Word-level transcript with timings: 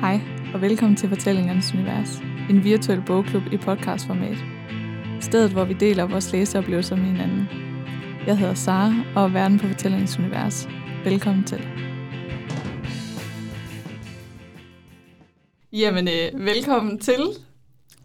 Hej, 0.00 0.20
og 0.54 0.60
velkommen 0.60 0.96
til 0.96 1.08
Fortællingernes 1.08 1.74
Univers, 1.74 2.18
en 2.50 2.64
virtuel 2.64 3.02
bogklub 3.06 3.42
i 3.52 3.56
podcastformat. 3.56 4.36
Stedet, 5.20 5.50
hvor 5.52 5.64
vi 5.64 5.74
deler 5.74 6.06
vores 6.06 6.32
læseoplevelser 6.32 6.96
med 6.96 7.04
hinanden. 7.04 7.48
Jeg 8.26 8.38
hedder 8.38 8.54
Sara 8.54 8.92
og 9.16 9.24
er 9.24 9.28
verden 9.28 9.58
på 9.58 9.66
Fortællingernes 9.66 10.18
Univers. 10.18 10.68
Velkommen 11.04 11.44
til. 11.44 11.66
Jamen, 15.72 16.08
øh, 16.08 16.46
velkommen 16.46 16.98
til 16.98 17.20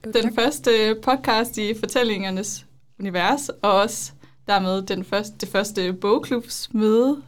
den 0.03 0.35
første 0.35 0.95
podcast 1.03 1.57
i 1.57 1.73
Fortællingernes 1.79 2.65
Univers, 2.99 3.49
og 3.49 3.73
også 3.73 4.11
dermed 4.47 4.81
den 4.81 5.03
første, 5.03 5.35
det 5.41 5.49
første 5.49 5.93
bogklubsmøde, 5.93 7.21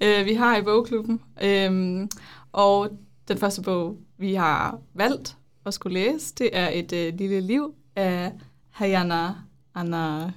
øh, 0.00 0.26
vi 0.26 0.34
har 0.34 0.56
i 0.56 0.62
bogklubben. 0.62 1.20
Øhm, 1.42 2.08
og 2.52 2.90
den 3.28 3.38
første 3.38 3.62
bog, 3.62 3.96
vi 4.18 4.34
har 4.34 4.78
valgt 4.94 5.36
at 5.66 5.74
skulle 5.74 5.94
læse, 6.00 6.34
det 6.38 6.50
er 6.52 6.68
Et 6.72 6.92
øh, 6.92 7.14
lille 7.18 7.40
liv 7.40 7.74
af 7.96 8.32
Hayana 8.70 9.34
Anna 9.74 10.30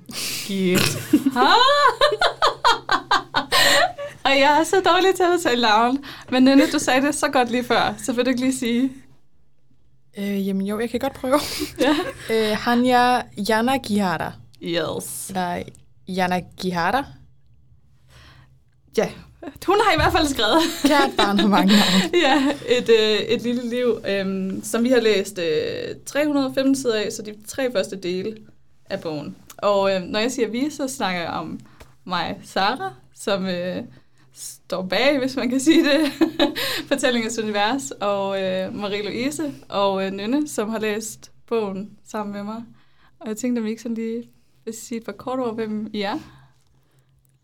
Giet. 0.48 0.80
Og 4.26 4.32
jeg 4.40 4.60
er 4.60 4.64
så 4.64 4.82
dårlig 4.86 5.16
til 5.16 5.24
at 5.24 5.30
udtale 5.34 5.62
navn. 5.62 6.04
Men 6.32 6.44
Nynne, 6.44 6.72
du 6.72 6.80
sagde 6.80 7.02
det 7.08 7.16
så 7.16 7.30
godt 7.30 7.52
lige 7.52 7.64
før, 7.64 7.94
så 7.98 8.14
vil 8.14 8.26
du 8.26 8.30
ikke 8.30 8.42
lige 8.42 8.58
sige... 8.58 8.92
Øh, 10.18 10.48
jamen 10.48 10.68
jo, 10.68 10.80
jeg 10.80 10.90
kan 10.90 11.00
godt 11.00 11.14
prøve. 11.14 11.40
Ja. 11.86 11.96
øh, 12.32 12.58
Hanya 12.58 13.22
Jana 13.50 13.78
Gihara. 13.78 14.32
Yes. 14.64 15.30
Eller 15.30 15.64
Jana 16.08 16.42
Gihara. 16.62 17.06
Ja, 18.98 19.10
hun 19.68 19.76
har 19.84 19.94
i 19.94 19.96
hvert 19.96 20.12
fald 20.12 20.28
skrevet. 20.28 20.62
Kært 20.84 21.12
barn 21.18 21.40
har 21.40 21.48
mange 21.48 21.74
navne. 21.74 22.18
ja, 22.28 22.54
et, 22.78 22.90
øh, 22.90 23.20
et 23.20 23.42
lille 23.42 23.70
liv, 23.70 24.00
øh, 24.10 24.54
som 24.64 24.84
vi 24.84 24.90
har 24.90 25.00
læst 25.00 25.40
øh, 25.40 25.96
315 26.06 26.76
sider 26.76 26.96
af, 26.96 27.12
så 27.12 27.22
de 27.22 27.36
tre 27.48 27.72
første 27.72 27.96
dele 27.96 28.38
af 28.90 29.02
bogen. 29.02 29.36
Og 29.58 29.96
øh, 29.96 30.02
når 30.02 30.20
jeg 30.20 30.32
siger 30.32 30.48
vi, 30.48 30.70
så 30.70 30.88
snakker 30.88 31.22
jeg 31.22 31.30
om 31.30 31.60
mig, 32.06 32.40
Sara, 32.44 32.94
som 33.16 33.46
øh, 33.46 33.84
står 34.34 34.82
bag, 34.82 35.20
hvis 35.20 35.36
man 35.36 35.50
kan 35.50 35.60
sige 35.60 35.84
det, 35.84 36.12
Fortællingens 36.88 37.40
Univers, 37.40 37.92
og 37.92 38.42
øh, 38.42 38.68
Marie-Louise 38.84 39.44
og 39.70 40.06
øh, 40.06 40.12
Nynne, 40.12 40.48
som 40.48 40.70
har 40.70 40.80
læst 40.80 41.32
bogen 41.48 41.90
sammen 42.08 42.34
med 42.34 42.44
mig. 42.44 42.64
Og 43.20 43.28
jeg 43.28 43.38
tænkte, 43.38 43.60
om 43.60 43.66
vi 43.66 43.70
ikke 43.70 43.82
sådan 43.82 43.96
lige 43.96 44.24
vil 44.66 44.74
sige 44.74 45.00
et 45.00 45.06
par 45.06 45.12
kort 45.12 45.40
ord, 45.40 45.56
hvem 45.56 45.90
I 45.94 46.02
er. 46.02 46.20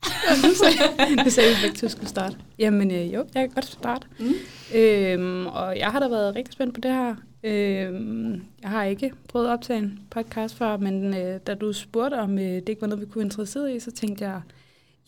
det 1.25 1.33
sagde 1.33 1.49
vi 1.49 1.55
begge 1.61 1.77
to 1.77 1.87
skulle 1.87 2.09
starte. 2.09 2.35
Jamen 2.59 2.91
øh, 2.91 3.13
jo, 3.13 3.25
jeg 3.33 3.41
kan 3.43 3.49
godt 3.49 3.65
starte. 3.65 4.07
Mm. 4.19 4.33
Øhm, 4.75 5.47
og 5.47 5.77
jeg 5.77 5.87
har 5.87 5.99
da 5.99 6.07
været 6.07 6.35
rigtig 6.35 6.53
spændt 6.53 6.73
på 6.73 6.81
det 6.81 6.91
her. 6.91 7.15
Øhm, 7.43 8.41
jeg 8.61 8.69
har 8.69 8.83
ikke 8.83 9.11
prøvet 9.27 9.47
at 9.47 9.51
optage 9.51 9.79
en 9.79 9.99
podcast 10.09 10.55
før, 10.55 10.77
men 10.77 11.17
øh, 11.17 11.39
da 11.47 11.53
du 11.53 11.73
spurgte, 11.73 12.15
om 12.15 12.39
øh, 12.39 12.45
det 12.45 12.69
ikke 12.69 12.81
var 12.81 12.87
noget, 12.87 13.01
vi 13.01 13.11
kunne 13.11 13.23
interessere 13.23 13.75
i, 13.75 13.79
så 13.79 13.91
tænkte 13.91 14.25
jeg, 14.25 14.41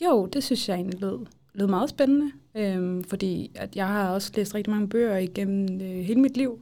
jo, 0.06 0.26
det 0.26 0.44
synes 0.44 0.70
jeg 0.70 0.76
egentlig 0.76 1.02
lød, 1.02 1.26
lød 1.54 1.68
meget 1.68 1.90
spændende. 1.90 2.32
Øhm, 2.56 3.04
fordi 3.04 3.52
at 3.56 3.76
jeg 3.76 3.88
har 3.88 4.10
også 4.10 4.32
læst 4.36 4.56
rigtig 4.56 4.72
mange 4.74 4.90
bøger 4.90 5.18
igennem 5.18 5.82
øh, 5.82 6.04
hele 6.04 6.22
mit 6.22 6.38
liv. 6.38 6.60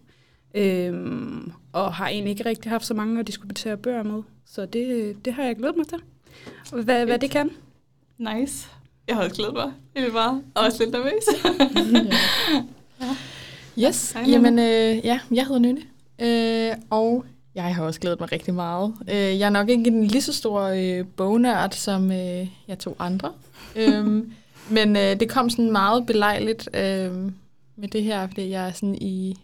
Øhm, 0.55 1.51
og 1.73 1.93
har 1.93 2.07
egentlig 2.07 2.31
ikke 2.31 2.45
rigtig 2.45 2.71
haft 2.71 2.85
så 2.85 2.93
mange 2.93 3.19
at 3.19 3.27
diskutere 3.27 3.77
bøger 3.77 4.03
med. 4.03 4.23
Så 4.45 4.65
det, 4.65 5.15
det 5.25 5.33
har 5.33 5.43
jeg 5.43 5.55
glædet 5.55 5.77
mig 5.77 5.87
til. 5.87 5.99
Hvad, 6.83 7.05
hvad 7.05 7.19
det 7.19 7.31
kan. 7.31 7.49
Nice. 8.17 8.67
Jeg 9.07 9.15
har 9.15 9.23
også 9.23 9.35
glædet 9.35 9.53
mig 9.53 9.71
helt 9.95 10.13
meget, 10.13 10.43
og 10.55 10.63
også 10.63 10.83
lidt 10.83 10.91
nervøs. 10.91 11.23
Yes, 13.79 14.11
Hej, 14.11 14.23
jamen 14.27 14.59
øh, 14.59 15.05
ja, 15.05 15.19
jeg 15.31 15.45
hedder 15.45 15.59
Nynne. 15.59 15.81
Øh, 16.21 16.75
og 16.89 17.25
jeg 17.55 17.75
har 17.75 17.83
også 17.83 17.99
glædet 17.99 18.19
mig 18.19 18.31
rigtig 18.31 18.53
meget. 18.53 18.93
Øh, 19.09 19.15
jeg 19.15 19.45
er 19.45 19.49
nok 19.49 19.69
ikke 19.69 19.87
en 19.87 20.07
lige 20.07 20.21
så 20.21 20.33
stor 20.33 20.61
øh, 20.61 21.05
bognørd 21.15 21.71
som 21.71 22.11
øh, 22.11 22.47
jeg 22.67 22.79
to 22.79 22.95
andre. 22.99 23.31
øhm, 23.75 24.33
men 24.77 24.95
øh, 24.95 25.19
det 25.19 25.29
kom 25.29 25.49
sådan 25.49 25.71
meget 25.71 26.05
belejligt 26.05 26.69
øh, 26.73 27.31
med 27.75 27.87
det 27.91 28.03
her, 28.03 28.27
fordi 28.27 28.49
jeg 28.49 28.67
er 28.67 28.71
sådan 28.71 28.95
i, 28.95 29.37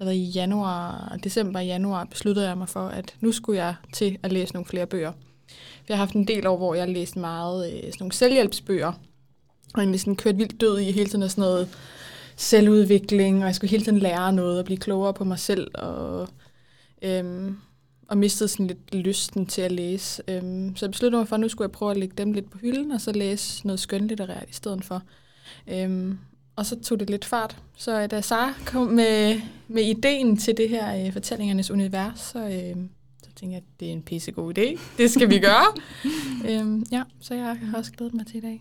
altså 0.00 0.10
i 0.10 0.22
januar, 0.22 1.16
december 1.24 1.60
januar 1.60 2.04
besluttede 2.04 2.48
jeg 2.48 2.58
mig 2.58 2.68
for, 2.68 2.88
at 2.88 3.14
nu 3.20 3.32
skulle 3.32 3.62
jeg 3.62 3.74
til 3.92 4.18
at 4.22 4.32
læse 4.32 4.52
nogle 4.54 4.66
flere 4.66 4.86
bøger. 4.86 5.12
Jeg 5.90 5.98
har 5.98 6.04
haft 6.04 6.14
en 6.14 6.28
del 6.28 6.46
år, 6.46 6.56
hvor 6.56 6.74
jeg 6.74 6.82
har 6.82 6.92
læst 6.92 7.16
meget 7.16 7.72
øh, 7.72 7.78
sådan 7.80 7.92
nogle 8.00 8.12
selvhjælpsbøger, 8.12 8.92
og 9.74 9.90
jeg 9.90 10.00
sådan 10.00 10.16
kørt 10.16 10.38
vildt 10.38 10.60
død 10.60 10.78
i 10.78 10.92
hele 10.92 11.06
tiden 11.06 11.22
af 11.22 11.30
sådan 11.30 11.42
noget 11.42 11.68
selvudvikling, 12.36 13.38
og 13.38 13.46
jeg 13.46 13.54
skulle 13.54 13.70
hele 13.70 13.84
tiden 13.84 13.98
lære 13.98 14.32
noget 14.32 14.58
og 14.58 14.64
blive 14.64 14.78
klogere 14.78 15.14
på 15.14 15.24
mig 15.24 15.38
selv, 15.38 15.70
og, 15.74 16.28
øhm, 17.02 17.56
og 18.08 18.18
mistede 18.18 18.48
sådan 18.48 18.66
lidt 18.66 18.94
lysten 18.94 19.46
til 19.46 19.62
at 19.62 19.72
læse. 19.72 20.22
Øhm, 20.28 20.76
så 20.76 20.86
jeg 20.86 20.90
besluttede 20.90 21.20
mig 21.20 21.28
for, 21.28 21.36
at 21.36 21.40
nu 21.40 21.48
skulle 21.48 21.66
jeg 21.66 21.72
prøve 21.72 21.90
at 21.90 21.96
lægge 21.96 22.14
dem 22.18 22.32
lidt 22.32 22.50
på 22.50 22.58
hylden, 22.58 22.92
og 22.92 23.00
så 23.00 23.12
læse 23.12 23.66
noget 23.66 23.80
skønlitterært 23.80 24.48
i 24.48 24.54
stedet 24.54 24.84
for. 24.84 25.02
Øhm, 25.68 26.18
og 26.56 26.66
så 26.66 26.80
tog 26.80 27.00
det 27.00 27.10
lidt 27.10 27.24
fart. 27.24 27.56
Så 27.76 28.02
øh, 28.02 28.10
da 28.10 28.20
Sara 28.20 28.54
kom 28.66 28.86
med, 28.86 29.40
med 29.68 29.82
ideen 29.82 30.36
til 30.36 30.56
det 30.56 30.68
her 30.68 31.06
øh, 31.06 31.12
fortællingernes 31.12 31.70
univers, 31.70 32.20
så, 32.20 32.38
øh, 32.38 32.76
tænkte 33.40 33.54
jeg, 33.54 33.62
at 33.62 33.80
det 33.80 33.88
er 33.88 33.92
en 33.92 34.02
pissegod 34.02 34.58
idé. 34.58 34.80
Det 34.98 35.10
skal 35.10 35.30
vi 35.30 35.38
gøre. 35.38 35.66
øhm, 36.50 36.86
ja, 36.92 37.02
så 37.20 37.34
jeg 37.34 37.44
har 37.44 37.78
også 37.78 37.92
glædet 37.92 38.14
mig 38.14 38.26
til 38.26 38.36
i 38.36 38.40
dag. 38.40 38.60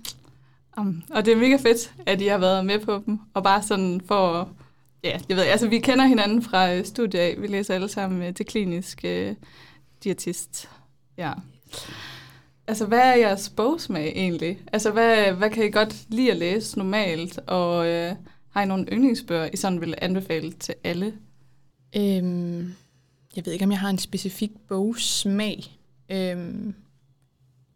Um, 0.78 1.04
og 1.10 1.26
det 1.26 1.34
er 1.34 1.38
mega 1.38 1.56
fedt, 1.56 1.94
at 2.06 2.22
I 2.22 2.28
har 2.28 2.38
været 2.38 2.66
med 2.66 2.80
på 2.80 3.02
dem, 3.06 3.20
og 3.34 3.44
bare 3.44 3.64
sådan 3.64 4.02
for, 4.06 4.50
ja, 5.04 5.20
jeg 5.30 5.38
ved, 5.38 5.44
altså 5.44 5.68
vi 5.68 5.80
kender 5.80 6.06
hinanden 6.06 6.42
fra 6.42 6.74
øh, 6.74 6.86
studiet 6.86 7.22
af, 7.22 7.36
vi 7.40 7.48
læser 7.48 7.76
alle 7.76 7.90
sammen 7.90 8.22
øh, 8.22 8.32
det 8.38 8.48
kliniske 8.48 9.30
øh, 9.30 9.36
diætist. 10.04 10.70
Ja. 11.18 11.34
Altså, 12.68 12.86
hvad 12.86 13.00
er 13.00 13.16
jeres 13.16 13.50
bogsmag 13.50 14.08
egentlig? 14.08 14.60
Altså, 14.74 14.92
hvad, 14.92 15.32
hvad 15.32 15.50
kan 15.50 15.66
I 15.66 15.72
godt 15.72 15.96
lide 16.10 16.32
at 16.32 16.38
læse 16.38 16.78
normalt, 16.78 17.40
og 17.48 17.88
øh, 17.88 18.16
har 18.50 18.62
I 18.62 18.66
nogle 18.66 18.86
yndlingsbøger, 18.92 19.50
I 19.54 19.58
sådan 19.58 19.82
vil 19.82 19.96
anbefale 20.02 20.52
til 20.52 20.76
alle? 20.84 21.14
Øhm, 21.96 22.76
jeg 23.36 23.46
ved 23.46 23.54
ikke, 23.54 23.66
om 23.66 23.72
jeg 23.72 23.80
har 23.80 23.90
en 23.90 23.98
specifik 23.98 24.52
bogsmag. 24.68 25.64
Øhm, 26.10 26.76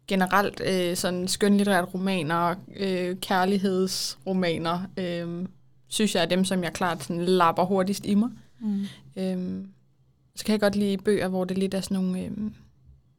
generelt 0.06 0.62
øh, 0.66 0.96
sådan 0.96 1.28
skønlitterært 1.28 1.94
romaner, 1.94 2.54
øh, 2.76 3.16
kærlighedsromaner, 3.16 4.80
øh, 4.96 5.46
synes 5.88 6.14
jeg 6.14 6.22
er 6.22 6.26
dem, 6.26 6.44
som 6.44 6.62
jeg 6.62 6.72
klart 6.72 7.04
sådan 7.04 7.24
lapper 7.24 7.64
hurtigst 7.64 8.06
i 8.06 8.14
mig. 8.14 8.30
Mm. 8.60 8.84
Øhm, 9.16 9.68
så 10.36 10.44
kan 10.44 10.52
jeg 10.52 10.60
godt 10.60 10.76
lide 10.76 10.98
bøger, 10.98 11.28
hvor 11.28 11.44
det 11.44 11.58
lidt 11.58 11.74
er 11.74 11.80
sådan 11.80 11.94
nogle 11.94 12.24
øhm, 12.24 12.54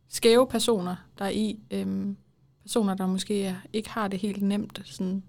skæve 0.09 0.47
personer, 0.47 0.95
der 1.19 1.25
er 1.25 1.29
i. 1.29 1.59
Øhm, 1.71 2.17
personer, 2.61 2.93
der 2.93 3.07
måske 3.07 3.55
ikke 3.73 3.89
har 3.89 4.07
det 4.07 4.19
helt 4.19 4.41
nemt, 4.41 4.81
sådan 4.85 5.23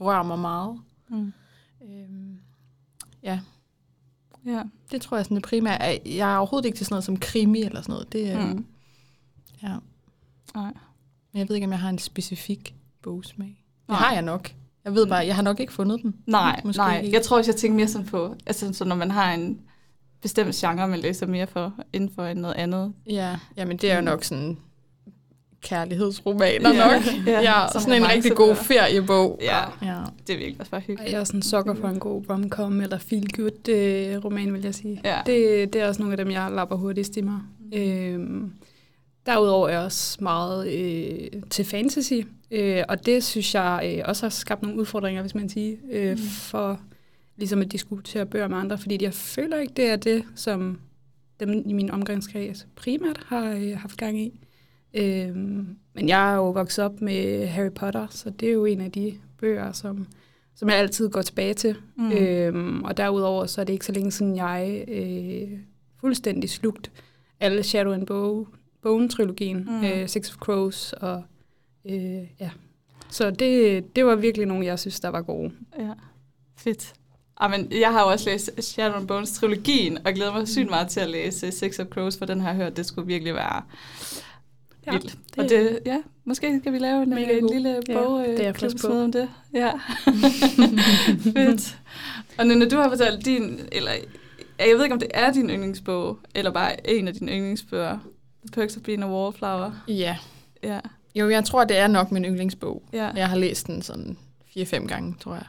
rører 0.00 0.22
mig 0.22 0.38
meget. 0.38 0.80
Mm. 1.08 1.32
Øhm, 1.82 2.38
ja, 3.22 3.40
Ja. 4.46 4.62
det 4.90 5.02
tror 5.02 5.16
jeg 5.16 5.24
sådan 5.26 5.34
det 5.34 5.44
primære. 5.44 5.98
Jeg 6.06 6.32
er 6.32 6.36
overhovedet 6.36 6.66
ikke 6.66 6.76
til 6.76 6.86
sådan 6.86 6.94
noget 6.94 7.04
som 7.04 7.16
krimi 7.16 7.62
eller 7.62 7.82
sådan 7.82 7.92
noget. 7.92 8.12
Det, 8.12 8.36
Mm. 8.36 8.64
ja. 9.62 9.68
Nej. 10.54 10.72
Men 11.32 11.38
jeg 11.38 11.48
ved 11.48 11.56
ikke, 11.56 11.64
om 11.66 11.70
jeg 11.72 11.80
har 11.80 11.88
en 11.88 11.98
specifik 11.98 12.74
bogsmag. 13.02 13.46
Det 13.80 13.88
Nej. 13.88 13.98
har 13.98 14.12
jeg 14.12 14.22
nok. 14.22 14.52
Jeg 14.84 14.94
ved 14.94 15.06
bare, 15.06 15.26
jeg 15.26 15.34
har 15.34 15.42
nok 15.42 15.60
ikke 15.60 15.72
fundet 15.72 16.02
dem. 16.02 16.14
Nej, 16.26 16.60
Måske 16.64 16.78
nej. 16.78 17.00
ikke. 17.00 17.14
Jeg 17.16 17.22
tror 17.24 17.36
også, 17.38 17.50
jeg 17.50 17.56
tænker 17.56 17.76
mere 17.76 17.88
sådan 17.88 18.06
på, 18.06 18.34
altså 18.46 18.72
så 18.72 18.84
når 18.84 18.96
man 18.96 19.10
har 19.10 19.32
en 19.34 19.60
bestemt 20.20 20.54
genre, 20.54 20.88
man 20.88 20.98
læser 20.98 21.26
mere 21.26 21.46
for, 21.46 21.74
inden 21.92 22.10
for 22.14 22.34
noget 22.34 22.54
andet. 22.54 22.92
Ja, 23.06 23.38
jamen 23.56 23.76
det 23.76 23.90
er 23.90 23.96
jo 23.96 24.00
nok 24.02 24.24
sådan 24.24 24.58
kærlighedsromaner 25.62 26.74
Ja, 26.74 26.92
nok. 26.94 27.26
ja, 27.26 27.40
Ja, 27.40 27.66
som 27.72 27.80
sådan 27.80 28.02
en 28.02 28.08
rigtig 28.08 28.32
god 28.32 28.54
feriebog. 28.56 29.38
Ja. 29.42 29.58
ja. 29.82 29.98
Det 30.26 30.32
er 30.32 30.38
virkelig 30.38 30.56
også 30.60 30.70
bare 30.70 30.78
Og 30.80 30.84
hyggeligt. 30.86 31.12
jeg 31.12 31.20
er 31.20 31.24
sådan 31.24 31.42
sokker 31.42 31.74
for 31.74 31.88
en 31.88 31.98
god 31.98 32.24
romcom 32.30 32.80
eller 32.80 32.98
feel 32.98 33.32
good 33.36 33.68
øh, 33.68 34.24
roman, 34.24 34.52
vil 34.52 34.62
jeg 34.62 34.74
sige. 34.74 35.00
Ja. 35.04 35.18
Det, 35.26 35.72
det 35.72 35.80
er 35.80 35.88
også 35.88 36.02
nogle 36.02 36.12
af 36.12 36.16
dem, 36.16 36.30
jeg 36.30 36.48
lapper 36.52 36.76
hurtigst 36.76 37.16
i 37.16 37.20
mig. 37.20 37.38
Mm. 37.72 37.78
Øhm, 37.78 38.52
derudover 39.26 39.68
er 39.68 39.72
jeg 39.72 39.80
også 39.80 40.18
meget 40.20 40.72
øh, 40.72 41.28
til 41.50 41.64
fantasy, 41.64 42.12
øh, 42.50 42.82
og 42.88 43.06
det 43.06 43.24
synes 43.24 43.54
jeg 43.54 43.94
øh, 43.98 44.02
også 44.08 44.22
har 44.26 44.30
skabt 44.30 44.62
nogle 44.62 44.78
udfordringer, 44.78 45.20
hvis 45.22 45.34
man 45.34 45.48
siger, 45.48 45.76
øh, 45.92 46.10
mm. 46.12 46.18
for 46.18 46.80
ligesom 47.36 47.60
at 47.60 47.72
diskutere 47.72 48.26
bøger 48.26 48.48
med 48.48 48.56
andre, 48.58 48.78
fordi 48.78 48.98
jeg 49.04 49.14
føler 49.14 49.58
ikke, 49.58 49.72
det 49.76 49.84
er 49.90 49.96
det, 49.96 50.24
som 50.34 50.78
dem 51.40 51.62
i 51.66 51.72
min 51.72 51.90
omgangskreds 51.90 52.66
primært 52.76 53.20
har 53.26 53.52
øh, 53.52 53.76
haft 53.78 53.96
gang 53.96 54.20
i. 54.20 54.40
Øhm, 54.94 55.76
men 55.94 56.08
jeg 56.08 56.32
er 56.32 56.36
jo 56.36 56.50
vokset 56.50 56.84
op 56.84 57.00
med 57.00 57.46
Harry 57.46 57.70
Potter, 57.74 58.06
så 58.10 58.30
det 58.30 58.48
er 58.48 58.52
jo 58.52 58.64
en 58.64 58.80
af 58.80 58.92
de 58.92 59.14
bøger, 59.40 59.72
som, 59.72 60.06
som 60.54 60.68
jeg 60.68 60.76
altid 60.76 61.08
går 61.10 61.22
tilbage 61.22 61.54
til. 61.54 61.76
Mm. 61.96 62.12
Øhm, 62.12 62.82
og 62.84 62.96
derudover 62.96 63.46
så 63.46 63.60
er 63.60 63.64
det 63.64 63.72
ikke 63.72 63.86
så 63.86 63.92
længe 63.92 64.10
siden, 64.10 64.36
jeg 64.36 64.84
øh, 64.88 65.58
fuldstændig 66.00 66.50
slugt 66.50 66.90
alle 67.40 67.62
Shadow 67.62 67.92
and 67.92 68.06
Bow, 68.06 68.46
Bone-trilogien, 68.82 69.56
Mm. 69.66 69.84
øh, 69.84 70.08
Six 70.08 70.30
of 70.30 70.36
Crows 70.36 70.92
og 70.92 71.22
øh, 71.84 72.22
ja. 72.40 72.50
Så 73.10 73.30
det, 73.30 73.84
det 73.96 74.04
var 74.06 74.14
virkelig 74.14 74.46
nogle, 74.46 74.66
jeg 74.66 74.78
synes, 74.78 75.00
der 75.00 75.08
var 75.08 75.22
gode. 75.22 75.52
Ja, 75.78 75.90
fedt. 76.56 76.92
Ah, 77.36 77.50
men 77.50 77.72
jeg 77.80 77.92
har 77.92 78.00
jo 78.02 78.08
også 78.08 78.30
læst 78.30 78.50
Shadow 78.62 78.96
and 78.98 79.08
Bones 79.08 79.32
trilogien, 79.32 80.06
og 80.06 80.12
glæder 80.12 80.32
mig 80.32 80.48
sygt 80.48 80.70
meget 80.70 80.88
til 80.88 81.00
at 81.00 81.10
læse 81.10 81.50
Six 81.52 81.78
of 81.78 81.86
Crows, 81.86 82.18
for 82.18 82.24
den 82.24 82.40
har 82.40 82.48
jeg 82.48 82.56
hørt, 82.56 82.76
det 82.76 82.86
skulle 82.86 83.06
virkelig 83.06 83.34
være 83.34 83.62
Ja, 84.86 84.92
vildt. 84.92 85.18
Og 85.38 85.44
det, 85.48 85.78
ja, 85.86 85.98
måske 86.24 86.58
skal 86.60 86.72
vi 86.72 86.78
lave 86.78 87.02
en, 87.02 87.12
en 87.12 87.40
god. 87.42 87.52
lille 87.54 87.80
Ja, 87.88 87.94
bog, 87.94 88.18
det 88.20 88.28
er 88.28 88.32
øh, 88.32 88.44
jeg 88.84 89.02
om 89.04 89.12
det. 89.12 89.28
Ja. 89.54 89.72
Fedt. 91.36 91.78
Og 92.38 92.46
Nina, 92.46 92.68
du 92.68 92.76
har 92.76 92.88
fortalt 92.88 93.24
din, 93.24 93.60
eller 93.72 93.90
jeg 94.58 94.76
ved 94.76 94.82
ikke, 94.82 94.92
om 94.94 94.98
det 95.00 95.08
er 95.14 95.32
din 95.32 95.50
yndlingsbog, 95.50 96.18
eller 96.34 96.50
bare 96.50 96.90
en 96.90 97.08
af 97.08 97.14
dine 97.14 97.32
yndlingsbøger. 97.32 97.98
The 98.46 98.50
Perks 98.52 98.76
of 98.76 98.82
Being 98.82 99.02
a 99.02 99.12
Wallflower. 99.12 99.70
Ja. 99.88 100.16
Ja, 100.62 100.80
Jo, 101.14 101.28
jeg 101.30 101.44
tror, 101.44 101.64
det 101.64 101.76
er 101.78 101.86
nok 101.86 102.12
min 102.12 102.24
yndlingsbog. 102.24 102.82
ja, 102.92 103.10
Jeg 103.16 103.28
har 103.28 103.36
læst 103.36 103.66
den 103.66 103.82
sådan 103.82 104.16
4-5 104.58 104.86
gange, 104.86 105.14
tror 105.20 105.34
jeg. 105.34 105.44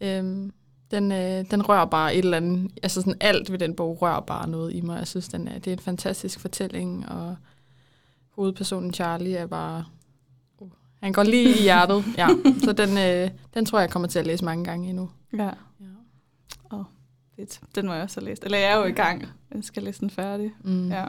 ja. 0.00 0.18
Øhm, 0.18 0.52
den, 0.90 1.12
øh, 1.12 1.44
den 1.50 1.68
rører 1.68 1.84
bare 1.84 2.14
et 2.14 2.24
eller 2.24 2.36
andet, 2.36 2.70
altså 2.82 3.00
sådan 3.00 3.14
alt 3.20 3.52
ved 3.52 3.58
den 3.58 3.74
bog 3.74 4.02
rører 4.02 4.20
bare 4.20 4.48
noget 4.48 4.74
i 4.74 4.80
mig. 4.80 4.98
Jeg 4.98 5.06
synes, 5.06 5.28
den 5.28 5.48
er, 5.48 5.58
det 5.58 5.66
er 5.66 5.72
en 5.72 5.78
fantastisk 5.78 6.40
fortælling, 6.40 7.08
og 7.08 7.36
hovedpersonen 8.34 8.94
Charlie 8.94 9.36
er 9.36 9.46
bare, 9.46 9.84
uh, 10.58 10.70
han 11.02 11.12
går 11.12 11.22
lige 11.22 11.48
i 11.58 11.62
hjertet. 11.62 12.04
Ja, 12.18 12.28
så 12.64 12.72
den, 12.72 12.98
øh, 12.98 13.30
den 13.54 13.66
tror 13.66 13.80
jeg, 13.80 13.90
kommer 13.90 14.08
til 14.08 14.18
at 14.18 14.26
læse 14.26 14.44
mange 14.44 14.64
gange 14.64 14.88
endnu. 14.88 15.10
ja. 15.32 15.50
Ja. 16.72 16.82
Fedt. 17.36 17.60
Den 17.74 17.86
må 17.86 17.92
jeg 17.92 18.02
også 18.02 18.20
have 18.20 18.28
læst. 18.28 18.44
Eller 18.44 18.58
jeg 18.58 18.72
er 18.72 18.76
jo 18.76 18.84
i 18.84 18.92
gang. 18.92 19.24
Jeg 19.54 19.64
skal 19.64 19.82
læse 19.82 20.00
den 20.00 20.10
færdig. 20.10 20.52
Mm. 20.64 20.88
Ja. 20.90 21.04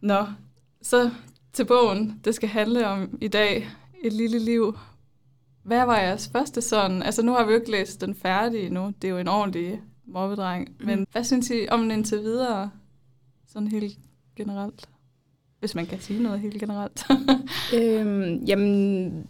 Nå, 0.00 0.26
så 0.82 1.10
til 1.52 1.64
bogen. 1.64 2.20
Det 2.24 2.34
skal 2.34 2.48
handle 2.48 2.88
om 2.88 3.18
i 3.20 3.28
dag 3.28 3.68
et 4.04 4.12
lille 4.12 4.38
liv. 4.38 4.78
Hvad 5.62 5.86
var 5.86 5.98
jeres 5.98 6.28
første 6.32 6.60
sådan? 6.62 7.02
Altså 7.02 7.22
nu 7.22 7.32
har 7.32 7.44
vi 7.44 7.52
jo 7.52 7.58
ikke 7.58 7.70
læst 7.70 8.00
den 8.00 8.14
færdig 8.14 8.66
endnu. 8.66 8.92
Det 9.02 9.08
er 9.08 9.12
jo 9.12 9.18
en 9.18 9.28
ordentlig 9.28 9.80
mobbedreng. 10.06 10.68
Mm. 10.80 10.86
Men 10.86 11.06
hvad 11.12 11.24
synes 11.24 11.50
I 11.50 11.66
om 11.70 11.80
den 11.80 11.90
indtil 11.90 12.20
videre? 12.22 12.70
Sådan 13.48 13.68
helt 13.68 13.98
generelt. 14.36 14.88
Hvis 15.60 15.74
man 15.74 15.86
kan 15.86 16.00
sige 16.00 16.22
noget 16.22 16.40
helt 16.40 16.60
generelt. 16.60 17.06
Øhm, 17.74 18.44
jamen, 18.44 19.26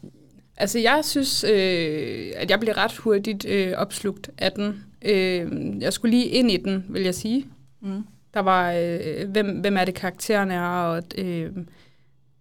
altså 0.57 0.79
jeg 0.79 1.01
synes, 1.05 1.45
øh, 1.45 2.33
at 2.37 2.51
jeg 2.51 2.61
blev 2.61 2.75
ret 2.75 2.97
hurtigt 2.97 3.47
øh, 3.49 3.73
opslugt 3.77 4.31
af 4.39 4.53
den. 4.53 4.85
Øh, 5.03 5.73
jeg 5.81 5.93
skulle 5.93 6.11
lige 6.17 6.27
ind 6.27 6.51
i 6.51 6.57
den, 6.57 6.85
vil 6.89 7.03
jeg 7.03 7.15
sige. 7.15 7.47
mm. 7.81 8.03
Der 8.35 8.41
var, 8.43 8.73
øh, 8.73 9.29
hvem, 9.31 9.61
hvem 9.61 9.77
er 9.77 9.85
det 9.85 9.95
karakteren 9.95 10.51
er, 10.51 10.63
og, 10.63 11.03
øh, 11.19 11.51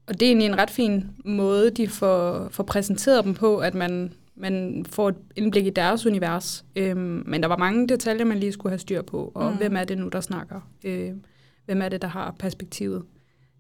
og 0.08 0.20
det 0.20 0.22
er 0.22 0.30
egentlig 0.30 0.46
en 0.46 0.58
ret 0.58 0.70
fin 0.70 1.06
måde, 1.26 1.70
de 1.70 1.88
får, 1.88 2.48
får 2.52 2.64
præsenteret 2.64 3.26
dem 3.26 3.34
på, 3.34 3.58
at 3.58 3.76
man, 3.76 4.14
man 4.36 4.86
får 4.90 5.10
et 5.10 5.16
indblik 5.36 5.66
i 5.66 5.70
deres 5.70 6.06
univers. 6.06 6.66
Øh, 6.76 6.98
men 6.98 7.42
der 7.42 7.48
var 7.48 7.58
mange 7.58 7.88
detaljer, 7.88 8.26
man 8.26 8.38
lige 8.38 8.52
skulle 8.52 8.72
have 8.72 8.80
styr 8.80 9.02
på, 9.02 9.32
og 9.36 9.52
mm. 9.52 9.58
hvem 9.58 9.76
er 9.76 9.84
det 9.84 9.98
nu, 9.98 10.08
der 10.08 10.22
snakker? 10.22 10.70
Øh, 10.84 11.12
hvem 11.66 11.82
er 11.82 11.90
det, 11.90 12.02
der 12.02 12.08
har 12.08 12.36
perspektivet? 12.40 13.04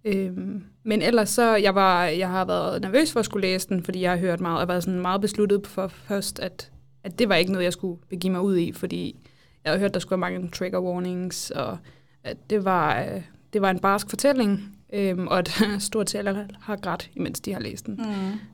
Øhm, 0.05 0.63
men 0.83 1.01
ellers 1.01 1.29
så, 1.29 1.55
jeg, 1.55 1.75
var, 1.75 2.03
jeg 2.05 2.29
har 2.29 2.45
været 2.45 2.81
nervøs 2.81 3.11
for 3.11 3.19
at 3.19 3.25
skulle 3.25 3.47
læse 3.47 3.69
den, 3.69 3.83
fordi 3.83 4.01
jeg 4.01 4.11
har 4.11 4.17
hørt 4.17 4.41
meget, 4.41 4.61
og 4.61 4.67
været 4.67 4.83
sådan 4.83 4.99
meget 5.01 5.21
besluttet 5.21 5.67
for 5.67 5.87
først, 5.87 6.39
at, 6.39 6.71
at 7.03 7.19
det 7.19 7.29
var 7.29 7.35
ikke 7.35 7.51
noget, 7.51 7.63
jeg 7.65 7.73
skulle 7.73 8.01
begive 8.09 8.31
mig 8.31 8.41
ud 8.41 8.57
i, 8.57 8.71
fordi 8.71 9.27
jeg 9.63 9.71
har 9.73 9.79
hørt, 9.79 9.93
der 9.93 9.99
skulle 9.99 10.21
være 10.21 10.31
mange 10.31 10.49
trigger 10.49 10.79
warnings, 10.81 11.51
og 11.51 11.77
at 12.23 12.37
det 12.49 12.65
var, 12.65 13.03
øh, 13.03 13.21
det 13.53 13.61
var 13.61 13.69
en 13.71 13.79
barsk 13.79 14.09
fortælling, 14.09 14.77
øhm, 14.93 15.27
og 15.27 15.39
at 15.39 15.47
stort 15.79 16.09
set 16.09 16.19
alle 16.19 16.47
har 16.61 16.75
grædt, 16.75 17.09
imens 17.15 17.39
de 17.41 17.53
har 17.53 17.59
læst 17.59 17.85
den. 17.85 17.93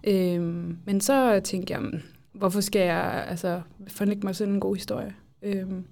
Mm. 0.03 0.11
Øhm, 0.11 0.77
men 0.85 1.01
så 1.01 1.39
tænkte 1.43 1.73
jeg, 1.73 1.81
"Men 1.81 2.03
hvorfor 2.33 2.61
skal 2.61 2.81
jeg 2.81 3.25
altså, 3.29 3.61
fornægte 3.87 4.25
mig 4.25 4.35
sådan 4.35 4.53
en 4.53 4.59
god 4.59 4.75
historie? 4.75 5.15
Øhm, 5.41 5.85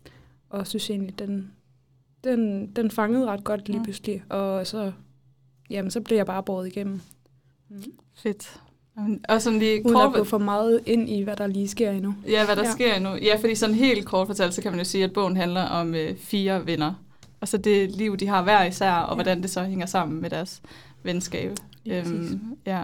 og 0.49 0.67
synes 0.67 0.89
egentlig, 0.89 1.19
den, 1.19 1.51
den, 2.23 2.67
den 2.67 2.91
fangede 2.91 3.25
ret 3.25 3.43
godt 3.43 3.67
lige 3.67 3.77
Mm. 3.77 3.83
pludselig, 3.83 4.23
og 4.29 4.67
så, 4.67 4.91
jamen, 5.69 5.91
så 5.91 6.01
blev 6.01 6.17
jeg 6.17 6.25
bare 6.25 6.43
båret 6.43 6.67
igennem. 6.67 7.01
Mm. 7.69 7.83
Fedt. 8.15 8.59
Og 9.29 9.41
sådan 9.41 9.59
lige 9.59 9.85
Uden 9.85 9.95
at 9.97 10.01
kort, 10.03 10.13
gå 10.13 10.23
for 10.23 10.37
meget 10.37 10.79
ind 10.85 11.09
i, 11.09 11.21
hvad 11.21 11.35
der 11.35 11.47
lige 11.47 11.67
sker 11.67 11.91
endnu. 11.91 12.15
Ja, 12.27 12.45
hvad 12.45 12.55
der 12.55 12.61
ja. 12.61 12.67
Ja. 12.67 12.73
sker 12.73 12.99
nu. 12.99 13.09
Ja, 13.15 13.35
fordi 13.41 13.55
sådan 13.55 13.75
helt 13.75 14.05
kort 14.05 14.27
fortalt, 14.27 14.53
så 14.53 14.61
kan 14.61 14.71
man 14.71 14.79
jo 14.79 14.85
sige, 14.85 15.03
at 15.03 15.13
bogen 15.13 15.37
handler 15.37 15.61
om 15.63 15.95
øh, 15.95 16.17
fire 16.17 16.65
venner. 16.65 16.93
Og 17.41 17.47
så 17.47 17.57
det 17.57 17.91
liv, 17.91 18.17
de 18.17 18.27
har 18.27 18.43
hver 18.43 18.63
især, 18.63 18.91
og 18.91 19.01
ja. 19.07 19.09
Ja. 19.11 19.13
hvordan 19.15 19.41
det 19.41 19.49
så 19.49 19.63
hænger 19.63 19.85
sammen 19.85 20.21
med 20.21 20.29
deres 20.29 20.61
venskab. 21.03 21.51
Lige 21.83 22.01
præcis. 22.01 22.31
ja. 22.65 22.83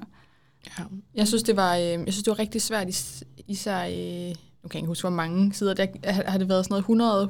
Ja. 0.80 0.84
Jeg 1.16 1.28
synes, 1.28 1.44
det 1.44 1.56
var, 1.56 1.76
øh, 1.76 1.82
jeg 1.84 2.00
synes, 2.14 2.24
det 2.24 2.28
var 2.32 2.40
rigtig 2.40 2.62
svært, 2.62 2.90
is- 2.90 3.24
især, 3.48 3.86
øh, 3.86 4.36
nu 4.65 4.69
kan 4.69 4.77
jeg 4.77 4.81
ikke 4.81 4.88
huske, 4.88 5.03
hvor 5.03 5.15
mange 5.15 5.53
sider, 5.53 5.73
der 5.73 5.85
har 6.03 6.38
det 6.38 6.50
været 6.50 6.65
sådan 6.65 6.83
noget 6.89 7.29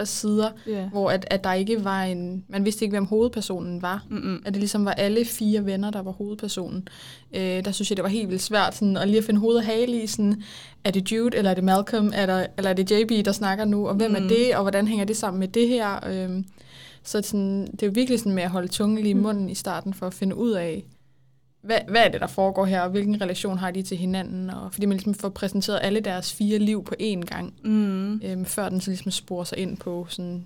100-150 0.00 0.04
sider, 0.04 0.50
ja. 0.66 0.88
hvor 0.88 1.10
at, 1.10 1.26
at 1.30 1.44
der 1.44 1.52
ikke 1.52 1.84
var 1.84 2.02
en, 2.02 2.44
man 2.48 2.64
vidste 2.64 2.84
ikke, 2.84 2.92
hvem 2.92 3.04
hovedpersonen 3.04 3.82
var. 3.82 4.04
Mm-mm. 4.10 4.42
At 4.46 4.54
det 4.54 4.60
ligesom 4.60 4.84
var 4.84 4.92
alle 4.92 5.24
fire 5.24 5.66
venner, 5.66 5.90
der 5.90 6.02
var 6.02 6.10
hovedpersonen. 6.10 6.88
Øh, 7.34 7.64
der 7.64 7.70
synes 7.70 7.90
jeg, 7.90 7.96
det 7.96 8.02
var 8.02 8.08
helt 8.08 8.28
vildt 8.28 8.42
svært 8.42 8.74
sådan, 8.74 8.96
at 8.96 9.08
lige 9.08 9.18
at 9.18 9.24
finde 9.24 9.40
hoved 9.40 9.56
og 9.56 9.64
hale 9.64 10.02
i, 10.02 10.06
sådan, 10.06 10.42
er 10.84 10.90
det 10.90 11.12
Jude, 11.12 11.36
eller 11.36 11.50
er 11.50 11.54
det 11.54 11.64
Malcolm, 11.64 12.10
er 12.14 12.26
der, 12.26 12.46
eller 12.56 12.70
er 12.70 12.74
det 12.74 12.90
JB, 12.90 13.24
der 13.24 13.32
snakker 13.32 13.64
nu, 13.64 13.88
og 13.88 13.94
hvem 13.94 14.10
mm. 14.10 14.16
Mm. 14.18 14.24
er 14.24 14.28
det, 14.28 14.56
og 14.56 14.62
hvordan 14.62 14.88
hænger 14.88 15.04
det 15.04 15.16
sammen 15.16 15.40
med 15.40 15.48
det 15.48 15.68
her? 15.68 16.06
Øh, 16.08 16.44
så 17.02 17.22
sådan, 17.22 17.66
det 17.66 17.82
er 17.82 17.86
jo 17.86 17.92
virkelig 17.94 18.18
sådan 18.18 18.32
med 18.34 18.42
at 18.42 18.50
holde 18.50 18.68
tungen 18.68 18.98
lige 18.98 19.10
i 19.10 19.14
Mm. 19.14 19.20
munden 19.20 19.50
i 19.50 19.54
starten, 19.54 19.94
for 19.94 20.06
at 20.06 20.14
finde 20.14 20.36
ud 20.36 20.50
af, 20.50 20.84
hvad, 21.68 21.78
hvad 21.88 22.00
er 22.04 22.08
det, 22.08 22.20
der 22.20 22.26
foregår 22.26 22.64
her, 22.64 22.80
og 22.80 22.90
hvilken 22.90 23.20
relation 23.20 23.58
har 23.58 23.70
de 23.70 23.82
til 23.82 23.96
hinanden, 23.96 24.50
og 24.50 24.72
fordi 24.72 24.86
man 24.86 24.96
ligesom 24.96 25.14
får 25.14 25.28
præsenteret 25.28 25.78
alle 25.82 26.00
deres 26.00 26.32
fire 26.32 26.58
liv 26.58 26.84
på 26.84 26.94
én 27.02 27.20
gang, 27.20 27.54
Mm. 27.64 28.20
øhm, 28.24 28.44
før 28.44 28.68
den 28.68 28.80
så 28.80 28.90
ligesom 28.90 29.10
sporer 29.10 29.44
sig 29.44 29.58
ind 29.58 29.76
på 29.76 30.06
sådan 30.08 30.44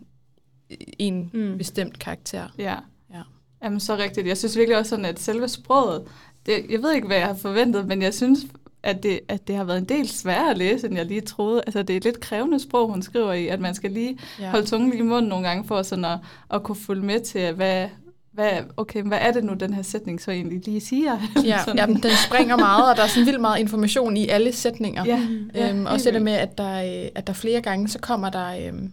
en 0.98 1.30
mm. 1.32 1.58
Bestemt 1.58 1.98
karakter. 1.98 2.48
Ja. 2.58 2.74
Ja. 3.14 3.22
Jamen, 3.64 3.80
så 3.80 3.96
rigtigt. 3.96 4.26
Jeg 4.26 4.36
synes 4.38 4.56
virkelig 4.56 4.78
også 4.78 4.88
sådan, 4.90 5.04
at 5.04 5.20
selve 5.20 5.48
sproget, 5.48 6.02
det, 6.46 6.52
jeg 6.70 6.82
ved 6.82 6.92
ikke, 6.94 7.06
hvad 7.06 7.16
jeg 7.16 7.26
har 7.26 7.34
forventet, 7.34 7.86
men 7.86 8.02
jeg 8.02 8.14
synes, 8.14 8.40
at 8.82 9.02
det, 9.02 9.20
at 9.28 9.48
det 9.48 9.56
har 9.56 9.64
været 9.64 9.78
en 9.78 9.84
del 9.84 10.08
sværere 10.08 10.50
at 10.50 10.58
læse, 10.58 10.86
end 10.86 10.96
jeg 10.96 11.06
lige 11.06 11.20
troede. 11.20 11.62
Altså, 11.66 11.82
det 11.82 11.92
er 11.92 11.96
et 11.96 12.04
lidt 12.04 12.20
krævende 12.20 12.60
sprog, 12.60 12.88
hun 12.90 13.02
skriver 13.02 13.32
i, 13.32 13.46
at 13.48 13.60
man 13.60 13.74
skal 13.74 13.90
lige 13.90 14.18
Ja. 14.40 14.50
holde 14.50 14.66
tungen 14.66 14.90
lige 14.90 14.98
i 15.00 15.02
munden 15.02 15.28
nogle 15.28 15.48
gange, 15.48 15.64
for 15.64 15.82
sådan 15.82 16.04
at, 16.04 16.18
at 16.50 16.62
kunne 16.62 16.76
følge 16.76 17.02
med 17.02 17.20
til, 17.20 17.52
hvad, 17.52 17.88
hvad, 18.32 18.52
okay, 18.76 19.02
hvad 19.02 19.18
er 19.20 19.32
det 19.32 19.44
nu, 19.44 19.54
den 19.54 19.74
her 19.74 19.82
sætning 19.82 20.20
så 20.20 20.30
egentlig 20.30 20.66
lige 20.66 20.80
siger? 20.80 21.18
Ja, 21.44 21.58
ja, 21.76 21.86
den 21.86 22.10
springer 22.26 22.56
meget, 22.56 22.90
og 22.90 22.96
der 22.96 23.02
er 23.02 23.06
sådan 23.06 23.26
vildt 23.26 23.40
meget 23.40 23.60
information 23.60 24.16
i 24.16 24.28
alle 24.28 24.52
sætninger. 24.52 25.04
ja, 25.04 25.28
ja, 25.54 25.68
øhm, 25.68 25.78
helt 25.78 25.88
også 25.88 26.10
det 26.10 26.22
med, 26.22 26.32
at 26.32 26.58
der, 26.58 27.02
øh, 27.04 27.08
at 27.14 27.26
der 27.26 27.32
flere 27.32 27.60
gange, 27.60 27.88
så 27.88 27.98
kommer 27.98 28.30
der... 28.30 28.68
Øhm, 28.68 28.92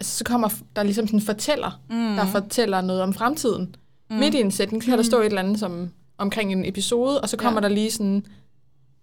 altså, 0.00 0.18
så 0.18 0.24
kommer 0.24 0.48
der 0.76 0.82
ligesom 0.82 1.06
sådan 1.06 1.18
en 1.18 1.26
fortæller, 1.26 1.80
mm. 1.90 2.16
der 2.16 2.26
fortæller 2.26 2.80
noget 2.80 3.02
om 3.02 3.14
fremtiden. 3.14 3.76
Mm. 4.10 4.16
Midt 4.16 4.34
i 4.34 4.40
en 4.40 4.50
sætning, 4.50 4.82
så 4.82 4.88
kan 4.88 4.98
der 4.98 5.04
stå 5.04 5.20
et 5.20 5.26
eller 5.26 5.42
andet 5.42 5.58
som, 5.58 5.90
omkring 6.18 6.52
en 6.52 6.64
episode, 6.64 7.20
og 7.20 7.28
så 7.28 7.36
kommer 7.36 7.60
ja. 7.62 7.68
der 7.68 7.74
lige 7.74 7.90
sådan, 7.90 8.26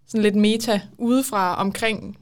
sådan 0.08 0.24
lidt 0.24 0.36
meta 0.36 0.81
udefra 0.98 1.55
omkring, 1.55 2.17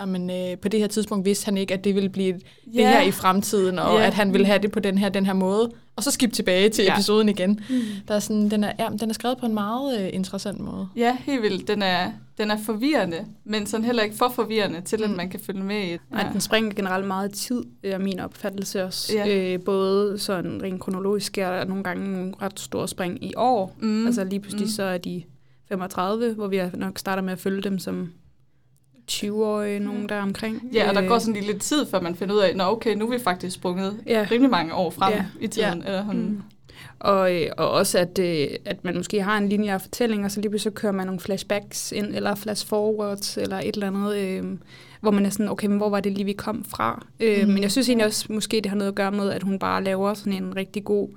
jamen, 0.00 0.30
øh, 0.30 0.58
på 0.58 0.68
det 0.68 0.80
her 0.80 0.86
tidspunkt 0.86 1.24
vidste 1.24 1.44
han 1.44 1.56
ikke, 1.56 1.74
at 1.74 1.84
det 1.84 1.94
ville 1.94 2.08
blive 2.08 2.32
det 2.32 2.42
Ja. 2.74 2.90
her 2.90 3.00
i 3.02 3.10
fremtiden, 3.10 3.78
og 3.78 3.98
Ja. 3.98 4.06
at 4.06 4.14
han 4.14 4.32
ville 4.32 4.46
have 4.46 4.58
det 4.58 4.72
på 4.72 4.80
den 4.80 4.98
her, 4.98 5.08
den 5.08 5.26
her 5.26 5.32
måde. 5.32 5.70
Og 5.96 6.02
så 6.02 6.10
skip 6.10 6.32
tilbage 6.32 6.68
til 6.68 6.82
Ja. 6.82 6.90
ja. 6.90 6.94
episoden 6.96 7.28
igen. 7.28 7.50
Mm. 7.70 7.76
Der 8.08 8.14
er 8.14 8.18
sådan, 8.18 8.50
den, 8.50 8.64
er, 8.64 8.72
ja, 8.78 8.88
den 9.00 9.10
er 9.10 9.14
skrevet 9.14 9.38
på 9.38 9.46
en 9.46 9.54
meget 9.54 10.00
øh, 10.00 10.08
interessant 10.12 10.60
måde. 10.60 10.88
Ja, 10.96 11.16
helt 11.20 11.42
vildt. 11.42 11.68
Den 11.68 11.82
er, 11.82 12.10
den 12.38 12.50
er 12.50 12.56
forvirrende, 12.66 13.16
men 13.44 13.66
sådan 13.66 13.84
heller 13.84 14.02
ikke 14.02 14.16
for 14.16 14.28
forvirrende, 14.34 14.80
til 14.80 15.02
at 15.02 15.10
Mm. 15.10 15.16
man 15.16 15.28
kan 15.30 15.40
følge 15.40 15.62
med 15.62 15.82
i 15.88 15.92
det. 15.92 16.00
Nej, 16.10 16.28
den 16.32 16.40
springer 16.40 16.74
generelt 16.74 17.06
meget 17.06 17.32
i 17.32 17.46
tid, 17.46 17.62
er 17.82 17.98
min 17.98 18.20
opfattelse 18.20 18.84
også. 18.84 19.12
Ja. 19.14 19.52
Øh, 19.54 19.60
både 19.64 20.18
sådan 20.18 20.62
rent 20.62 20.80
kronologisk 20.80 21.26
sker 21.26 21.50
der 21.50 21.64
nogle 21.64 21.84
gange 21.84 22.12
nogle 22.12 22.32
ret 22.42 22.60
store 22.60 22.88
spring 22.88 23.24
i 23.24 23.32
år. 23.36 23.76
Mm. 23.80 23.88
Mm. 23.88 24.06
Altså 24.06 24.24
lige 24.24 24.40
pludselig 24.40 24.62
Mm. 24.64 24.68
mm. 24.68 24.70
så 24.70 24.82
er 24.82 24.98
de 24.98 25.22
35, 25.68 26.34
hvor 26.34 26.46
vi 26.48 26.60
nok 26.74 26.98
starter 26.98 27.22
med 27.22 27.32
at 27.32 27.38
følge 27.38 27.62
dem 27.62 27.78
som 27.78 28.12
20-årige, 29.10 29.78
nogen 29.78 30.08
der 30.08 30.20
omkring. 30.22 30.62
Ja, 30.74 30.88
og 30.88 30.94
der 30.94 31.02
Øh, 31.02 31.08
går 31.08 31.18
sådan 31.18 31.34
lige 31.34 31.46
lidt 31.46 31.62
tid, 31.62 31.86
før 31.86 32.00
man 32.00 32.14
finder 32.14 32.34
ud 32.34 32.40
af, 32.40 32.48
at 32.48 32.60
okay, 32.60 32.94
nu 32.94 33.06
er 33.06 33.18
vi 33.18 33.24
faktisk 33.24 33.54
sprunget 33.56 34.00
Ja. 34.06 34.26
rimelig 34.30 34.50
mange 34.50 34.74
år 34.74 34.90
frem 34.90 35.12
Ja. 35.12 35.24
i 35.40 35.46
tiden. 35.46 35.82
Eller 35.86 36.04
sådan. 36.06 36.20
Mm. 36.20 36.42
Og, 36.98 37.34
øh, 37.34 37.46
og 37.56 37.70
også, 37.70 37.98
at, 37.98 38.18
øh, 38.18 38.46
at 38.64 38.84
man 38.84 38.96
måske 38.96 39.22
har 39.22 39.38
en 39.38 39.48
linje 39.48 39.72
af 39.72 39.80
fortælling, 39.80 40.24
og 40.24 40.30
så 40.30 40.40
lige 40.40 40.50
pludselig 40.50 40.72
så 40.72 40.80
kører 40.80 40.92
man 40.92 41.06
nogle 41.06 41.20
flashbacks 41.20 41.92
ind, 41.92 42.06
eller 42.14 42.34
flash 42.34 42.66
forwards, 42.66 43.36
eller 43.36 43.58
et 43.58 43.74
eller 43.74 43.86
andet, 43.86 44.16
øh, 44.16 44.44
hvor 45.00 45.10
man 45.10 45.26
er 45.26 45.30
sådan, 45.30 45.48
okay, 45.48 45.66
men 45.66 45.76
hvor 45.76 45.88
var 45.88 46.00
det 46.00 46.12
lige, 46.12 46.24
vi 46.24 46.32
kom 46.32 46.64
fra? 46.64 47.06
Øh, 47.20 47.42
Mm. 47.46 47.52
Men 47.52 47.62
jeg 47.62 47.72
synes 47.72 47.88
egentlig 47.88 48.06
også, 48.06 48.26
måske 48.32 48.56
det 48.56 48.66
har 48.66 48.76
noget 48.76 48.88
at 48.90 48.94
gøre 48.94 49.12
med, 49.12 49.30
at 49.30 49.42
hun 49.42 49.58
bare 49.58 49.84
laver 49.84 50.14
sådan 50.14 50.32
en 50.32 50.56
rigtig 50.56 50.84
god 50.84 51.08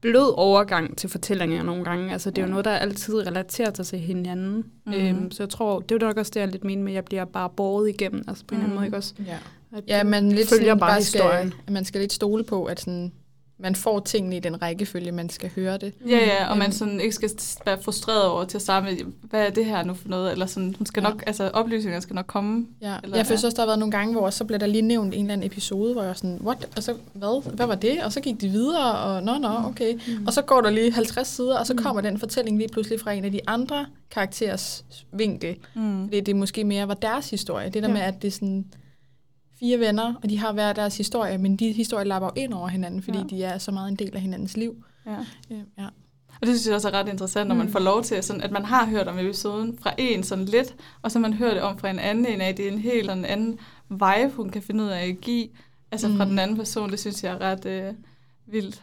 blød 0.00 0.34
overgang 0.36 0.96
til 0.96 1.10
fortællinger 1.10 1.62
nogle 1.62 1.84
gange. 1.84 2.12
Altså, 2.12 2.30
det 2.30 2.38
er 2.38 2.42
jo 2.46 2.50
noget, 2.50 2.64
der 2.64 2.70
altid 2.70 3.26
relaterer 3.26 3.70
sig 3.74 3.86
til 3.86 3.98
hinanden. 3.98 4.54
Mhm. 4.86 4.94
Mm. 4.96 5.06
Øhm, 5.06 5.30
så 5.30 5.42
jeg 5.42 5.50
tror, 5.50 5.80
det 5.80 5.90
er 5.92 5.96
jo 6.02 6.06
nok 6.06 6.16
også 6.16 6.30
det, 6.34 6.40
jeg 6.40 6.48
lidt 6.48 6.64
mener 6.64 6.82
med, 6.82 6.92
at 6.92 6.96
jeg 6.96 7.04
bliver 7.04 7.24
bare 7.24 7.50
båret 7.56 7.88
igennem, 7.88 8.24
altså 8.28 8.44
på 8.46 8.54
en 8.54 8.60
eller 8.60 8.64
anden 8.64 8.68
Mhm. 8.70 8.74
måde, 8.76 8.86
ikke 8.86 8.96
også? 8.96 9.14
Ja. 9.26 9.36
At 9.76 9.84
Ja, 9.88 10.04
man 10.04 10.28
lidt 10.32 10.48
følger 10.48 10.64
sådan 10.64 10.78
bare 10.78 10.90
bare 10.90 10.98
historien. 10.98 11.48
Skal, 11.50 11.60
at 11.66 11.72
man 11.72 11.84
skal 11.84 12.00
lidt 12.00 12.12
stole 12.12 12.44
på, 12.44 12.64
at 12.64 12.80
sådan, 12.80 13.12
man 13.62 13.74
får 13.74 14.00
tingene 14.00 14.36
i 14.36 14.40
den 14.40 14.62
rækkefølge, 14.62 15.12
man 15.12 15.28
skal 15.30 15.50
høre 15.56 15.78
det. 15.78 15.92
Ja, 16.08 16.18
ja, 16.18 16.50
og 16.50 16.56
man 16.58 16.66
Øhm. 16.66 16.72
sådan 16.72 17.00
ikke 17.00 17.12
skal 17.14 17.30
være 17.66 17.78
frustreret 17.82 18.24
over 18.24 18.44
til 18.44 18.58
at 18.58 18.62
starte 18.62 18.86
med, 18.86 18.96
hvad 19.22 19.46
er 19.46 19.50
det 19.50 19.64
her 19.64 19.84
nu 19.84 19.94
for 19.94 20.08
noget? 20.08 20.32
Eller 20.32 20.46
sådan, 20.46 20.74
hun 20.78 20.86
skal 20.86 21.02
Ja. 21.02 21.08
nok, 21.08 21.22
altså 21.26 21.48
oplysninger 21.52 22.00
skal 22.00 22.14
nok 22.14 22.26
komme. 22.26 22.66
Ja. 22.82 22.94
Eller- 23.02 23.16
jeg 23.16 23.26
føler 23.26 23.40
ja. 23.42 23.46
også, 23.46 23.56
der 23.56 23.62
har 23.62 23.66
været 23.66 23.78
nogle 23.78 23.92
gange, 23.92 24.12
hvor 24.14 24.30
så 24.30 24.44
blev 24.44 24.58
der 24.58 24.66
lige 24.66 24.82
nævnt 24.82 25.14
en 25.14 25.20
eller 25.20 25.32
anden 25.32 25.46
episode, 25.46 25.92
hvor 25.92 26.02
jeg 26.02 26.08
var 26.08 26.14
sådan, 26.14 26.38
what? 26.44 26.68
Og 26.76 26.82
så, 26.82 26.94
hvad? 27.12 27.50
Hvad 27.54 27.66
var 27.66 27.74
det? 27.74 28.02
Og 28.04 28.12
så 28.12 28.20
gik 28.20 28.40
de 28.40 28.48
videre, 28.48 28.98
og 28.98 29.22
nå, 29.22 29.38
nå, 29.38 29.48
okay. 29.48 29.94
Mm. 29.94 30.26
Og 30.26 30.32
så 30.32 30.42
går 30.42 30.60
der 30.60 30.70
lige 30.70 30.92
50 30.92 31.28
sider, 31.28 31.58
og 31.58 31.66
så 31.66 31.74
kommer 31.74 32.00
den 32.02 32.18
fortælling 32.18 32.58
lige 32.58 32.68
pludselig 32.68 33.00
fra 33.00 33.12
en 33.12 33.24
af 33.24 33.32
de 33.32 33.40
andre 33.46 33.86
karakterers 34.10 34.84
vinkel. 35.12 35.56
Mm. 35.74 36.04
Fordi 36.04 36.20
det 36.20 36.36
måske 36.36 36.64
mere 36.64 36.88
var 36.88 36.94
deres 36.94 37.30
historie. 37.30 37.68
Det 37.70 37.82
der 37.82 37.88
Ja. 37.88 37.94
med, 37.94 38.00
at 38.02 38.22
det 38.22 38.32
sådan 38.32 38.64
fire 39.60 39.78
venner, 39.78 40.14
og 40.22 40.30
de 40.30 40.38
har 40.38 40.52
hver 40.52 40.72
deres 40.72 40.96
historie, 40.96 41.38
men 41.38 41.56
de 41.56 41.72
historier 41.72 42.04
lapper 42.04 42.28
jo 42.36 42.42
ind 42.42 42.52
over 42.54 42.68
hinanden, 42.68 43.02
fordi 43.02 43.18
Ja. 43.18 43.24
de 43.24 43.42
er 43.42 43.58
så 43.58 43.70
meget 43.72 43.88
en 43.90 43.96
del 43.96 44.14
af 44.14 44.20
hinandens 44.20 44.56
liv. 44.56 44.84
Ja. 45.06 45.16
Øh, 45.50 45.58
ja. 45.78 45.86
Og 46.40 46.46
det 46.46 46.48
synes 46.48 46.66
jeg 46.66 46.74
også 46.74 46.88
er 46.88 46.92
ret 46.94 47.08
interessant, 47.08 47.48
når 47.48 47.54
man 47.54 47.66
Mm. 47.66 47.72
får 47.72 47.78
lov 47.78 48.02
til, 48.02 48.22
sådan, 48.22 48.42
at 48.42 48.50
man 48.50 48.64
har 48.64 48.86
hørt 48.86 49.08
om 49.08 49.18
episoden 49.18 49.78
fra 49.82 49.92
en 49.98 50.22
sådan 50.22 50.44
lidt, 50.44 50.74
og 51.02 51.10
så 51.10 51.18
man 51.18 51.32
hører 51.32 51.54
det 51.54 51.62
om 51.62 51.78
fra 51.78 51.90
en 51.90 51.98
anden 51.98 52.26
en 52.26 52.40
af, 52.40 52.54
det 52.56 52.68
er 52.68 52.72
en 52.72 52.78
helt 52.78 53.06
sådan 53.06 53.24
anden 53.24 53.58
vibe, 53.90 54.30
hun 54.36 54.50
kan 54.50 54.62
finde 54.62 54.84
ud 54.84 54.88
af 54.88 55.06
at 55.06 55.20
give, 55.20 55.48
altså 55.92 56.08
fra 56.16 56.24
Mm. 56.24 56.30
den 56.30 56.38
anden 56.38 56.56
person, 56.56 56.90
det 56.90 57.00
synes 57.00 57.24
jeg 57.24 57.32
er 57.34 57.40
ret 57.40 57.66
øh, 57.66 57.92
vildt. 58.46 58.82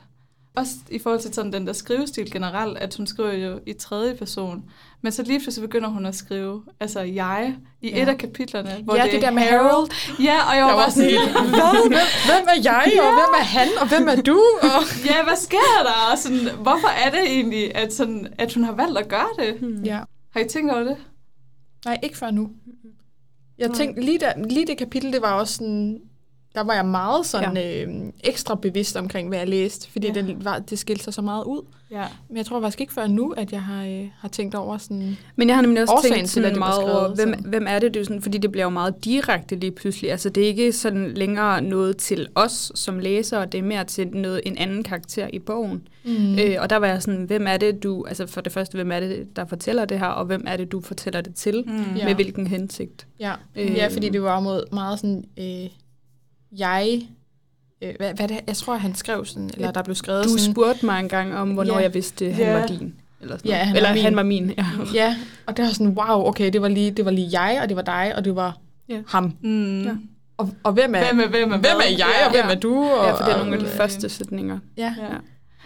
Også 0.58 0.72
i 0.92 1.00
forhold 1.00 1.22
til 1.22 1.34
sådan 1.34 1.54
den 1.54 1.68
der 1.68 1.74
skrivestil 1.74 2.32
generelt, 2.32 2.78
at 2.78 2.96
hun 2.96 3.08
skriver 3.08 3.34
jo 3.34 3.60
i 3.66 3.74
tredje 3.74 4.16
person, 4.16 4.64
men 5.02 5.12
så 5.12 5.24
lige 5.24 5.40
pludselig 5.40 5.70
begynder 5.70 5.90
hun 5.90 6.06
at 6.06 6.16
skrive, 6.16 6.64
altså 6.80 7.00
jeg, 7.02 7.56
i 7.82 7.90
Ja. 7.90 8.02
et 8.04 8.10
af 8.10 8.18
kapitlerne, 8.18 8.76
hvor 8.84 8.96
ja, 8.96 9.04
det, 9.04 9.12
det 9.12 9.18
er 9.18 9.22
der 9.22 9.32
med 9.32 9.42
Harold. 9.44 9.68
Harold. 9.70 9.90
Ja, 10.20 10.50
og 10.50 10.56
jeg 10.56 10.64
var, 10.64 10.70
Jeg 10.70 10.78
var 10.78 10.84
bare 10.84 10.92
sådan, 10.92 11.10
hvad? 11.50 11.88
Hvem, 11.88 12.08
hvem 12.30 12.48
er 12.48 12.62
jeg, 12.64 12.92
og 13.02 13.14
hvem 13.14 13.34
er 13.40 13.44
han, 13.44 13.68
og 13.82 13.88
hvem 13.88 14.08
er 14.08 14.22
du? 14.22 14.40
Og... 14.62 15.06
Ja, 15.06 15.24
hvad 15.24 15.36
sker 15.38 15.78
der? 15.84 16.12
Og 16.12 16.18
sådan, 16.18 16.56
hvorfor 16.62 16.88
er 16.88 17.10
det 17.10 17.24
egentlig, 17.26 17.76
at, 17.76 17.94
sådan, 17.94 18.28
at 18.38 18.54
hun 18.54 18.64
har 18.64 18.72
valgt 18.72 18.98
at 18.98 19.08
gøre 19.08 19.30
det? 19.40 19.60
Hmm. 19.60 19.84
Ja. 19.84 20.00
Har 20.34 20.40
I 20.40 20.48
tænkt 20.48 20.72
over 20.72 20.84
det? 20.84 20.98
Nej, 21.86 21.98
ikke 22.04 22.18
før 22.18 22.32
nu. 22.32 22.50
Jeg 23.58 23.72
tænkte, 23.72 24.02
lige, 24.02 24.20
der, 24.20 24.34
lige 24.50 24.68
det 24.68 24.78
kapitel, 24.78 25.14
det 25.14 25.22
var 25.22 25.34
også 25.34 25.54
sådan, 25.54 26.02
der 26.58 26.64
var 26.64 26.74
jeg 26.74 26.86
meget 26.86 27.26
sådan 27.26 27.58
ja. 27.58 27.84
øh, 27.84 27.90
ekstra 28.24 28.56
bevidst 28.56 28.96
omkring, 28.98 29.28
hvad 29.30 29.38
jeg 29.38 29.48
læste, 29.48 29.92
fordi 29.92 30.08
Ja. 30.08 30.14
det, 30.14 30.46
var, 30.46 30.60
det 30.60 30.80
skilte 30.80 31.04
sig 31.04 31.14
så 31.14 31.22
meget 31.22 31.44
ud. 31.44 31.62
Ja. 31.92 32.04
Men 32.30 32.38
jeg 32.38 32.46
tror 32.46 32.62
faktisk 32.62 32.82
ikke 32.82 32.94
før 32.94 33.08
nu, 33.08 33.32
at 33.32 33.52
jeg 33.52 33.62
har, 33.62 33.86
øh, 33.86 34.06
har 34.20 34.28
tænkt 34.30 34.56
over 34.56 34.78
sådan... 34.78 35.18
Men 35.36 35.48
jeg 35.48 35.56
har 35.58 35.62
nemlig 35.62 35.82
også 35.82 35.94
tænkt 36.02 36.16
til, 36.16 36.22
at 36.24 36.30
sådan 36.30 36.50
det 36.54 36.60
var 36.60 36.68
meget 36.68 36.84
over, 36.84 37.16
hvem, 37.16 37.34
sådan. 37.34 37.50
hvem 37.50 37.66
er 37.70 37.80
det? 37.80 37.94
det 37.94 38.00
er 38.00 38.04
sådan, 38.04 38.22
fordi 38.22 38.38
det 38.38 38.52
bliver 38.52 38.64
jo 38.64 38.70
meget 38.70 39.06
direkte 39.06 39.56
lige 39.56 39.72
pludselig. 39.72 40.12
Altså 40.12 40.30
det 40.30 40.44
er 40.44 40.48
ikke 40.48 40.72
sådan 40.72 41.14
længere 41.14 41.62
noget 41.62 41.98
til 41.98 42.28
os 42.36 42.72
som 42.76 43.00
læsere, 43.00 43.46
det 43.46 43.58
er 43.58 43.62
mere 43.64 43.84
til 43.84 44.08
noget, 44.08 44.42
en 44.46 44.58
anden 44.58 44.84
karakter 44.84 45.28
i 45.34 45.40
bogen. 45.40 45.88
Mm. 46.06 46.40
Øh, 46.40 46.56
og 46.60 46.70
der 46.70 46.76
var 46.78 46.88
jeg 46.88 47.02
sådan, 47.02 47.24
hvem 47.24 47.48
er 47.48 47.58
det 47.58 47.84
du, 47.84 48.06
altså 48.08 48.28
for 48.28 48.42
det 48.42 48.52
første, 48.54 48.76
hvem 48.76 48.92
er 48.92 49.00
det, 49.00 49.28
der 49.36 49.46
fortæller 49.46 49.86
det 49.86 50.00
her, 50.00 50.08
og 50.08 50.26
hvem 50.26 50.44
er 50.48 50.58
det, 50.58 50.72
du 50.72 50.82
fortæller 50.82 51.22
det 51.22 51.36
til, 51.36 51.64
Mm. 51.68 51.74
ja. 51.78 51.84
Ja. 51.98 52.06
med 52.06 52.16
hvilken 52.16 52.48
hensigt. 52.48 53.08
Ja. 53.20 53.34
Øh, 53.56 53.76
ja, 53.76 53.88
fordi 53.88 54.10
det 54.10 54.22
var 54.22 54.40
mod 54.40 54.64
meget 54.72 55.00
sådan, 55.00 55.24
øh, 55.40 55.70
jeg... 56.58 57.02
Øh, 57.82 57.94
hvad, 57.98 58.14
hvad 58.14 58.28
det, 58.28 58.40
jeg 58.48 58.56
tror, 58.58 58.76
han 58.76 58.96
skrev 58.96 59.26
sådan, 59.26 59.50
eller 59.54 59.72
der 59.72 59.84
blev 59.84 59.96
skrevet 59.96 60.24
Du 60.26 60.30
sådan... 60.38 60.54
spurgte 60.54 60.86
mig 60.86 61.00
engang 61.00 61.36
om, 61.36 61.50
hvornår 61.54 61.76
Ja. 61.78 61.82
jeg 61.82 61.94
vidste, 61.94 62.32
han 62.32 62.46
Ja. 62.46 62.60
var 62.60 62.68
din. 62.68 62.94
Eller, 63.22 63.38
sådan 63.38 63.52
Ja, 63.52 63.56
han 63.58 63.76
eller 63.76 63.90
var 63.90 63.94
min. 63.96 64.04
han 64.04 64.16
var 64.16 64.24
min. 64.24 64.54
Ja. 64.58 64.66
Ja, 64.94 65.16
og 65.46 65.58
det 65.58 65.66
var 65.66 65.72
sådan, 65.72 65.88
wow, 65.88 66.28
okay, 66.28 66.54
det 66.54 66.62
var 66.62 66.68
lige, 66.68 66.92
det 66.92 67.06
var 67.06 67.12
lige 67.12 67.42
jeg, 67.42 67.60
og 67.64 67.70
det 67.70 67.76
var 67.78 67.84
dig, 67.84 68.14
og 68.16 68.26
det 68.26 68.36
var 68.36 68.58
Ja. 68.90 69.02
ham. 69.08 69.34
Mm. 69.44 69.82
Ja. 69.84 69.92
Og, 70.38 70.50
og 70.64 70.74
hvem 70.74 70.96
er, 70.96 71.06
Hvem 71.06 71.20
er 71.20 71.28
hvem 71.28 71.52
er 71.52 71.58
hvem 71.58 71.78
er 71.78 71.90
jeg, 71.90 71.98
Ja. 72.20 72.26
og 72.26 72.32
hvem 72.32 72.46
Ja. 72.46 72.56
er 72.56 72.60
du? 72.60 72.84
Og, 72.84 73.06
ja, 73.08 73.12
for 73.12 73.26
det 73.26 73.34
er 73.34 73.38
nogle 73.38 73.54
af 73.54 73.60
de 73.60 73.66
første 73.70 74.10
sætninger. 74.10 74.60
Ja, 74.78 74.96
Ja. 74.98 75.04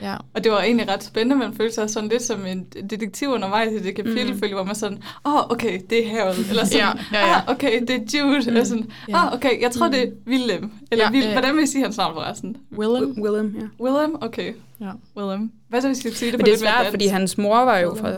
Ja. 0.01 0.15
Og 0.33 0.43
det 0.43 0.51
var 0.51 0.61
egentlig 0.61 0.87
ret 0.89 1.03
spændende, 1.03 1.35
man 1.35 1.53
følte 1.53 1.75
sig 1.75 1.89
sådan 1.89 2.09
lidt 2.09 2.21
som 2.21 2.45
en 2.45 2.63
detektiv 2.89 3.29
undervejs 3.29 3.71
i 3.73 3.79
det 3.83 3.95
kapitel, 3.95 4.33
Mm. 4.33 4.39
mm. 4.43 4.53
hvor 4.53 4.63
man 4.63 4.75
sådan, 4.75 4.97
åh, 5.25 5.33
oh, 5.35 5.41
okay, 5.49 5.81
det 5.89 6.05
er 6.05 6.09
Harold, 6.09 6.37
eller 6.49 6.65
sådan, 6.65 6.79
Ja, 6.79 7.19
ja, 7.19 7.27
ja. 7.27 7.35
ah, 7.35 7.49
okay, 7.55 7.81
det 7.81 7.89
er 7.89 8.19
Jude, 8.19 8.39
mm. 8.41 8.47
eller 8.47 8.63
sådan, 8.63 8.91
ah, 9.13 9.33
okay, 9.33 9.61
jeg 9.61 9.71
tror, 9.71 9.87
det 9.87 10.03
er 10.03 10.11
Willem, 10.27 10.71
eller 10.91 11.05
Ja, 11.05 11.11
Will, 11.11 11.25
ja. 11.25 11.31
hvordan 11.31 11.55
vil 11.55 11.63
I 11.63 11.67
sige 11.67 11.83
hans 11.83 11.97
navn 11.97 12.13
forresten? 12.13 12.57
Willem. 12.77 13.15
Willem, 13.21 13.55
ja. 13.59 13.85
Willem? 13.85 14.15
Okay, 14.21 14.53
Ja. 14.81 14.91
Willem. 15.17 15.51
Hvad 15.69 15.81
så, 15.81 15.87
hvis 15.87 16.05
jeg 16.05 16.13
sige 16.13 16.31
det 16.31 16.37
Men 16.39 16.43
på 16.43 16.45
det 16.45 16.53
er 16.53 16.57
svært, 16.57 16.87
fordi 16.89 17.07
hans 17.07 17.37
mor 17.37 17.65
var 17.65 17.77
jo 17.77 17.95
fra, 17.95 18.09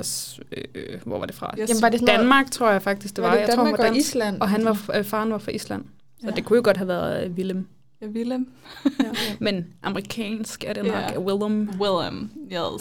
øh, 0.76 1.00
hvor 1.06 1.20
var 1.20 1.26
det 1.26 1.36
fra? 1.36 1.54
Jeg 1.58 1.68
Jamen, 1.70 1.82
var 1.82 1.90
det 1.90 2.08
Danmark, 2.08 2.52
tror 2.52 2.70
jeg 2.72 2.82
faktisk, 2.82 3.16
det 3.16 3.22
var. 3.24 3.30
var 3.30 3.36
det 3.36 3.42
jeg 3.42 3.50
tror, 3.56 3.64
Danmark 3.64 3.80
han 3.80 3.86
var 3.86 3.92
og. 3.92 3.98
Island? 3.98 4.42
Og 4.42 4.50
han 4.50 4.66
var, 4.66 4.90
øh, 4.98 5.04
faren 5.06 5.32
var 5.32 5.38
fra 5.38 5.52
Island. 5.52 5.84
Så 6.22 6.26
Ja. 6.28 6.32
det 6.32 6.46
kunne 6.46 6.58
jo 6.58 6.62
godt 6.66 6.78
have 6.78 6.88
været 6.88 7.26
øh, 7.26 7.32
Willem. 7.32 7.68
Ja, 8.04 8.08
Willem. 8.08 8.54
Men 9.40 9.66
amerikansk 9.84 10.64
er 10.64 10.74
det 10.74 10.84
nok 10.86 10.94
Ja. 10.96 11.20
Willem. 11.20 11.70
Willem, 11.80 12.32
yes. 12.46 12.52
Ja. 12.52 12.62
Ja. 12.62 12.78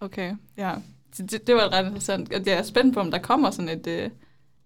Okay, 0.00 0.36
ja. 0.56 0.74
Det, 1.16 1.30
det, 1.30 1.46
det 1.46 1.54
var 1.54 1.72
ret 1.72 1.84
interessant. 1.86 2.34
Og 2.34 2.46
Jeg 2.46 2.58
er 2.58 2.62
spændt 2.62 2.94
på, 2.94 3.00
om 3.00 3.10
der 3.10 3.18
kommer 3.18 3.50
sådan 3.50 3.68
et, 3.68 3.86
øh, 3.86 4.10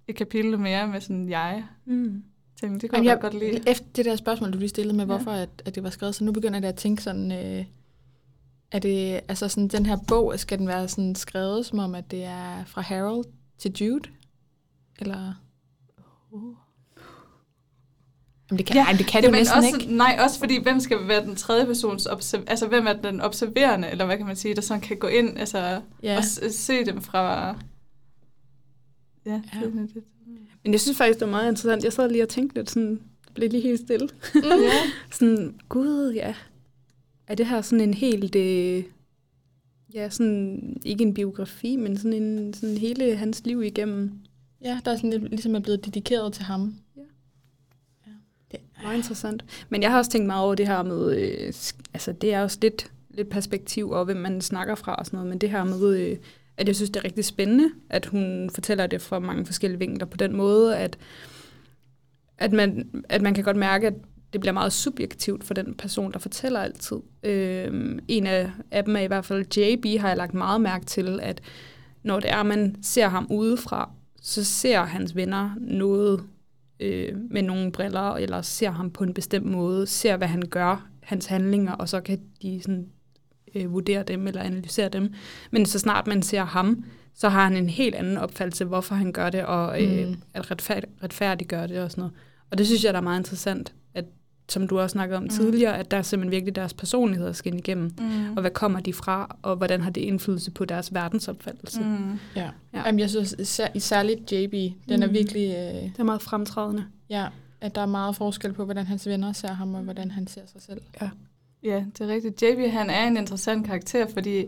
et 0.09 0.17
kapitel 0.17 0.59
mere 0.59 0.87
med 0.89 1.01
sådan 1.01 1.29
jeg. 1.29 1.65
Mm. 1.85 2.23
Tænkte, 2.61 2.81
det 2.81 2.91
kunne 2.91 3.05
jeg, 3.05 3.11
jeg, 3.11 3.21
godt 3.21 3.35
lide. 3.35 3.63
efter 3.69 3.87
det 3.97 4.05
der 4.05 4.17
spørgsmål, 4.17 4.53
du 4.53 4.59
lige 4.59 4.69
stillede 4.69 4.97
med, 4.97 5.05
Ja. 5.07 5.15
hvorfor 5.15 5.31
at, 5.31 5.49
at 5.65 5.75
det 5.75 5.83
var 5.83 5.91
skrevet, 5.91 6.15
så 6.15 6.25
nu 6.25 6.33
begynder 6.33 6.59
jeg 6.61 6.69
at 6.69 6.75
tænke 6.77 7.03
sådan, 7.03 7.33
øh, 7.33 7.65
er 8.73 8.79
det, 8.79 9.21
altså 9.29 9.49
sådan, 9.49 9.69
den 9.69 9.87
her 9.87 9.97
bog, 10.09 10.35
skal 10.39 10.59
den 10.59 10.67
være 10.69 10.89
sådan 10.89 11.15
skrevet, 11.15 11.67
som 11.67 11.79
om, 11.79 11.95
at 11.95 12.11
det 12.11 12.25
er 12.25 12.65
fra 12.65 12.81
Harold 12.81 13.25
til 13.59 13.73
Jude? 13.81 14.09
Eller? 14.99 15.35
Jamen, 18.51 18.59
det 18.59 18.67
kan, 18.67 18.77
ja, 18.77 18.83
ej, 18.85 18.93
det 18.93 19.07
kan 19.07 19.23
det 19.23 19.29
jo 19.29 19.33
men 19.33 19.39
næsten 19.39 19.59
også, 19.59 19.77
ikke. 19.81 19.97
Nej, 19.97 20.19
også 20.25 20.39
fordi, 20.39 20.63
hvem 20.63 20.81
skal 20.81 21.09
være 21.09 21.25
den 21.25 21.37
tredje 21.37 21.67
persons, 21.67 22.07
observ- 22.07 22.45
altså 22.47 22.67
hvem 22.67 22.87
er 22.87 22.93
den 22.93 23.21
observerende, 23.21 23.89
eller 23.91 24.07
hvad 24.07 24.17
kan 24.17 24.27
man 24.27 24.37
sige, 24.37 24.55
der 24.55 24.61
sådan 24.61 24.81
kan 24.81 24.97
gå 24.97 25.07
ind 25.07 25.39
altså, 25.39 25.81
Ja. 26.03 26.17
og 26.17 26.25
s- 26.25 26.55
se 26.55 26.85
dem 26.85 27.01
fra... 27.03 27.49
Ja, 29.27 29.31
Ja. 29.31 29.41
ja. 29.55 29.67
Det, 29.67 29.75
er 29.75 29.81
lidt- 29.81 30.05
Men 30.65 30.73
jeg 30.73 30.81
synes 30.81 30.99
faktisk, 30.99 31.19
det 31.21 31.27
var 31.27 31.31
meget 31.31 31.49
interessant. 31.51 31.85
Jeg 31.85 31.93
sad 31.93 32.11
lige 32.11 32.23
og 32.23 32.29
tænkte 32.29 32.57
lidt 32.59 32.71
sådan, 32.71 33.01
blev 33.35 33.51
lige 33.51 33.63
helt 33.63 33.81
stille. 33.81 34.09
Mm. 34.35 34.41
ja. 34.69 34.73
Sådan, 35.13 35.55
gud, 35.69 36.13
ja. 36.15 36.35
Er 37.27 37.35
det 37.35 37.47
her 37.47 37.63
sådan 37.63 37.81
en 37.89 37.95
helt, 37.95 38.37
øh, 38.37 38.83
ja, 39.95 40.11
sådan, 40.11 40.77
ikke 40.85 41.05
en 41.05 41.15
biografi, 41.15 41.77
men 41.77 41.97
sådan 41.97 42.13
en, 42.23 42.55
sådan 42.55 42.77
hele 42.79 43.17
hans 43.17 43.43
liv 43.45 43.63
igennem. 43.63 44.13
Ja, 44.65 44.81
der 44.85 44.91
er 44.91 44.97
sådan 44.97 45.11
lidt, 45.11 45.23
ligesom 45.31 45.55
er 45.55 45.61
blevet 45.61 45.85
dedikeret 45.87 46.33
til 46.33 46.45
ham. 46.45 46.75
Meget 48.83 48.97
interessant. 48.97 49.45
Men 49.69 49.83
jeg 49.83 49.91
har 49.91 49.99
også 49.99 50.11
tænkt 50.11 50.27
meget 50.27 50.45
over 50.45 50.55
det 50.55 50.67
her 50.67 50.83
med, 50.83 51.17
øh, 51.17 51.53
altså 51.95 52.13
det 52.13 52.35
er 52.35 52.43
også 52.43 52.59
lidt, 52.63 52.91
lidt 53.11 53.31
perspektiv 53.31 53.91
og 53.91 54.05
hvem 54.05 54.17
man 54.17 54.41
snakker 54.41 54.75
fra 54.75 54.95
og 54.95 55.07
sådan 55.07 55.17
noget, 55.17 55.29
men 55.29 55.39
det 55.39 55.51
her 55.51 55.65
med, 55.65 55.97
øh, 55.97 56.17
at 56.57 56.67
jeg 56.67 56.77
synes, 56.77 56.91
det 56.91 57.01
er 57.01 57.05
rigtig 57.05 57.25
spændende, 57.25 57.71
at 57.91 58.07
hun 58.07 58.51
fortæller 58.55 58.87
det 58.87 59.03
fra 59.03 59.19
mange 59.19 59.47
forskellige 59.47 59.79
vinkler 59.79 60.07
på 60.07 60.17
den 60.17 60.37
måde, 60.37 60.77
at, 60.77 60.99
at, 62.39 62.53
man, 62.53 62.91
at 63.09 63.23
man 63.23 63.35
kan 63.35 63.45
godt 63.45 63.57
mærke, 63.57 63.87
at 63.87 63.95
det 64.33 64.41
bliver 64.41 64.53
meget 64.53 64.73
subjektivt 64.73 65.45
for 65.45 65.55
den 65.55 65.75
person, 65.75 66.13
der 66.13 66.19
fortæller 66.19 66.61
altid. 66.61 66.97
Øh, 67.23 67.99
en 68.09 68.27
af, 68.27 68.51
af 68.71 68.85
dem 68.85 68.97
er 68.97 69.01
i 69.01 69.07
hvert 69.07 69.25
fald 69.25 69.57
JB, 69.57 70.01
har 70.01 70.09
jeg 70.09 70.17
lagt 70.17 70.35
meget 70.35 70.61
mærke 70.61 70.85
til, 70.85 71.21
at 71.23 71.41
når 72.03 72.21
det 72.21 72.31
er, 72.31 72.43
man 72.43 72.77
ser 72.83 73.09
ham 73.09 73.27
udefra, 73.31 73.91
så 74.23 74.45
ser 74.45 74.83
hans 74.83 75.17
venner 75.17 75.51
noget 75.61 76.23
øh, 76.81 77.17
med 77.31 77.43
nogle 77.43 77.73
briller, 77.73 78.15
eller 78.15 78.43
ser 78.43 78.71
ham 78.71 78.91
på 78.91 79.05
en 79.05 79.15
bestemt 79.15 79.47
måde, 79.47 79.87
ser, 79.87 80.17
hvad 80.17 80.29
han 80.29 80.43
gør, 80.51 80.87
hans 81.03 81.27
handlinger, 81.27 81.73
og 81.73 81.89
så 81.89 82.01
kan 82.01 82.21
de 82.43 82.61
sådan, 82.63 82.87
øh, 83.55 83.73
vurdere 83.73 84.03
dem 84.03 84.27
eller 84.27 84.43
analysere 84.43 84.89
dem. 84.89 85.13
Men 85.51 85.67
så 85.67 85.79
snart 85.79 86.07
man 86.07 86.23
ser 86.23 86.45
ham, 86.45 86.85
så 87.15 87.29
har 87.29 87.45
han 87.45 87.57
en 87.57 87.69
helt 87.69 87.95
anden 87.95 88.17
opfattelse, 88.17 88.65
hvorfor 88.65 88.95
han 88.95 89.13
gør 89.13 89.31
det, 89.31 89.45
og 89.45 89.83
øh, 89.83 90.09
Mm. 90.09 90.17
at 90.35 90.51
retfærd, 90.51 90.85
retfærdiggøre 91.03 91.67
det 91.69 91.79
og 91.83 91.91
sådan 91.91 92.03
noget. 92.03 92.15
Og 92.51 92.59
det 92.59 92.67
synes 92.67 92.85
jeg, 92.85 92.93
der 92.93 93.01
er 93.01 93.05
meget 93.05 93.21
interessant, 93.21 93.75
at 93.95 94.05
som 94.53 94.69
du 94.69 94.81
også 94.81 94.93
snakkede 94.93 95.17
om 95.17 95.23
mm. 95.23 95.29
tidligere, 95.29 95.79
at 95.79 95.91
der 95.91 95.97
er 95.97 96.03
simpelthen 96.03 96.31
virkelig 96.31 96.55
deres 96.57 96.75
personligheder 96.75 97.33
skinner 97.33 97.59
igennem, 97.59 97.91
Mm. 98.01 98.33
og 98.37 98.41
hvad 98.41 98.51
kommer 98.51 98.81
de 98.81 98.93
fra, 98.93 99.37
og 99.43 99.57
hvordan 99.57 99.81
har 99.81 99.91
det 99.91 100.01
indflydelse 100.01 100.51
på 100.51 100.65
deres 100.65 100.95
verdensopfattelse. 100.95 101.81
Mm. 101.81 102.19
Ja. 102.37 102.41
Ja. 102.43 102.49
ja. 102.75 102.83
Jamen, 102.87 102.99
jeg 102.99 103.11
synes 103.11 103.35
især, 103.39 103.67
særligt 103.79 104.33
JB, 104.33 104.53
den 104.89 105.03
er 105.03 105.07
Mm. 105.07 105.13
virkelig... 105.13 105.49
Øh, 105.51 105.83
Det 105.83 105.93
er 105.99 106.03
meget 106.05 106.23
fremtrædende. 106.23 106.85
ja, 107.11 107.27
at 107.61 107.75
der 107.75 107.81
er 107.81 107.87
meget 107.87 108.17
forskel 108.17 108.53
på, 108.53 108.65
hvordan 108.65 108.87
hans 108.87 109.07
venner 109.07 109.33
ser 109.33 109.49
ham, 109.53 109.75
og 109.75 109.83
hvordan 109.83 110.11
han 110.11 110.27
ser 110.27 110.41
sig 110.53 110.63
selv. 110.63 110.81
Ja, 111.63 111.85
det 111.99 112.01
er 112.01 112.09
rigtigt. 112.09 112.43
JB, 112.43 112.71
han 112.73 112.91
er 112.91 113.07
en 113.07 113.17
interessant 113.17 113.67
karakter, 113.67 114.07
fordi 114.15 114.45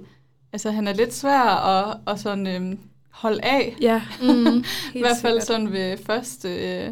altså, 0.52 0.70
han 0.70 0.88
er 0.88 0.92
lidt 0.94 1.14
svær 1.14 1.40
at, 1.66 1.98
at 2.06 2.20
sådan, 2.20 2.46
øhm, 2.46 2.78
holde 3.10 3.44
af. 3.44 3.76
Ja, 3.80 4.02
Mm. 4.22 4.64
I 4.94 4.98
hvert 5.00 5.16
fald 5.22 5.40
sådan 5.40 5.72
ved 5.72 5.96
første... 5.96 6.48
Øh, 6.48 6.62
Ja. 6.64 6.90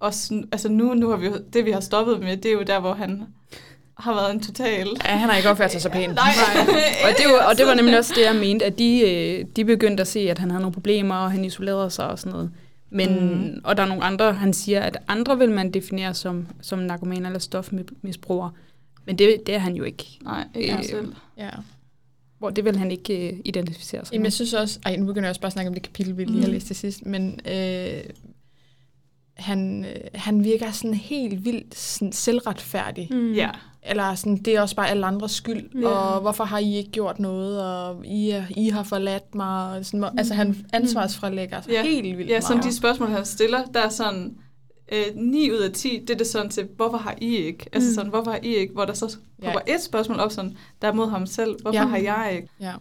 Også, 0.00 0.42
altså 0.52 0.68
nu, 0.68 0.94
nu 0.94 1.08
har 1.08 1.16
vi 1.16 1.26
jo, 1.26 1.32
det 1.52 1.64
vi 1.64 1.70
har 1.70 1.80
stoppet 1.80 2.20
med, 2.20 2.36
det 2.36 2.48
er 2.48 2.52
jo 2.52 2.62
der, 2.62 2.80
hvor 2.80 2.94
han 2.94 3.24
har 3.98 4.14
været 4.14 4.30
en 4.34 4.40
total... 4.40 4.88
Ja, 5.04 5.10
han 5.10 5.28
har 5.28 5.36
ikke 5.36 5.50
opført 5.50 5.72
sig 5.72 5.80
så 5.82 5.88
pænt. 5.90 6.14
Nej. 6.14 6.24
og, 7.04 7.10
det 7.18 7.24
var, 7.32 7.46
og 7.50 7.58
det 7.58 7.66
var 7.66 7.74
nemlig 7.74 7.98
også 7.98 8.12
det, 8.16 8.24
jeg 8.24 8.36
mente, 8.36 8.64
at 8.64 8.78
de, 8.78 9.00
øh, 9.10 9.44
de 9.56 9.64
begyndte 9.64 10.00
at 10.00 10.08
se, 10.08 10.20
at 10.20 10.38
han 10.38 10.50
havde 10.50 10.62
nogle 10.62 10.74
problemer, 10.74 11.14
og 11.14 11.30
han 11.32 11.44
isolerede 11.44 11.90
sig 11.90 12.08
og 12.10 12.18
sådan 12.18 12.32
noget. 12.32 12.50
Men, 12.90 13.34
mm. 13.54 13.60
Og 13.64 13.76
der 13.76 13.82
er 13.82 13.86
nogle 13.86 14.04
andre, 14.04 14.32
han 14.32 14.52
siger, 14.52 14.80
at 14.80 14.96
andre 15.08 15.38
vil 15.38 15.50
man 15.50 15.70
definere 15.70 16.14
som, 16.14 16.46
som 16.60 16.78
narkoman 16.78 17.26
eller 17.26 17.38
stofmisbruger. 17.38 18.50
Men 19.06 19.18
det, 19.18 19.36
det 19.46 19.54
er 19.54 19.58
han 19.58 19.74
jo 19.74 19.84
ikke. 19.84 20.18
Nej, 20.22 20.44
ikke 20.54 20.72
øh, 20.72 20.78
Øh, 20.78 20.84
selv. 20.84 21.12
Ja. 21.38 21.50
Hvor 22.38 22.50
det 22.50 22.64
vil 22.64 22.76
han 22.76 22.90
ikke 22.90 23.28
øh, 23.32 23.38
identificere 23.44 24.04
sig 24.04 24.12
Jamen, 24.12 24.22
med. 24.22 24.26
jeg 24.26 24.32
synes 24.32 24.54
også... 24.54 24.78
Ej, 24.84 24.96
nu 24.96 25.06
begynder 25.06 25.26
jeg 25.26 25.30
også 25.30 25.40
bare 25.40 25.46
at 25.46 25.52
snakke 25.52 25.68
om 25.68 25.74
det 25.74 25.82
kapitel, 25.82 26.16
vi 26.16 26.24
lige 26.24 26.40
har 26.40 26.46
Mm. 26.46 26.52
læst 26.52 26.66
til 26.66 26.76
sidst. 26.76 27.06
Men 27.06 27.40
øh, 27.52 28.00
han, 29.38 29.84
øh, 29.84 29.96
han 30.14 30.44
virker 30.44 30.70
sådan 30.70 30.94
helt 30.94 31.44
vildt 31.44 31.74
sådan 31.78 32.12
selvretfærdig. 32.12 33.08
Mm. 33.10 33.32
Ja. 33.32 33.50
Eller 33.82 34.14
sådan, 34.14 34.36
det 34.36 34.56
er 34.56 34.60
også 34.60 34.76
bare 34.76 34.88
alle 34.90 35.06
andres 35.06 35.32
skyld, 35.32 35.80
Ja. 35.80 35.88
og 35.88 36.20
hvorfor 36.20 36.44
har 36.44 36.58
I 36.58 36.76
ikke 36.76 36.90
gjort 36.90 37.18
noget, 37.18 37.62
og 37.62 38.06
I, 38.06 38.30
er- 38.30 38.44
I 38.56 38.68
har 38.68 38.82
forladt 38.82 39.34
mig. 39.34 39.78
Og 39.78 39.84
sådan, 39.86 40.04
altså 40.18 40.34
han 40.34 40.66
ansvarsfralægger 40.72 41.60
sig 41.60 41.70
Ja. 41.72 41.82
helt 41.82 42.18
vildt 42.18 42.30
Ja, 42.30 42.40
sådan 42.40 42.56
meget. 42.56 42.70
de 42.72 42.76
spørgsmål, 42.76 43.08
han 43.08 43.24
stiller, 43.24 43.64
der 43.64 43.80
er 43.80 43.88
sådan 43.88 44.36
øh, 44.92 45.16
9 45.16 45.50
ud 45.50 45.56
af 45.56 45.72
10, 45.72 45.98
det 46.00 46.10
er 46.10 46.18
det 46.18 46.26
sådan 46.26 46.50
til, 46.50 46.68
hvorfor 46.76 46.98
har 46.98 47.14
I 47.20 47.36
ikke? 47.36 47.66
Altså 47.72 47.88
Mm. 47.90 47.94
sådan, 47.94 48.10
hvorfor 48.10 48.30
har 48.30 48.38
I 48.42 48.54
ikke? 48.56 48.72
Hvor 48.72 48.84
der 48.84 48.92
så 48.92 49.16
Ja. 49.42 49.44
kommer 49.44 49.60
et 49.66 49.80
spørgsmål 49.82 50.18
op 50.20 50.32
sådan, 50.32 50.56
der 50.82 50.88
er 50.88 50.92
mod 50.92 51.10
ham 51.10 51.26
selv, 51.26 51.56
hvorfor 51.62 51.78
Ja. 51.78 51.86
har 51.86 51.96
jeg 51.98 52.32
ikke? 52.36 52.48
Ja. 52.60 52.72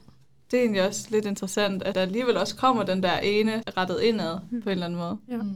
Det 0.51 0.57
er 0.57 0.61
egentlig 0.63 0.87
også 0.87 1.07
lidt 1.11 1.25
interessant, 1.25 1.83
at 1.83 1.95
der 1.95 2.01
alligevel 2.01 2.37
også 2.37 2.55
kommer 2.55 2.83
den 2.83 3.03
der 3.03 3.17
ene 3.17 3.63
rettet 3.77 3.99
indad 4.01 4.37
på 4.63 4.69
en 4.69 4.69
eller 4.69 4.85
anden 4.85 4.99
måde. 4.99 5.17
Ja. 5.31 5.37
Mm. 5.37 5.53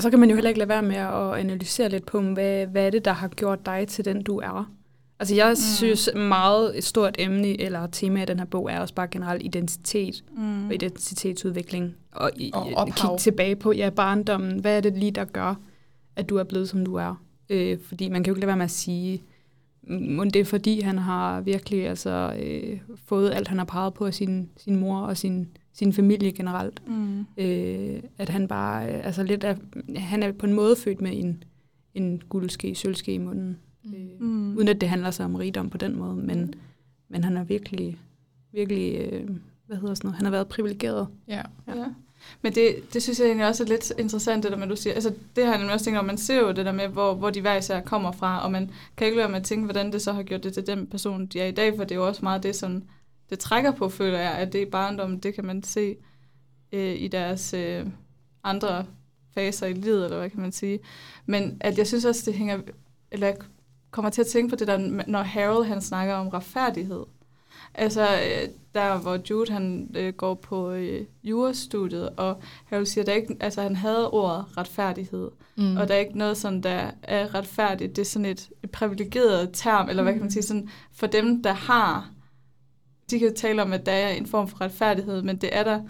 Og 0.00 0.02
så 0.02 0.10
kan 0.10 0.18
man 0.20 0.30
jo 0.30 0.34
heller 0.34 0.48
ikke 0.48 0.58
lade 0.58 0.68
være 0.68 0.82
med 0.82 0.96
at 0.96 1.34
analysere 1.40 1.88
lidt 1.88 2.06
på, 2.06 2.20
hvad, 2.20 2.66
hvad 2.66 2.86
er 2.86 2.90
det, 2.90 3.04
der 3.04 3.12
har 3.12 3.28
gjort 3.28 3.66
dig 3.66 3.88
til 3.88 4.04
den, 4.04 4.22
du 4.22 4.38
er. 4.38 4.70
Altså 5.18 5.34
jeg 5.34 5.50
mm. 5.50 5.56
synes 5.56 6.10
meget 6.14 6.78
et 6.78 6.84
stort 6.84 7.16
emne 7.18 7.60
eller 7.60 7.86
tema 7.86 8.22
i 8.22 8.24
den 8.24 8.38
her 8.38 8.46
bog 8.46 8.70
er 8.70 8.80
også 8.80 8.94
bare 8.94 9.08
generelt 9.10 9.42
identitet 9.42 10.24
Mm. 10.36 10.66
og 10.66 10.74
identitetsudvikling. 10.74 11.94
Og, 12.12 12.30
i, 12.36 12.50
Og 12.54 12.72
ophav. 12.74 12.94
kigge 12.96 13.18
tilbage 13.18 13.56
på 13.56 13.72
ja, 13.72 13.90
barndommen. 13.90 14.60
Hvad 14.60 14.76
er 14.76 14.80
det 14.80 14.98
lige, 14.98 15.10
der 15.10 15.24
gør, 15.24 15.54
at 16.16 16.28
du 16.28 16.36
er 16.36 16.44
blevet, 16.44 16.68
som 16.68 16.84
du 16.84 16.94
er? 16.94 17.22
Øh, 17.50 17.78
fordi 17.88 18.08
man 18.08 18.22
kan 18.24 18.30
jo 18.30 18.34
ikke 18.34 18.40
lade 18.40 18.48
være 18.48 18.56
med 18.56 18.64
at 18.64 18.70
sige, 18.70 19.22
men 19.82 20.30
det 20.30 20.40
er 20.40 20.44
fordi, 20.44 20.80
han 20.80 20.98
har 20.98 21.40
virkelig 21.40 21.88
altså, 21.88 22.34
øh, 22.42 22.78
fået 23.06 23.32
alt, 23.34 23.48
han 23.48 23.58
har 23.58 23.64
peget 23.64 23.94
på 23.94 24.06
af 24.06 24.14
sin, 24.14 24.48
sin 24.56 24.76
mor 24.76 25.00
og 25.00 25.16
sin, 25.16 25.48
sin 25.80 25.92
familie 25.92 26.32
generelt. 26.32 26.88
Mm. 26.88 27.26
Øh, 27.36 28.02
at 28.18 28.28
han 28.28 28.48
bare, 28.48 28.88
øh, 28.94 29.06
altså 29.06 29.22
lidt 29.22 29.44
er, 29.44 29.54
han 29.96 30.22
er 30.22 30.32
på 30.32 30.46
en 30.46 30.52
måde 30.52 30.76
født 30.76 31.00
med 31.00 31.10
en, 31.14 31.44
en 31.94 32.22
guldske, 32.28 32.74
sølvske 32.74 33.14
i 33.14 33.18
munden. 33.18 33.58
Mm. 33.84 33.94
Øh, 33.94 34.20
Mm. 34.20 34.56
uden 34.56 34.68
at 34.68 34.80
det 34.80 34.88
handler 34.88 35.10
sig 35.10 35.24
om 35.24 35.34
rigdom 35.34 35.70
på 35.70 35.78
den 35.78 35.98
måde, 35.98 36.16
men, 36.16 36.54
men 37.08 37.24
han 37.24 37.36
er 37.36 37.44
virkelig, 37.44 37.98
virkelig, 38.52 39.00
øh, 39.00 39.30
hvad 39.66 39.76
hedder 39.76 39.94
sådan 39.94 40.08
noget, 40.08 40.16
han 40.16 40.24
har 40.24 40.30
været 40.30 40.48
privilegeret. 40.48 41.08
Ja. 41.28 41.42
Ja. 41.66 41.78
ja. 41.78 41.86
Men 42.42 42.52
det, 42.54 42.74
det 42.92 43.02
synes 43.02 43.20
jeg 43.20 43.26
egentlig 43.26 43.46
også 43.46 43.62
er 43.62 43.68
lidt 43.68 43.92
interessant, 43.98 44.42
det 44.42 44.52
der 44.52 44.58
med, 44.58 44.66
du 44.68 44.76
siger. 44.76 44.94
Altså, 44.94 45.14
det 45.36 45.44
har 45.44 45.50
jeg 45.52 45.58
nemlig 45.58 45.74
også 45.74 45.84
tænkt 45.84 45.98
om, 45.98 46.04
man 46.04 46.18
ser 46.18 46.40
jo 46.40 46.48
det 46.52 46.66
der 46.66 46.72
med, 46.72 46.88
hvor, 46.88 47.14
hvor 47.14 47.30
de 47.30 47.40
hver 47.40 47.56
især 47.56 47.80
kommer 47.80 48.12
fra, 48.12 48.44
og 48.44 48.52
man 48.52 48.70
kan 48.96 49.06
ikke 49.06 49.16
lade 49.16 49.24
være 49.24 49.30
med 49.32 49.40
at 49.40 49.44
tænke, 49.46 49.64
hvordan 49.64 49.92
det 49.92 50.02
så 50.02 50.12
har 50.12 50.22
gjort 50.22 50.44
det 50.44 50.52
til 50.52 50.66
den 50.66 50.86
person, 50.86 51.26
de 51.26 51.40
er 51.40 51.46
i 51.46 51.50
dag, 51.50 51.76
for 51.76 51.84
det 51.84 51.92
er 51.92 51.96
jo 52.00 52.06
også 52.06 52.20
meget 52.22 52.42
det, 52.42 52.56
som 52.56 52.82
det 53.30 53.38
trækker 53.38 53.70
på, 53.72 53.88
føler 53.88 54.18
jeg, 54.18 54.32
at 54.32 54.52
det 54.52 54.62
er 54.62 54.70
barndommen, 54.70 55.18
det 55.18 55.34
kan 55.34 55.44
man 55.44 55.62
se 55.62 55.96
øh, 56.72 56.94
i 57.02 57.08
deres 57.08 57.54
øh, 57.54 57.86
andre 58.44 58.84
faser 59.34 59.66
i 59.66 59.72
livet, 59.72 60.04
eller 60.04 60.18
hvad 60.18 60.30
kan 60.30 60.40
man 60.40 60.52
sige. 60.52 60.78
Men 61.26 61.56
at 61.60 61.78
jeg 61.78 61.86
synes 61.86 62.04
også, 62.04 62.22
det 62.26 62.34
hænger, 62.34 62.58
eller 63.10 63.26
jeg 63.26 63.36
kommer 63.90 64.10
til 64.10 64.20
at 64.20 64.26
tænke 64.26 64.50
på 64.50 64.56
det 64.56 64.66
der, 64.66 65.04
når 65.06 65.22
Harold 65.22 65.66
han 65.66 65.80
snakker 65.80 66.14
om 66.14 66.28
retfærdighed. 66.28 67.04
Altså, 67.74 68.02
øh, 68.02 68.48
der 68.74 68.98
hvor 68.98 69.18
Jude 69.30 69.52
han 69.52 69.90
øh, 69.96 70.14
går 70.14 70.34
på 70.34 70.70
øh, 70.70 71.04
jurastudiet, 71.24 72.08
og 72.16 72.40
Harold 72.64 72.86
siger, 72.86 73.04
der 73.04 73.12
ikke, 73.12 73.36
altså 73.40 73.62
han 73.62 73.76
havde 73.76 74.10
ordet 74.10 74.44
retfærdighed, 74.56 75.30
Mm. 75.56 75.64
mm. 75.66 75.76
og 75.76 75.88
der 75.88 75.94
er 75.94 75.98
ikke 75.98 76.18
noget 76.18 76.36
sådan, 76.36 76.60
der 76.60 76.90
er 77.02 77.34
retfærdigt. 77.34 77.96
Det 77.96 78.02
er 78.02 78.06
sådan 78.06 78.26
et, 78.26 78.48
et 78.62 78.70
privilegeret 78.70 79.50
term, 79.52 79.88
eller 79.88 80.02
hvad 80.02 80.12
kan 80.12 80.22
man 80.22 80.30
sige, 80.30 80.42
sådan 80.42 80.68
for 80.92 81.06
dem, 81.06 81.42
der 81.42 81.52
har, 81.52 82.10
de 83.10 83.18
kan 83.18 83.34
tale 83.34 83.62
om, 83.62 83.72
at 83.72 83.86
der 83.86 83.92
er 83.92 84.08
en 84.10 84.26
form 84.26 84.48
for 84.48 84.60
retfærdighed, 84.60 85.22
men 85.22 85.36
det 85.36 85.56
er 85.56 85.64
der 85.64 85.80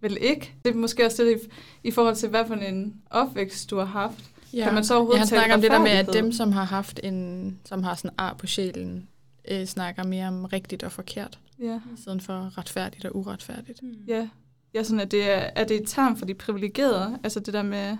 vel 0.00 0.16
ikke. 0.20 0.54
Det 0.64 0.70
er 0.70 0.74
måske 0.78 1.06
også 1.06 1.22
det, 1.24 1.40
i, 1.82 1.88
i 1.88 1.90
forhold 1.90 2.16
til, 2.16 2.28
hvad 2.28 2.46
for 2.46 2.54
en 2.54 2.94
opvækst 3.10 3.70
du 3.70 3.76
har 3.78 3.84
haft. 3.84 4.24
Ja. 4.52 4.64
Kan 4.64 4.74
man 4.74 4.84
så 4.84 4.94
ja, 4.94 4.98
overhovedet 4.98 5.18
han 5.18 5.28
tale 5.28 5.38
snakker 5.40 5.54
om 5.54 5.60
det 5.60 5.70
der 5.70 5.78
med, 5.80 5.90
at 5.90 6.08
dem, 6.12 6.32
som 6.32 6.52
har 6.52 6.64
haft 6.64 7.00
en, 7.02 7.58
som 7.64 7.82
har 7.82 7.94
sådan 7.94 8.10
ar 8.18 8.34
på 8.34 8.46
sjælen, 8.46 9.08
øh, 9.50 9.66
snakker 9.66 10.04
mere 10.04 10.28
om 10.28 10.44
rigtigt 10.44 10.82
og 10.82 10.92
forkert, 10.92 11.38
Ja. 11.60 11.74
i 11.76 12.00
stedet 12.02 12.22
for 12.22 12.58
retfærdigt 12.58 13.04
og 13.04 13.16
uretfærdigt. 13.16 13.80
Ja, 14.08 14.28
ja 14.74 14.82
sådan 14.82 15.00
at 15.00 15.10
det 15.10 15.30
er, 15.30 15.50
er 15.56 15.64
det 15.64 15.76
et 15.82 15.88
term 15.88 16.16
for 16.16 16.24
de 16.26 16.34
privilegerede, 16.34 17.18
altså 17.24 17.40
det 17.40 17.54
der 17.54 17.62
med 17.62 17.96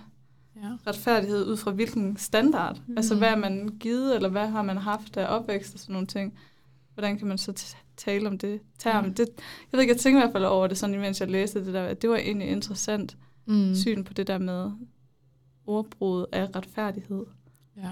Ja. 0.63 0.69
retfærdighed 0.87 1.45
ud 1.45 1.57
fra 1.57 1.71
hvilken 1.71 2.17
standard, 2.17 2.77
mm. 2.87 2.97
altså 2.97 3.13
Mhm. 3.13 3.19
hvad 3.19 3.29
er 3.29 3.35
man 3.35 3.69
givet, 3.79 4.15
eller 4.15 4.29
hvad 4.29 4.47
har 4.47 4.61
man 4.61 4.77
haft 4.77 5.17
af 5.17 5.37
opvækst 5.39 5.73
og 5.73 5.79
sådan 5.79 5.93
nogle 5.93 6.07
ting. 6.07 6.33
Hvordan 6.93 7.17
kan 7.17 7.27
man 7.27 7.37
så 7.37 7.53
tale 7.97 8.27
om 8.27 8.37
det 8.37 8.59
term? 8.79 9.03
Mm. 9.03 9.09
Mm. 9.09 9.15
Det, 9.15 9.27
jeg 9.29 9.71
ved 9.71 9.79
ikke, 9.81 9.93
jeg 9.93 9.99
tænkte 9.99 10.19
i 10.19 10.21
hvert 10.21 10.31
fald 10.31 10.45
over 10.45 10.67
det, 10.67 10.77
sådan 10.77 10.95
imens 10.95 11.19
jeg 11.19 11.29
læste 11.31 11.65
det 11.65 11.73
der, 11.73 11.83
at 11.83 12.01
det 12.01 12.09
var 12.09 12.15
egentlig 12.17 12.47
interessant 12.47 13.17
Mm. 13.47 13.53
mm. 13.55 13.75
syn 13.75 14.03
på 14.03 14.13
det 14.13 14.27
der 14.27 14.37
med 14.37 14.71
ordbrud 15.67 16.25
af 16.31 16.47
retfærdighed. 16.55 17.25
Ja. 17.77 17.89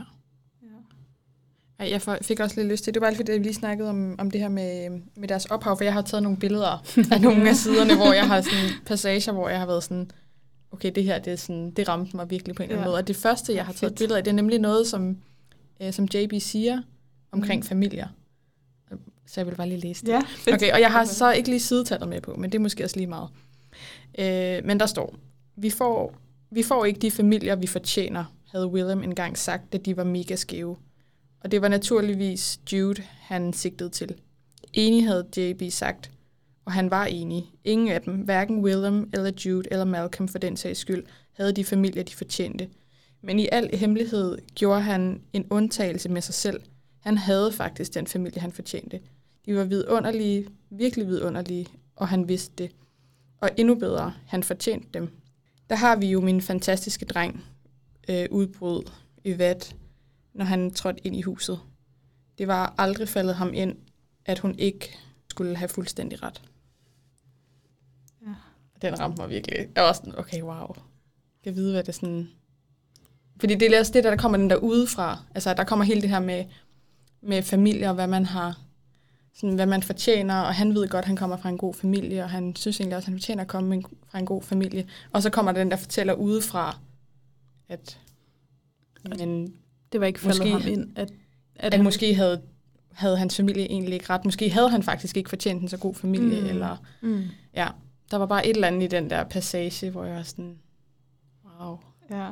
Ja. 1.79 1.89
Jeg 1.91 2.01
fik 2.21 2.39
også 2.39 2.55
lidt 2.59 2.67
lyst 2.71 2.83
til, 2.83 2.93
det 2.93 3.01
var 3.01 3.07
bare 3.07 3.15
fordi, 3.15 3.31
vi 3.31 3.37
lige 3.37 3.53
snakkede 3.53 3.89
om, 3.89 4.15
om 4.19 4.31
det 4.31 4.41
her 4.41 4.49
med, 4.49 4.89
med 5.15 5.27
deres 5.27 5.45
ophav, 5.45 5.77
for 5.77 5.83
jeg 5.83 5.93
har 5.93 6.01
taget 6.01 6.23
nogle 6.23 6.37
billeder 6.37 6.83
af 7.11 7.21
nogle 7.21 7.47
af 7.49 7.55
siderne, 7.55 7.95
hvor 7.95 8.13
jeg 8.13 8.27
har 8.27 8.41
sådan 8.41 8.69
passager, 8.85 9.31
hvor 9.31 9.49
jeg 9.49 9.59
har 9.59 9.65
været 9.65 9.83
sådan, 9.83 10.11
okay, 10.71 10.91
det 10.95 11.03
her, 11.03 11.19
det, 11.19 11.33
er 11.33 11.37
sådan, 11.37 11.71
det 11.71 11.87
ramte 11.89 12.15
mig 12.15 12.29
virkelig 12.29 12.55
på 12.55 12.63
en 12.63 12.69
eller 12.69 12.75
anden 12.81 12.85
Ja. 12.85 12.89
måde. 12.91 12.97
Og 12.97 13.07
det 13.07 13.15
første, 13.15 13.55
jeg 13.55 13.65
har 13.65 13.73
taget 13.73 13.91
et 13.91 13.93
Fedt. 13.93 13.99
billede 13.99 14.17
af, 14.17 14.23
det 14.23 14.31
er 14.31 14.35
nemlig 14.35 14.59
noget, 14.59 14.87
som, 14.87 15.17
øh, 15.81 15.93
som 15.93 16.07
JB 16.13 16.33
siger 16.41 16.81
omkring 17.31 17.59
Mhm. 17.59 17.67
familier. 17.67 18.07
Så 19.33 19.39
jeg 19.39 19.47
vil 19.47 19.55
bare 19.55 19.69
lige 19.69 19.79
læse 19.79 20.05
det. 20.05 20.11
Ja, 20.11 20.21
fedt. 20.37 20.55
Okay, 20.55 20.71
og 20.71 20.79
jeg 20.79 20.91
har 20.91 21.05
så 21.05 21.31
ikke 21.31 21.49
lige 21.49 21.59
sidetallet 21.59 22.09
med 22.09 22.21
på, 22.21 22.35
men 22.35 22.51
det 22.51 22.57
er 22.57 22.61
måske 22.61 22.83
også 22.83 22.97
lige 22.97 23.07
meget. 23.07 23.29
Øh, 24.19 24.65
men 24.65 24.79
der 24.79 24.85
står, 24.85 25.15
vi 25.55 25.69
får, 25.69 26.15
vi 26.51 26.63
får 26.63 26.85
ikke 26.85 26.99
de 26.99 27.11
familier, 27.11 27.55
vi 27.55 27.67
fortjener, 27.67 28.25
havde 28.51 28.67
Willem 28.67 29.03
engang 29.03 29.37
sagt, 29.37 29.73
da 29.73 29.77
de 29.77 29.97
var 29.97 30.03
mega 30.03 30.35
skæve. 30.35 30.77
Og 31.43 31.51
det 31.51 31.61
var 31.61 31.67
naturligvis 31.67 32.59
Jude, 32.73 33.03
han 33.19 33.53
sigtede 33.53 33.89
til. 33.89 34.15
Enig 34.73 35.07
havde 35.07 35.27
JB 35.37 35.71
sagt, 35.71 36.11
og 36.65 36.71
han 36.71 36.91
var 36.91 37.05
enig. 37.05 37.45
Ingen 37.63 37.87
af 37.87 38.01
dem, 38.01 38.13
hverken 38.13 38.63
Willem 38.63 39.09
eller 39.13 39.31
Jude 39.45 39.67
eller 39.71 39.85
Malcolm 39.85 40.27
for 40.27 40.37
den 40.37 40.57
sags 40.57 40.79
skyld, 40.79 41.03
havde 41.33 41.53
de 41.53 41.63
familier, 41.63 42.03
de 42.03 42.15
fortjente. 42.15 42.67
Men 43.21 43.39
i 43.39 43.47
al 43.51 43.77
hemmelighed 43.77 44.37
gjorde 44.55 44.81
han 44.81 45.21
en 45.33 45.45
undtagelse 45.49 46.09
med 46.09 46.21
sig 46.21 46.33
selv. 46.33 46.61
Han 46.99 47.17
havde 47.17 47.51
faktisk 47.51 47.93
den 47.93 48.07
familie, 48.07 48.41
han 48.41 48.51
fortjente. 48.51 48.99
De 49.45 49.55
var 49.55 49.63
vidunderlige, 49.63 50.47
virkelig 50.69 51.07
vidunderlige, 51.07 51.67
og 51.95 52.07
han 52.07 52.27
vidste 52.27 52.53
det. 52.57 52.71
Og 53.41 53.49
endnu 53.57 53.75
bedre, 53.75 54.13
han 54.27 54.43
fortjente 54.43 54.87
dem. 54.93 55.09
Der 55.69 55.75
har 55.75 55.95
vi 55.95 56.07
jo 56.07 56.21
min 56.21 56.41
fantastiske 56.41 57.05
dreng, 57.05 57.45
øh, 58.09 58.25
udbrud 58.31 58.91
Yvette, 59.25 59.75
når 60.33 60.45
han 60.45 60.71
trådte 60.71 61.07
ind 61.07 61.15
i 61.15 61.21
huset. 61.21 61.59
Det 62.37 62.47
var 62.47 62.75
aldrig 62.77 63.09
faldet 63.09 63.35
ham 63.35 63.53
ind, 63.53 63.77
at 64.25 64.39
hun 64.39 64.55
ikke 64.59 64.97
skulle 65.29 65.55
have 65.55 65.69
fuldstændig 65.69 66.23
ret. 66.23 66.41
Ja. 68.21 68.33
Den 68.81 68.99
ramte 68.99 69.21
mig 69.21 69.29
virkelig. 69.29 69.57
Jeg 69.75 69.83
var 69.83 69.93
sådan, 69.93 70.19
okay, 70.19 70.41
wow. 70.41 70.75
Jeg 71.45 71.55
vide, 71.55 71.71
hvad 71.71 71.83
det 71.83 71.95
sådan... 71.95 72.29
Fordi 73.39 73.55
det 73.55 73.73
er 73.73 73.79
også 73.79 73.93
det, 73.93 74.03
der, 74.03 74.09
der 74.09 74.17
kommer 74.17 74.37
den 74.37 74.49
der 74.49 74.55
udefra. 74.55 75.19
Altså, 75.35 75.53
der 75.53 75.63
kommer 75.63 75.85
hele 75.85 76.01
det 76.01 76.09
her 76.09 76.19
med, 76.19 76.45
med 77.21 77.43
familie 77.43 77.89
og 77.89 77.95
hvad 77.95 78.07
man 78.07 78.25
har 78.25 78.62
sådan, 79.35 79.55
hvad 79.55 79.65
man 79.65 79.83
fortjener, 79.83 80.41
og 80.41 80.55
han 80.55 80.75
ved 80.75 80.87
godt, 80.87 81.03
at 81.03 81.07
han 81.07 81.15
kommer 81.15 81.37
fra 81.37 81.49
en 81.49 81.57
god 81.57 81.73
familie, 81.73 82.23
og 82.23 82.29
han 82.29 82.55
synes 82.55 82.79
egentlig 82.79 82.95
også, 82.97 83.05
at 83.05 83.09
han 83.09 83.19
fortjener 83.19 83.41
at 83.41 83.47
komme 83.47 83.83
fra 84.07 84.19
en 84.19 84.25
god 84.25 84.41
familie. 84.41 84.87
Og 85.11 85.21
så 85.21 85.29
kommer 85.29 85.51
den, 85.51 85.71
der 85.71 85.77
fortæller 85.77 86.13
udefra, 86.13 86.77
at, 87.69 87.99
men, 89.09 89.53
Det 89.91 90.01
var 90.01 90.07
ikke 90.07 90.19
faldet 90.19 90.39
Måske- 90.39 90.51
ham 90.51 90.71
ind, 90.73 90.91
at, 90.97 91.11
at, 91.11 91.13
at 91.55 91.73
han, 91.73 91.83
måske 91.83 92.15
havde, 92.15 92.41
havde 92.91 93.17
hans 93.17 93.35
familie 93.37 93.63
egentlig 93.71 93.93
ikke 93.93 94.09
ret. 94.09 94.25
Måske 94.25 94.49
havde 94.49 94.69
han 94.69 94.83
faktisk 94.83 95.17
ikke 95.17 95.29
fortjent 95.29 95.61
en 95.61 95.67
så 95.67 95.77
god 95.77 95.95
familie, 95.95 96.41
mm. 96.41 96.47
eller 96.47 96.77
Mm. 97.01 97.23
ja, 97.53 97.67
der 98.11 98.17
var 98.17 98.25
bare 98.25 98.47
et 98.47 98.55
eller 98.55 98.67
andet 98.67 98.83
i 98.83 98.87
den 98.87 99.09
der 99.09 99.23
passage, 99.23 99.89
hvor 99.91 100.03
jeg 100.05 100.15
var 100.15 100.23
sådan, 100.23 100.57
wow. 101.59 101.77
Ja. 102.11 102.25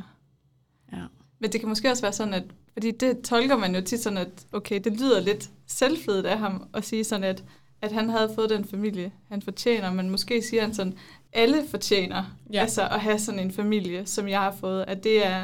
Ja. 0.93 1.05
Men 1.39 1.51
det 1.51 1.59
kan 1.59 1.69
måske 1.69 1.89
også 1.91 2.03
være 2.03 2.13
sådan, 2.13 2.33
at 2.33 2.43
fordi 2.73 2.91
det 2.91 3.21
tolker 3.21 3.57
man 3.57 3.75
jo 3.75 3.81
tit 3.81 3.99
sådan, 3.99 4.17
at 4.17 4.45
okay, 4.51 4.79
det 4.83 4.99
lyder 4.99 5.19
lidt 5.19 5.49
selvfedt 5.67 6.25
af 6.25 6.37
ham 6.39 6.67
at 6.73 6.85
sige 6.85 7.03
sådan, 7.03 7.23
at, 7.23 7.43
at 7.81 7.91
han 7.91 8.09
havde 8.09 8.31
fået 8.35 8.49
den 8.49 8.65
familie, 8.65 9.11
han 9.29 9.41
fortjener, 9.41 9.93
men 9.93 10.09
måske 10.09 10.41
siger 10.41 10.61
han 10.61 10.73
sådan, 10.73 10.93
alle 11.33 11.57
fortjener 11.69 12.37
Ja. 12.53 12.61
altså 12.61 12.81
at 12.87 12.99
have 12.99 13.19
sådan 13.19 13.39
en 13.39 13.51
familie, 13.51 14.05
som 14.05 14.27
jeg 14.27 14.39
har 14.39 14.51
fået, 14.51 14.85
at 14.87 15.03
det 15.03 15.25
er, 15.25 15.41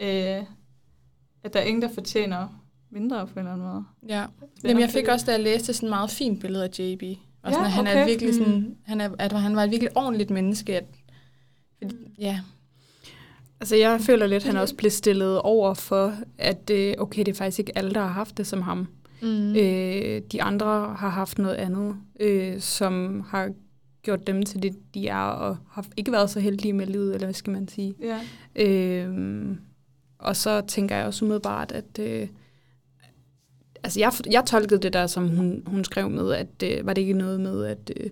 øh, 0.00 0.44
at 1.44 1.52
der 1.52 1.60
er 1.60 1.64
ingen, 1.64 1.82
der 1.82 1.88
fortjener 1.94 2.48
mindre 2.90 3.26
på 3.26 3.32
en 3.32 3.38
eller 3.38 3.52
anden 3.52 3.66
måde. 3.68 3.84
Ja. 4.08 4.24
Jamen, 4.64 4.80
jeg 4.80 4.90
fik 4.90 5.08
også, 5.08 5.26
da 5.26 5.32
jeg 5.32 5.40
læste 5.40 5.72
sådan 5.72 5.86
et 5.86 5.90
meget 5.90 6.10
fint 6.10 6.40
billede 6.40 6.64
af 6.64 6.78
JB. 6.78 7.02
Og 7.42 7.52
sådan, 7.52 7.60
Ja, 7.60 7.66
at 7.66 7.72
han 7.72 7.86
er 7.86 8.04
virkelig 8.06 8.34
Mm. 8.34 8.38
sådan, 8.38 8.76
han 8.86 9.00
er, 9.00 9.10
at 9.18 9.32
han 9.32 9.56
var 9.56 9.64
et 9.64 9.70
virkelig 9.70 9.96
ordentligt 9.96 10.30
menneske. 10.30 10.76
At, 10.76 10.84
fordi, 11.82 11.96
ja, 12.18 12.40
Altså, 13.60 13.76
jeg 13.76 14.00
føler 14.00 14.26
lidt, 14.26 14.42
at 14.42 14.52
han 14.52 14.56
også 14.56 14.74
blev 14.74 14.90
stillet 14.90 15.40
over 15.40 15.74
for, 15.74 16.14
at 16.38 16.70
okay, 16.98 17.18
det 17.18 17.28
er 17.28 17.34
faktisk 17.34 17.58
ikke 17.58 17.78
alle, 17.78 17.90
der 17.94 18.00
har 18.00 18.08
haft 18.08 18.38
det 18.38 18.46
som 18.46 18.62
ham. 18.62 18.88
Mm. 19.22 19.56
Øh, 19.56 20.22
de 20.32 20.42
andre 20.42 20.94
har 20.98 21.08
haft 21.08 21.38
noget 21.38 21.54
andet, 21.54 21.96
øh, 22.20 22.60
som 22.60 23.24
har 23.28 23.50
gjort 24.02 24.26
dem 24.26 24.42
til 24.42 24.62
det, 24.62 24.94
de 24.94 25.08
er, 25.08 25.16
og 25.16 25.56
har 25.70 25.86
ikke 25.96 26.12
været 26.12 26.30
så 26.30 26.40
heldige 26.40 26.72
med 26.72 26.86
livet, 26.86 27.14
eller 27.14 27.26
hvad 27.26 27.34
skal 27.34 27.52
man 27.52 27.68
sige. 27.68 27.94
Ja. 28.00 28.20
Øh, 28.56 29.56
og 30.18 30.36
så 30.36 30.60
tænker 30.60 30.96
jeg 30.96 31.06
også 31.06 31.24
umiddelbart, 31.24 31.72
at... 31.72 31.98
Øh, 32.00 32.28
altså 33.82 34.00
jeg, 34.00 34.12
jeg 34.30 34.44
tolkede 34.46 34.80
det 34.80 34.92
der, 34.92 35.06
som 35.06 35.28
hun, 35.28 35.62
hun 35.66 35.84
skrev 35.84 36.10
med, 36.10 36.32
at 36.32 36.62
øh, 36.64 36.86
var 36.86 36.92
det 36.92 37.02
ikke 37.02 37.14
noget 37.14 37.40
med, 37.40 37.64
at, 37.64 37.92
øh, 37.96 38.10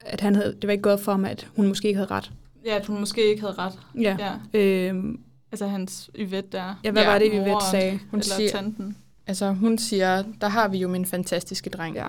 at 0.00 0.20
han 0.20 0.34
havde, 0.34 0.54
det 0.54 0.66
var 0.66 0.72
ikke 0.72 0.82
godt 0.82 1.00
for 1.00 1.12
ham, 1.12 1.24
at 1.24 1.48
hun 1.56 1.68
måske 1.68 1.88
ikke 1.88 1.98
havde 1.98 2.10
ret. 2.10 2.32
Ja, 2.66 2.76
at 2.76 2.86
hun 2.86 3.00
måske 3.00 3.30
ikke 3.30 3.40
havde 3.40 3.54
ret. 3.58 3.78
Ja. 4.00 4.16
Ja. 4.54 4.58
Øh, 4.60 5.04
Altså 5.52 5.66
hans 5.66 6.10
Yvette 6.18 6.48
der. 6.52 6.80
ja, 6.84 6.90
hvad 6.90 7.02
Ja, 7.02 7.10
var 7.10 7.18
det, 7.18 7.32
moren. 7.32 7.48
Yvette 7.48 7.66
sagde? 7.70 7.98
Hun 8.10 8.20
eller 8.20 8.34
siger- 8.34 8.50
tanten. 8.50 8.96
Altså, 9.26 9.52
hun 9.52 9.78
siger, 9.78 10.24
der 10.40 10.48
har 10.48 10.68
vi 10.68 10.78
jo 10.78 10.88
min 10.88 11.06
fantastiske 11.06 11.70
dreng. 11.70 11.96
Ja. 11.96 12.06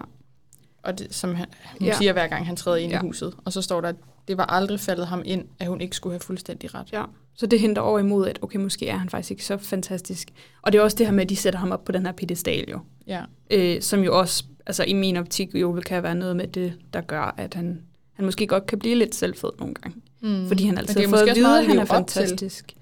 Og 0.84 1.00
det, 1.00 1.16
som 1.16 1.36
han, 1.36 1.48
hun 1.80 1.88
ja. 1.88 1.94
siger 1.98 2.14
hver 2.14 2.28
gang, 2.28 2.46
han 2.46 2.56
træder 2.56 2.78
ind 2.78 2.92
Ja. 2.92 2.98
i 2.98 3.02
huset. 3.02 3.34
Og 3.46 3.54
så 3.54 3.62
står 3.62 3.82
der, 3.82 3.90
at 3.90 3.96
det 4.28 4.38
var 4.38 4.46
aldrig 4.46 4.80
faldet 4.80 5.08
ham 5.08 5.22
ind, 5.26 5.46
at 5.60 5.68
hun 5.68 5.82
ikke 5.82 5.96
skulle 5.96 6.14
have 6.14 6.20
fuldstændig 6.20 6.74
ret. 6.76 6.94
Ja, 6.94 7.04
så 7.36 7.46
det 7.46 7.60
henter 7.60 7.82
over 7.82 8.00
imod, 8.00 8.28
at 8.28 8.40
okay, 8.42 8.60
måske 8.60 8.88
er 8.88 8.98
han 8.98 9.10
faktisk 9.10 9.32
ikke 9.32 9.46
så 9.46 9.58
fantastisk. 9.58 10.30
Og 10.62 10.72
det 10.72 10.80
er 10.80 10.84
også 10.84 10.98
det 10.98 11.06
her 11.06 11.14
med, 11.14 11.24
at 11.24 11.30
de 11.30 11.36
sætter 11.36 11.60
ham 11.60 11.72
op 11.72 11.86
på 11.86 11.92
den 11.92 12.06
her 12.06 12.14
pedestal 12.14 12.70
jo. 12.70 12.80
Ja. 13.08 13.24
Øh, 13.52 13.82
som 13.82 14.00
jo 14.04 14.20
også, 14.20 14.44
altså 14.66 14.84
i 14.84 14.94
min 14.94 15.18
optik 15.18 15.56
jo 15.56 15.82
kan 15.86 16.04
være 16.04 16.16
noget 16.16 16.36
med 16.36 16.48
det, 16.48 16.74
der 16.94 17.02
gør, 17.02 17.34
at 17.38 17.54
han, 17.54 17.82
han 18.14 18.26
måske 18.26 18.48
godt 18.48 18.66
kan 18.66 18.80
blive 18.80 18.96
lidt 18.96 19.16
selvfed 19.16 19.50
nogle 19.60 19.74
gange. 19.74 20.02
Mm. 20.23 20.47
Fordi 20.47 20.65
han 20.65 20.77
altid 20.77 21.01
har 21.01 21.10
fået 21.10 21.29
at 21.29 21.36
vide, 21.36 21.60
at 21.60 21.65
han 21.65 21.79
er 21.79 21.86
til. 21.86 21.88
fantastisk. 21.88 22.73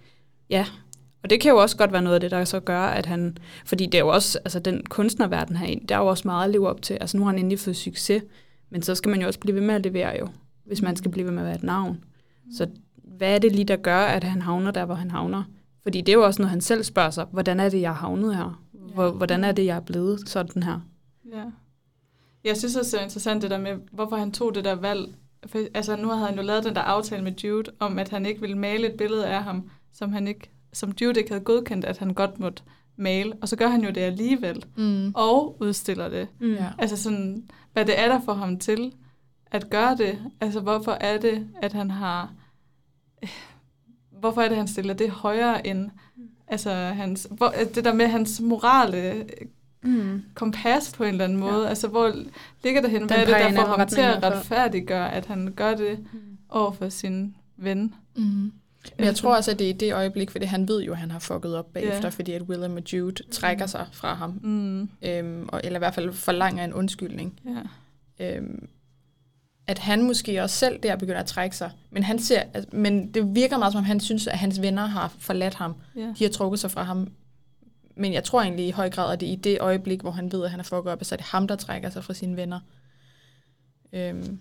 Ja, 0.49 0.65
og 1.23 1.29
det 1.29 1.41
kan 1.41 1.51
jo 1.51 1.57
også 1.57 1.77
godt 1.77 1.91
være 1.91 2.01
noget 2.01 2.15
af 2.15 2.21
det, 2.21 2.31
der 2.31 2.45
så 2.45 2.59
gør, 2.59 2.81
at 2.81 3.05
han... 3.05 3.37
Fordi 3.65 3.85
det 3.85 3.95
er 3.95 3.99
jo 3.99 4.07
også, 4.07 4.39
altså 4.45 4.59
den 4.59 4.83
kunstnerverden 4.89 5.55
herinde, 5.55 5.87
der 5.87 5.95
er 5.95 5.99
jo 5.99 6.07
også 6.07 6.27
meget 6.27 6.45
at 6.45 6.51
leve 6.51 6.69
op 6.69 6.81
til. 6.81 6.97
Altså 7.01 7.17
nu 7.17 7.23
har 7.23 7.31
han 7.31 7.39
endelig 7.39 7.59
fået 7.59 7.75
succes, 7.75 8.23
men 8.69 8.81
så 8.81 8.95
skal 8.95 9.09
man 9.09 9.21
jo 9.21 9.27
også 9.27 9.39
blive 9.39 9.55
ved 9.55 9.61
med 9.61 9.75
at 9.75 9.83
levere 9.83 10.15
jo, 10.19 10.27
hvis 10.65 10.81
man 10.81 10.95
skal 10.95 11.11
blive 11.11 11.25
ved 11.25 11.31
med 11.31 11.41
at 11.41 11.45
være 11.45 11.55
et 11.55 11.63
navn. 11.63 12.03
Så 12.57 12.67
hvad 13.17 13.35
er 13.35 13.39
det 13.39 13.51
lige, 13.51 13.65
der 13.65 13.75
gør, 13.75 13.99
at 13.99 14.23
han 14.23 14.41
havner 14.41 14.71
der, 14.71 14.85
hvor 14.85 14.95
han 14.95 15.11
havner? 15.11 15.43
Fordi 15.83 16.01
det 16.01 16.09
er 16.09 16.13
jo 16.13 16.25
også 16.25 16.41
noget, 16.41 16.49
han 16.49 16.61
selv 16.61 16.83
spørger 16.83 17.09
sig. 17.09 17.25
Hvordan 17.31 17.59
er 17.59 17.69
det, 17.69 17.81
jeg 17.81 17.89
er 17.89 17.93
havnet 17.95 18.35
her? 18.35 18.61
Hvor, 18.93 19.11
hvordan 19.11 19.43
er 19.43 19.51
det, 19.51 19.65
jeg 19.65 19.75
er 19.75 19.81
blevet 19.81 20.29
sådan 20.29 20.63
her? 20.63 20.79
Ja. 21.33 21.43
Jeg 22.43 22.57
synes 22.57 22.75
også, 22.75 22.91
det 22.91 22.99
er 22.99 23.03
interessant 23.03 23.41
det 23.41 23.51
der 23.51 23.57
med, 23.57 23.75
hvorfor 23.91 24.15
han 24.15 24.31
tog 24.31 24.55
det 24.55 24.65
der 24.65 24.75
valg. 24.75 25.13
For, 25.47 25.59
altså 25.73 25.95
nu 25.95 26.07
havde 26.07 26.27
han 26.27 26.35
jo 26.35 26.41
lavet 26.41 26.63
den 26.63 26.75
der 26.75 26.81
aftale 26.81 27.23
med 27.23 27.31
Jude, 27.31 27.71
om 27.79 27.99
at 27.99 28.09
han 28.09 28.25
ikke 28.25 28.41
ville 28.41 28.57
male 28.57 28.87
et 28.87 28.97
billede 28.97 29.27
af 29.27 29.43
ham, 29.43 29.69
som 29.93 30.13
han 30.13 30.27
ikke, 30.27 30.49
som 30.73 30.93
Jude 31.01 31.19
ikke 31.19 31.31
havde 31.31 31.43
godkendt, 31.43 31.85
at 31.85 31.97
han 31.97 32.13
godt 32.13 32.39
måtte 32.39 32.63
male. 32.95 33.33
Og 33.41 33.49
så 33.49 33.55
gør 33.55 33.67
han 33.67 33.83
jo 33.83 33.89
det 33.89 34.01
alligevel, 34.01 34.65
Mm. 34.75 35.11
og 35.15 35.61
udstiller 35.61 36.09
det. 36.09 36.27
Mm. 36.39 36.55
Altså 36.77 36.97
sådan, 36.97 37.49
hvad 37.73 37.85
det 37.85 37.99
er, 37.99 38.07
der 38.07 38.21
får 38.25 38.33
ham 38.33 38.59
til 38.59 38.93
at 39.51 39.69
gøre 39.69 39.95
det. 39.97 40.19
Altså 40.41 40.59
hvorfor 40.59 40.91
er 40.91 41.17
det, 41.17 41.47
at 41.61 41.73
han 41.73 41.91
har... 41.91 42.33
Hvorfor 44.19 44.41
er 44.41 44.47
det, 44.47 44.57
han 44.57 44.67
stiller 44.67 44.93
det 44.93 45.09
højere 45.09 45.67
end... 45.67 45.89
Altså 46.47 46.71
hans, 46.71 47.27
hvor, 47.31 47.53
det 47.75 47.85
der 47.85 47.93
med 47.93 48.07
hans 48.07 48.41
morale 48.41 49.25
Mm. 49.81 50.23
kompas 50.33 50.93
på 50.97 51.03
en 51.03 51.09
eller 51.09 51.23
anden 51.23 51.37
måde. 51.37 51.63
Ja. 51.63 51.69
Altså, 51.69 51.87
hvor 51.87 52.13
ligger 52.63 52.81
det 52.81 52.91
hen? 52.91 53.03
Hvad 53.03 53.17
er 53.17 53.25
det, 53.25 53.57
der 53.57 53.65
får 53.65 53.77
ham 53.77 53.87
til 53.87 54.01
at 54.01 54.23
retfærdiggøre, 54.23 55.13
at 55.13 55.25
han 55.25 55.53
gør 55.55 55.75
det 55.75 55.99
over 56.49 56.71
for 56.71 56.89
sin 56.89 57.35
ven? 57.57 57.93
Mm. 58.15 58.51
Men 58.97 59.05
jeg 59.05 59.15
tror 59.15 59.35
også, 59.35 59.51
at 59.51 59.59
det 59.59 59.65
er 59.65 59.69
i 59.69 59.77
det 59.77 59.93
øjeblik, 59.93 60.31
fordi 60.31 60.45
han 60.45 60.67
ved 60.67 60.83
jo, 60.83 60.91
at 60.91 60.97
han 60.97 61.11
har 61.11 61.19
fucket 61.19 61.55
op 61.55 61.73
bagefter, 61.73 62.03
yeah. 62.03 62.13
fordi 62.13 62.31
at 62.31 62.41
Willem 62.41 62.77
og 62.77 62.93
Jude 62.93 63.23
trækker 63.31 63.65
sig 63.65 63.87
fra 63.91 64.13
ham. 64.13 64.39
Mm. 64.43 64.89
Øhm, 65.01 65.49
og, 65.49 65.61
eller 65.63 65.77
i 65.77 65.81
hvert 65.81 65.95
fald 65.95 66.13
forlanger 66.13 66.63
en 66.63 66.73
undskyldning. 66.73 67.39
Ja. 68.19 68.35
Øhm, 68.37 68.67
at 69.67 69.79
han 69.79 70.03
måske 70.03 70.43
også 70.43 70.55
selv 70.55 70.79
der 70.83 70.95
begynder 70.95 71.19
at 71.19 71.25
trække 71.25 71.55
sig. 71.55 71.71
Men, 71.91 72.03
han 72.03 72.19
ser, 72.19 72.43
altså, 72.53 72.69
men 72.73 73.13
det 73.13 73.35
virker 73.35 73.57
meget 73.57 73.71
som 73.71 73.79
om, 73.79 73.85
han 73.85 73.99
synes, 73.99 74.27
at 74.27 74.37
hans 74.37 74.61
venner 74.61 74.85
har 74.85 75.13
forladt 75.19 75.55
ham. 75.55 75.75
Ja. 75.95 76.13
De 76.19 76.23
har 76.23 76.31
trukket 76.31 76.59
sig 76.59 76.71
fra 76.71 76.83
ham. 76.83 77.07
Men 77.99 78.13
jeg 78.13 78.23
tror 78.23 78.41
egentlig 78.41 78.67
i 78.67 78.71
høj 78.71 78.89
grad, 78.89 79.13
at 79.13 79.19
det 79.19 79.29
er 79.29 79.33
i 79.33 79.35
det 79.35 79.57
øjeblik, 79.61 80.01
hvor 80.01 80.11
han 80.11 80.31
ved, 80.31 80.43
at 80.43 80.51
han 80.51 80.59
er 80.59 80.63
fucket 80.63 80.91
op, 80.93 80.99
så 81.03 81.15
er 81.15 81.17
det 81.17 81.25
ham, 81.25 81.47
der 81.47 81.55
trækker 81.55 81.89
sig 81.89 82.03
fra 82.03 82.13
sine 82.13 82.35
venner. 82.35 82.59
Øhm, 83.93 84.39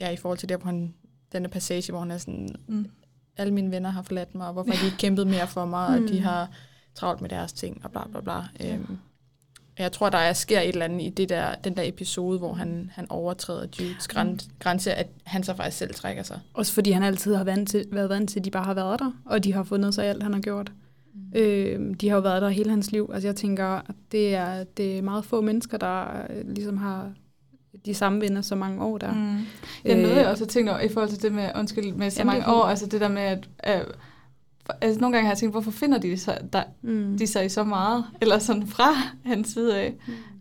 ja, 0.00 0.10
i 0.10 0.16
forhold 0.16 0.38
til 0.38 0.48
der, 0.48 0.56
hvor 0.56 0.66
han, 0.66 0.94
denne 1.32 1.48
passage, 1.48 1.92
hvor 1.92 1.98
han 2.00 2.10
er 2.10 2.18
sådan, 2.18 2.48
Mm. 2.66 2.86
alle 3.36 3.54
mine 3.54 3.70
venner 3.70 3.90
har 3.90 4.02
forladt 4.02 4.34
mig, 4.34 4.46
og 4.46 4.52
hvorfor 4.52 4.70
har 4.70 4.78
de 4.80 4.84
ikke 4.84 4.96
kæmpet 5.06 5.26
mere 5.26 5.46
for 5.46 5.64
mig, 5.64 5.86
og 5.88 6.08
de 6.08 6.14
Mm. 6.18 6.22
har 6.22 6.48
travlt 6.94 7.20
med 7.20 7.28
deres 7.30 7.52
ting, 7.52 7.80
og 7.84 7.90
bla 7.90 8.02
bla 8.10 8.20
bla. 8.20 8.42
Øhm, 8.60 8.98
jeg 9.78 9.92
tror, 9.92 10.10
der 10.10 10.18
er, 10.18 10.32
sker 10.32 10.60
et 10.60 10.68
eller 10.68 10.84
andet 10.84 11.02
i 11.02 11.08
det 11.10 11.28
der, 11.28 11.54
den 11.54 11.76
der 11.76 11.82
episode, 11.84 12.38
hvor 12.38 12.52
han, 12.52 12.90
han 12.94 13.06
overtræder 13.10 13.66
Judes 13.80 14.08
græn, 14.08 14.40
grænse, 14.58 14.94
at 14.94 15.08
han 15.24 15.44
så 15.44 15.54
faktisk 15.56 15.78
selv 15.78 15.94
trækker 15.94 16.22
sig. 16.22 16.40
Også 16.54 16.72
fordi 16.72 16.90
han 16.90 17.02
altid 17.02 17.34
har 17.34 17.44
vant 17.44 17.68
til, 17.70 17.86
været 17.92 18.08
vant 18.08 18.30
til, 18.30 18.38
at 18.38 18.44
de 18.44 18.50
bare 18.50 18.64
har 18.64 18.74
været 18.74 18.98
der, 19.00 19.12
og 19.24 19.44
de 19.44 19.52
har 19.52 19.62
fundet 19.62 19.94
sig 19.94 20.04
alt, 20.06 20.22
han 20.22 20.34
har 20.34 20.40
gjort. 20.40 20.72
Mm. 21.14 21.38
Øh, 21.40 21.94
de 22.00 22.08
har 22.08 22.16
jo 22.16 22.22
været 22.22 22.42
der 22.42 22.48
hele 22.48 22.70
hans 22.70 22.92
liv. 22.92 23.10
Altså 23.12 23.28
jeg 23.28 23.36
tænker, 23.36 23.66
at 23.66 23.94
det 24.12 24.34
er, 24.34 24.64
det 24.64 24.98
er 24.98 25.02
meget 25.02 25.24
få 25.24 25.40
mennesker, 25.40 25.78
der 25.78 26.04
øh, 26.30 26.48
ligesom 26.54 26.76
har 26.76 27.10
de 27.86 27.94
samme 27.94 28.20
venner 28.20 28.40
så 28.40 28.54
mange 28.54 28.82
år 28.82 28.98
der. 28.98 29.14
Mm. 29.14 29.38
Jeg 29.84 29.96
nåede 29.96 30.10
Øh, 30.10 30.16
jeg 30.16 30.26
også 30.26 30.44
at 30.44 30.48
tænke 30.50 30.70
over, 30.70 30.80
i 30.80 30.88
forhold 30.88 31.10
til 31.10 31.22
det 31.22 31.32
med, 31.32 31.50
undskyld, 31.56 31.92
med 31.92 32.10
så 32.10 32.20
Jamen, 32.20 32.32
mange 32.34 32.54
år, 32.54 32.62
altså 32.64 32.86
det 32.86 33.00
der 33.00 33.08
med, 33.08 33.22
at 33.22 33.48
øh, 33.68 33.86
altså 34.80 35.00
nogle 35.00 35.16
gange 35.16 35.26
har 35.26 35.32
jeg 35.32 35.38
tænkt, 35.38 35.54
hvorfor 35.54 35.70
finder 35.70 35.98
de 35.98 36.16
sig, 36.18 36.38
der, 36.52 36.62
Mm. 36.82 37.18
de 37.18 37.26
sig 37.26 37.50
så 37.50 37.64
meget, 37.64 38.04
eller 38.20 38.38
sådan 38.38 38.66
fra 38.66 38.90
hans 39.30 39.48
side 39.48 39.76
af, 39.78 39.94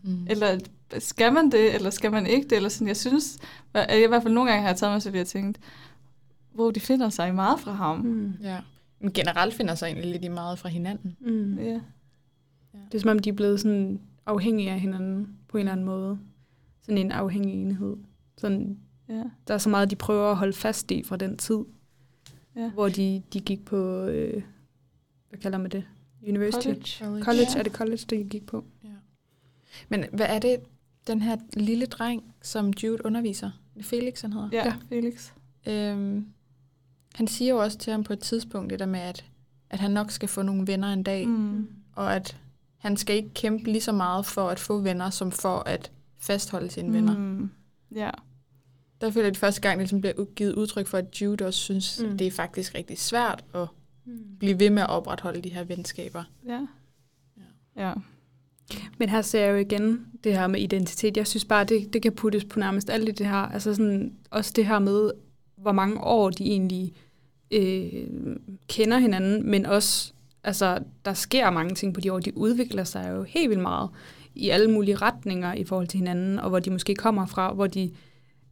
Mm. 0.04 0.28
eller 0.30 0.60
skal 1.00 1.34
man 1.34 1.52
det, 1.52 1.76
eller 1.76 1.90
skal 1.90 2.12
man 2.12 2.28
ikke 2.28 2.48
det, 2.48 2.56
eller 2.56 2.70
sådan, 2.70 2.88
jeg 2.88 2.98
synes, 2.98 3.38
at 3.74 3.96
jeg 3.98 4.04
i 4.04 4.08
hvert 4.08 4.24
fald 4.24 4.34
nogle 4.34 4.50
gange 4.50 4.62
har 4.62 4.70
jeg 4.70 4.78
taget 4.78 4.94
mig 4.94 5.02
selv, 5.02 5.16
at 5.16 5.20
jeg 5.20 5.28
tænkt, 5.28 5.60
hvor 6.54 6.72
de 6.72 6.80
finder 6.80 7.10
sig 7.10 7.36
meget 7.36 7.60
fra 7.60 7.72
ham. 7.72 7.98
Mm. 7.98 8.34
Ja. 8.44 8.58
Men 9.04 9.14
generelt 9.14 9.54
finder 9.54 9.76
sig 9.76 9.88
egentlig 9.88 10.12
lidt 10.12 10.24
i 10.26 10.28
meget 10.28 10.60
fra 10.60 10.70
hinanden. 10.70 11.18
Mm. 11.20 11.58
Ja. 11.60 11.80
Det 12.92 12.96
er 12.96 13.00
som 13.00 13.10
om, 13.10 13.20
de 13.20 13.30
er 13.30 13.34
blevet 13.34 13.60
sådan 13.60 14.02
afhængige 14.26 14.72
af 14.72 14.80
hinanden 14.80 15.38
på 15.48 15.58
en 15.58 15.60
eller 15.62 15.72
anden 15.72 15.86
måde. 15.86 16.20
Sådan 16.82 16.98
en 16.98 17.12
afhængig 17.12 17.62
enhed. 17.62 17.96
Sådan, 18.38 18.78
Ja. 19.10 19.24
der 19.48 19.54
er 19.54 19.58
så 19.58 19.70
meget, 19.70 19.90
de 19.92 19.96
prøver 19.96 20.32
at 20.32 20.38
holde 20.38 20.54
fast 20.54 20.92
i 20.92 21.04
fra 21.04 21.18
den 21.18 21.38
tid, 21.38 21.58
Ja. 22.56 22.72
hvor 22.72 22.90
de, 22.90 23.22
de 23.34 23.40
gik 23.40 23.66
på, 23.66 24.04
øh, 24.06 24.44
hvad 25.30 25.40
kalder 25.40 25.58
man 25.58 25.72
det? 25.72 25.84
University? 26.28 26.64
College. 27.00 27.24
College, 27.24 27.48
Ja. 27.54 27.60
er 27.60 27.64
det 27.64 27.72
college, 27.72 27.98
det 28.10 28.30
gik 28.30 28.46
på? 28.46 28.66
Ja. 28.84 28.90
Men 29.90 30.06
hvad 30.14 30.26
er 30.30 30.40
det, 30.40 30.58
den 31.08 31.22
her 31.22 31.38
lille 31.54 31.86
dreng, 31.86 32.24
som 32.42 32.74
Jude 32.84 33.06
underviser? 33.06 33.52
Det 33.74 33.80
er 33.80 33.84
Felix, 33.84 34.22
han 34.22 34.34
hedder. 34.34 34.50
Ja, 34.52 34.66
Ja. 34.66 34.74
Felix. 34.90 35.32
Øhm, 35.68 36.26
han 37.16 37.28
siger 37.28 37.54
jo 37.54 37.58
også 37.62 37.78
til 37.78 37.92
ham 37.92 38.04
på 38.04 38.14
et 38.14 38.20
tidspunkt 38.20 38.70
det 38.70 38.80
der 38.80 38.86
med, 38.86 39.00
at, 39.00 39.26
at 39.70 39.80
han 39.80 39.92
nok 39.92 40.12
skal 40.12 40.30
få 40.30 40.42
nogle 40.42 40.68
venner 40.68 40.94
en 40.94 41.04
dag, 41.04 41.28
mm. 41.28 41.68
Og 41.96 42.16
at 42.16 42.38
han 42.78 42.98
skal 42.98 43.16
ikke 43.16 43.30
kæmpe 43.34 43.66
lige 43.72 43.82
så 43.82 43.92
meget 43.92 44.26
for 44.26 44.50
at 44.50 44.60
få 44.60 44.80
venner, 44.80 45.10
som 45.10 45.32
for 45.32 45.60
at 45.60 45.92
fastholde 46.20 46.70
sine 46.72 46.94
venner. 46.94 47.18
Mm. 47.18 47.50
Ja. 47.96 48.10
Der 49.02 49.12
føler 49.12 49.24
jeg, 49.24 49.28
at 49.28 49.34
det 49.34 49.40
første 49.40 49.62
gang, 49.62 49.80
det 49.80 49.84
ligesom 49.84 50.02
bliver 50.02 50.26
givet 50.36 50.54
udtryk 50.56 50.88
for, 50.88 50.98
at 50.98 51.22
Jude 51.22 51.46
også 51.46 51.60
synes, 51.60 52.02
Mm. 52.04 52.18
det 52.18 52.28
er 52.28 52.32
faktisk 52.32 52.76
rigtig 52.76 52.98
svært 53.00 53.44
at 53.56 53.68
Mm. 54.06 54.20
blive 54.40 54.60
ved 54.60 54.70
med 54.70 54.82
at 54.84 54.90
opretholde 54.90 55.42
de 55.42 55.50
her 55.50 55.64
venskaber. 55.64 56.24
Ja. 56.48 56.66
Ja. 57.78 57.94
Men 58.98 59.10
her 59.10 59.22
ser 59.22 59.40
jeg 59.46 59.52
jo 59.52 59.58
igen 59.58 60.06
det 60.24 60.34
her 60.38 60.48
med 60.48 60.60
identitet. 60.62 61.18
Jeg 61.18 61.28
synes 61.28 61.46
bare, 61.46 61.64
det, 61.64 61.94
det 61.94 62.02
kan 62.02 62.12
puttes 62.16 62.46
på 62.46 62.60
nærmest 62.60 62.90
alt 62.90 63.10
i 63.10 63.12
det 63.12 63.26
her. 63.28 63.34
Altså 63.36 63.76
sådan, 63.76 64.14
også 64.32 64.54
det 64.56 64.66
her 64.66 64.80
med, 64.80 65.12
hvor 65.64 65.72
mange 65.72 66.04
år 66.04 66.30
de 66.30 66.44
egentlig 66.44 66.94
øh, 67.52 68.08
kender 68.68 68.98
hinanden, 68.98 69.50
men 69.50 69.66
også, 69.66 70.14
altså, 70.44 70.80
der 71.06 71.14
sker 71.14 71.50
mange 71.50 71.76
ting 71.76 71.94
på 71.94 72.02
de 72.02 72.14
år. 72.14 72.20
De 72.20 72.38
udvikler 72.38 72.84
sig 72.84 73.12
jo 73.16 73.24
helt 73.24 73.50
vildt 73.50 73.62
meget 73.62 73.90
i 74.36 74.50
alle 74.50 74.72
mulige 74.72 74.96
retninger 74.96 75.54
i 75.54 75.64
forhold 75.64 75.88
til 75.88 75.98
hinanden, 75.98 76.40
og 76.40 76.50
hvor 76.50 76.60
de 76.60 76.70
måske 76.70 76.96
kommer 76.96 77.26
fra, 77.26 77.54
hvor 77.54 77.68
de 77.68 77.92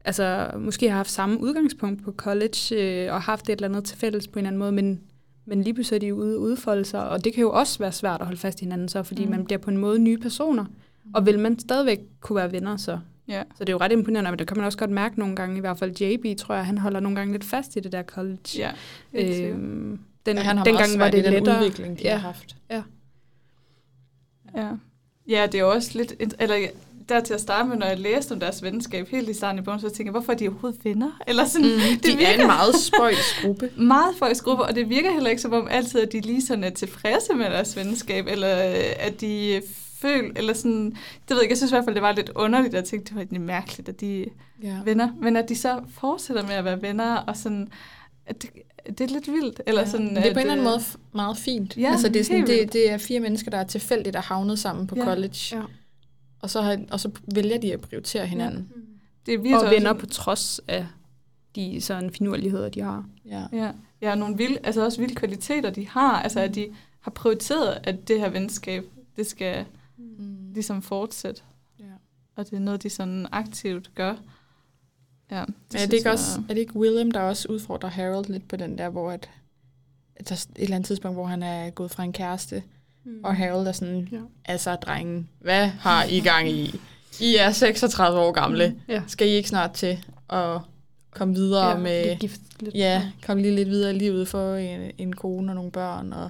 altså, 0.06 0.52
måske 0.60 0.90
har 0.90 0.98
haft 0.98 1.12
samme 1.12 1.42
udgangspunkt 1.42 2.04
på 2.04 2.12
college, 2.12 2.76
øh, 3.06 3.14
og 3.14 3.22
haft 3.22 3.50
et 3.50 3.54
eller 3.54 3.68
andet 3.68 3.84
til 3.84 3.98
fælles 3.98 4.28
på 4.28 4.40
en 4.40 4.46
eller 4.46 4.48
anden 4.48 4.60
måde, 4.60 4.72
men, 4.72 5.02
men 5.46 5.64
lige 5.64 5.74
pludselig 5.74 5.96
er 5.96 6.00
de 6.00 6.16
ude 6.16 6.36
og 6.36 6.42
udfolde 6.42 6.86
sig, 6.86 7.10
og 7.10 7.26
det 7.26 7.34
kan 7.34 7.42
jo 7.42 7.52
også 7.52 7.80
være 7.80 7.92
svært 7.92 8.22
at 8.22 8.26
holde 8.28 8.40
fast 8.40 8.62
i 8.62 8.66
hinanden 8.66 8.88
så, 8.88 9.04
fordi 9.04 9.26
mm. 9.26 9.32
man 9.32 9.46
bliver 9.46 9.60
på 9.60 9.70
en 9.70 9.78
måde 9.78 10.00
nye 10.00 10.18
personer, 10.18 10.66
og 11.14 11.26
vil 11.26 11.40
man 11.40 11.60
stadigvæk 11.60 12.00
kunne 12.20 12.36
være 12.36 12.52
venner 12.52 12.78
så. 12.78 13.00
Ja. 13.32 13.44
Så 13.58 13.64
det 13.64 13.70
er 13.70 13.74
jo 13.74 13.78
ret 13.80 13.92
imponerende, 13.92 14.32
men 14.32 14.40
det 14.40 14.48
kan 14.48 14.58
man 14.58 14.66
også 14.66 14.78
godt 14.78 14.90
mærke 14.90 15.20
nogle 15.20 15.36
gange, 15.36 15.58
i 15.58 15.60
hvert 15.60 15.80
fald 15.80 15.96
JB, 16.02 16.38
tror 16.40 16.56
jeg, 16.56 16.66
han 16.66 16.78
holder 16.78 17.00
nogle 17.00 17.16
gange 17.16 17.32
lidt 17.34 17.44
fast 17.44 17.76
i 17.76 17.80
det 17.80 17.92
der 17.92 18.04
college. 18.04 18.38
Ja. 18.58 18.72
øhm, 19.14 20.00
den, 20.26 20.36
Ja, 20.38 20.42
han 20.44 20.58
har 20.58 20.64
dengang 20.64 21.00
var 21.00 21.10
det 21.10 21.24
den 21.24 21.34
lettere. 21.34 21.58
udvikling, 21.60 21.98
de 22.00 22.04
ja. 22.04 22.12
har 22.12 22.20
haft. 22.20 22.56
Ja. 22.70 22.82
ja, 25.28 25.46
det 25.46 25.56
er 25.56 25.60
jo 25.60 25.72
også 25.72 25.98
lidt... 25.98 26.14
Eller 26.40 26.56
der 27.10 27.20
til 27.20 27.34
at 27.34 27.42
starte 27.42 27.70
med, 27.70 27.78
når 27.78 27.86
jeg 27.86 28.00
læste 28.00 28.32
om 28.32 28.40
deres 28.40 28.64
venskab 28.64 29.08
helt 29.10 29.30
i 29.30 29.34
starten 29.34 29.60
i 29.60 29.62
bogen, 29.62 29.80
så 29.80 29.88
tænkte 29.88 30.04
jeg, 30.04 30.12
hvorfor 30.12 30.32
er 30.32 30.38
de 30.38 30.48
overhovedet 30.48 30.86
venner? 30.86 31.12
Eller 31.28 31.46
sådan, 31.46 31.68
Mm, 31.68 31.80
det 31.98 32.04
de 32.06 32.12
er 32.12 32.18
virker 32.18 32.42
en 32.42 32.48
meget 32.48 32.76
spøjs 32.88 33.40
gruppe. 33.42 33.70
meget 33.78 34.16
folks 34.20 34.42
gruppe, 34.42 34.64
og 34.64 34.76
det 34.76 34.90
virker 34.90 35.12
heller 35.12 35.30
ikke 35.30 35.42
som 35.42 35.54
om 35.54 35.68
altid, 35.72 36.00
at 36.02 36.12
de 36.12 36.20
lige 36.20 36.42
sådan 36.46 36.64
er 36.64 36.70
tilfredse 36.70 37.34
med 37.36 37.46
deres 37.46 37.78
venskab, 37.78 38.28
eller 38.28 38.70
øh, 38.70 38.84
at 39.00 39.22
de 39.22 39.62
følt, 40.02 40.38
eller 40.38 40.54
sådan, 40.54 40.86
det 40.92 40.96
ved 41.30 41.36
jeg 41.38 41.42
ikke, 41.44 41.52
jeg 41.52 41.58
synes 41.58 41.72
i 41.72 41.76
hvert 41.76 41.86
fald, 41.86 41.96
det 41.96 42.04
var 42.04 42.12
lidt 42.12 42.30
underligt, 42.36 42.76
at 42.76 42.84
tænke, 42.86 43.06
det 43.06 43.16
var 43.16 43.22
lidt 43.32 43.42
mærkeligt, 43.42 43.90
at 43.90 44.00
de 44.02 44.22
er 44.22 44.26
Ja. 44.64 44.78
venner, 44.86 45.10
men 45.22 45.36
at 45.38 45.50
de 45.50 45.56
så 45.56 45.82
fortsætter 45.90 46.44
med 46.44 46.54
at 46.56 46.66
være 46.66 46.82
venner, 46.82 47.16
og 47.16 47.38
sådan, 47.38 47.70
at 48.26 48.42
det, 48.42 48.50
det 48.88 49.02
er 49.02 49.08
lidt 49.14 49.28
vildt, 49.32 49.62
eller 49.68 49.82
Ja. 49.82 49.88
sådan, 49.90 50.10
det 50.16 50.18
er 50.18 50.22
på 50.22 50.28
at, 50.28 50.32
en 50.32 50.38
eller 50.40 50.52
anden 50.52 50.66
måde 50.66 50.80
meget 51.14 51.38
fint. 51.38 51.78
Ja, 51.78 51.92
altså, 51.92 52.10
det, 52.10 52.20
er 52.20 52.24
sådan, 52.24 52.48
det, 52.48 52.74
det 52.74 52.92
er 52.92 52.98
fire 52.98 53.20
mennesker, 53.20 53.52
der 53.52 53.58
er 53.58 53.64
tilfældigt 53.64 54.16
og 54.16 54.24
havnet 54.24 54.60
sammen 54.60 54.88
på 54.88 54.96
Ja. 54.96 55.04
college. 55.04 55.38
Ja. 55.52 55.62
Og, 56.42 56.50
så 56.50 56.62
har, 56.62 56.80
og 56.92 57.00
så 57.00 57.12
vælger 57.36 57.58
de 57.58 57.74
at 57.74 57.82
prioritere 57.82 58.26
hinanden. 58.28 58.68
Det 59.26 59.34
er 59.34 59.38
virkelig 59.38 59.56
Og 59.56 59.62
også 59.62 59.74
venner 59.76 59.90
sådan- 59.90 60.00
på 60.00 60.06
trods 60.06 60.62
af 60.68 60.86
de 61.56 61.82
sådan 61.82 62.12
finurligheder, 62.12 62.70
de 62.70 62.82
har. 62.82 63.06
Ja. 63.26 63.44
Ja, 63.54 63.72
ja 64.02 64.16
nogle 64.16 64.38
vilde, 64.38 64.58
altså 64.64 64.86
også 64.86 65.00
vilde 65.02 65.16
kvaliteter, 65.16 65.70
de 65.70 65.88
har. 65.88 66.22
Altså, 66.22 66.40
at 66.40 66.56
de 66.56 66.68
har 67.00 67.12
prioriteret, 67.12 67.78
at 67.84 68.08
det 68.08 68.20
her 68.20 68.30
venskab, 68.30 68.84
det 69.16 69.28
skal 69.28 69.60
Mm. 69.62 69.66
Ligesom 70.54 70.82
fortsætte. 70.82 71.42
Ja. 71.80 71.84
Og 72.36 72.46
det 72.46 72.54
er 72.54 72.60
noget, 72.60 72.84
de 72.84 72.90
sådan 72.90 73.28
aktivt 73.32 73.92
gør. 73.96 74.16
Ja, 75.32 75.44
Men 75.46 75.56
er 75.82 75.86
det, 75.86 75.94
ikke 75.94 76.06
jeg- 76.06 76.14
også, 76.14 76.42
er 76.50 76.54
det 76.54 76.58
ikke 76.62 76.76
William, 76.76 77.12
der 77.12 77.20
også 77.20 77.48
udfordrer 77.50 77.90
Harold 77.90 78.26
lidt 78.26 78.48
på 78.48 78.56
den 78.56 78.78
der, 78.78 78.90
hvor 78.90 79.12
at, 79.12 79.30
at 80.16 80.30
der 80.30 80.36
er 80.36 80.46
et 80.56 80.64
eller 80.64 80.76
andet 80.76 80.88
tidspunkt, 80.88 81.16
hvor 81.16 81.26
han 81.26 81.44
er 81.44 81.70
gået 81.70 81.92
fra 81.92 82.04
en 82.04 82.14
kæreste, 82.14 82.64
mm. 83.04 83.20
og 83.24 83.36
Harold 83.36 83.68
er 83.68 83.72
sådan, 83.72 84.08
Ja. 84.12 84.20
altså 84.46 84.76
drengen, 84.76 85.30
hvad 85.40 85.68
har 85.68 86.04
I 86.04 86.20
gang 86.20 86.50
i? 86.50 86.80
I 87.22 87.36
er 87.36 87.52
36 87.52 88.20
år 88.20 88.32
gamle. 88.32 88.76
Ja. 88.88 89.04
Skal 89.08 89.28
I 89.28 89.32
ikke 89.32 89.50
snart 89.50 89.72
til 89.72 90.06
at 90.30 90.60
komme 91.12 91.34
videre 91.34 91.70
ja, 91.70 91.78
med... 91.78 92.06
Lidt 92.06 92.20
gift, 92.20 92.42
lidt. 92.60 92.76
Ja, 92.76 93.12
komme 93.26 93.42
lige 93.44 93.56
lidt 93.56 93.70
videre 93.70 93.96
i 93.96 94.00
livet 94.00 94.28
for 94.28 94.56
en, 94.56 94.92
en 94.98 95.14
kone 95.14 95.52
og 95.52 95.56
nogle 95.56 95.72
børn, 95.72 96.14
og 96.14 96.30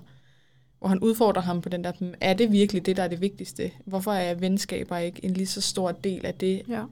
hvor 0.82 0.88
han 0.90 1.00
udfordrer 1.00 1.42
ham 1.42 1.62
på 1.62 1.70
den 1.70 1.84
der, 1.84 1.92
"Men 2.00 2.16
er 2.22 2.34
det 2.34 2.52
virkelig 2.52 2.86
det, 2.86 2.98
der 2.98 3.04
er 3.04 3.08
det 3.08 3.22
vigtigste? 3.22 3.72
Hvorfor 3.86 4.12
er 4.12 4.34
venskaber 4.36 4.98
ikke 4.98 5.26
en 5.26 5.32
lige 5.34 5.46
så 5.48 5.62
stor 5.62 5.92
del 5.92 6.26
af 6.26 6.34
det, 6.34 6.62
ja. 6.68 6.84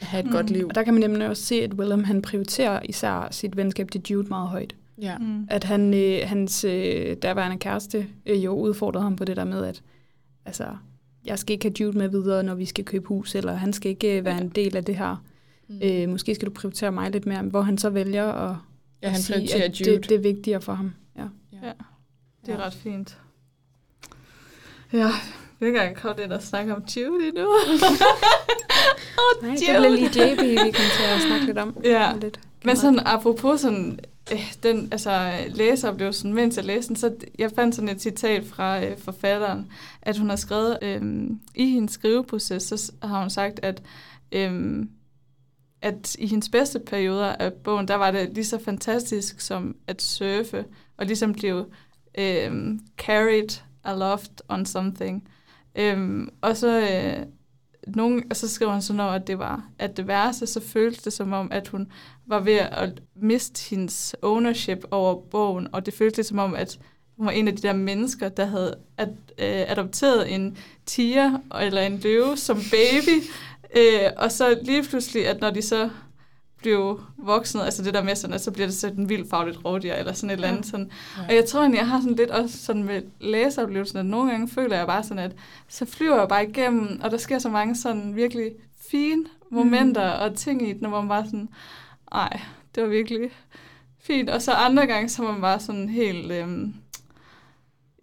at 0.00 0.06
have 0.06 0.20
et 0.20 0.26
Mm. 0.26 0.32
godt 0.32 0.50
liv? 0.50 0.66
Og 0.68 0.74
der 0.74 0.82
kan 0.82 0.94
man 0.94 1.00
nemlig 1.10 1.28
også 1.28 1.42
se, 1.42 1.54
at 1.62 1.74
Willem 1.74 2.04
han 2.04 2.22
prioriterer 2.22 2.80
især 2.84 3.28
sit 3.30 3.56
venskab 3.56 3.90
til 3.90 4.02
Jude 4.10 4.28
meget 4.28 4.48
højt. 4.48 4.74
Ja. 5.02 5.18
Mm. 5.18 5.46
At 5.50 5.64
han, 5.64 5.94
øh, 5.94 6.18
hans 6.24 6.64
øh, 6.64 7.16
derværende 7.22 7.56
kæreste 7.58 8.06
øh, 8.26 8.44
jo 8.44 8.52
udfordrede 8.52 9.02
ham 9.02 9.16
på 9.16 9.24
det 9.24 9.36
der 9.36 9.44
med, 9.44 9.64
at 9.64 9.82
altså, 10.46 10.66
jeg 11.24 11.38
skal 11.38 11.52
ikke 11.52 11.64
have 11.64 11.74
Jude 11.80 11.98
med 11.98 12.08
videre, 12.08 12.42
når 12.42 12.54
vi 12.54 12.64
skal 12.64 12.84
købe 12.84 13.06
hus, 13.08 13.34
eller 13.34 13.54
han 13.54 13.72
skal 13.72 13.90
ikke 13.90 14.18
øh, 14.18 14.24
være 14.24 14.40
en 14.40 14.48
del 14.48 14.76
af 14.76 14.84
det 14.84 14.96
her. 14.96 15.24
Mm. 15.68 15.78
Øh, 15.82 16.08
måske 16.08 16.34
skal 16.34 16.48
du 16.48 16.52
prioritere 16.52 16.92
mig 16.92 17.10
lidt 17.10 17.26
mere, 17.26 17.42
hvor 17.42 17.62
han 17.62 17.78
så 17.78 17.90
vælger 17.90 18.24
at, 18.32 18.56
ja, 19.02 19.06
at 19.06 19.12
han 19.12 19.20
sige, 19.20 19.34
prioriterer 19.36 19.64
at 19.64 19.80
Jude. 19.80 19.90
det, 19.96 20.08
det 20.08 20.14
er 20.14 20.18
vigtigere 20.20 20.60
for 20.60 20.72
ham. 20.74 20.94
Ja. 21.18 21.22
Ja, 21.52 21.72
det 22.46 22.54
er 22.54 22.58
ret 22.66 22.74
fint. 22.74 23.18
Ja, 24.94 25.10
vi 25.58 25.66
vil 25.66 25.74
gerne 25.74 25.94
komme 25.94 26.22
ind 26.22 26.32
og 26.32 26.42
snakke 26.42 26.74
om 26.74 26.82
Judy 26.96 27.38
nu. 27.38 27.48
Nej, 29.42 29.54
det 29.54 29.64
bliver 29.66 29.88
lige 29.88 30.06
JB, 30.06 30.40
vi 30.40 30.70
kan 30.70 30.90
til 30.96 31.04
at 31.14 31.20
snakke 31.26 31.46
lidt 31.46 31.58
om. 31.58 31.76
Ja. 31.84 32.12
Lidt 32.20 32.40
Men 32.64 32.76
sådan 32.76 33.00
apropos 33.04 33.60
sådan, 33.60 33.98
øh, 34.32 34.54
den 34.62 34.88
altså, 34.92 35.32
læseoplevelsen, 35.48 36.34
mens 36.34 36.56
jeg 36.56 36.64
læste 36.64 36.88
den, 36.88 36.96
så 36.96 37.14
jeg 37.38 37.50
fandt 37.50 37.74
sådan 37.74 37.88
et 37.88 38.02
citat 38.02 38.44
fra 38.44 38.84
øh, 38.84 38.98
forfatteren, 38.98 39.72
at 40.02 40.18
hun 40.18 40.28
har 40.28 40.36
skrevet, 40.36 40.78
øh, 40.82 41.02
i 41.54 41.66
hendes 41.66 41.92
skriveproces, 41.92 42.62
så 42.62 42.92
har 43.02 43.20
hun 43.20 43.30
sagt, 43.30 43.60
at, 43.62 43.82
øh, 44.32 44.84
at 45.82 46.16
i 46.18 46.26
hendes 46.26 46.48
bedste 46.48 46.78
perioder 46.78 47.32
af 47.32 47.52
bogen, 47.52 47.88
der 47.88 47.94
var 47.94 48.10
det 48.10 48.30
lige 48.34 48.44
så 48.44 48.58
fantastisk 48.64 49.40
som 49.40 49.76
at 49.86 50.02
surfe, 50.02 50.64
og 50.96 51.06
ligesom 51.06 51.32
blive 51.32 51.66
øh, 52.18 52.78
carried 52.98 53.60
aloft 53.84 54.42
on 54.48 54.66
something. 54.66 55.28
Øhm, 55.74 56.28
og 56.40 56.56
så... 56.56 56.80
Øh, 56.80 57.26
nogen, 57.86 58.22
og 58.30 58.36
så 58.36 58.48
skriver 58.48 58.72
hun 58.72 58.82
sådan 58.82 58.96
noget, 58.96 59.20
at 59.20 59.26
det 59.26 59.38
var 59.38 59.68
at 59.78 59.96
det 59.96 60.06
værste, 60.06 60.46
så 60.46 60.60
føltes 60.60 61.02
det 61.02 61.12
som 61.12 61.32
om, 61.32 61.48
at 61.52 61.68
hun 61.68 61.86
var 62.26 62.40
ved 62.40 62.54
at 62.54 63.02
miste 63.16 63.70
hendes 63.70 64.16
ownership 64.22 64.84
over 64.90 65.20
bogen, 65.20 65.68
og 65.72 65.86
det 65.86 65.94
føltes 65.94 66.26
som 66.26 66.38
om, 66.38 66.54
at 66.54 66.78
hun 67.16 67.26
var 67.26 67.32
en 67.32 67.48
af 67.48 67.56
de 67.56 67.62
der 67.62 67.72
mennesker, 67.72 68.28
der 68.28 68.44
havde 68.44 68.76
at, 68.96 69.08
øh, 69.38 69.70
adopteret 69.70 70.34
en 70.34 70.56
tiger 70.86 71.38
eller 71.60 71.82
en 71.82 71.98
løve 71.98 72.36
som 72.36 72.58
baby, 72.70 73.22
øh, 73.76 74.10
og 74.16 74.32
så 74.32 74.58
lige 74.62 74.82
pludselig, 74.82 75.28
at 75.28 75.40
når 75.40 75.50
de 75.50 75.62
så 75.62 75.90
blev 76.64 77.00
voksne, 77.16 77.64
altså 77.64 77.82
det 77.82 77.94
der 77.94 78.02
med 78.02 78.14
sådan, 78.14 78.34
at 78.34 78.40
så 78.40 78.50
bliver 78.50 78.66
det 78.66 78.76
sådan 78.76 79.00
en 79.00 79.08
vild 79.08 79.28
fagligt 79.30 79.64
rådyr, 79.64 79.92
eller 79.92 80.12
sådan 80.12 80.30
et 80.30 80.34
eller 80.34 80.48
andet. 80.48 80.66
Sådan. 80.66 80.90
Ja. 81.18 81.26
Og 81.28 81.34
jeg 81.34 81.44
tror 81.44 81.60
egentlig, 81.60 81.78
jeg 81.78 81.88
har 81.88 82.00
sådan 82.00 82.16
lidt 82.16 82.30
også 82.30 82.58
sådan 82.58 82.84
med 82.84 83.02
læseoplevelsen, 83.20 83.98
at 83.98 84.06
nogle 84.06 84.30
gange 84.30 84.48
føler 84.48 84.76
jeg 84.76 84.86
bare 84.86 85.02
sådan, 85.02 85.18
at 85.18 85.32
så 85.68 85.84
flyver 85.84 86.18
jeg 86.18 86.28
bare 86.28 86.48
igennem, 86.48 87.00
og 87.02 87.10
der 87.10 87.16
sker 87.16 87.38
så 87.38 87.48
mange 87.48 87.76
sådan 87.76 88.16
virkelig 88.16 88.52
fine 88.90 89.24
momenter 89.50 90.16
mm. 90.16 90.22
og 90.22 90.38
ting 90.38 90.68
i 90.68 90.72
den, 90.72 90.88
hvor 90.88 91.00
man 91.00 91.08
bare 91.08 91.24
sådan, 91.24 91.48
ej, 92.12 92.40
det 92.74 92.82
var 92.82 92.88
virkelig 92.88 93.30
fint. 94.00 94.30
Og 94.30 94.42
så 94.42 94.52
andre 94.52 94.86
gange, 94.86 95.08
så 95.08 95.22
var 95.22 95.32
man 95.32 95.40
bare 95.40 95.60
sådan 95.60 95.88
helt, 95.88 96.32
øhm, 96.32 96.74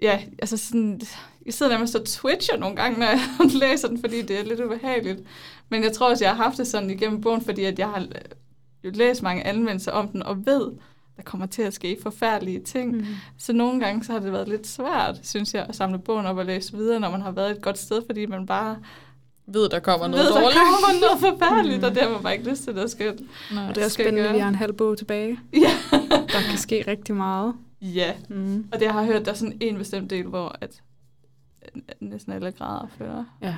ja, 0.01 0.21
altså 0.39 0.57
sådan, 0.57 1.01
jeg 1.45 1.53
sidder 1.53 1.71
nærmest 1.71 1.95
og 1.95 2.05
twitcher 2.05 2.57
nogle 2.57 2.75
gange, 2.75 2.99
når 2.99 3.05
jeg 3.05 3.19
læser 3.69 3.87
den, 3.87 3.99
fordi 3.99 4.21
det 4.21 4.39
er 4.39 4.43
lidt 4.43 4.59
ubehageligt. 4.59 5.19
Men 5.69 5.83
jeg 5.83 5.93
tror 5.93 6.09
også, 6.09 6.25
jeg 6.25 6.35
har 6.35 6.43
haft 6.43 6.57
det 6.57 6.67
sådan 6.67 6.89
igennem 6.89 7.21
bogen, 7.21 7.41
fordi 7.41 7.63
at 7.63 7.79
jeg 7.79 7.87
har 7.87 8.07
jo 8.83 8.91
læst 8.93 9.23
mange 9.23 9.47
anmeldelser 9.47 9.91
om 9.91 10.07
den, 10.07 10.23
og 10.23 10.45
ved, 10.45 10.71
der 11.17 11.23
kommer 11.23 11.45
til 11.45 11.61
at 11.61 11.73
ske 11.73 11.97
forfærdelige 12.03 12.59
ting. 12.59 12.95
Mm. 12.97 13.05
Så 13.37 13.53
nogle 13.53 13.79
gange 13.79 14.03
så 14.03 14.11
har 14.11 14.19
det 14.19 14.31
været 14.31 14.47
lidt 14.47 14.67
svært, 14.67 15.19
synes 15.23 15.53
jeg, 15.53 15.65
at 15.69 15.75
samle 15.75 15.99
bogen 15.99 16.25
op 16.25 16.37
og 16.37 16.45
læse 16.45 16.73
videre, 16.77 16.99
når 16.99 17.11
man 17.11 17.21
har 17.21 17.31
været 17.31 17.51
et 17.51 17.61
godt 17.61 17.77
sted, 17.77 18.01
fordi 18.05 18.25
man 18.25 18.45
bare 18.45 18.77
ved, 19.47 19.69
der 19.69 19.79
kommer 19.79 20.07
noget 20.07 20.25
ved, 20.25 20.33
der 20.33 20.41
dårligt. 20.41 20.59
kommer 20.59 20.99
noget 21.01 21.19
forfærdeligt, 21.39 21.77
Mm. 21.81 21.83
og 21.87 21.91
det 21.95 22.01
har 22.03 22.09
man 22.09 22.23
bare 22.23 22.33
ikke 22.37 22.49
lyst 22.49 22.63
til, 22.63 22.75
der 22.75 22.87
skal. 22.87 23.19
Nej. 23.53 23.69
Og 23.69 23.75
det 23.75 23.83
er 23.83 23.87
skal 23.87 24.05
spændende, 24.05 24.23
gøre. 24.23 24.33
vi 24.33 24.39
har 24.39 24.49
en 24.49 24.55
halv 24.55 24.73
bog 24.73 24.97
tilbage. 24.97 25.39
Ja. 25.53 25.97
Der 26.09 26.41
kan 26.49 26.57
ske 26.57 26.83
rigtig 26.87 27.15
meget. 27.15 27.53
ja, 27.81 28.13
Mm. 28.29 28.65
og 28.71 28.79
det 28.79 28.85
jeg 28.85 28.93
har 28.93 29.03
hørt, 29.03 29.25
der 29.25 29.31
er 29.31 29.35
sådan 29.35 29.57
en 29.59 29.77
bestemt 29.77 30.09
del, 30.09 30.25
hvor 30.25 30.55
at, 30.61 30.81
næsten 31.99 32.33
alle 32.33 32.51
grader 32.51 32.87
føler. 32.97 33.23
Ja. 33.41 33.55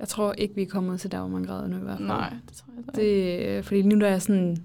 Jeg 0.00 0.08
tror 0.08 0.32
ikke, 0.32 0.54
vi 0.54 0.62
er 0.62 0.66
kommet 0.66 1.00
til 1.00 1.12
der, 1.12 1.18
hvor 1.18 1.28
man 1.28 1.44
græder 1.44 1.66
nu 1.66 1.76
i 1.76 1.80
hvert 1.80 1.96
fald. 1.96 2.08
Nej, 2.08 2.30
det 2.48 2.56
tror 2.56 2.72
jeg 2.76 2.94
da 2.96 3.00
ikke. 3.00 3.56
Det, 3.56 3.64
fordi 3.64 3.82
nu 3.82 4.00
der 4.00 4.06
er 4.08 4.18
sådan, 4.18 4.56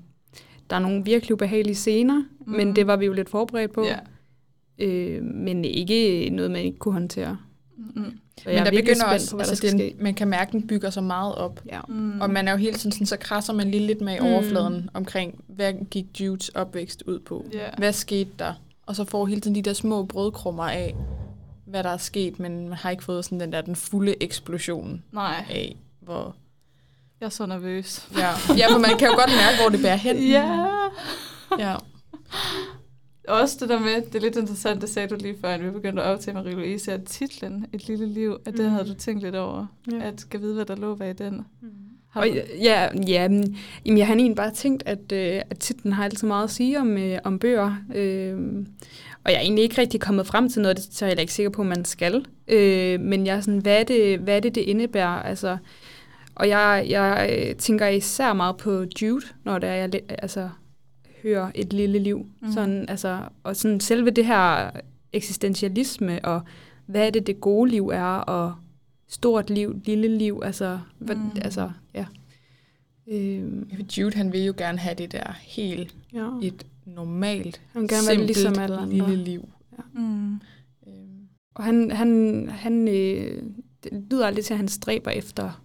der 0.69 0.76
er 0.76 0.80
nogle 0.80 1.04
virkelig 1.06 1.34
ubehagelige 1.34 1.76
scener, 1.76 2.24
mm. 2.45 2.52
men 2.54 2.76
det 2.76 2.88
var 2.88 2.95
vi 2.95 3.06
jo 3.06 3.13
lidt 3.13 3.30
forberedt 3.30 3.71
på. 3.74 3.86
Ja. 3.86 3.98
Øh, 4.80 5.24
men 5.24 5.65
ikke 5.65 6.30
noget, 6.30 6.52
man 6.52 6.62
ikke 6.62 6.78
kunne 6.78 6.93
håndtere. 6.93 7.38
Mm. 7.78 8.04
Så 8.38 8.43
Men 8.45 8.54
jeg 8.54 8.60
er 8.60 8.63
der 8.63 8.71
begynder 8.71 8.93
spændt 8.95 9.04
også, 9.13 9.32
på, 9.32 9.38
altså 9.38 9.62
der 9.62 9.69
den, 9.71 9.80
ske. 9.80 9.95
man 10.00 10.13
kan 10.13 10.28
mærke, 10.28 10.48
at 10.50 10.54
den 10.54 10.67
bygger 10.67 10.89
sig 10.89 11.04
meget 11.04 11.36
op. 11.36 11.62
Ja. 11.71 11.80
Mm. 11.88 12.21
Og 12.21 12.30
man 12.30 12.48
er 12.48 12.52
jo 12.52 12.58
hele 12.58 12.74
tiden 12.74 12.91
sådan, 12.91 13.08
så 13.08 13.17
krasser 13.17 13.54
man 13.54 13.71
lige 13.71 13.88
lidt 13.88 14.02
med 14.02 14.15
i 14.15 14.19
Mm. 14.19 14.26
overfladen 14.26 14.89
omkring, 14.93 15.43
hvad 15.48 15.74
gik 15.91 16.06
Judes 16.21 16.50
opvækst 16.50 17.04
ud 17.08 17.19
på? 17.19 17.45
Ja. 17.54 17.60
Hvad 17.78 17.93
skete 17.93 18.30
der? 18.39 18.54
Og 18.86 18.95
så 18.95 19.04
får 19.04 19.26
hele 19.26 19.41
tiden 19.41 19.56
de 19.56 19.62
der 19.62 19.74
små 19.74 20.04
brødkrummer 20.04 20.63
af, 20.63 20.95
hvad 21.76 21.84
der 21.84 21.90
er 21.90 21.98
sket, 21.98 22.40
men 22.40 22.70
man 22.70 22.78
har 22.78 22.90
ikke 22.90 23.04
fået 23.04 23.26
sådan 23.26 23.40
den 23.40 23.52
der 23.52 23.62
den 23.62 23.76
fulde 23.76 24.24
eksplosion 24.24 25.04
Nej, 25.12 25.46
af, 25.50 25.76
hvor... 26.00 26.36
jeg 27.20 27.26
er 27.26 27.30
så 27.30 27.46
nervøs. 27.46 28.08
Ja, 28.18 28.30
ja 28.58 28.74
for 28.74 28.80
man 28.80 28.98
kan 29.00 29.08
jo 29.08 29.14
godt 29.16 29.30
mærke, 29.30 29.58
hvor 29.62 29.70
det 29.70 29.82
bærer 29.82 29.96
hen. 29.96 30.18
Ja. 30.30 30.66
ja. 31.60 31.76
Også 33.28 33.58
det 33.60 33.70
der 33.70 33.80
med, 33.80 34.02
det 34.02 34.16
er 34.16 34.20
lidt 34.20 34.36
interessant, 34.36 34.82
det 34.82 34.90
sagde 34.90 35.08
du 35.08 35.16
lige 35.16 35.36
før, 35.42 35.50
at 35.50 35.64
vi 35.66 35.70
begyndte 35.70 36.04
at 36.04 36.08
optage 36.14 36.38
Marie-Louise, 36.38 36.92
at 36.92 37.04
titlen 37.04 37.66
Et 37.74 37.88
lille 37.88 38.06
liv, 38.08 38.38
at 38.46 38.54
det 38.58 38.66
Mm. 38.66 38.72
havde 38.72 38.86
du 38.90 38.94
tænkt 38.94 39.24
lidt 39.24 39.36
over, 39.36 39.66
Ja. 39.92 40.00
at 40.08 40.22
skal 40.22 40.42
vide, 40.42 40.54
hvad 40.56 40.66
der 40.66 40.76
lå 40.76 40.96
bag 40.96 41.18
den. 41.18 41.46
Har 42.10 42.22
Og 42.22 42.28
ja, 42.62 42.88
ja 43.08 43.28
men, 43.28 43.58
jamen, 43.86 43.98
jeg 43.98 44.08
har 44.08 44.16
egentlig 44.16 44.36
bare 44.36 44.52
tænkt, 44.52 44.84
at, 44.86 45.12
øh, 45.12 45.42
at 45.50 45.60
titlen 45.60 45.94
har 45.94 46.04
altid 46.04 46.28
meget 46.28 46.44
at 46.44 46.50
sige 46.52 46.80
om, 46.80 46.98
øh, 46.98 47.20
om 47.24 47.40
bøger. 47.40 47.76
Øh, 47.96 48.66
og 49.26 49.32
jeg 49.32 49.38
er 49.38 49.42
egentlig 49.42 49.64
ikke 49.64 49.82
rigtig 49.82 50.02
kommet 50.02 50.28
frem 50.28 50.50
til 50.50 50.62
noget, 50.62 50.78
det 50.78 50.88
så 50.92 51.06
er 51.06 51.08
jeg 51.08 51.12
heller 51.12 51.22
ikke 51.22 51.34
sikker 51.34 51.50
på, 51.50 51.62
at 51.62 51.68
man 51.68 51.86
skal. 51.86 52.26
Øh, 52.48 53.00
men 53.00 53.26
jeg 53.26 53.36
er 53.36 53.42
sådan, 53.42 53.60
hvad 53.60 53.80
er 53.80 53.84
det, 53.84 54.20
hvad 54.20 54.36
er 54.36 54.40
det, 54.40 54.56
det 54.56 54.62
indebærer? 54.62 55.22
Altså, 55.24 55.58
og 56.36 56.50
jeg, 56.50 56.86
jeg 56.90 57.30
øh, 57.34 57.56
tænker 57.56 57.88
især 57.88 58.34
meget 58.34 58.58
på 58.58 58.86
Jude, 59.02 59.26
når 59.44 59.60
det 59.60 59.70
er, 59.70 59.74
jeg 59.74 59.92
altså, 60.10 60.50
hører 61.24 61.52
et 61.56 61.74
lille 61.74 62.00
liv. 62.00 62.18
Mhm. 62.18 62.30
Mm. 62.42 62.52
Sådan, 62.52 62.86
altså, 62.90 63.20
og 63.44 63.56
sådan 63.56 63.80
selve 63.80 64.10
det 64.10 64.26
her 64.26 64.70
eksistentialisme, 65.14 66.26
og 66.26 66.42
hvad 66.86 67.08
er 67.08 67.10
det, 67.10 67.28
det 67.28 67.42
gode 67.42 67.70
liv 67.72 67.88
er, 67.88 68.04
og 68.04 68.54
stort 69.08 69.50
liv, 69.50 69.82
lille 69.86 70.18
liv, 70.18 70.42
altså, 70.46 70.80
hvad, 71.00 71.16
Mm. 71.16 71.22
mm. 71.22 71.32
altså 71.42 71.72
ja. 71.94 72.06
Øhm, 73.08 73.70
Jude, 73.98 74.16
han 74.16 74.34
vil 74.34 74.44
jo 74.44 74.54
gerne 74.58 74.78
have 74.78 74.96
det 74.96 75.12
der 75.12 75.34
helt 75.42 75.96
ja. 76.14 76.30
et 76.44 76.66
normalt, 76.86 77.62
Han 77.74 77.82
vil 77.82 77.89
gerne 77.89 78.08
være 78.08 78.15
simpelt 78.15 78.28
ligesom 78.28 78.60
alle 78.60 78.78
andre. 78.78 79.10
lille 79.10 79.24
liv. 79.24 79.50
Mm. 79.93 80.34
Øhm, 80.88 81.28
Og 81.56 81.63
han, 81.63 81.91
han, 81.91 82.48
han 82.50 82.88
øh, 82.88 83.43
det 83.84 84.06
lyder 84.12 84.28
aldrig 84.28 84.45
til, 84.45 84.54
at 84.54 84.58
han 84.58 84.67
stræber 84.67 85.12
efter 85.12 85.62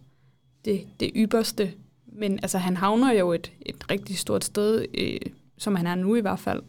det, 0.64 0.86
det 1.00 1.10
ypperste. 1.16 1.72
Men 2.12 2.32
altså, 2.42 2.58
han 2.58 2.76
havner 2.76 3.12
jo 3.12 3.32
et, 3.32 3.52
et 3.66 3.90
rigtig 3.90 4.18
stort 4.18 4.44
sted, 4.44 4.84
øh, 4.98 5.20
som 5.58 5.74
han 5.76 5.86
er 5.86 5.94
nu 5.94 6.16
i 6.16 6.20
hvert 6.20 6.38
fald. 6.38 6.62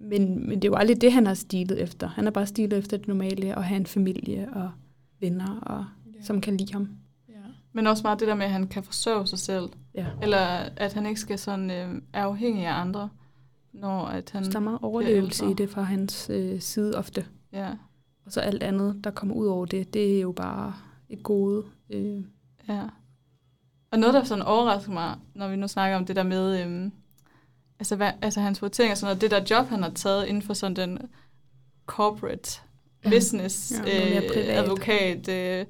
Men, 0.00 0.48
men 0.48 0.62
det 0.62 0.64
er 0.64 0.68
jo 0.68 0.74
aldrig 0.76 1.00
det, 1.00 1.12
han 1.12 1.26
har 1.26 1.34
stilet 1.34 1.82
efter. 1.82 2.08
Han 2.08 2.24
har 2.24 2.30
bare 2.30 2.46
stilet 2.46 2.78
efter 2.78 2.96
det 2.96 3.08
normale, 3.08 3.56
og 3.56 3.64
have 3.64 3.76
en 3.76 3.86
familie 3.86 4.48
og 4.54 4.70
venner 5.20 5.60
og 5.60 5.84
som 6.22 6.40
kan 6.40 6.56
lide 6.56 6.72
ham. 6.72 6.88
Ja. 7.28 7.34
Men 7.72 7.86
også 7.86 8.02
meget 8.02 8.20
det 8.20 8.28
der 8.28 8.34
med, 8.34 8.44
at 8.46 8.52
han 8.52 8.66
kan 8.66 8.82
forsørge 8.82 9.26
sig 9.26 9.38
selv. 9.38 9.68
Ja. 9.94 10.06
Eller 10.22 10.38
at 10.76 10.92
han 10.92 11.06
ikke 11.06 11.20
skal 11.20 11.38
sådan 11.38 11.70
øh, 11.70 12.02
er 12.12 12.24
afhængig 12.24 12.66
af 12.66 12.80
andre, 12.80 13.08
når 13.74 14.06
at 14.06 14.30
han... 14.30 14.44
Så 14.44 14.50
der 14.50 14.56
er 14.56 14.60
meget 14.60 14.78
overlevelse 14.82 15.50
i 15.50 15.54
det 15.54 15.70
fra 15.70 15.82
hans 15.82 16.30
øh, 16.30 16.60
side 16.60 16.98
ofte. 16.98 17.26
Ja, 17.52 17.70
Og 18.26 18.32
så 18.32 18.40
alt 18.40 18.62
andet, 18.62 19.00
der 19.04 19.10
kommer 19.10 19.34
ud 19.34 19.46
over 19.46 19.66
det, 19.66 19.94
det 19.94 20.16
er 20.16 20.20
jo 20.20 20.32
bare 20.32 20.74
et 21.08 21.22
gode. 21.22 21.64
Øh, 21.90 22.22
ja. 22.68 22.82
Og 23.90 23.98
noget, 23.98 24.14
der 24.14 24.24
sådan 24.24 24.44
overrasker 24.44 24.92
mig, 24.92 25.16
når 25.34 25.48
vi 25.48 25.56
nu 25.56 25.68
snakker 25.68 25.96
om 25.96 26.06
det 26.06 26.16
der 26.16 26.22
med, 26.22 26.62
øhm, 26.62 26.92
altså, 27.78 27.96
hvad, 27.96 28.10
altså 28.22 28.40
hans 28.40 28.62
vurdering 28.62 28.90
og 28.92 28.98
sådan 28.98 29.06
noget, 29.10 29.20
det 29.20 29.30
der 29.30 29.56
job, 29.56 29.66
han 29.66 29.82
har 29.82 29.90
taget 29.90 30.26
inden 30.26 30.42
for 30.42 30.54
sådan 30.54 30.76
den 30.76 30.98
corporate 31.86 32.60
business, 33.10 33.72
Ja, 33.86 34.16
øh, 34.22 34.28
privat. 34.28 34.48
advokat, 34.48 35.28
øh, 35.28 35.66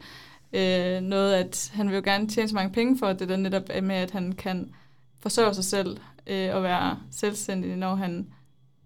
øh, 0.53 1.01
noget, 1.03 1.35
at 1.35 1.71
han 1.75 1.89
vil 1.89 1.95
jo 1.97 2.03
gerne 2.05 2.29
tjene 2.29 2.49
så 2.49 2.55
mange 2.55 2.73
penge 2.73 2.99
for, 2.99 3.13
det 3.13 3.29
der 3.29 3.37
netop 3.37 3.63
er 3.71 3.81
med, 3.81 3.97
at 3.97 4.11
han 4.11 4.33
kan 4.33 4.75
forsørge 5.21 5.55
sig 5.55 5.65
selv 5.65 5.97
øh, 6.27 6.55
og 6.55 6.63
være 6.63 6.99
selvstændig, 7.11 7.77
når, 7.77 7.95
han, 7.95 8.27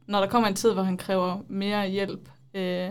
når 0.07 0.20
der 0.20 0.27
kommer 0.27 0.48
en 0.48 0.55
tid, 0.55 0.72
hvor 0.72 0.83
han 0.83 0.96
kræver 0.96 1.38
mere 1.48 1.88
hjælp. 1.88 2.29
Øh, 2.55 2.88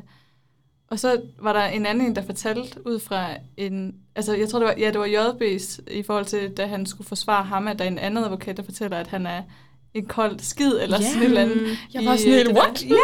og 0.88 1.00
så 1.00 1.22
var 1.40 1.54
der 1.54 1.64
en 1.64 1.86
anden, 1.86 2.06
en, 2.08 2.16
der 2.16 2.22
fortalte 2.22 2.88
ud 2.88 3.00
fra 3.00 3.30
en... 3.58 3.96
Altså, 4.16 4.36
jeg 4.36 4.50
tror, 4.50 4.60
det 4.60 4.68
var, 4.68 4.76
ja, 4.78 4.88
det 4.92 5.00
var 5.00 5.06
JB's 5.08 5.80
i 5.92 6.04
forhold 6.04 6.26
til, 6.26 6.52
da 6.52 6.66
han 6.68 6.86
skulle 6.86 7.08
forsvare 7.08 7.44
ham, 7.44 7.68
at 7.68 7.80
der 7.80 7.86
er 7.86 7.90
en 7.90 7.98
anden 8.00 8.24
advokat, 8.24 8.58
der 8.58 8.64
fortæller, 8.64 8.98
at 8.98 9.08
han 9.08 9.26
er 9.26 9.44
en 9.94 10.06
kold 10.06 10.40
skid, 10.40 10.72
eller 10.82 10.98
Ja. 11.02 11.06
sådan 11.08 11.22
et 11.22 11.26
eller 11.26 11.42
andet. 11.42 11.78
Jeg 11.94 12.06
var 12.06 12.16
sådan 12.16 12.32
øh, 12.32 12.38
helt, 12.38 12.50
der- 12.50 12.62
what? 12.62 12.84
Ja, 12.86 12.96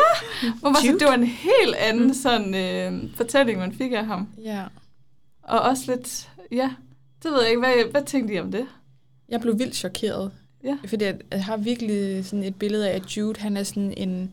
hvor 0.60 0.70
var 0.70 0.76
så, 0.80 0.86
Cute. 0.88 1.00
det 1.00 1.08
var 1.08 1.14
en 1.14 1.24
helt 1.24 1.76
anden 1.80 2.14
sådan, 2.14 2.56
øh, 2.56 3.16
fortælling, 3.16 3.60
man 3.60 3.72
fik 3.74 3.92
af 3.92 4.06
ham. 4.06 4.28
Ja. 4.44 4.64
Og 5.44 5.60
også 5.60 5.84
lidt, 5.96 6.30
ja, 6.52 6.72
det 7.24 7.32
ved 7.32 7.40
jeg 7.42 7.50
ikke, 7.50 7.60
hvad, 7.60 7.92
hvad 7.92 8.02
tænkte 8.06 8.34
I 8.34 8.40
om 8.40 8.52
det? 8.52 8.66
Jeg 9.30 9.42
blev 9.42 9.60
vildt 9.60 9.76
chokeret. 9.76 10.32
Ja. 10.64 10.78
Fordi 10.88 11.06
jeg, 11.06 11.20
jeg 11.32 11.44
har 11.46 11.58
virkelig 11.58 12.26
sådan 12.26 12.44
et 12.44 12.56
billede 12.56 12.90
af, 12.90 12.96
at 12.96 13.18
Jude, 13.18 13.40
han 13.40 13.58
er 13.58 13.64
sådan 13.64 13.94
en... 13.98 14.32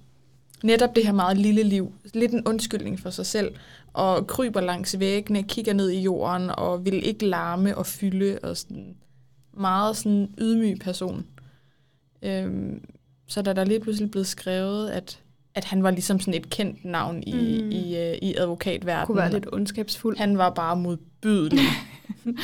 Netop 0.64 0.96
det 0.96 1.04
her 1.06 1.12
meget 1.12 1.36
lille 1.38 1.62
liv. 1.62 1.92
Lidt 2.14 2.32
en 2.32 2.42
undskyldning 2.46 3.00
for 3.00 3.10
sig 3.10 3.26
selv. 3.26 3.54
Og 3.92 4.26
kryber 4.26 4.60
langs 4.60 4.98
væggene, 4.98 5.42
kigger 5.42 5.72
ned 5.72 5.90
i 5.90 6.00
jorden, 6.00 6.50
og 6.50 6.84
vil 6.84 7.06
ikke 7.06 7.26
larme 7.26 7.78
og 7.78 7.86
fylde. 7.86 8.38
Og 8.42 8.56
sådan 8.56 8.94
meget 9.56 9.96
sådan 9.96 10.28
ydmyg 10.40 10.78
person. 10.80 11.26
Øhm, 12.22 12.84
så 13.26 13.42
da 13.42 13.52
der 13.52 13.64
lige 13.64 13.80
pludselig 13.80 14.10
blev 14.10 14.24
skrevet, 14.24 14.90
at, 14.90 15.20
at 15.54 15.64
han 15.64 15.82
var 15.82 15.90
ligesom 15.90 16.20
sådan 16.20 16.34
et 16.34 16.50
kendt 16.50 16.84
navn 16.84 17.22
i, 17.22 17.60
Mm. 17.62 17.70
i, 17.70 17.96
øh, 17.96 18.14
i 18.22 18.34
advokatverdenen. 18.38 19.06
kunne 19.06 19.16
være 19.18 19.32
lidt 19.32 19.46
ondskabsfuld. 19.52 20.16
Han 20.18 20.38
var 20.38 20.50
bare 20.50 20.76
modbydelig. 21.24 21.64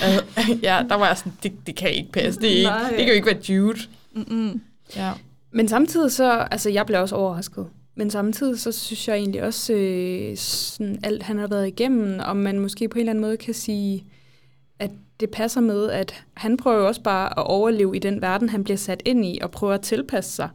Altså, 0.02 0.24
ja, 0.62 0.82
der 0.88 0.94
var 0.94 1.06
jeg 1.06 1.18
sådan, 1.18 1.32
det, 1.42 1.52
det 1.66 1.76
kan 1.76 1.90
ikke 1.90 2.12
passe. 2.12 2.40
Det, 2.40 2.52
er 2.52 2.56
ikke, 2.56 2.70
Nej. 2.70 2.88
det 2.88 2.98
kan 2.98 3.06
jo 3.08 3.12
ikke 3.12 3.26
være 3.26 3.40
Jude. 3.48 3.78
Mm-mm. 4.12 4.60
Ja. 4.96 5.12
Men 5.50 5.68
samtidig 5.68 6.12
så, 6.12 6.30
altså 6.50 6.70
jeg 6.70 6.86
blev 6.86 7.00
også 7.00 7.14
overrasket. 7.16 7.66
Men 7.94 8.10
samtidig 8.10 8.60
så 8.60 8.72
synes 8.72 9.08
jeg 9.08 9.16
egentlig 9.16 9.42
også, 9.42 9.72
øh, 9.72 10.36
sådan 10.36 10.98
alt 11.02 11.22
han 11.22 11.38
har 11.38 11.46
været 11.46 11.66
igennem, 11.66 12.20
om 12.24 12.36
man 12.36 12.58
måske 12.58 12.88
på 12.88 12.98
en 12.98 13.00
eller 13.00 13.10
anden 13.10 13.22
måde 13.22 13.36
kan 13.36 13.54
sige, 13.54 14.04
at 14.78 14.90
det 15.20 15.30
passer 15.30 15.60
med, 15.60 15.90
at 15.90 16.24
han 16.34 16.56
prøver 16.56 16.78
jo 16.78 16.86
også 16.86 17.02
bare 17.02 17.38
at 17.38 17.46
overleve 17.46 17.96
i 17.96 17.98
den 17.98 18.22
verden, 18.22 18.48
han 18.48 18.64
bliver 18.64 18.76
sat 18.76 19.02
ind 19.04 19.24
i, 19.24 19.38
og 19.42 19.50
prøver 19.50 19.74
at 19.74 19.80
tilpasse 19.80 20.32
sig. 20.32 20.48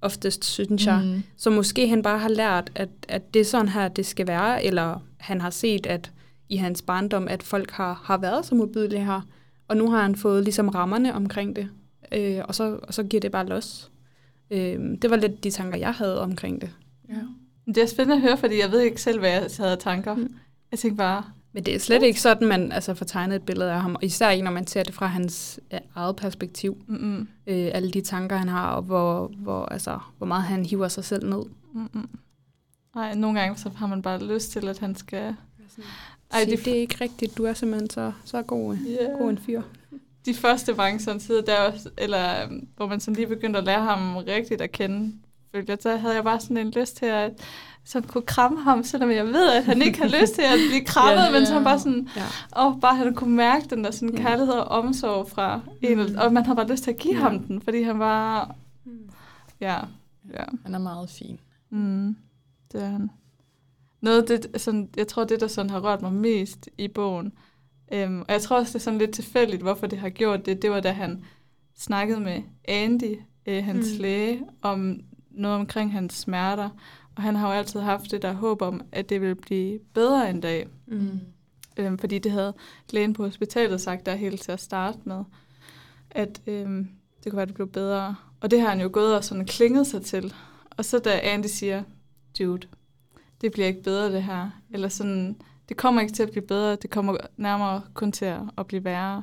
Oftest, 0.00 0.44
synes 0.44 0.86
jeg. 0.86 1.00
Mm. 1.04 1.22
Så 1.36 1.50
måske 1.50 1.88
han 1.88 2.02
bare 2.02 2.18
har 2.18 2.28
lært, 2.28 2.70
at, 2.74 2.88
at 3.08 3.34
det 3.34 3.40
er 3.40 3.44
sådan 3.44 3.68
her, 3.68 3.88
det 3.88 4.06
skal 4.06 4.26
være, 4.26 4.64
eller 4.64 5.02
han 5.18 5.40
har 5.40 5.50
set, 5.50 5.86
at 5.86 6.10
i 6.48 6.56
hans 6.56 6.82
barndom, 6.82 7.28
at 7.28 7.42
folk 7.42 7.70
har, 7.70 8.00
har 8.04 8.16
været 8.18 8.46
så 8.46 8.54
modbydelige 8.54 9.04
her, 9.04 9.20
og 9.68 9.76
nu 9.76 9.90
har 9.90 10.02
han 10.02 10.16
fået 10.16 10.44
ligesom 10.44 10.68
rammerne 10.68 11.14
omkring 11.14 11.56
det, 11.56 11.68
øh, 12.12 12.40
og, 12.44 12.54
så, 12.54 12.78
og 12.82 12.94
så 12.94 13.02
giver 13.02 13.20
det 13.20 13.32
bare 13.32 13.46
los. 13.46 13.90
Øh, 14.50 14.78
det 15.02 15.10
var 15.10 15.16
lidt 15.16 15.44
de 15.44 15.50
tanker, 15.50 15.78
jeg 15.78 15.92
havde 15.92 16.20
omkring 16.20 16.60
det. 16.60 16.70
Ja. 17.08 17.14
Det 17.66 17.78
er 17.82 17.86
spændende 17.86 18.14
at 18.16 18.22
høre, 18.22 18.36
fordi 18.36 18.60
jeg 18.60 18.70
ved 18.70 18.80
ikke 18.80 19.02
selv, 19.02 19.18
hvad 19.18 19.30
jeg 19.30 19.46
havde 19.58 19.76
tanker. 19.76 20.14
Mm. 20.14 20.34
Jeg 20.70 20.78
tænkte 20.78 20.96
bare, 20.96 21.24
Men 21.52 21.64
det 21.64 21.74
er 21.74 21.78
slet 21.78 22.02
ikke 22.02 22.20
sådan, 22.20 22.48
man 22.48 22.72
altså, 22.72 22.94
får 22.94 23.04
tegnet 23.04 23.36
et 23.36 23.42
billede 23.42 23.72
af 23.72 23.80
ham, 23.82 23.94
og 23.94 24.04
især 24.04 24.30
ikke, 24.30 24.44
når 24.44 24.50
man 24.50 24.66
ser 24.66 24.82
det 24.82 24.94
fra 24.94 25.06
hans 25.06 25.60
øh, 25.72 25.80
eget 25.94 26.16
perspektiv. 26.16 26.84
mm-mm, 26.86 27.28
Øh, 27.46 27.70
alle 27.74 27.90
de 27.90 28.00
tanker, 28.00 28.36
han 28.36 28.48
har, 28.48 28.70
og 28.70 28.82
hvor, 28.82 29.32
hvor, 29.36 29.64
altså, 29.66 29.98
hvor 30.18 30.26
meget 30.26 30.42
han 30.42 30.66
hiver 30.66 30.88
sig 30.88 31.04
selv 31.04 31.28
ned. 31.28 31.42
mm-mm. 31.72 32.08
Ej, 32.96 33.14
nogle 33.14 33.40
gange 33.40 33.56
så 33.56 33.70
har 33.76 33.86
man 33.86 34.02
bare 34.02 34.24
lyst 34.24 34.50
til, 34.52 34.68
at 34.68 34.78
han 34.78 34.94
skal... 34.94 35.34
Ej, 36.30 36.38
Ej, 36.38 36.44
det, 36.44 36.58
de, 36.58 36.64
det 36.64 36.76
er 36.76 36.80
ikke 36.80 36.96
rigtigt. 37.00 37.36
Du 37.38 37.44
er 37.44 37.52
simpelthen 37.54 37.90
så, 37.90 38.12
så 38.24 38.42
god, 38.42 38.76
yeah. 38.76 39.18
god 39.18 39.30
en 39.30 39.38
fyr. 39.38 39.62
de 40.26 40.34
første 40.34 40.74
mange 40.74 41.00
sådan 41.00 41.20
sider, 41.20 41.42
der 41.42 41.56
også, 41.60 41.90
eller 41.98 42.44
øhm, 42.44 42.68
hvor 42.76 42.86
man 42.86 43.00
sådan 43.00 43.14
lige 43.16 43.26
begyndte 43.26 43.58
at 43.58 43.64
lære 43.64 43.82
ham 43.84 44.16
rigtigt 44.16 44.60
at 44.60 44.72
kende, 44.72 45.12
følte 45.54 45.70
jeg, 45.70 45.78
så 45.80 45.96
havde 45.96 46.14
jeg 46.14 46.24
bare 46.24 46.40
sådan 46.40 46.56
en 46.56 46.70
lyst 46.70 46.96
til 46.96 47.06
at 47.06 47.32
sådan 47.84 48.08
kunne 48.08 48.22
kramme 48.26 48.62
ham, 48.62 48.84
selvom 48.84 49.10
jeg 49.10 49.26
ved, 49.26 49.50
at 49.52 49.64
han 49.64 49.82
ikke 49.82 49.98
har 49.98 50.20
lyst 50.20 50.34
til 50.34 50.42
at 50.42 50.58
blive 50.70 50.84
krammet, 50.94 51.24
Ja. 51.26 51.32
men 51.32 51.46
så 51.46 51.62
bare 51.64 51.78
sådan, 51.78 52.08
Ja. 52.16 52.22
og 52.52 52.78
bare 52.80 52.96
han 52.96 53.14
kunne 53.14 53.36
mærke 53.36 53.66
den 53.70 53.84
der 53.84 53.90
sådan 53.90 54.16
Ja. 54.16 54.22
kærlighed 54.22 54.54
og 54.54 54.64
omsorg 54.68 55.28
fra 55.30 55.60
en, 55.82 55.98
Mm. 55.98 56.16
og 56.18 56.32
man 56.32 56.44
havde 56.44 56.56
bare 56.56 56.68
lyst 56.70 56.82
til 56.84 56.90
at 56.90 56.98
give 56.98 57.14
Ja. 57.14 57.20
ham 57.20 57.38
den, 57.42 57.62
fordi 57.62 57.82
han 57.82 57.98
var, 57.98 58.54
ja, 59.60 59.76
ja. 60.32 60.44
Han 60.64 60.74
er 60.74 60.78
meget 60.78 61.10
fin. 61.10 61.40
Mm, 61.70 62.16
det 62.72 62.82
er 62.82 62.86
han. 62.88 63.10
Noget 64.06 64.28
det, 64.28 64.60
sådan, 64.60 64.88
jeg 64.96 65.08
tror, 65.08 65.24
det, 65.24 65.40
der 65.40 65.46
sådan 65.46 65.70
har 65.70 65.80
rørt 65.80 66.02
mig 66.02 66.12
mest 66.12 66.68
i 66.78 66.88
bogen, 66.88 67.32
øhm, 67.92 68.20
og 68.20 68.26
jeg 68.28 68.42
tror 68.42 68.56
også, 68.58 68.70
det 68.70 68.74
er 68.74 68.82
sådan 68.84 68.98
lidt 68.98 69.10
tilfældigt, 69.10 69.62
hvorfor 69.62 69.86
det 69.86 69.98
har 69.98 70.08
gjort 70.08 70.46
det, 70.46 70.62
det 70.62 70.70
var, 70.70 70.80
da 70.80 70.90
han 70.92 71.24
snakkede 71.78 72.20
med 72.20 72.42
Andy, 72.64 73.16
øh, 73.46 73.64
hans 73.64 73.86
Mm. 73.96 74.02
læge, 74.02 74.42
om 74.62 75.00
noget 75.30 75.56
omkring 75.56 75.92
hans 75.92 76.14
smerter, 76.14 76.68
og 77.16 77.22
han 77.22 77.36
har 77.36 77.48
jo 77.48 77.58
altid 77.58 77.80
haft 77.80 78.10
det 78.10 78.22
der 78.22 78.32
håb 78.32 78.62
om, 78.62 78.80
at 78.92 79.08
det 79.08 79.20
ville 79.20 79.34
blive 79.34 79.78
bedre 79.94 80.30
en 80.30 80.40
dag, 80.40 80.68
Mm. 80.86 81.20
øhm, 81.76 81.98
fordi 81.98 82.18
det 82.18 82.32
havde 82.32 82.54
lægen 82.90 83.12
på 83.12 83.24
hospitalet 83.24 83.80
sagt 83.80 84.06
der 84.06 84.14
helt 84.14 84.40
til 84.42 84.52
at 84.52 84.60
starte 84.60 84.98
med, 85.04 85.24
at 86.10 86.42
øhm, 86.46 86.88
det 87.24 87.32
kunne 87.32 87.36
være, 87.36 87.46
det 87.46 87.54
blev 87.54 87.68
bedre. 87.68 88.14
Og 88.40 88.50
det 88.50 88.60
har 88.60 88.68
han 88.68 88.80
jo 88.80 88.90
gået 88.92 89.16
og 89.16 89.24
sådan 89.24 89.46
klinget 89.46 89.86
sig 89.86 90.02
til. 90.02 90.34
Og 90.70 90.84
så 90.84 90.98
da 90.98 91.20
Andy 91.22 91.46
siger, 91.46 91.82
dude, 92.38 92.66
det 93.40 93.52
bliver 93.52 93.68
ikke 93.68 93.82
bedre 93.82 94.12
det 94.12 94.22
her, 94.22 94.50
eller 94.70 94.88
sådan, 94.88 95.36
det 95.68 95.76
kommer 95.76 96.00
ikke 96.00 96.12
til 96.14 96.22
at 96.22 96.30
blive 96.30 96.46
bedre, 96.46 96.76
det 96.76 96.90
kommer 96.90 97.16
nærmere 97.36 97.82
kun 97.94 98.12
til 98.12 98.24
at, 98.58 98.66
blive 98.66 98.84
værre. 98.84 99.22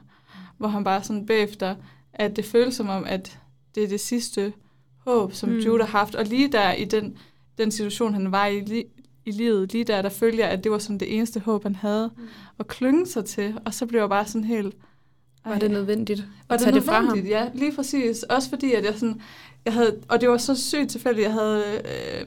Hvor 0.58 0.68
han 0.68 0.84
bare 0.84 1.04
sådan 1.04 1.26
bagefter, 1.26 1.76
at 2.14 2.36
det 2.36 2.46
føles 2.46 2.76
som 2.76 2.90
om, 2.90 3.04
at 3.08 3.40
det 3.76 3.84
er 3.84 3.88
det 3.88 4.00
sidste 4.00 4.54
håb, 4.98 5.34
som 5.34 5.50
Mm. 5.50 5.58
Jude 5.58 5.84
har 5.84 5.98
haft. 6.00 6.16
Og 6.16 6.26
lige 6.26 6.52
der 6.52 6.74
i 6.74 6.86
den, 6.86 7.18
den 7.58 7.72
situation, 7.72 8.14
han 8.14 8.32
var 8.32 8.46
i, 8.46 8.60
li, 8.60 8.84
i 9.26 9.32
livet, 9.32 9.72
lige 9.74 9.84
der, 9.84 10.02
der 10.02 10.10
følte 10.10 10.38
jeg, 10.40 10.50
at 10.50 10.64
det 10.64 10.72
var 10.72 10.78
sådan 10.78 10.98
det 10.98 11.16
eneste 11.16 11.40
håb, 11.40 11.64
han 11.64 11.76
havde 11.76 12.12
Mm. 12.18 12.24
at 12.60 12.68
klynge 12.68 13.08
sig 13.08 13.26
til. 13.26 13.58
Og 13.66 13.74
så 13.74 13.86
blev 13.86 14.00
jeg 14.00 14.10
bare 14.10 14.26
sådan 14.26 14.44
helt... 14.44 14.76
Var 15.46 15.60
det 15.60 15.72
nødvendigt 15.72 16.28
og 16.48 16.54
at 16.54 16.60
tage 16.60 16.76
det 16.76 16.84
fra 16.84 17.02
ham? 17.02 17.20
Ja, 17.20 17.50
lige 17.54 17.76
præcis. 17.76 18.24
Også 18.24 18.50
fordi, 18.50 18.74
at 18.74 18.86
jeg 18.86 18.94
sådan... 18.96 19.22
Jeg 19.66 19.74
havde, 19.74 19.98
og 20.10 20.22
det 20.22 20.30
var 20.30 20.38
så 20.38 20.56
sygt 20.56 20.90
tilfældigt, 20.90 21.26
jeg 21.26 21.34
havde... 21.34 21.64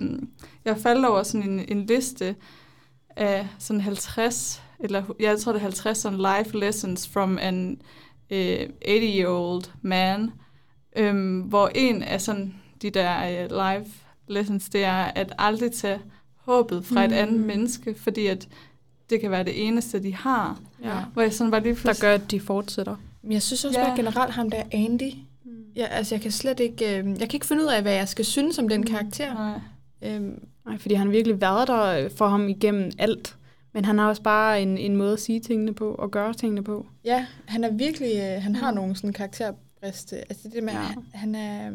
Øh, 0.01 0.19
jeg 0.67 0.79
faldt 0.79 1.07
over 1.07 1.23
sådan 1.23 1.51
en, 1.51 1.65
en 1.69 1.87
liste 1.87 2.37
af 3.17 3.49
sådan 3.59 3.81
50, 3.81 4.63
eller 4.81 5.03
jeg 5.21 5.39
tror 5.41 5.53
det 5.53 5.59
er 5.59 5.63
50 5.63 5.99
sådan 5.99 6.19
life 6.19 6.59
lessons 6.59 7.09
from 7.09 7.39
an 7.41 7.81
øh, 8.31 8.61
80-year-old 8.89 9.65
man, 9.83 10.31
øhm, 10.97 11.41
hvor 11.41 11.71
en 11.75 12.03
af 12.03 12.21
sådan 12.21 12.55
de 12.83 12.91
der 12.91 13.45
øh, 13.45 13.51
life 13.51 13.91
lessons, 14.29 14.69
det 14.69 14.85
er 14.85 14.93
at 15.05 15.33
aldrig 15.39 15.73
tage 15.73 15.99
håbet 16.37 16.85
fra 16.87 17.05
et 17.05 17.11
Mm. 17.11 17.17
andet 17.17 17.41
menneske, 17.41 17.95
fordi 17.99 18.27
at 18.27 18.49
det 19.11 19.21
kan 19.21 19.31
være 19.31 19.45
det 19.45 19.67
eneste, 19.67 20.03
de 20.03 20.15
har. 20.15 20.59
Ja. 20.85 21.01
Hvor 21.13 21.23
jeg 21.23 21.33
sådan 21.33 21.51
var 21.53 21.59
lige 21.61 21.75
Der 21.75 21.81
pludselig... 21.81 22.01
gør, 22.01 22.15
at 22.15 22.31
de 22.31 22.41
fortsætter. 22.41 22.97
Men 23.23 23.33
jeg 23.33 23.43
synes 23.43 23.65
også 23.65 23.81
Ja. 23.81 23.87
bare 23.87 23.97
generelt 23.97 24.33
ham 24.33 24.51
der 24.51 24.63
Andy. 24.73 25.13
Ja, 25.77 25.87
altså 25.87 26.15
jeg 26.15 26.23
kan 26.23 26.31
slet 26.31 26.61
ikke, 26.61 26.85
øh, 26.99 27.07
jeg 27.09 27.19
kan 27.29 27.35
ikke 27.35 27.47
finde 27.47 27.63
ud 27.63 27.69
af, 27.69 27.83
hvad 27.83 27.93
jeg 27.95 28.09
skal 28.09 28.25
synes 28.25 28.59
om 28.59 28.69
den 28.69 28.87
karakter. 28.87 29.35
Nej. 29.35 29.61
Øhm, 30.03 30.45
Nej, 30.67 30.79
fordi 30.79 30.95
han 30.95 31.07
har 31.07 31.13
virkelig 31.13 31.41
været 31.41 31.69
der 31.69 31.83
øh, 32.05 32.11
for 32.11 32.27
ham 32.29 32.49
igennem 32.49 32.91
alt. 32.99 33.37
Men 33.73 33.85
han 33.85 33.99
har 33.99 34.09
også 34.09 34.23
bare 34.23 34.63
en, 34.63 34.79
en 34.79 34.97
måde 34.97 35.13
at 35.13 35.21
sige 35.21 35.41
tingene 35.41 35.75
på 35.75 35.95
og 35.95 36.11
gøre 36.11 36.35
tingene 36.35 36.65
på. 36.65 36.87
ja, 37.05 37.27
han 37.47 37.65
er 37.65 37.73
virkelig, 37.73 38.13
øh, 38.17 38.43
han 38.43 38.57
har 38.57 38.71
nogle 38.71 38.97
sådan 38.97 39.13
karakterbriste. 39.13 40.17
Altså 40.17 40.49
det 40.55 40.63
med, 40.65 40.73
Ja. 40.73 40.79
han, 40.79 41.05
han 41.15 41.35
er, 41.35 41.71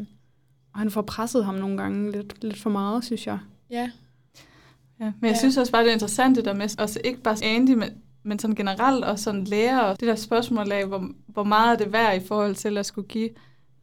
Og 0.73 0.79
han 0.79 0.91
får 0.91 1.01
presset 1.01 1.45
ham 1.45 1.55
nogle 1.55 1.77
gange 1.77 2.11
lidt, 2.11 2.43
lidt 2.43 2.59
for 2.61 2.69
meget, 2.69 3.03
synes 3.05 3.27
jeg. 3.27 3.39
ja, 3.69 3.89
Ja, 4.99 5.05
men 5.05 5.13
jeg 5.29 5.31
Ja. 5.31 5.37
synes 5.39 5.57
også 5.57 5.71
bare, 5.71 5.81
det 5.83 5.89
er 5.89 5.93
interessant 5.93 6.35
det 6.37 6.45
der 6.45 6.53
med, 6.53 6.79
også 6.79 6.99
ikke 7.03 7.21
bare 7.21 7.37
Andy, 7.43 7.69
men, 7.69 7.89
men 8.23 8.39
sådan 8.39 8.55
generelt 8.55 9.05
og 9.05 9.19
sådan 9.19 9.43
lære, 9.43 9.85
og 9.85 9.99
det 9.99 10.07
der 10.07 10.15
spørgsmål 10.15 10.71
af, 10.71 10.85
hvor, 10.87 11.07
hvor 11.27 11.43
meget 11.43 11.73
er 11.73 11.83
det 11.83 11.93
værd 11.93 12.21
i 12.21 12.25
forhold 12.27 12.55
til 12.55 12.77
at 12.77 12.85
skulle 12.85 13.07
give 13.07 13.29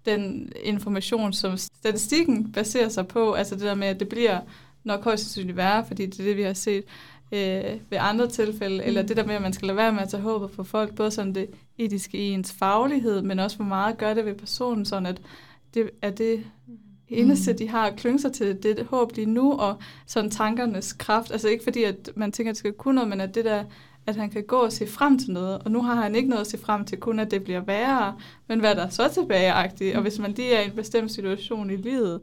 den 0.07 0.53
information, 0.65 1.33
som 1.33 1.57
statistikken 1.57 2.53
baserer 2.53 2.89
sig 2.89 3.07
på, 3.09 3.33
altså 3.33 3.55
det 3.55 3.63
der 3.63 3.75
med, 3.75 3.87
at 3.87 4.01
det 4.01 4.09
bliver 4.09 4.41
nok 4.85 5.05
højst 5.05 5.23
sandsynligt 5.23 5.57
værre, 5.57 5.85
fordi 5.87 6.07
det 6.07 6.21
er 6.21 6.25
det, 6.25 6.37
vi 6.37 6.43
har 6.43 6.53
set, 6.53 6.85
øh, 7.33 7.81
ved 7.91 7.99
andre 8.01 8.29
tilfælde, 8.29 8.77
mm. 8.77 8.87
eller 8.87 9.03
det 9.03 9.17
der 9.17 9.27
med, 9.27 9.35
at 9.35 9.43
man 9.43 9.53
skal 9.53 9.67
lade 9.67 9.77
være 9.77 9.93
med 9.93 10.03
at 10.03 10.09
tage 10.09 10.23
håbet 10.23 10.51
på 10.51 10.65
folk, 10.65 10.95
både 10.95 11.11
sådan 11.11 11.35
det 11.35 11.47
etiske 11.79 12.19
i 12.19 12.31
ens 12.31 12.53
faglighed, 12.53 13.23
men 13.23 13.39
også 13.39 13.57
hvor 13.57 13.67
meget 13.67 13.99
gør 13.99 14.15
det 14.15 14.25
ved 14.25 14.35
personen, 14.35 14.85
sådan 14.85 15.07
at 15.07 15.21
det 15.75 15.91
er 16.03 16.11
det 16.11 16.45
eneste, 17.09 17.53
mm. 17.53 17.59
de 17.59 17.69
har 17.69 17.87
at 17.87 17.97
klynge 17.97 18.19
sig 18.21 18.33
til, 18.33 18.63
det, 18.63 18.77
det 18.77 18.87
håb 18.87 19.13
lige 19.17 19.31
nu, 19.31 19.53
og 19.53 19.79
sådan 20.07 20.31
tankernes 20.31 20.93
kraft. 20.93 21.31
Altså 21.31 21.49
ikke 21.49 21.65
fordi, 21.65 21.83
at 21.83 22.11
man 22.17 22.33
tænker, 22.33 22.51
at 22.51 22.55
det 22.55 22.59
skal 22.59 22.73
kunne 22.73 22.95
noget, 22.95 23.09
men 23.09 23.21
at 23.21 23.35
det 23.35 23.45
der, 23.45 23.65
at 24.07 24.17
han 24.17 24.31
kan 24.31 24.45
gå 24.45 24.57
og 24.57 24.73
se 24.73 24.87
frem 24.87 25.19
til 25.19 25.31
noget, 25.31 25.59
og 25.59 25.71
nu 25.71 25.83
har 25.83 25.95
han 25.95 26.15
ikke 26.15 26.29
noget 26.29 26.41
at 26.41 26.47
se 26.47 26.59
frem 26.59 26.85
til, 26.85 26.99
kun 26.99 27.19
at 27.19 27.31
det 27.31 27.45
bliver 27.45 27.61
værre, 27.61 28.17
men 28.49 28.61
hvad 28.61 28.75
der 28.75 28.83
er 28.87 28.89
så 28.89 29.09
tilbageagtigt, 29.15 29.97
og 29.97 30.03
hvis 30.03 30.19
man 30.19 30.33
lige 30.33 30.55
er 30.55 30.61
i 30.61 30.67
en 30.67 30.73
bestemt 30.73 31.13
situation 31.13 31.71
i 31.71 31.77
livet, 31.77 32.21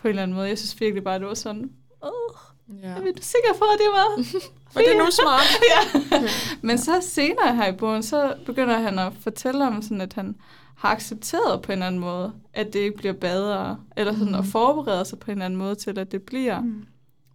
på 0.00 0.08
en 0.08 0.10
eller 0.10 0.22
anden 0.22 0.36
måde, 0.36 0.48
jeg 0.48 0.58
synes 0.58 0.80
virkelig 0.80 1.04
bare, 1.04 1.14
at 1.14 1.20
det 1.20 1.28
var 1.28 1.34
sådan, 1.34 1.70
åh, 2.04 2.36
Ja. 2.82 2.88
Er 2.88 3.00
du 3.00 3.12
sikker 3.20 3.48
på, 3.58 3.64
at 3.64 3.78
det 3.78 3.86
var 3.92 4.06
Og 4.74 4.82
det 4.82 4.96
er 4.96 5.04
nu 5.04 5.10
smart. 5.10 5.60
ja. 5.72 6.20
Men 6.68 6.78
så 6.78 6.92
senere 7.02 7.56
her 7.56 7.66
i 7.66 7.76
bogen, 7.76 8.02
så 8.02 8.34
begynder 8.46 8.78
han 8.78 8.98
at 8.98 9.12
fortælle 9.20 9.66
om, 9.66 9.82
sådan, 9.82 10.00
at 10.00 10.12
han 10.12 10.36
har 10.76 10.88
accepteret 10.88 11.62
på 11.62 11.72
en 11.72 11.78
eller 11.78 11.86
anden 11.86 12.00
måde, 12.00 12.32
at 12.54 12.72
det 12.72 12.78
ikke 12.78 12.96
bliver 12.96 13.12
bedre, 13.12 13.76
eller 13.96 14.12
sådan 14.12 14.28
mm. 14.28 14.34
at 14.34 14.44
forberede 14.44 15.04
sig 15.04 15.18
på 15.18 15.30
en 15.30 15.32
eller 15.32 15.44
anden 15.44 15.58
måde 15.58 15.74
til, 15.74 15.98
at 15.98 16.12
det 16.12 16.22
bliver 16.22 16.60
mm. 16.60 16.86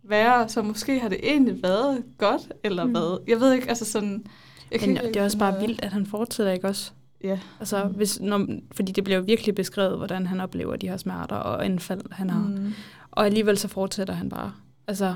værre. 0.03 0.49
Så 0.49 0.61
måske 0.61 0.99
har 0.99 1.09
det 1.09 1.19
egentlig 1.23 1.63
været 1.63 2.03
godt, 2.17 2.41
eller 2.63 2.83
mm. 2.83 2.91
hvad. 2.91 3.17
Jeg 3.27 3.39
ved 3.39 3.53
ikke, 3.53 3.69
altså 3.69 3.85
sådan... 3.85 4.25
Jeg 4.71 4.81
Men 4.81 4.95
det 4.97 5.15
er 5.15 5.23
også 5.23 5.37
bare 5.37 5.59
vildt, 5.59 5.81
at 5.83 5.93
han 5.93 6.05
fortsætter, 6.05 6.53
ikke 6.53 6.67
også? 6.67 6.91
Ja. 7.23 7.39
Altså, 7.59 7.83
hvis, 7.83 8.19
når, 8.19 8.47
fordi 8.71 8.91
det 8.91 9.03
bliver 9.03 9.17
jo 9.17 9.23
virkelig 9.27 9.55
beskrevet, 9.55 9.97
hvordan 9.97 10.27
han 10.27 10.39
oplever 10.39 10.75
de 10.75 10.89
her 10.89 10.97
smerter 10.97 11.35
og 11.35 11.65
indfald, 11.65 12.01
han 12.11 12.29
har. 12.29 12.39
Mm. 12.39 12.73
Og 13.11 13.25
alligevel 13.25 13.57
så 13.57 13.67
fortsætter 13.67 14.13
han 14.13 14.29
bare. 14.29 14.51
Altså, 14.87 15.15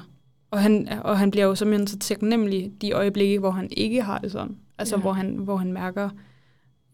og, 0.51 0.59
han, 0.59 0.89
og 1.01 1.19
han 1.19 1.31
bliver 1.31 1.45
jo 1.45 1.55
simpelthen 1.55 1.87
så 1.87 1.99
taknemmelig 1.99 2.71
de 2.81 2.91
øjeblikke, 2.91 3.39
hvor 3.39 3.51
han 3.51 3.67
ikke 3.71 4.01
har 4.01 4.17
det 4.17 4.31
sådan. 4.31 4.57
Altså, 4.77 4.95
ja. 4.95 5.01
hvor, 5.01 5.13
han, 5.13 5.35
hvor 5.35 5.57
han 5.57 5.73
mærker, 5.73 6.09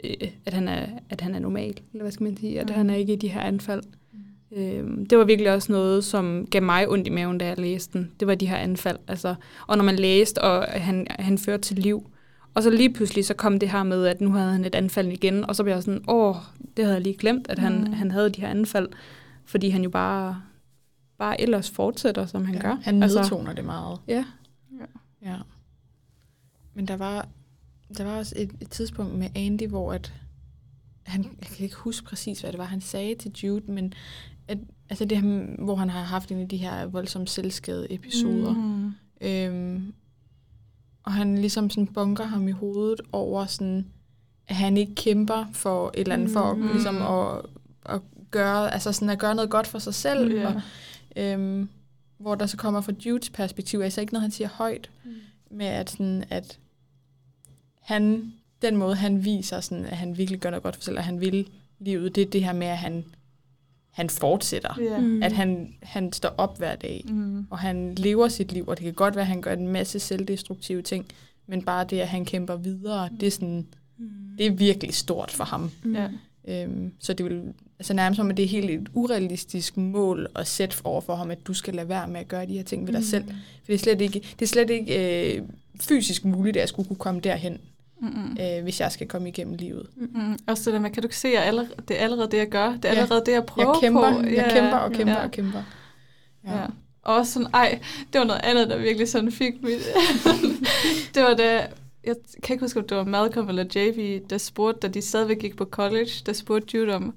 øh, 0.03 0.27
at, 0.45 0.53
han 0.53 0.67
er, 0.67 0.85
at 1.09 1.21
han 1.21 1.35
er 1.35 1.39
normal, 1.39 1.79
eller 1.93 2.03
hvad 2.03 2.11
skal 2.11 2.23
man 2.23 2.37
sige, 2.37 2.59
at 2.59 2.67
mm. 2.67 2.75
han 2.75 2.89
er 2.89 2.95
ikke 2.95 3.13
i 3.13 3.15
de 3.15 3.27
her 3.27 3.41
anfald. 3.41 3.81
Mm. 4.13 4.61
Øhm, 4.61 5.05
det 5.05 5.17
var 5.17 5.23
virkelig 5.23 5.53
også 5.53 5.71
noget, 5.71 6.03
som 6.03 6.47
gav 6.51 6.63
mig 6.63 6.89
ondt 6.89 7.07
i 7.07 7.09
maven, 7.09 7.37
da 7.37 7.47
jeg 7.47 7.59
læste 7.59 7.99
den. 7.99 8.11
Det 8.19 8.27
var 8.27 8.35
de 8.35 8.47
her 8.47 8.57
anfald. 8.57 8.97
Altså, 9.07 9.35
og 9.67 9.77
når 9.77 9.83
man 9.83 9.95
læste, 9.95 10.41
og 10.41 10.63
han, 10.63 11.07
han 11.09 11.37
førte 11.37 11.63
til 11.63 11.77
liv, 11.77 12.09
og 12.53 12.63
så 12.63 12.69
lige 12.69 12.93
pludselig 12.93 13.25
så 13.25 13.33
kom 13.33 13.59
det 13.59 13.69
her 13.69 13.83
med, 13.83 14.05
at 14.05 14.21
nu 14.21 14.31
havde 14.31 14.51
han 14.51 14.65
et 14.65 14.75
anfald 14.75 15.07
igen, 15.07 15.45
og 15.49 15.55
så 15.55 15.63
blev 15.63 15.73
jeg 15.73 15.83
sådan, 15.83 16.03
åh, 16.07 16.35
det 16.77 16.85
havde 16.85 16.95
jeg 16.95 17.03
lige 17.03 17.17
glemt, 17.17 17.47
at 17.49 17.59
han, 17.59 17.79
mm. 17.79 17.93
han 17.93 18.11
havde 18.11 18.29
de 18.29 18.41
her 18.41 18.47
anfald, 18.47 18.89
fordi 19.45 19.69
han 19.69 19.83
jo 19.83 19.89
bare 19.89 20.41
bare 21.19 21.41
ellers 21.41 21.69
fortsætter, 21.69 22.25
som 22.25 22.45
han 22.45 22.55
ja, 22.55 22.61
gør. 22.61 22.77
Han 22.81 23.03
altså- 23.03 23.19
nedtoner 23.19 23.49
altså, 23.49 23.55
det 23.55 23.65
meget. 23.65 23.99
Ja. 24.07 24.25
ja. 24.79 24.85
ja. 25.31 25.37
Men 26.73 26.87
der 26.87 26.97
var, 26.97 27.27
der 27.97 28.03
var 28.03 28.17
også 28.17 28.35
et, 28.37 28.51
et 28.61 28.69
tidspunkt 28.69 29.15
med 29.15 29.29
Andy, 29.35 29.67
hvor 29.67 29.93
at 29.93 30.13
han, 31.03 31.23
jeg 31.23 31.47
kan 31.47 31.63
ikke 31.63 31.75
huske 31.75 32.05
præcis, 32.05 32.41
hvad 32.41 32.51
det 32.51 32.57
var, 32.57 32.65
han 32.65 32.81
sagde 32.81 33.15
til 33.15 33.31
Jude, 33.43 33.71
men 33.71 33.93
at, 34.47 34.57
altså 34.89 35.05
det, 35.05 35.21
hvor 35.59 35.75
han 35.75 35.89
har 35.89 36.03
haft 36.03 36.31
en 36.31 36.41
af 36.41 36.47
de 36.47 36.57
her 36.57 36.85
voldsomme 36.85 37.27
selvskade 37.27 37.93
episoder. 37.93 38.53
Mm. 38.53 38.93
Øhm, 39.21 39.93
og 41.03 41.13
han 41.13 41.37
ligesom 41.37 41.69
sådan 41.69 41.87
bunker 41.87 42.23
ham 42.23 42.47
i 42.47 42.51
hovedet 42.51 43.01
over 43.11 43.45
sådan, 43.45 43.87
at 44.47 44.55
han 44.55 44.77
ikke 44.77 44.95
kæmper 44.95 45.45
for 45.53 45.87
et 45.87 45.99
eller 45.99 46.13
andet, 46.13 46.29
for 46.29 46.53
mm. 46.53 46.67
ligesom 46.67 47.01
at, 47.01 47.41
at 47.85 48.01
gøre, 48.31 48.73
altså 48.73 48.91
sådan 48.91 49.09
at 49.09 49.19
gøre 49.19 49.35
noget 49.35 49.49
godt 49.49 49.67
for 49.67 49.79
sig 49.79 49.93
selv, 49.93 50.31
yeah. 50.31 50.55
og 50.55 50.61
Øhm, 51.15 51.69
hvor 52.17 52.35
der 52.35 52.45
så 52.45 52.57
kommer 52.57 52.81
fra 52.81 52.93
Judes 53.05 53.29
perspektiv, 53.29 53.79
altså 53.79 54.01
ikke 54.01 54.13
noget, 54.13 54.21
han 54.21 54.31
siger 54.31 54.47
højt, 54.47 54.89
mm. 55.05 55.11
med 55.51 55.65
at, 55.65 55.89
sådan, 55.89 56.23
at 56.29 56.59
han, 57.81 58.33
den 58.61 58.77
måde, 58.77 58.95
han 58.95 59.25
viser, 59.25 59.59
sådan, 59.59 59.85
at 59.85 59.97
han 59.97 60.17
virkelig 60.17 60.39
gør 60.39 60.49
noget 60.49 60.63
godt 60.63 60.75
for 60.75 60.81
sig 60.81 60.85
selv, 60.85 60.97
og 60.97 61.03
han 61.03 61.21
vil 61.21 61.47
livet, 61.79 62.15
det 62.15 62.21
er 62.21 62.29
det 62.29 62.43
her 62.43 62.53
med, 62.53 62.67
at 62.67 62.77
han, 62.77 63.05
han 63.91 64.09
fortsætter. 64.09 64.79
Yeah. 64.79 65.03
Mm. 65.03 65.23
At 65.23 65.31
han, 65.31 65.73
han 65.83 66.13
står 66.13 66.33
op 66.37 66.57
hver 66.57 66.75
dag, 66.75 67.05
mm. 67.07 67.47
og 67.49 67.59
han 67.59 67.95
lever 67.95 68.27
sit 68.27 68.51
liv, 68.51 68.67
og 68.67 68.77
det 68.77 68.83
kan 68.83 68.93
godt 68.93 69.15
være, 69.15 69.23
at 69.23 69.27
han 69.27 69.41
gør 69.41 69.53
en 69.53 69.67
masse 69.67 69.99
selvdestruktive 69.99 70.81
ting, 70.81 71.05
men 71.47 71.61
bare 71.61 71.85
det, 71.89 71.99
at 71.99 72.07
han 72.07 72.25
kæmper 72.25 72.55
videre, 72.55 73.09
mm. 73.09 73.17
det, 73.17 73.27
er 73.27 73.31
sådan, 73.31 73.67
mm. 73.97 74.09
det 74.37 74.45
er 74.45 74.51
virkelig 74.51 74.93
stort 74.93 75.31
for 75.31 75.43
ham. 75.43 75.71
Mm. 75.83 75.97
Øhm, 76.47 76.93
så 76.99 77.13
det 77.13 77.25
vil 77.25 77.53
altså 77.79 77.93
nærmest 77.93 78.17
som, 78.17 78.29
at 78.29 78.37
det 78.37 78.45
er 78.45 78.49
helt 78.49 78.69
et 78.69 78.87
urealistisk 78.93 79.77
mål 79.77 80.27
at 80.35 80.47
sætte 80.47 80.75
over 80.83 81.01
for 81.01 81.15
ham, 81.15 81.31
at 81.31 81.47
du 81.47 81.53
skal 81.53 81.73
lade 81.73 81.89
være 81.89 82.07
med 82.07 82.19
at 82.19 82.27
gøre 82.27 82.45
de 82.45 82.53
her 82.53 82.63
ting 82.63 82.87
ved 82.87 82.93
dig 82.93 83.01
mm. 83.01 83.05
selv. 83.05 83.23
For 83.27 83.65
det 83.67 83.73
er 83.73 83.77
slet 83.77 84.01
ikke, 84.01 84.19
det 84.19 84.41
er 84.41 84.49
slet 84.49 84.69
ikke 84.69 85.35
øh, 85.35 85.41
fysisk 85.79 86.25
muligt, 86.25 86.57
at 86.57 86.61
jeg 86.61 86.69
skulle 86.69 86.87
kunne 86.87 86.97
komme 86.97 87.19
derhen, 87.19 87.53
mm 87.53 87.59
øh, 88.39 88.63
hvis 88.63 88.79
jeg 88.79 88.91
skal 88.91 89.07
komme 89.07 89.27
igennem 89.29 89.55
livet. 89.55 89.87
Mm-hmm. 89.95 90.39
Også 90.47 90.63
det 90.65 90.73
der 90.73 90.79
med, 90.79 90.89
kan 90.89 91.03
du 91.03 91.07
ikke 91.07 91.17
se, 91.17 91.27
at 91.27 91.43
allerede, 91.43 91.69
det 91.87 91.99
er 91.99 92.03
allerede 92.03 92.31
det, 92.31 92.37
jeg 92.37 92.49
gør? 92.49 92.69
Det 92.71 92.85
er 92.85 92.93
ja. 92.93 92.99
allerede 92.99 93.23
det, 93.25 93.31
jeg 93.31 93.45
prøver 93.45 93.69
jeg 93.69 93.81
kæmper, 93.81 94.13
på. 94.13 94.21
Jeg 94.23 94.33
ja, 94.33 94.49
kæmper 94.49 94.77
og 94.77 94.91
kæmper 94.91 95.13
ja. 95.13 95.23
og 95.23 95.31
kæmper. 95.31 95.63
Ja. 96.45 96.57
ja. 96.57 96.65
Og 97.03 97.15
også 97.15 97.33
sådan, 97.33 97.47
ej, 97.53 97.79
det 98.13 98.19
var 98.19 98.25
noget 98.25 98.41
andet, 98.43 98.69
der 98.69 98.77
virkelig 98.77 99.09
sådan 99.09 99.31
fik 99.31 99.63
mit... 99.63 99.79
det 101.15 101.23
var 101.23 101.33
da, 101.33 101.67
jeg 102.03 102.15
kan 102.43 102.53
ikke 102.53 102.63
huske, 102.63 102.79
om 102.79 102.87
det 102.87 102.97
var 102.97 103.03
Malcolm 103.03 103.49
eller 103.49 103.65
JV, 103.75 104.21
der 104.29 104.37
spurgte, 104.37 104.87
da 104.87 104.93
de 104.93 105.01
stadigvæk 105.01 105.39
gik 105.39 105.57
på 105.57 105.65
college, 105.65 106.11
der 106.25 106.33
spurgte 106.33 106.77
Jude 106.77 106.95
om, 106.95 107.13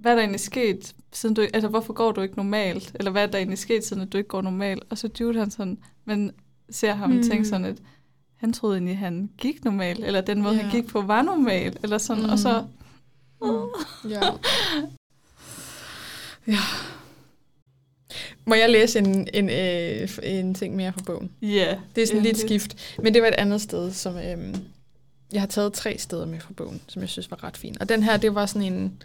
hvad 0.00 0.12
er 0.12 0.16
der 0.16 0.22
egentlig 0.22 0.40
sket, 0.40 0.94
siden 1.12 1.34
du, 1.34 1.42
altså 1.42 1.68
hvorfor 1.68 1.92
går 1.92 2.12
du 2.12 2.20
ikke 2.20 2.36
normalt, 2.36 2.92
eller 2.94 3.10
hvad 3.10 3.22
er 3.22 3.26
der 3.26 3.38
egentlig 3.38 3.58
sket, 3.58 3.84
siden 3.84 4.02
at 4.02 4.12
du 4.12 4.18
ikke 4.18 4.28
går 4.28 4.42
normalt, 4.42 4.82
og 4.90 4.98
så 4.98 5.08
Jude 5.20 5.38
han 5.38 5.50
sådan, 5.50 5.78
men 6.04 6.32
ser 6.70 6.94
ham 6.94 7.10
mm. 7.10 7.18
og 7.18 7.24
tænker 7.24 7.44
sådan, 7.44 7.64
at 7.64 7.76
han 8.36 8.52
troede 8.52 8.76
egentlig, 8.76 8.92
at 8.92 8.98
han 8.98 9.30
gik 9.38 9.64
normalt, 9.64 10.04
eller 10.04 10.20
den 10.20 10.42
måde, 10.42 10.54
yeah. 10.54 10.64
han 10.64 10.80
gik 10.80 10.86
på, 10.86 11.00
var 11.00 11.22
normal, 11.22 11.76
eller 11.82 11.98
sådan, 11.98 12.22
mm. 12.22 12.30
og 12.30 12.38
så... 12.38 12.64
Mm. 13.42 14.10
Ja. 14.10 14.20
ja. 16.46 16.58
Må 18.44 18.54
jeg 18.54 18.70
læse 18.70 18.98
en, 18.98 19.28
en, 19.34 19.50
øh, 19.50 20.08
en 20.22 20.54
ting 20.54 20.76
mere 20.76 20.92
fra 20.92 21.02
bogen? 21.06 21.30
Ja. 21.42 21.46
Yeah. 21.46 21.78
Det 21.96 22.02
er 22.02 22.06
sådan 22.06 22.22
lidt 22.22 22.38
skift, 22.38 22.96
men 23.02 23.14
det 23.14 23.22
var 23.22 23.28
et 23.28 23.34
andet 23.34 23.60
sted, 23.60 23.92
som... 23.92 24.16
Øh, 24.16 24.54
jeg 25.32 25.42
har 25.42 25.46
taget 25.46 25.72
tre 25.72 25.98
steder 25.98 26.26
med 26.26 26.40
fra 26.40 26.52
bogen, 26.56 26.80
som 26.88 27.02
jeg 27.02 27.08
synes 27.08 27.30
var 27.30 27.44
ret 27.44 27.56
fint. 27.56 27.80
Og 27.80 27.88
den 27.88 28.02
her, 28.02 28.16
det 28.16 28.34
var 28.34 28.46
sådan 28.46 28.72
en 28.72 29.02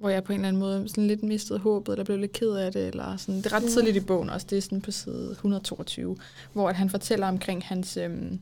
hvor 0.00 0.08
jeg 0.08 0.24
på 0.24 0.32
en 0.32 0.38
eller 0.38 0.48
anden 0.48 0.60
måde 0.60 0.88
sådan 0.88 1.06
lidt 1.06 1.22
mistede 1.22 1.58
håbet, 1.58 1.92
eller 1.92 2.04
blev 2.04 2.18
lidt 2.18 2.32
ked 2.32 2.50
af 2.50 2.72
det. 2.72 2.88
Eller 2.88 3.16
sådan. 3.16 3.38
Det 3.42 3.46
er 3.46 3.56
ret 3.56 3.62
tidligt 3.62 3.96
i 3.96 4.00
bogen 4.00 4.30
også, 4.30 4.46
det 4.50 4.58
er 4.58 4.62
sådan 4.62 4.80
på 4.80 4.90
side 4.90 5.30
122, 5.30 6.16
hvor 6.52 6.68
at 6.68 6.76
han 6.76 6.90
fortæller 6.90 7.28
omkring 7.28 7.64
hans, 7.64 7.96
øhm, 7.96 8.40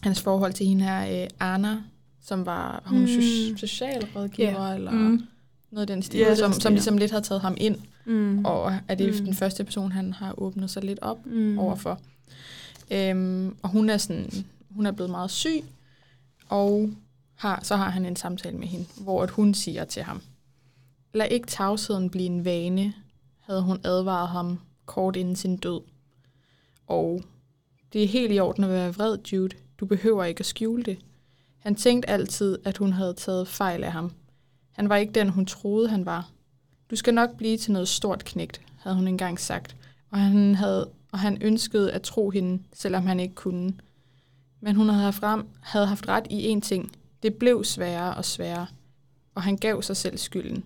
hans 0.00 0.20
forhold 0.20 0.52
til 0.52 0.66
hende 0.66 0.84
her, 0.84 1.22
øh, 1.22 1.28
Anna, 1.40 1.76
som 2.24 2.46
var 2.46 2.82
hun 2.86 2.98
mm. 2.98 3.04
so- 3.04 3.56
socialrådgiver, 3.56 4.62
yeah. 4.62 4.74
eller 4.74 4.90
mm. 4.90 5.22
noget 5.70 5.90
af 5.90 5.94
den 5.94 6.02
stil, 6.02 6.20
yeah, 6.20 6.36
som, 6.36 6.52
som 6.52 6.72
ligesom 6.72 6.98
lidt 6.98 7.10
har 7.10 7.20
taget 7.20 7.40
ham 7.40 7.56
ind, 7.56 7.76
mm. 8.04 8.44
og 8.44 8.72
er 8.88 8.94
det 8.94 9.20
mm. 9.20 9.24
den 9.24 9.34
første 9.34 9.64
person, 9.64 9.92
han 9.92 10.12
har 10.12 10.34
åbnet 10.38 10.70
sig 10.70 10.84
lidt 10.84 10.98
op 11.02 11.26
mm. 11.26 11.58
overfor. 11.58 12.00
Øhm, 12.90 13.56
og 13.62 13.68
hun 13.68 13.90
er, 13.90 13.96
sådan, 13.96 14.30
hun 14.70 14.86
er 14.86 14.92
blevet 14.92 15.10
meget 15.10 15.30
syg, 15.30 15.64
og 16.48 16.90
har, 17.34 17.60
så 17.62 17.76
har 17.76 17.90
han 17.90 18.06
en 18.06 18.16
samtale 18.16 18.56
med 18.56 18.68
hende, 18.68 18.86
hvor 18.96 19.22
at 19.22 19.30
hun 19.30 19.54
siger 19.54 19.84
til 19.84 20.02
ham, 20.02 20.22
Lad 21.14 21.28
ikke 21.30 21.46
tavsheden 21.46 22.10
blive 22.10 22.26
en 22.26 22.44
vane, 22.44 22.94
havde 23.40 23.62
hun 23.62 23.80
advaret 23.84 24.28
ham 24.28 24.60
kort 24.86 25.16
inden 25.16 25.36
sin 25.36 25.56
død. 25.56 25.80
Og 26.86 27.22
det 27.92 28.02
er 28.02 28.08
helt 28.08 28.32
i 28.32 28.40
orden 28.40 28.64
at 28.64 28.70
være 28.70 28.94
vred, 28.94 29.18
Jude. 29.32 29.56
Du 29.80 29.86
behøver 29.86 30.24
ikke 30.24 30.40
at 30.40 30.46
skjule 30.46 30.82
det. 30.82 30.98
Han 31.58 31.74
tænkte 31.74 32.10
altid, 32.10 32.58
at 32.64 32.78
hun 32.78 32.92
havde 32.92 33.14
taget 33.14 33.48
fejl 33.48 33.84
af 33.84 33.92
ham. 33.92 34.12
Han 34.72 34.88
var 34.88 34.96
ikke 34.96 35.12
den, 35.12 35.28
hun 35.28 35.46
troede, 35.46 35.88
han 35.88 36.06
var. 36.06 36.30
Du 36.90 36.96
skal 36.96 37.14
nok 37.14 37.36
blive 37.36 37.58
til 37.58 37.72
noget 37.72 37.88
stort 37.88 38.24
knægt, 38.24 38.60
havde 38.78 38.96
hun 38.96 39.08
engang 39.08 39.40
sagt, 39.40 39.76
og 40.10 40.18
han, 40.18 40.54
havde, 40.54 40.90
og 41.12 41.18
han 41.18 41.42
ønskede 41.42 41.92
at 41.92 42.02
tro 42.02 42.30
hende, 42.30 42.62
selvom 42.72 43.06
han 43.06 43.20
ikke 43.20 43.34
kunne. 43.34 43.74
Men 44.60 44.76
hun 44.76 44.88
havde 44.88 45.02
haft, 45.02 45.22
ram, 45.22 45.48
havde 45.60 45.86
haft 45.86 46.08
ret 46.08 46.26
i 46.30 46.54
én 46.54 46.60
ting. 46.60 46.92
Det 47.22 47.34
blev 47.34 47.64
sværere 47.64 48.14
og 48.14 48.24
sværere, 48.24 48.66
og 49.34 49.42
han 49.42 49.56
gav 49.56 49.82
sig 49.82 49.96
selv 49.96 50.18
skylden. 50.18 50.64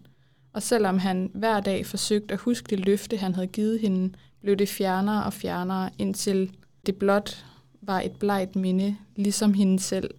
Og 0.57 0.62
selvom 0.62 0.98
han 0.98 1.30
hver 1.34 1.61
dag 1.61 1.86
forsøgte 1.86 2.34
at 2.34 2.40
huske 2.40 2.66
det 2.70 2.80
løfte, 2.86 3.16
han 3.16 3.34
havde 3.34 3.46
givet 3.46 3.80
hende, 3.80 4.14
blev 4.40 4.57
det 4.57 4.68
fjernere 4.68 5.24
og 5.24 5.32
fjernere, 5.32 5.90
indtil 5.98 6.57
det 6.86 6.96
blot 6.96 7.44
var 7.82 8.00
et 8.00 8.12
blegt 8.12 8.57
minde, 8.57 8.96
ligesom 9.16 9.54
hende 9.54 9.80
selv. 9.80 10.11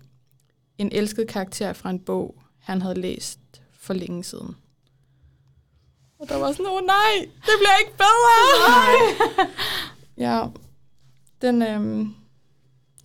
En 0.78 0.90
elsket 0.92 1.28
karakter 1.28 1.74
fra 1.74 1.90
en 1.90 2.00
bog, 2.00 2.36
han 2.60 2.82
havde 2.82 3.02
læst 3.02 3.40
for 3.74 3.94
længe 3.94 4.24
siden. 4.24 4.56
Og 6.20 6.30
der 6.30 6.38
var 6.38 6.52
sådan, 6.52 6.66
åh 6.66 6.74
oh, 6.74 6.82
nej, 6.86 7.30
det 7.36 7.54
bliver 7.60 7.78
ikke 7.80 7.98
bedre! 7.98 8.38
Nej. 8.70 9.48
ja, 10.18 10.48
den, 11.42 11.62
øhm, 11.62 12.16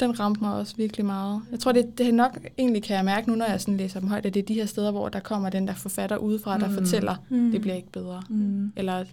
den 0.02 0.20
ramte 0.20 0.40
mig 0.40 0.54
også 0.54 0.76
virkelig 0.76 1.06
meget. 1.06 1.42
Jeg 1.50 1.60
tror, 1.60 1.72
det, 1.72 1.98
det 1.98 2.14
nok 2.14 2.38
egentlig 2.58 2.82
kan 2.82 2.96
jeg 2.96 3.04
mærke 3.04 3.30
nu, 3.30 3.36
når 3.36 3.46
jeg 3.46 3.60
sådan 3.60 3.76
læser 3.76 4.00
dem 4.00 4.08
højt, 4.08 4.26
at 4.26 4.34
det 4.34 4.40
er 4.40 4.46
de 4.46 4.54
her 4.54 4.66
steder, 4.66 4.90
hvor 4.90 5.08
der 5.08 5.20
kommer 5.20 5.50
den 5.50 5.68
der 5.68 5.74
forfatter 5.74 6.16
udefra, 6.16 6.58
der 6.58 6.68
mm. 6.68 6.74
fortæller, 6.74 7.16
mm. 7.28 7.50
det 7.50 7.60
bliver 7.60 7.76
ikke 7.76 7.92
bedre. 7.92 8.22
Mm. 8.28 8.72
Eller 8.76 9.04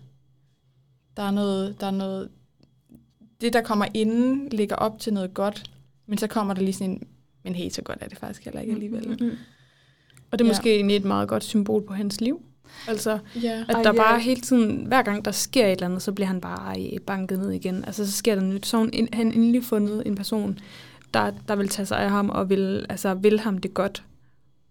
der 1.18 1.24
er 1.24 1.32
noget, 1.32 1.82
der 1.82 1.88
er 1.88 1.92
noget 1.92 2.30
det, 3.42 3.54
der 3.54 3.62
kommer 3.62 3.86
inden, 3.94 4.50
ligger 4.50 4.76
op 4.76 5.00
til 5.00 5.14
noget 5.14 5.34
godt, 5.34 5.72
men 6.08 6.18
så 6.18 6.28
kommer 6.28 6.54
der 6.54 6.62
lige 6.62 6.74
sådan 6.74 6.92
en, 6.92 7.04
men 7.44 7.56
helt 7.56 7.76
så 7.76 7.82
godt 7.82 7.98
er 8.02 8.08
det 8.08 8.18
faktisk 8.18 8.46
heller 8.46 8.62
ikke 8.62 8.74
alligevel. 8.74 9.08
Mm. 9.08 9.32
Og 10.32 10.40
det 10.40 10.46
er 10.46 10.48
Ja. 10.48 10.52
måske 10.52 10.76
egentlig 10.76 10.96
et 10.96 11.06
meget 11.06 11.30
godt 11.30 11.44
symbol 11.44 11.86
på 11.88 11.94
hans 11.94 12.22
liv. 12.22 12.42
Altså, 12.88 13.18
Ja. 13.44 13.64
at 13.70 13.76
Ej, 13.76 13.84
der 13.84 13.94
ja. 13.94 13.98
bare 13.98 14.20
hele 14.20 14.42
tiden, 14.42 14.86
hver 14.88 15.02
gang 15.02 15.26
der 15.26 15.32
sker 15.32 15.66
et 15.66 15.72
eller 15.72 15.86
andet, 15.86 16.02
så 16.02 16.12
bliver 16.12 16.28
han 16.28 16.42
bare 16.42 17.00
banket 17.08 17.40
ned 17.40 17.52
igen. 17.52 17.84
Altså, 17.88 18.06
så 18.06 18.12
sker 18.12 18.36
der 18.36 18.42
nyt. 18.42 18.66
Så 18.66 18.78
hun 18.78 18.92
han 19.14 19.32
endelig 19.32 19.64
fundet 19.64 20.04
en 20.06 20.16
person, 20.16 20.60
der, 21.14 21.32
der 21.48 21.56
vil 21.56 21.68
tage 21.70 21.86
sig 21.86 22.00
af 22.00 22.10
ham, 22.10 22.30
og 22.30 22.50
vil, 22.50 22.86
altså, 22.90 23.14
vil 23.14 23.40
ham 23.40 23.58
det 23.58 23.74
godt. 23.74 24.04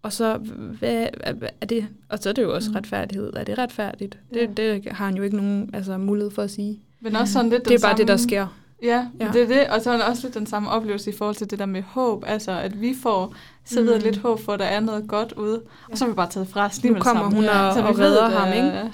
Og 0.01 0.13
så, 0.13 0.37
hvad, 0.79 1.07
hvad 1.37 1.49
er 1.61 1.65
det? 1.65 1.87
Og 2.09 2.19
så 2.19 2.29
er 2.29 2.33
det 2.33 2.41
jo 2.41 2.53
også 2.55 2.69
Mm. 2.69 2.75
retfærdighed. 2.75 3.33
Er 3.35 3.43
det 3.43 3.57
retfærdigt? 3.57 4.19
Ja. 4.35 4.39
Det, 4.41 4.57
det 4.57 4.85
har 4.91 5.05
han 5.05 5.15
jo 5.15 5.23
ikke 5.23 5.35
nogen 5.35 5.69
altså, 5.73 5.97
mulighed 5.97 6.31
for 6.31 6.41
at 6.41 6.51
sige. 6.51 6.79
Men 7.01 7.15
også 7.15 7.33
sådan 7.33 7.49
lidt 7.49 7.65
Det 7.65 7.73
er 7.75 7.79
bare 7.87 7.97
det, 7.97 8.07
der 8.07 8.17
samme- 8.17 8.29
sker. 8.29 8.47
Ja, 8.83 9.07
Ja. 9.19 9.25
ja, 9.25 9.31
det 9.31 9.41
er 9.41 9.47
det. 9.47 9.67
Og 9.67 9.81
så 9.81 9.91
er 9.91 9.97
der 9.97 10.03
også 10.05 10.27
lidt 10.27 10.33
den 10.35 10.45
samme 10.45 10.69
oplevelse 10.69 11.09
i 11.09 11.13
forhold 11.17 11.35
til 11.35 11.49
det 11.51 11.59
der 11.59 11.65
med 11.65 11.81
håb. 11.81 12.23
Altså, 12.27 12.51
at 12.51 12.81
vi 12.81 12.95
får 13.03 13.33
serveret 13.65 13.97
Mm. 13.97 14.03
lidt 14.03 14.17
håb 14.17 14.39
for, 14.45 14.51
at 14.53 14.59
der 14.59 14.65
er 14.65 14.79
noget 14.79 15.07
godt 15.07 15.31
ude. 15.31 15.61
Og 15.91 15.97
så 15.97 16.05
er 16.05 16.09
vi 16.09 16.15
bare 16.15 16.29
taget 16.29 16.47
fra 16.47 16.65
os 16.65 16.81
lige 16.81 16.93
Nu 16.93 16.99
kommer 16.99 17.23
samme. 17.23 17.35
hun 17.35 17.43
Ja, 17.43 17.67
og, 17.67 17.73
Så 17.73 17.81
vi 17.81 17.87
og 17.87 17.97
ved, 17.97 18.05
redder 18.05 18.25
at, 18.25 18.31
ham, 18.31 18.53
ikke? 18.53 18.79
øh, 18.79 18.89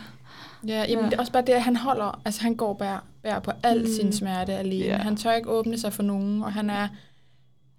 Ja, 0.67 0.85
jamen, 0.89 1.03
Ja. 1.05 1.09
det 1.09 1.13
er 1.13 1.19
også 1.19 1.31
bare 1.31 1.43
det, 1.47 1.53
at 1.53 1.61
han 1.61 1.75
holder, 1.75 2.21
altså 2.25 2.41
han 2.41 2.55
går 2.55 2.73
bær, 2.73 3.03
bær 3.23 3.39
på 3.39 3.51
al 3.63 3.79
mm. 3.79 3.87
sin 3.87 4.13
smerte 4.13 4.53
alene. 4.53 4.85
Ja. 4.85 4.97
Han 4.97 5.15
tør 5.17 5.31
ikke 5.31 5.49
åbne 5.49 5.77
sig 5.77 5.93
for 5.93 6.03
nogen, 6.03 6.43
og 6.43 6.53
han 6.53 6.69
er, 6.69 6.87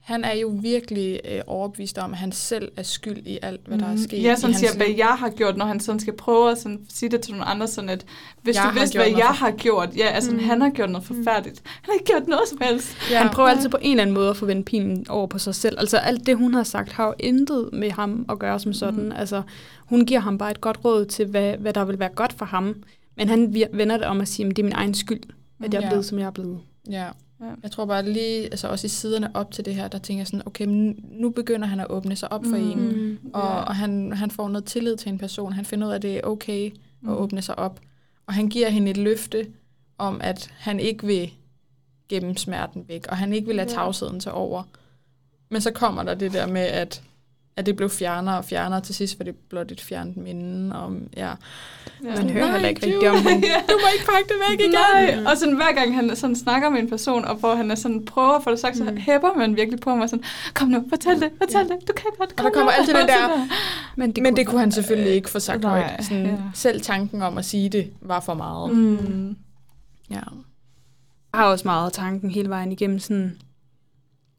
han 0.06 0.24
er 0.24 0.34
jo 0.34 0.48
virkelig 0.62 1.20
øh, 1.24 1.40
overbevist 1.46 1.98
om, 1.98 2.12
at 2.12 2.18
han 2.18 2.32
selv 2.32 2.72
er 2.76 2.82
skyld 2.82 3.26
i 3.26 3.38
alt, 3.42 3.60
hvad 3.66 3.78
der 3.78 3.84
er 3.86 3.88
Mhm. 3.92 3.98
sket 4.02 4.22
Ja, 4.22 4.34
sådan 4.36 4.54
siger, 4.56 4.76
hvad 4.76 4.86
jeg 4.96 5.06
har 5.18 5.30
gjort, 5.30 5.56
når 5.56 5.66
han 5.66 5.80
sådan 5.80 6.00
skal 6.00 6.12
prøve 6.16 6.50
at 6.50 6.58
sådan 6.58 6.80
sige 6.88 7.08
det 7.10 7.20
til 7.20 7.32
nogle 7.32 7.44
andre, 7.44 7.66
sådan 7.68 7.90
at 7.90 8.04
hvis 8.42 8.56
Jeg 8.56 8.70
du 8.74 8.78
vidste, 8.78 8.98
hvad 8.98 9.06
jeg 9.06 9.16
for- 9.26 9.34
har 9.34 9.50
gjort, 9.50 9.88
ja, 9.96 10.06
altså 10.06 10.30
Mm. 10.30 10.36
mm. 10.36 10.44
han 10.44 10.60
har 10.60 10.70
gjort 10.70 10.90
noget 10.90 11.06
forfærdeligt. 11.06 11.62
Han 11.64 11.84
har 11.84 11.92
ikke 11.92 12.04
gjort 12.04 12.28
noget 12.28 12.48
som 12.48 12.58
helst. 12.62 12.96
Ja. 13.10 13.18
Han 13.18 13.30
prøver 13.32 13.48
altid 13.48 13.68
på 13.68 13.78
en 13.82 13.90
eller 13.90 14.02
anden 14.02 14.14
måde 14.14 14.30
at 14.30 14.36
forvente 14.36 14.64
pinen 14.64 15.06
over 15.08 15.26
på 15.26 15.38
sig 15.38 15.54
selv. 15.54 15.76
Altså 15.80 15.96
alt 15.96 16.26
det, 16.26 16.36
hun 16.36 16.54
har 16.54 16.62
sagt, 16.62 16.92
har 16.92 17.06
jo 17.06 17.14
intet 17.20 17.68
med 17.72 17.90
ham 17.90 18.26
at 18.28 18.38
gøre 18.38 18.60
som 18.60 18.72
sådan. 18.72 18.94
Mhm. 19.00 19.04
Mm. 19.06 19.12
Altså 19.16 19.42
hun 19.86 20.06
giver 20.06 20.20
ham 20.20 20.38
bare 20.38 20.50
et 20.50 20.60
godt 20.60 20.78
råd 20.84 21.04
til, 21.04 21.26
hvad, 21.26 21.56
hvad 21.56 21.72
der 21.72 21.84
vil 21.84 21.98
være 21.98 22.10
godt 22.14 22.32
for 22.32 22.44
ham. 22.44 22.74
Men 23.16 23.28
han 23.28 23.54
vender 23.72 23.96
det 23.96 24.06
om 24.06 24.20
at 24.20 24.28
sige, 24.28 24.46
at 24.46 24.56
det 24.56 24.62
er 24.62 24.64
min 24.64 24.72
egen 24.72 24.94
skyld, 24.94 25.22
at 25.64 25.74
jeg 25.74 25.78
er 25.80 25.82
Ja. 25.84 25.88
blevet, 25.90 26.04
som 26.04 26.18
jeg 26.18 26.26
er 26.26 26.30
blevet. 26.30 26.58
Ja. 26.90 27.04
Ja. 27.40 27.46
Jeg 27.62 27.70
tror 27.70 27.84
bare 27.84 28.10
lige, 28.12 28.42
altså 28.44 28.68
også 28.68 28.86
i 28.86 28.88
siderne 28.88 29.30
op 29.36 29.50
til 29.50 29.64
det 29.64 29.74
her, 29.74 29.88
der 29.88 29.98
tænker 29.98 30.20
jeg 30.20 30.26
sådan, 30.26 30.42
okay, 30.46 30.64
men 30.64 31.04
nu 31.10 31.30
begynder 31.30 31.66
han 31.66 31.80
at 31.80 31.86
åbne 31.90 32.16
sig 32.16 32.32
op 32.32 32.44
for 32.44 32.56
Mm. 32.56 32.70
en. 32.70 32.78
Mm. 32.78 33.18
Og, 33.34 33.40
Ja. 33.42 33.46
og 33.62 33.76
han, 33.76 34.12
han 34.12 34.30
får 34.30 34.48
noget 34.48 34.64
tillid 34.64 34.96
til 34.96 35.08
en 35.08 35.18
person. 35.18 35.52
Han 35.52 35.64
finder 35.64 35.86
ud 35.86 35.92
af, 35.92 35.96
at 35.96 36.02
det 36.02 36.16
er 36.16 36.20
okay 36.24 36.70
Mm. 37.00 37.08
at 37.08 37.14
åbne 37.16 37.42
sig 37.42 37.58
op. 37.58 37.80
Og 38.26 38.34
han 38.34 38.48
giver 38.48 38.68
hende 38.68 38.90
et 38.90 38.96
løfte 38.96 39.46
om, 39.98 40.20
at 40.24 40.50
han 40.58 40.80
ikke 40.80 41.06
vil 41.06 41.30
gemme 42.08 42.36
smerten 42.38 42.84
væk, 42.88 43.06
og 43.08 43.16
han 43.16 43.32
ikke 43.32 43.46
vil 43.46 43.56
lade 43.56 43.68
Ja. 43.70 43.74
tavsheden 43.74 44.20
til 44.20 44.32
over. 44.32 44.62
Men 45.48 45.60
så 45.60 45.70
kommer 45.70 46.02
der 46.02 46.14
det 46.14 46.32
der 46.32 46.46
med, 46.46 46.60
at, 46.60 47.02
at 47.56 47.66
det 47.66 47.76
blev 47.76 47.90
fjernere 47.90 48.38
og 48.38 48.44
fjernere. 48.44 48.80
Til 48.80 48.94
sidst 48.94 49.18
var 49.18 49.24
det 49.24 49.34
blot 49.50 49.70
et 49.72 49.80
fjernt 49.80 50.16
minde 50.16 50.76
om, 50.76 51.02
ja. 51.16 51.26
Ja. 52.04 52.16
Man 52.16 52.30
hører 52.30 52.44
Nej, 52.44 52.52
heller 52.52 52.68
ikke 52.68 52.80
du- 52.80 52.86
rigtigt 52.86 53.10
om 53.10 53.16
ja. 53.42 53.60
Du 53.68 53.74
må 53.82 53.88
ikke 53.94 54.06
pakke 54.06 54.28
det 54.28 54.36
væk 54.50 54.60
igen! 54.60 54.70
Nej, 54.70 55.32
og 55.32 55.36
sådan 55.38 55.54
hver 55.56 55.72
gang 55.74 55.94
han 55.94 56.16
sådan 56.16 56.36
snakker 56.36 56.68
med 56.70 56.80
en 56.80 56.90
person, 56.90 57.24
og 57.24 57.36
hvor 57.36 57.54
han 57.54 57.70
er 57.70 57.74
sådan, 57.74 58.04
prøver 58.04 58.32
at 58.32 58.44
få 58.44 58.50
det 58.50 58.58
sagt, 58.58 58.76
så 58.76 58.84
Mm. 58.84 58.96
hæpper 58.96 59.34
man 59.38 59.56
virkelig 59.56 59.80
på 59.80 59.94
mig 59.94 60.08
sådan, 60.10 60.24
kom 60.54 60.68
nu, 60.68 60.84
fortæl 60.88 61.20
det, 61.20 61.30
fortæl 61.38 61.66
Ja. 61.70 61.74
det, 61.74 61.88
du 61.88 61.92
kan 61.92 62.10
godt, 62.18 62.30
Og 62.30 62.36
kom 62.36 62.44
der 62.44 62.50
kommer 62.50 62.72
nu. 62.72 62.78
altid 62.78 62.94
den 62.94 63.08
der, 63.08 63.48
Men 63.96 64.12
det, 64.12 64.22
men 64.22 64.36
det 64.36 64.46
kunne 64.46 64.60
han 64.60 64.72
selvfølgelig 64.72 65.12
ikke 65.12 65.30
få 65.30 65.38
sagt 65.38 65.62
Nej, 65.62 65.70
højt. 65.82 66.04
Sådan, 66.04 66.26
ja. 66.26 66.36
Selv 66.54 66.80
tanken 66.80 67.22
om 67.22 67.38
at 67.38 67.44
sige 67.44 67.68
det 67.68 67.90
var 68.00 68.20
for 68.20 68.34
meget. 68.34 68.76
Mm. 68.76 69.36
Ja. 70.10 70.14
Jeg 71.32 71.40
har 71.40 71.44
også 71.44 71.68
meget 71.68 71.92
tanken 71.92 72.30
hele 72.30 72.48
vejen 72.48 72.72
igennem 72.72 72.98
sådan, 72.98 73.38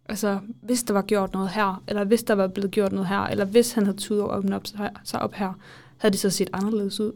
altså 0.10 0.40
hvis 0.62 0.84
der 0.84 0.94
var 0.94 1.02
gjort 1.02 1.34
noget 1.34 1.50
her, 1.50 1.84
eller 1.88 2.04
hvis 2.04 2.24
der 2.24 2.34
var 2.34 2.48
blevet 2.48 2.72
gjort 2.72 2.92
noget 2.92 3.08
her, 3.08 3.20
eller 3.20 3.46
hvis 3.46 3.72
han 3.72 3.86
havde 3.86 3.98
tudet 3.98 4.22
at 4.24 4.38
åbne 4.38 4.56
op, 4.56 4.68
sig- 5.04 5.22
op 5.22 5.34
her, 5.34 5.54
havde 5.98 6.12
det 6.12 6.20
så 6.20 6.30
set 6.30 6.50
anderledes 6.54 7.00
ud. 7.00 7.12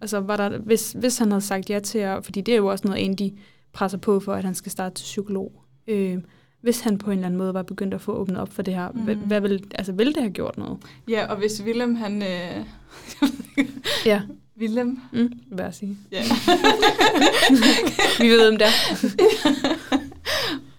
Altså 0.00 0.20
var 0.20 0.36
der, 0.36 0.58
hvis, 0.58 0.92
hvis 0.98 1.18
han 1.18 1.30
havde 1.30 1.40
sagt 1.44 1.70
ja 1.70 1.78
til 1.78 1.98
at, 1.98 2.24
fordi 2.24 2.40
det 2.40 2.52
er 2.52 2.56
jo 2.58 2.66
også 2.66 2.88
noget, 2.88 3.04
en 3.04 3.14
de 3.14 3.32
presser 3.72 3.98
på 3.98 4.20
for, 4.20 4.34
at 4.34 4.44
han 4.44 4.54
skal 4.54 4.72
starte 4.72 4.94
til 4.94 5.02
psykolog. 5.04 5.52
Øh, 5.86 6.18
hvis 6.60 6.80
han 6.80 6.98
på 6.98 7.10
en 7.10 7.18
eller 7.18 7.26
anden 7.26 7.38
måde 7.38 7.54
var 7.54 7.62
begyndt 7.62 7.94
at 7.94 8.00
få 8.00 8.12
åbnet 8.12 8.38
op 8.38 8.52
for 8.52 8.62
det 8.62 8.74
her, 8.74 8.90
mm. 8.90 9.00
hvad, 9.00 9.14
Mm. 9.14 9.20
hvad 9.20 9.40
vil, 9.40 9.64
altså 9.74 9.92
ville 9.92 10.12
det 10.12 10.22
have 10.22 10.32
gjort 10.32 10.58
noget? 10.58 10.78
Ja, 11.08 11.26
og 11.26 11.36
hvis 11.36 11.62
Willem, 11.62 11.94
han... 11.94 12.22
Øh, 12.22 12.64
Ja, 14.06 14.22
Willem? 14.60 15.00
mm, 15.12 15.32
hvad 15.50 15.64
jeg 15.64 15.74
sige. 15.74 15.96
Ja. 16.12 16.22
Vi 18.20 18.28
ved, 18.28 18.48
om 18.48 18.56
det 18.56 18.66
er. 18.66 18.70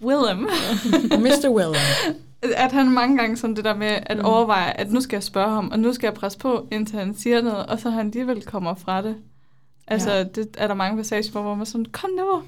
Willem. 0.08 0.47
Mr. 1.22 1.49
William. 1.49 2.16
At 2.58 2.72
han 2.72 2.91
mange 2.91 3.18
gange 3.18 3.38
sådan 3.38 3.55
det 3.55 3.66
der 3.66 3.76
med 3.76 3.99
at 4.05 4.18
Mm. 4.18 4.26
overveje, 4.26 4.72
at 4.72 4.91
nu 4.91 5.01
skal 5.01 5.16
jeg 5.18 5.24
spørge 5.24 5.49
ham, 5.51 5.70
og 5.72 5.80
nu 5.80 5.93
skal 5.93 6.08
jeg 6.08 6.14
presse 6.14 6.38
på, 6.39 6.68
indtil 6.72 6.99
han 6.99 7.16
siger 7.16 7.41
noget, 7.41 7.66
og 7.66 7.80
så 7.80 7.89
han 7.89 8.05
alligevel 8.08 8.41
kommer 8.45 8.76
fra 8.76 9.01
det. 9.01 9.16
Altså, 9.88 10.12
Ja. 10.12 10.24
det 10.24 10.47
er 10.58 10.68
der 10.68 10.74
mange 10.74 10.97
passager, 10.97 11.32
hvor 11.32 11.43
man 11.53 11.62
er 11.62 11.66
sådan, 11.66 11.86
kom 11.86 12.10
nu, 12.10 12.41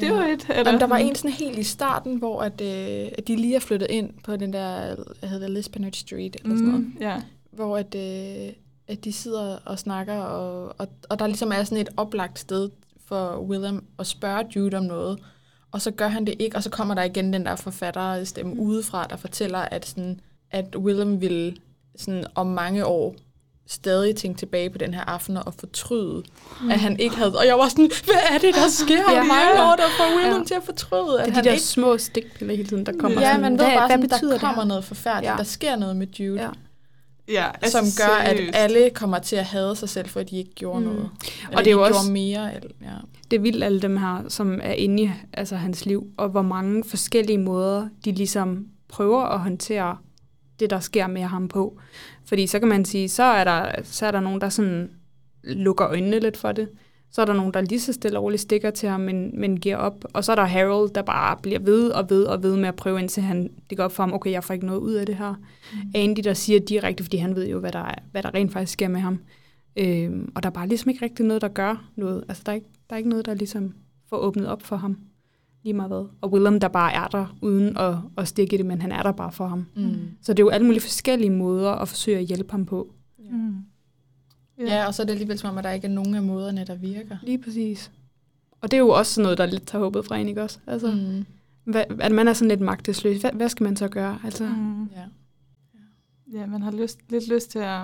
det 0.00 0.02
Ja. 0.02 0.12
var 0.12 0.24
et. 0.24 0.46
Eller 0.48 0.62
Jamen, 0.66 0.80
der 0.80 0.86
var 0.86 0.96
en 0.96 1.14
sådan 1.14 1.30
helt 1.30 1.58
i 1.58 1.62
starten, 1.62 2.16
hvor 2.16 2.40
at, 2.40 2.60
øh, 2.60 3.08
at 3.18 3.28
de 3.28 3.36
lige 3.36 3.56
er 3.56 3.60
flyttet 3.60 3.86
ind 3.90 4.10
på 4.24 4.36
den 4.36 4.52
der, 4.52 4.94
hvad 5.20 5.28
hedder 5.28 5.46
det, 5.46 5.54
Lisbonnet 5.54 5.96
Street, 5.96 6.36
eller 6.44 6.56
sådan 6.56 6.68
noget. 6.68 6.80
Mm, 6.80 6.96
ja. 7.00 7.16
Hvor 7.52 7.76
at, 7.76 7.94
øh, 7.94 8.52
at 8.88 9.04
de 9.04 9.12
sidder 9.12 9.58
og 9.64 9.78
snakker, 9.78 10.14
og, 10.14 10.74
og, 10.78 10.88
og 11.10 11.18
der 11.18 11.26
ligesom 11.26 11.52
er 11.52 11.64
sådan 11.64 11.78
et 11.82 11.88
oplagt 11.96 12.38
sted 12.38 12.68
for 13.08 13.38
Willem 13.48 13.84
at 13.98 14.06
spørge 14.06 14.44
Jude 14.56 14.76
om 14.76 14.84
noget. 14.84 15.18
Og 15.72 15.82
så 15.82 15.90
gør 15.90 16.08
han 16.08 16.24
det 16.26 16.34
ikke, 16.38 16.56
og 16.56 16.62
så 16.62 16.70
kommer 16.70 16.94
der 16.94 17.02
igen 17.02 17.32
den 17.32 17.44
der 17.46 17.56
forfatterstemme 17.56 18.60
udefra, 18.60 19.06
der 19.10 19.16
fortæller, 19.16 19.58
at, 19.58 19.86
sådan, 19.86 20.20
at 20.50 20.76
Willem 20.76 21.20
vil 21.20 21.60
sådan, 21.96 22.24
om 22.34 22.46
mange 22.46 22.86
år 22.86 23.14
stadig 23.66 24.16
tænke 24.16 24.38
tilbage 24.38 24.70
på 24.70 24.78
den 24.78 24.94
her 24.94 25.00
aften 25.04 25.36
og 25.36 25.54
fortryde, 25.54 26.22
mm. 26.62 26.70
at 26.70 26.80
han 26.80 26.98
ikke 27.00 27.16
havde... 27.16 27.38
Og 27.38 27.46
jeg 27.46 27.58
var 27.58 27.68
sådan, 27.68 27.90
hvad 28.04 28.14
er 28.34 28.38
det, 28.38 28.54
der 28.54 28.68
sker 28.84 29.12
Ja. 29.12 29.22
mange 29.22 29.62
år, 29.70 29.76
der 29.76 29.84
får 29.98 30.16
Willem 30.16 30.38
Ja. 30.40 30.44
til 30.46 30.54
at 30.54 30.62
fortryde? 30.64 31.20
At 31.20 31.26
Det 31.28 31.36
er 31.36 31.40
de 31.42 31.44
der 31.48 31.52
ikke 31.52 31.64
små 31.64 31.98
stikpiller 31.98 32.56
hele 32.56 32.68
tiden, 32.68 32.86
der 32.86 32.92
kommer. 33.00 33.20
Ja, 33.20 33.26
sådan, 33.28 33.40
man 33.40 33.52
ved 33.52 33.58
hvad, 33.58 33.66
bare, 33.76 33.86
hvad 33.86 33.96
sådan, 33.96 34.08
betyder 34.08 34.20
der 34.30 34.38
det 34.38 34.40
her? 34.40 34.48
kommer 34.48 34.64
noget 34.64 34.84
forfærdeligt. 34.84 35.30
Ja. 35.32 35.36
Der 35.36 35.42
sker 35.44 35.76
noget 35.76 35.96
med 35.96 36.06
Jude, 36.06 36.42
Ja. 36.42 36.48
Ja. 37.30 37.46
Altså, 37.62 37.78
som 37.78 37.84
gør, 38.06 38.24
seriøst. 38.26 38.48
at 38.56 38.62
alle 38.62 38.90
kommer 38.90 39.18
til 39.18 39.36
at 39.36 39.44
hade 39.44 39.76
sig 39.76 39.88
selv, 39.88 40.08
for 40.08 40.20
at 40.20 40.30
de 40.30 40.36
ikke 40.38 40.54
gjorde 40.54 40.80
Mm. 40.80 40.86
noget. 40.86 41.10
Eller 41.44 41.58
Og 41.58 41.64
det 41.64 41.70
er 41.70 41.74
jo 41.74 41.82
også- 41.82 42.00
gjorde 42.00 42.12
mere. 42.12 42.54
Eller, 42.56 42.70
ja. 42.82 42.94
Det 43.30 43.36
er 43.36 43.40
vildt 43.40 43.64
alle 43.64 43.80
dem 43.82 43.96
her, 43.96 44.24
som 44.28 44.60
er 44.62 44.72
inde 44.72 45.02
i 45.02 45.10
altså, 45.32 45.56
hans 45.56 45.86
liv, 45.86 46.06
og 46.16 46.28
hvor 46.28 46.42
mange 46.42 46.84
forskellige 46.84 47.38
måder, 47.38 47.88
de 48.04 48.12
ligesom 48.12 48.66
prøver 48.88 49.22
at 49.22 49.40
håndtere 49.40 49.96
det, 50.60 50.70
der 50.70 50.80
sker 50.80 51.06
med 51.06 51.22
ham 51.22 51.48
på. 51.48 51.78
Fordi 52.24 52.46
så 52.46 52.58
kan 52.58 52.68
man 52.68 52.84
sige, 52.84 53.08
så 53.08 53.22
er 53.22 53.44
der, 53.44 53.66
så 53.84 54.06
er 54.06 54.10
der 54.10 54.20
nogen, 54.20 54.40
der 54.40 54.48
sådan 54.48 54.90
lukker 55.44 55.86
øjnene 55.88 56.18
lidt 56.18 56.36
for 56.36 56.52
det. 56.52 56.68
Så 57.12 57.20
er 57.20 57.24
der 57.24 57.32
nogen, 57.32 57.54
der 57.54 57.60
lige 57.60 57.80
så 57.80 57.92
stille 57.92 58.18
og 58.18 58.24
roligt 58.24 58.42
stikker 58.42 58.70
til 58.70 58.88
ham, 58.88 59.00
men, 59.00 59.40
men 59.40 59.60
giver 59.60 59.76
op. 59.76 60.04
Og 60.12 60.24
så 60.24 60.32
er 60.32 60.36
der 60.36 60.44
Harold, 60.44 60.90
der 60.90 61.02
bare 61.02 61.36
bliver 61.42 61.58
ved 61.58 61.90
og 61.90 62.10
ved 62.10 62.24
og 62.24 62.42
ved 62.42 62.56
med 62.56 62.68
at 62.68 62.76
prøve, 62.76 63.00
indtil 63.00 63.22
han, 63.22 63.50
det 63.70 63.78
går 63.78 63.84
op 63.84 63.92
for 63.92 64.02
ham, 64.02 64.12
okay, 64.12 64.30
jeg 64.30 64.44
får 64.44 64.54
ikke 64.54 64.66
noget 64.66 64.80
ud 64.80 64.92
af 64.92 65.06
det 65.06 65.16
her. 65.16 65.34
Mm. 65.72 65.90
Andy, 65.94 66.20
der 66.24 66.34
siger 66.34 66.60
direkte, 66.60 67.04
fordi 67.04 67.16
han 67.16 67.34
ved 67.34 67.48
jo, 67.48 67.58
hvad 67.58 67.72
der, 67.72 67.78
er, 67.78 67.94
hvad 68.10 68.22
der 68.22 68.34
rent 68.34 68.52
faktisk 68.52 68.72
sker 68.72 68.88
med 68.88 69.00
ham. 69.00 69.18
Øhm, 69.76 70.32
og 70.34 70.42
der 70.42 70.48
er 70.48 70.52
bare 70.52 70.68
ligesom 70.68 70.88
ikke 70.88 71.04
rigtig 71.04 71.26
noget, 71.26 71.42
der 71.42 71.48
gør 71.48 71.84
noget. 71.96 72.24
Altså, 72.28 72.42
der 72.46 72.52
er 72.52 72.56
ikke, 72.56 72.68
der 72.90 72.94
er 72.94 72.98
ikke 72.98 73.10
noget, 73.10 73.26
der 73.26 73.34
ligesom 73.34 73.74
får 74.08 74.16
åbnet 74.16 74.46
op 74.46 74.62
for 74.62 74.76
ham. 74.76 74.98
Lige 75.64 75.74
meget 75.74 75.90
hvad. 75.90 76.06
Og 76.20 76.32
Willem, 76.32 76.60
der 76.60 76.68
bare 76.68 76.92
er 76.92 77.06
der, 77.06 77.36
uden 77.42 77.76
at, 77.76 77.94
at 78.18 78.28
stikke 78.28 78.54
i 78.54 78.56
det, 78.56 78.66
men 78.66 78.80
han 78.80 78.92
er 78.92 79.02
der 79.02 79.12
bare 79.12 79.32
for 79.32 79.46
ham. 79.46 79.66
Mm. 79.76 79.94
Så 80.22 80.32
det 80.32 80.38
er 80.38 80.44
jo 80.44 80.48
alle 80.48 80.66
mulige 80.66 80.80
forskellige 80.80 81.30
måder 81.30 81.70
at 81.70 81.88
forsøge 81.88 82.18
at 82.18 82.24
hjælpe 82.24 82.50
ham 82.50 82.66
på. 82.66 82.94
Ja, 84.66 84.86
og 84.86 84.94
så 84.94 85.02
er 85.02 85.06
det 85.06 85.12
alligevel 85.12 85.38
som 85.38 85.50
om, 85.50 85.58
at 85.58 85.64
der 85.64 85.70
ikke 85.70 85.86
er 85.86 85.90
nogen 85.90 86.14
af 86.14 86.22
måderne, 86.22 86.64
der 86.66 86.74
virker. 86.74 87.16
Lige 87.22 87.38
præcis. 87.38 87.90
Og 88.60 88.70
det 88.70 88.76
er 88.76 88.78
jo 88.80 88.88
også 88.88 89.14
sådan 89.14 89.22
noget, 89.22 89.38
der 89.38 89.46
lidt 89.46 89.66
tager 89.66 89.82
håbet 89.84 90.06
fra 90.06 90.16
en, 90.16 90.28
ikke 90.28 90.42
også? 90.42 90.58
Altså, 90.66 90.90
mm. 90.90 91.26
Hvad, 91.64 91.84
at 92.00 92.12
man 92.12 92.28
er 92.28 92.32
sådan 92.32 92.48
lidt 92.48 92.60
magtesløs. 92.60 93.20
Hvad, 93.20 93.32
hvad 93.32 93.48
skal 93.48 93.64
man 93.64 93.76
så 93.76 93.88
gøre? 93.88 94.18
Altså, 94.24 94.44
mm. 94.44 94.84
Ja. 94.84 95.04
Ja, 96.38 96.46
man 96.46 96.62
har 96.62 96.70
lyst, 96.70 96.98
lidt 97.08 97.28
lyst 97.28 97.50
til 97.50 97.58
at 97.58 97.82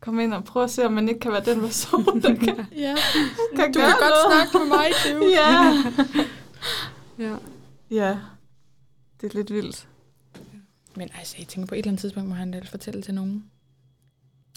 komme 0.00 0.24
ind 0.24 0.34
og 0.34 0.44
prøve 0.44 0.64
at 0.64 0.70
se, 0.70 0.86
om 0.86 0.92
man 0.92 1.08
ikke 1.08 1.20
kan 1.20 1.32
være 1.32 1.44
den 1.44 1.60
person, 1.60 2.04
der 2.22 2.34
kan, 2.34 2.66
ja. 2.76 2.94
kan 3.56 3.72
Du 3.72 3.80
kan 3.80 3.90
godt 3.90 4.12
noget. 4.24 4.50
snakke 4.52 4.58
med 4.58 4.76
mig, 4.76 4.86
du. 5.12 5.24
Ja. 5.30 5.74
ja. 7.28 7.36
ja, 7.90 8.18
det 9.20 9.30
er 9.32 9.36
lidt 9.36 9.52
vildt. 9.52 9.88
Men 10.96 11.08
altså, 11.18 11.34
jeg 11.38 11.46
tænker 11.46 11.66
på 11.66 11.74
et 11.74 11.78
eller 11.78 11.88
andet 11.90 12.00
tidspunkt, 12.00 12.28
må 12.28 12.34
han 12.34 12.50
da 12.50 12.60
fortælle 12.64 13.02
til 13.02 13.14
nogen. 13.14 13.44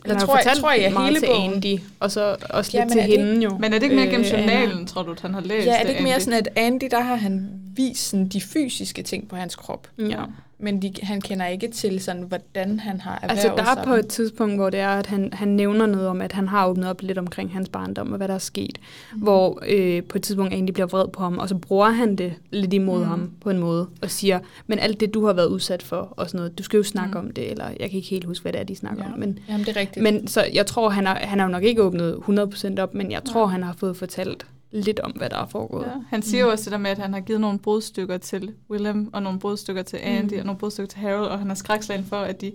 Eller 0.06 0.20
tror, 0.20 0.40
jeg, 0.46 0.58
tror 0.58 0.72
jeg, 0.72 0.94
meget 0.94 1.08
hele 1.08 1.20
til 1.20 1.28
bogen. 1.28 1.54
Andy, 1.54 1.80
og 2.00 2.12
så 2.12 2.36
også 2.50 2.72
Ja, 2.74 2.84
lidt 2.84 2.92
til 2.92 3.02
det 3.02 3.18
hende 3.18 3.44
jo. 3.44 3.58
Men 3.58 3.74
er 3.74 3.78
det 3.78 3.84
ikke 3.84 3.96
mere 3.96 4.06
gennem 4.08 4.26
Øh, 4.26 4.32
journalen, 4.32 4.88
tror 4.88 5.04
du, 5.04 5.12
at 5.12 5.20
han 5.22 5.34
har 5.34 5.42
læst 5.42 5.68
Ja, 5.68 5.76
er 5.80 5.84
det 5.84 5.90
ikke 5.90 6.04
mere 6.04 6.14
Andy? 6.14 6.24
sådan, 6.24 6.40
at 6.40 6.50
Andy, 6.56 6.88
der 6.92 7.00
har 7.00 7.16
han 7.16 7.50
vist 7.76 8.10
sådan, 8.10 8.28
de 8.28 8.42
fysiske 8.42 9.04
ting 9.04 9.28
på 9.28 9.36
hans 9.36 9.56
krop. 9.56 9.88
Ja. 10.00 10.20
Men 10.62 10.82
de, 10.82 10.94
han 11.04 11.22
kender 11.22 11.46
ikke 11.48 11.68
til, 11.68 12.00
sådan, 12.00 12.22
hvordan 12.22 12.80
han 12.80 13.02
har 13.02 13.12
erhvervet 13.16 13.32
Altså, 13.32 13.48
der 13.58 13.64
er 13.72 13.76
sig 13.76 13.84
på 13.86 13.94
et 13.94 14.08
tidspunkt, 14.08 14.56
hvor 14.56 14.70
det 14.70 14.80
er, 14.80 14.90
at 14.90 15.06
han, 15.06 15.30
han 15.34 15.48
nævner 15.48 15.86
noget 15.86 16.08
om, 16.08 16.22
at 16.22 16.32
han 16.32 16.48
har 16.48 16.68
åbnet 16.68 16.90
op 16.90 17.02
lidt 17.02 17.18
omkring 17.18 17.54
hans 17.54 17.70
barndom 17.70 18.12
og 18.12 18.18
hvad 18.18 18.28
der 18.28 18.34
er 18.34 18.38
sket. 18.38 18.78
Mm. 19.14 19.20
Hvor 19.20 19.60
øh, 19.68 20.04
på 20.04 20.18
et 20.18 20.24
tidspunkt 20.24 20.54
egentlig 20.54 20.74
bliver 20.74 20.88
vred 20.88 21.08
på 21.08 21.24
ham, 21.24 21.38
og 21.38 21.50
så 21.50 21.56
bruger 21.56 21.90
han 21.90 22.16
det 22.16 22.34
lidt 22.52 22.74
imod 22.74 23.00
Mm. 23.00 23.06
ham 23.06 23.32
på 23.42 23.50
en 23.50 23.58
måde, 23.58 23.88
og 24.02 24.12
siger, 24.12 24.40
men 24.68 24.80
alt 24.80 25.00
det, 25.00 25.14
du 25.14 25.26
har 25.26 25.34
været 25.34 25.48
udsat 25.48 25.84
for, 25.84 25.98
og 26.18 26.28
sådan 26.28 26.38
noget, 26.38 26.58
du 26.58 26.64
skal 26.64 26.78
jo 26.78 26.84
snakke 26.84 27.12
Mm. 27.20 27.26
om 27.26 27.32
det, 27.32 27.52
eller 27.52 27.66
jeg 27.66 27.90
kan 27.90 27.92
ikke 27.98 28.10
helt 28.10 28.26
huske, 28.26 28.42
hvad 28.44 28.54
det 28.54 28.60
er, 28.62 28.66
de 28.66 28.76
snakker 28.76 29.04
Ja. 29.08 29.14
om. 29.14 29.20
Men, 29.20 29.40
Jamen, 29.50 29.66
det 29.66 29.78
er 29.78 29.80
rigtigt. 29.80 30.04
men 30.04 30.28
så 30.28 30.46
jeg 30.54 30.66
tror, 30.66 30.90
han 30.90 31.06
har, 31.06 31.16
han 31.16 31.40
har 31.40 31.46
jo 31.46 31.52
nok 31.52 31.64
ikke 31.64 31.84
åbnet 31.84 32.14
100% 32.16 32.80
op, 32.80 32.94
men 32.94 33.12
jeg 33.12 33.24
tror, 33.24 33.46
han 33.46 33.64
har 33.64 33.74
fået 33.78 33.98
fortalt 33.98 34.46
lidt 34.72 35.00
om, 35.00 35.12
hvad 35.12 35.30
der 35.30 35.38
er 35.38 35.46
foregået. 35.46 35.86
Ja. 35.86 35.92
Han 36.10 36.22
siger 36.22 36.44
jo 36.44 36.50
også 36.52 36.64
det 36.64 36.72
der 36.72 36.78
med, 36.78 36.92
at 36.92 36.98
han 36.98 37.14
har 37.14 37.20
givet 37.22 37.42
nogle 37.42 37.60
brudstykker 37.60 38.18
til 38.18 38.54
Willem, 38.70 39.10
og 39.14 39.24
nogle 39.24 39.40
brudstykker 39.40 39.82
til 39.82 39.98
Andy, 39.98 40.34
Mm. 40.34 40.40
og 40.40 40.46
nogle 40.46 40.60
brudstykker 40.60 40.88
til 40.88 41.00
Harold, 41.00 41.28
og 41.28 41.40
han 41.40 41.48
har 41.48 41.56
skrækslagen 41.56 42.06
for, 42.06 42.16
at 42.18 42.42
de 42.42 42.52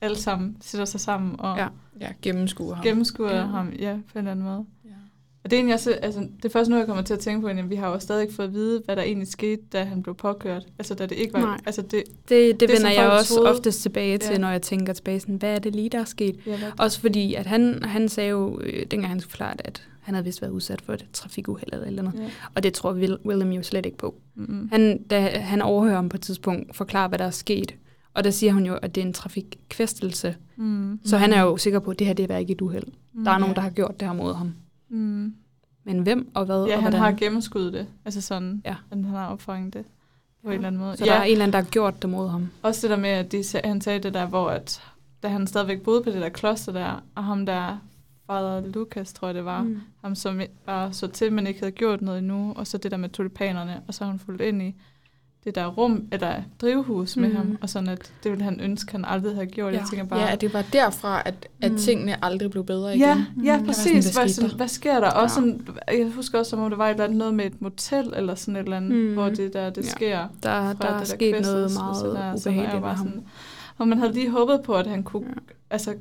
alle 0.00 0.16
sammen 0.18 0.56
sætter 0.60 0.84
sig 0.84 1.00
sammen 1.00 1.40
og 1.40 1.56
Ja. 1.56 1.68
ja, 2.00 2.08
gennemskue 2.22 2.74
ham. 2.74 2.82
gennemskuer 2.84 3.34
Ja. 3.36 3.42
ham 3.44 3.68
ja, 3.78 3.92
på 4.12 4.12
en 4.12 4.18
eller 4.18 4.30
anden 4.30 4.44
måde. 4.44 4.64
Og 5.44 5.50
det 5.50 5.56
er, 5.56 5.58
egentlig 5.60 5.74
også, 5.74 5.92
altså, 6.02 6.20
det 6.20 6.44
er 6.44 6.48
først 6.48 6.70
nu, 6.70 6.76
jeg 6.76 6.86
kommer 6.86 7.02
til 7.02 7.14
at 7.14 7.20
tænke 7.20 7.40
på, 7.40 7.46
at 7.46 7.70
vi 7.70 7.74
har 7.74 7.88
jo 7.90 7.98
stadig 7.98 8.22
ikke 8.22 8.34
fået 8.34 8.46
at 8.46 8.52
vide, 8.52 8.82
hvad 8.84 8.96
der 8.96 9.02
egentlig 9.02 9.28
skete, 9.28 9.62
da 9.72 9.84
han 9.84 10.02
blev 10.02 10.14
påkørt. 10.14 10.62
Altså, 10.78 10.94
da 10.94 11.06
det 11.06 11.16
ikke 11.18 11.32
var... 11.34 11.40
Nej. 11.40 11.58
Altså, 11.66 11.82
det, 11.82 11.90
Det, 11.92 12.04
det, 12.28 12.28
Det, 12.28 12.60
det 12.60 12.68
vender 12.68 12.90
jeg 12.90 13.10
også 13.10 13.34
troede- 13.34 13.50
oftest 13.50 13.82
tilbage 13.82 14.18
til, 14.18 14.32
Ja. 14.32 14.38
når 14.38 14.50
jeg 14.50 14.62
tænker 14.62 14.92
tilbage, 14.92 15.20
sådan, 15.20 15.34
hvad 15.36 15.54
er 15.54 15.58
det 15.58 15.74
lige, 15.74 15.88
der 15.88 15.98
er 16.00 16.04
sket? 16.04 16.36
ja, 16.46 16.58
hvad, 16.58 16.68
Også 16.78 17.00
fordi, 17.00 17.34
at 17.34 17.46
han, 17.46 17.82
han 17.82 18.08
sagde 18.08 18.30
jo, 18.30 18.60
øh, 18.60 18.72
dengang 18.90 19.08
han 19.08 19.20
skulle 19.20 19.30
forklare 19.30 19.52
det, 19.52 19.60
at 19.64 19.82
han 20.00 20.14
havde 20.14 20.24
vist 20.24 20.42
været 20.42 20.52
udsat 20.52 20.80
for 20.82 20.92
et 20.92 21.06
trafikuheld 21.12 21.72
eller 21.72 21.86
eller 21.86 22.02
andet. 22.02 22.20
ja. 22.20 22.28
Og 22.54 22.62
det 22.62 22.72
tror 22.72 22.92
Will, 22.92 23.18
Willem 23.26 23.50
jo 23.52 23.62
slet 23.62 23.86
ikke 23.86 23.98
på. 23.98 24.14
Mm-hmm. 24.34 24.68
Han, 24.72 25.02
da 25.02 25.20
han 25.38 25.62
overhører 25.62 25.96
ham 25.96 26.08
på 26.08 26.16
et 26.16 26.20
tidspunkt, 26.20 26.76
forklarer, 26.76 27.08
hvad 27.08 27.18
der 27.18 27.24
er 27.24 27.30
sket. 27.30 27.74
Og 28.14 28.24
der 28.24 28.30
siger 28.30 28.52
hun 28.52 28.66
jo, 28.66 28.74
at 28.74 28.94
det 28.94 29.00
er 29.00 29.06
en 29.06 29.12
trafikkvæstelse. 29.12 30.36
Mm. 30.56 30.98
Så 31.04 31.16
han 31.16 31.32
er 31.32 31.42
jo 31.42 31.56
sikker 31.56 31.78
på, 31.78 31.90
at 31.90 31.98
det 31.98 32.06
her 32.06 32.14
det 32.14 32.30
er 32.30 32.36
ikke 32.36 32.52
et 32.52 32.60
uheld. 32.60 32.84
Der 33.24 33.30
er 33.30 33.34
Mm. 33.36 33.40
nogen, 33.40 33.56
der 33.56 33.62
har 33.62 33.70
gjort 33.70 34.00
det 34.00 34.08
her 34.08 34.14
mod 34.14 34.34
ham. 34.34 34.52
Mm. 34.94 35.34
Men 35.84 35.98
hvem 35.98 36.30
og 36.34 36.44
hvad 36.44 36.66
Ja, 36.66 36.76
og 36.76 36.82
han 36.82 36.92
har 36.92 37.12
gennemskuddet 37.12 37.72
det. 37.72 37.86
Altså 38.04 38.20
sådan, 38.20 38.62
Ja. 38.64 38.76
han 38.88 39.04
har 39.04 39.28
opfanget 39.28 39.74
det 39.74 39.84
på 40.44 40.48
en 40.48 40.54
eller 40.54 40.66
anden 40.66 40.80
måde. 40.80 40.96
Så 40.96 41.04
der 41.04 41.12
er 41.12 41.22
en 41.22 41.32
eller 41.32 41.44
anden, 41.44 41.52
der 41.52 41.58
har 41.58 41.70
gjort 41.70 42.02
det 42.02 42.10
mod 42.10 42.28
ham. 42.28 42.48
Også 42.62 42.80
det 42.82 42.90
der 42.90 43.02
med, 43.02 43.10
at 43.10 43.32
de, 43.32 43.44
han 43.64 43.80
sagde 43.80 43.98
det 43.98 44.14
der, 44.14 44.26
hvor 44.26 44.48
at, 44.50 44.82
da 45.22 45.28
han 45.28 45.46
stadigvæk 45.46 45.80
boede 45.82 46.02
på 46.02 46.10
det 46.10 46.22
der 46.22 46.28
kloster 46.28 46.72
der, 46.72 47.02
og 47.14 47.24
ham 47.24 47.46
der, 47.46 47.78
Father 48.26 48.60
Lucas, 48.72 49.12
tror 49.12 49.28
jeg 49.28 49.34
det 49.34 49.44
var, 49.44 49.62
mm. 49.62 49.80
ham 50.04 50.14
som 50.14 50.40
bare 50.66 50.92
så 50.92 51.06
til, 51.06 51.32
men 51.32 51.46
ikke 51.46 51.60
havde 51.60 51.72
gjort 51.72 52.02
noget 52.02 52.18
endnu, 52.18 52.52
og 52.56 52.66
så 52.66 52.78
det 52.78 52.90
der 52.90 52.96
med 52.96 53.08
tulipanerne, 53.08 53.82
og 53.88 53.94
så 53.94 54.04
har 54.04 54.10
hun 54.10 54.18
fulgt 54.18 54.42
ind 54.42 54.62
i 54.62 54.74
det 55.44 55.54
der 55.54 55.66
rum, 55.66 56.04
eller 56.12 56.34
drivhus 56.60 57.16
med 57.16 57.28
Mm. 57.28 57.36
ham, 57.36 57.58
og 57.62 57.70
sådan 57.70 57.88
at 57.88 58.12
det 58.22 58.30
ville 58.30 58.44
han 58.44 58.60
ønske, 58.60 58.92
han 58.92 59.04
aldrig 59.04 59.34
havde 59.34 59.46
gjort. 59.46 59.72
Ja. 59.72 59.78
Jeg 59.78 59.86
tænker 59.90 60.06
bare, 60.06 60.20
ja, 60.20 60.32
at 60.32 60.40
det 60.40 60.54
var 60.54 60.64
derfra, 60.72 61.22
at, 61.24 61.48
at 61.62 61.72
Mm. 61.72 61.78
tingene 61.78 62.24
aldrig 62.24 62.50
blev 62.50 62.64
bedre 62.64 62.96
igen. 62.96 63.00
Ja, 63.08 63.24
ja 63.44 63.58
Mm. 63.58 63.66
præcis. 63.66 63.86
Hvad 63.92 63.94
var 63.94 64.00
sådan, 64.02 64.22
Hvad, 64.22 64.28
sådan, 64.28 64.56
hvad 64.56 64.68
sker 64.68 65.00
der? 65.00 65.10
Også 65.10 65.40
Ja. 65.40 65.46
sådan, 65.46 65.66
jeg 65.88 66.10
husker 66.14 66.38
også, 66.38 66.50
som 66.50 66.60
om 66.60 66.70
det 66.70 66.78
var 66.78 66.86
et 66.86 66.90
eller 66.90 67.04
andet 67.04 67.18
noget 67.18 67.34
med 67.34 67.44
et 67.46 67.62
motel, 67.62 68.12
eller 68.16 68.34
sådan 68.34 68.56
et 68.56 68.60
eller 68.62 68.76
andet, 68.76 68.92
Mm. 69.08 69.12
hvor 69.12 69.28
det 69.28 69.52
der, 69.52 69.70
det 69.70 69.84
Ja. 69.84 69.88
sker. 69.90 70.18
Der, 70.42 70.74
fra 70.74 70.86
der 70.86 70.94
er 70.94 70.98
det 70.98 71.08
sket 71.08 71.40
noget 71.42 71.70
meget 71.78 72.04
der, 72.16 72.36
som 72.36 72.52
er 72.52 72.56
jo 72.56 72.60
ubehageligt 72.60 72.72
med 72.74 72.80
bare 72.82 72.94
ham. 72.94 73.06
sådan- 73.06 73.22
Og 73.78 73.88
man 73.88 73.98
havde 73.98 74.12
lige 74.12 74.30
håbet 74.30 74.60
på, 74.64 74.74
at 74.74 74.86
han 74.86 75.02
kunne, 75.02 75.26
Ja. 75.28 75.34
altså, 75.70 75.94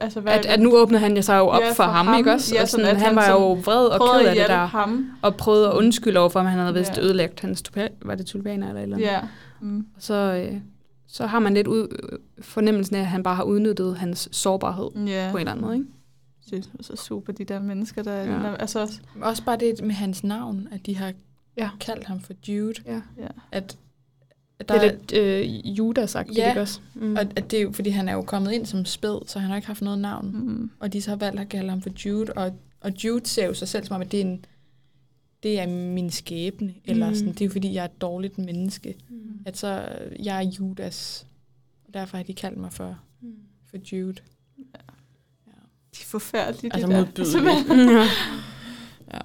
altså 0.00 0.20
hvad, 0.20 0.32
At, 0.32 0.46
at 0.46 0.60
nu 0.60 0.76
åbnede 0.76 1.00
han 1.00 1.22
sig 1.22 1.38
jo 1.38 1.46
op 1.46 1.62
Ja, 1.62 1.68
for, 1.68 1.74
for 1.74 1.82
ham, 1.82 2.06
ham. 2.06 2.18
ikke 2.18 2.32
også? 2.32 2.54
Ja, 2.54 2.62
og 2.62 2.68
sådan, 2.68 2.84
sådan, 2.84 2.96
at 2.96 3.02
han, 3.02 3.06
han 3.06 3.16
var 3.16 3.30
jo 3.30 3.52
vred 3.52 3.86
og 3.86 4.00
ked 4.20 4.28
af 4.28 4.34
det 4.36 4.48
der. 4.48 4.66
ham. 4.66 5.10
Og 5.22 5.36
prøvede 5.36 5.68
at 5.68 5.72
undskylde 5.74 6.20
over 6.20 6.28
for, 6.28 6.40
at 6.40 6.46
han 6.50 6.58
havde 6.58 6.74
vist 6.74 6.96
Ja. 6.96 7.02
ødelagt 7.02 7.40
hans 7.40 7.62
var 8.02 8.14
det 8.14 8.26
tulipaner 8.26 8.68
eller 8.68 8.82
eller 8.82 8.96
andet. 8.96 9.06
Ja. 9.08 9.20
Mm. 9.60 9.86
Og 9.96 10.02
så, 10.02 10.14
øh, 10.14 10.60
så 11.08 11.26
har 11.26 11.38
man 11.38 11.54
lidt 11.54 11.66
ud, 11.66 11.88
øh, 12.12 12.18
fornemmelsen 12.44 12.96
af, 12.96 13.00
at 13.00 13.06
han 13.06 13.22
bare 13.22 13.34
har 13.34 13.42
udnyttet 13.44 13.96
hans 13.96 14.28
sårbarhed 14.32 14.90
Ja. 15.06 15.28
på 15.30 15.36
en 15.36 15.40
eller 15.40 15.52
anden 15.52 15.64
måde. 15.64 15.74
Ikke? 15.76 15.86
Det 16.50 16.58
er 16.78 16.82
så 16.82 16.96
super, 16.96 17.32
de 17.32 17.44
der 17.44 17.60
mennesker, 17.60 18.02
der, 18.02 18.14
Ja. 18.22 18.54
altså 18.54 18.80
også, 18.80 19.00
Også 19.22 19.44
bare 19.44 19.56
det 19.56 19.84
med 19.84 19.94
hans 19.94 20.24
navn, 20.24 20.68
at 20.72 20.86
de 20.86 20.96
har 20.96 21.12
Ja. 21.58 21.68
kaldt 21.80 22.04
ham 22.04 22.20
for 22.20 22.32
Jude. 22.48 22.74
Ja. 22.86 22.92
ja. 23.18 23.26
At, 23.52 23.76
at 24.58 24.68
Det 24.68 24.80
der, 24.80 24.80
er 24.80 24.92
lidt 24.92 25.12
øh, 25.12 25.76
Judas-agtigt, 25.78 26.38
Ja. 26.38 26.48
ikke 26.48 26.60
også? 26.60 26.80
Mm. 26.94 27.14
og 27.16 27.20
at 27.36 27.50
det 27.50 27.58
er 27.58 27.62
jo, 27.62 27.72
fordi 27.72 27.90
han 27.90 28.08
er 28.08 28.12
jo 28.12 28.22
kommet 28.22 28.52
ind 28.52 28.66
som 28.66 28.84
spæd, 28.84 29.26
så 29.28 29.38
han 29.38 29.48
har 29.48 29.56
ikke 29.56 29.66
haft 29.66 29.82
noget 29.82 29.98
navn. 29.98 30.30
Mm. 30.32 30.70
Og 30.80 30.92
de 30.92 31.02
så 31.02 31.10
har 31.10 31.16
valgt 31.16 31.40
at 31.40 31.48
kalde 31.48 31.70
ham 31.70 31.82
for 31.82 31.90
Jude, 32.06 32.32
og, 32.32 32.58
og 32.80 32.92
Jude 33.04 33.26
ser 33.26 33.46
jo 33.46 33.54
sig 33.54 33.68
selv 33.68 33.84
som 33.84 33.94
om, 33.96 34.00
at 34.02 34.12
det 34.12 34.20
er, 34.20 34.24
en, 34.24 34.44
det 35.42 35.60
er 35.60 35.66
min 35.66 36.10
skæbne, 36.10 36.74
eller 36.84 37.08
Mm. 37.08 37.14
sådan, 37.14 37.32
det 37.32 37.40
er 37.40 37.44
jo 37.46 37.50
fordi, 37.52 37.72
jeg 37.74 37.80
er 37.80 37.84
et 37.88 38.00
dårligt 38.00 38.38
menneske. 38.38 38.94
Mm. 39.08 39.16
At 39.46 39.56
så, 39.56 39.88
jeg 40.22 40.36
er 40.44 40.48
Judas, 40.50 41.26
og 41.88 41.94
derfor 41.94 42.16
har 42.16 42.24
de 42.24 42.34
kaldt 42.34 42.58
mig 42.58 42.72
for, 42.72 42.98
Mm. 43.20 43.34
for 43.70 43.76
Jude. 43.92 44.12
De 45.96 46.00
er 46.02 46.06
forfærdelige, 46.06 46.72
Altså 46.74 46.86
de 46.88 46.92
der. 46.92 46.98
modbydelige. 47.00 47.30
Simpelthen. 47.32 47.88
Ja. 49.12 49.18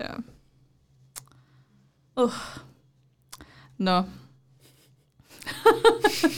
Ja. 0.00 0.14
Uh. 2.22 2.30
Nå. 3.78 4.02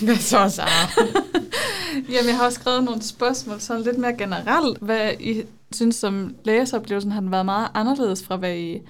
Hvad 0.04 0.16
så, 0.16 0.48
Sara? 0.48 1.02
Jamen, 2.12 2.28
jeg 2.28 2.36
har 2.36 2.44
også 2.44 2.60
skrevet 2.60 2.84
nogle 2.84 3.02
spørgsmål, 3.02 3.60
sådan 3.60 3.82
lidt 3.82 3.98
mere 3.98 4.16
generelt. 4.16 4.78
Hvad 4.78 5.12
I 5.20 5.42
synes, 5.72 5.96
som 5.96 6.36
læseoplevelsen 6.44 7.12
har 7.12 7.20
den 7.20 7.30
været 7.30 7.44
meget 7.44 7.68
anderledes 7.74 8.24
fra, 8.24 8.36
hvad 8.36 8.56
I, 8.58 8.80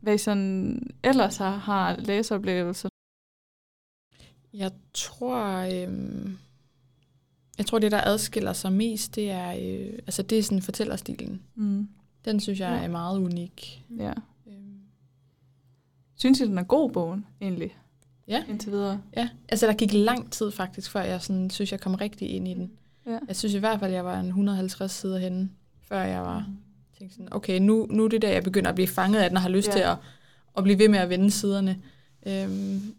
hvad 0.00 0.14
I 0.14 0.18
sådan 0.18 0.82
ellers 1.02 1.36
har, 1.36 1.56
har 1.56 1.96
læseoplevelser? 1.96 2.88
Jeg 4.54 4.70
tror, 4.94 5.46
øhm, 5.46 6.38
jeg 7.58 7.66
tror, 7.66 7.78
det, 7.78 7.92
der 7.92 8.00
adskiller 8.04 8.52
sig 8.52 8.72
mest, 8.72 9.14
det 9.14 9.30
er, 9.30 9.50
øh, 9.50 9.92
altså, 10.06 10.22
det 10.22 10.38
er 10.38 10.42
sådan 10.42 10.62
fortællerstilen. 10.62 11.42
Mm. 11.54 11.88
Den 12.24 12.40
synes 12.40 12.60
jeg 12.60 12.78
Ja. 12.78 12.84
er 12.84 12.88
meget 12.88 13.18
unik. 13.18 13.84
Ja. 13.98 14.12
Øhm, 14.46 14.78
Synes 16.16 16.40
I, 16.40 16.44
den 16.46 16.58
er 16.58 16.62
god, 16.62 16.90
bogen, 16.90 17.26
egentlig? 17.40 17.76
Ja. 18.28 18.44
Indtil 18.48 18.72
videre. 18.72 19.00
Ja, 19.16 19.28
altså 19.48 19.66
der 19.66 19.72
gik 19.72 19.92
lang 19.92 20.32
tid 20.32 20.50
faktisk, 20.50 20.90
før 20.90 21.02
jeg 21.02 21.22
sådan, 21.22 21.50
synes, 21.50 21.72
jeg 21.72 21.80
kom 21.80 21.94
rigtig 21.94 22.30
ind 22.30 22.48
i 22.48 22.54
den. 22.54 22.70
Ja. 23.06 23.18
Jeg 23.28 23.36
synes 23.36 23.54
i 23.54 23.58
hvert 23.58 23.80
fald, 23.80 23.92
jeg 23.92 24.04
var 24.04 24.20
en 24.20 24.26
150 24.26 24.92
sider 24.92 25.18
henne, 25.18 25.50
før 25.88 26.02
jeg 26.02 26.22
var 26.22 26.46
tænkte 26.98 27.14
sådan, 27.16 27.28
okay, 27.32 27.58
nu, 27.60 27.86
nu 27.90 28.04
er 28.04 28.08
det 28.08 28.22
der, 28.22 28.28
jeg 28.28 28.42
begynder 28.42 28.68
at 28.68 28.74
blive 28.74 28.88
fanget 28.88 29.20
af 29.20 29.30
den, 29.30 29.36
og 29.36 29.42
har 29.42 29.48
lyst 29.48 29.68
Ja. 29.68 29.72
ja. 29.72 29.76
til 29.78 29.82
at, 29.84 29.96
at 30.56 30.62
blive 30.62 30.78
ved 30.78 30.88
med 30.88 30.98
at 30.98 31.08
vende 31.08 31.30
siderne. 31.30 31.78
Øhm, 32.26 32.94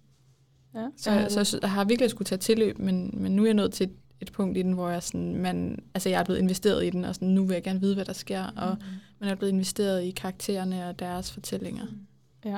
Ja. 0.75 0.87
så, 0.97 1.03
så 1.03 1.11
jeg, 1.11 1.31
synes, 1.47 1.55
jeg 1.61 1.71
har 1.71 1.83
virkelig 1.85 2.09
skulle 2.09 2.25
tage 2.25 2.39
tilløb, 2.39 2.79
men, 2.79 3.09
men 3.13 3.35
nu 3.35 3.41
er 3.41 3.47
jeg 3.47 3.53
nået 3.53 3.71
til 3.73 3.83
et, 3.83 3.93
et 4.21 4.31
punkt 4.31 4.57
i 4.57 4.61
den, 4.61 4.73
hvor 4.73 4.89
jeg 4.89 5.03
sådan, 5.03 5.35
man, 5.35 5.79
altså 5.93 6.09
jeg 6.09 6.19
er 6.19 6.23
blevet 6.23 6.39
investeret 6.39 6.85
i 6.85 6.89
den, 6.89 7.05
og 7.05 7.15
sådan, 7.15 7.27
nu 7.27 7.45
vil 7.45 7.53
jeg 7.53 7.63
gerne 7.63 7.79
vide, 7.81 7.95
hvad 7.95 8.05
der 8.05 8.13
sker, 8.13 8.43
og 8.45 8.77
man 9.19 9.29
er 9.29 9.35
blevet 9.35 9.51
investeret 9.51 10.03
i 10.03 10.11
karaktererne 10.11 10.87
og 10.89 10.99
deres 10.99 11.31
fortællinger. 11.31 11.85
Ja. 12.45 12.57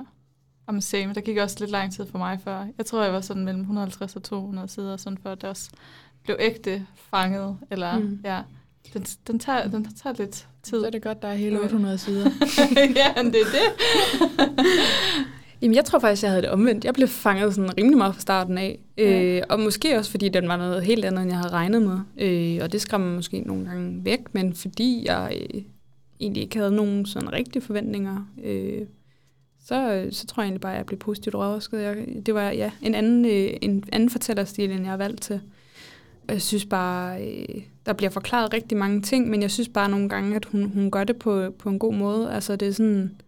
Jamen 0.67 0.81
same. 0.81 1.13
Der 1.13 1.21
gik 1.21 1.37
også 1.37 1.55
lidt 1.59 1.71
lang 1.71 1.93
tid 1.93 2.05
for 2.11 2.17
mig 2.17 2.39
før. 2.43 2.65
Jeg 2.77 2.85
tror, 2.85 3.03
jeg 3.03 3.13
var 3.13 3.21
sådan 3.21 3.45
mellem 3.45 3.61
150 3.61 4.15
og 4.15 4.23
200 4.23 4.67
sider, 4.67 4.97
sådan 4.97 5.17
før 5.23 5.35
det 5.35 5.43
også 5.49 5.69
blev 6.23 6.35
ægte 6.39 6.85
fanget. 7.11 7.57
Eller, 7.71 7.99
Mm. 7.99 8.19
ja. 8.25 8.41
Den, 8.93 9.03
den, 9.27 9.39
tager, 9.39 9.67
den 9.67 9.87
tager 10.03 10.13
lidt 10.19 10.47
tid. 10.63 10.79
Så 10.79 10.85
er 10.85 10.89
det 10.89 11.01
godt, 11.01 11.21
der 11.21 11.27
er 11.27 11.35
hele 11.35 11.55
Ja. 11.55 11.63
800 11.63 11.97
sider. 11.97 12.29
ja, 12.95 13.23
men 13.23 13.33
det 13.33 13.41
er 13.41 13.45
det. 13.45 13.85
Jamen, 15.61 15.75
jeg 15.75 15.85
tror 15.85 15.99
faktisk, 15.99 16.23
jeg 16.23 16.31
havde 16.31 16.41
det 16.41 16.49
omvendt. 16.49 16.85
Jeg 16.85 16.93
blev 16.93 17.07
fanget 17.07 17.55
sådan 17.55 17.77
rimelig 17.77 17.97
meget 17.97 18.13
fra 18.15 18.21
starten 18.21 18.57
af. 18.57 18.79
Ja. 18.97 19.21
Øh, 19.23 19.41
og 19.49 19.59
måske 19.59 19.97
også, 19.97 20.11
fordi 20.11 20.29
den 20.29 20.47
var 20.47 20.57
noget 20.57 20.83
helt 20.83 21.05
andet, 21.05 21.21
end 21.21 21.31
jeg 21.31 21.37
havde 21.39 21.53
regnet 21.53 21.81
med. 21.81 21.97
Øh, 22.17 22.59
og 22.63 22.71
det 22.71 22.81
skræmmer 22.81 23.15
måske 23.15 23.39
nogle 23.39 23.65
gange 23.65 24.05
væk, 24.05 24.19
men 24.33 24.53
fordi 24.53 25.03
jeg 25.07 25.37
øh, 25.53 25.61
egentlig 26.19 26.43
ikke 26.43 26.57
havde 26.57 26.71
nogen 26.75 27.05
sådan 27.05 27.33
rigtige 27.33 27.61
forventninger, 27.63 28.27
øh, 28.43 28.81
så, 29.67 30.07
så 30.11 30.27
tror 30.27 30.43
jeg 30.43 30.47
egentlig 30.47 30.61
bare, 30.61 30.71
at 30.71 30.77
jeg 30.77 30.85
blev 30.85 30.99
positivt 30.99 31.35
overrasket. 31.35 31.81
Jeg, 31.81 32.05
det 32.25 32.33
var 32.33 32.49
ja, 32.49 32.71
en 32.81 32.95
anden, 32.95 33.25
øh, 33.25 33.57
en 33.61 33.83
anden 33.91 34.09
fortællerstil, 34.09 34.71
end 34.71 34.81
jeg 34.81 34.89
har 34.89 34.97
valgt 34.97 35.21
til. 35.21 35.41
Og 36.27 36.33
Jeg 36.33 36.41
synes 36.41 36.65
bare, 36.65 37.27
øh, 37.27 37.61
der 37.85 37.93
bliver 37.93 38.09
forklaret 38.09 38.53
rigtig 38.53 38.77
mange 38.77 39.01
ting, 39.01 39.29
men 39.29 39.41
jeg 39.41 39.51
synes 39.51 39.69
bare 39.69 39.89
nogle 39.89 40.09
gange, 40.09 40.35
at 40.35 40.45
hun, 40.45 40.63
hun 40.63 40.91
gør 40.91 41.03
det 41.03 41.15
på, 41.15 41.49
på 41.59 41.69
en 41.69 41.79
god 41.79 41.93
måde. 41.93 42.31
Altså 42.31 42.55
det 42.55 42.67
er 42.67 42.71
sådan, 42.71 43.21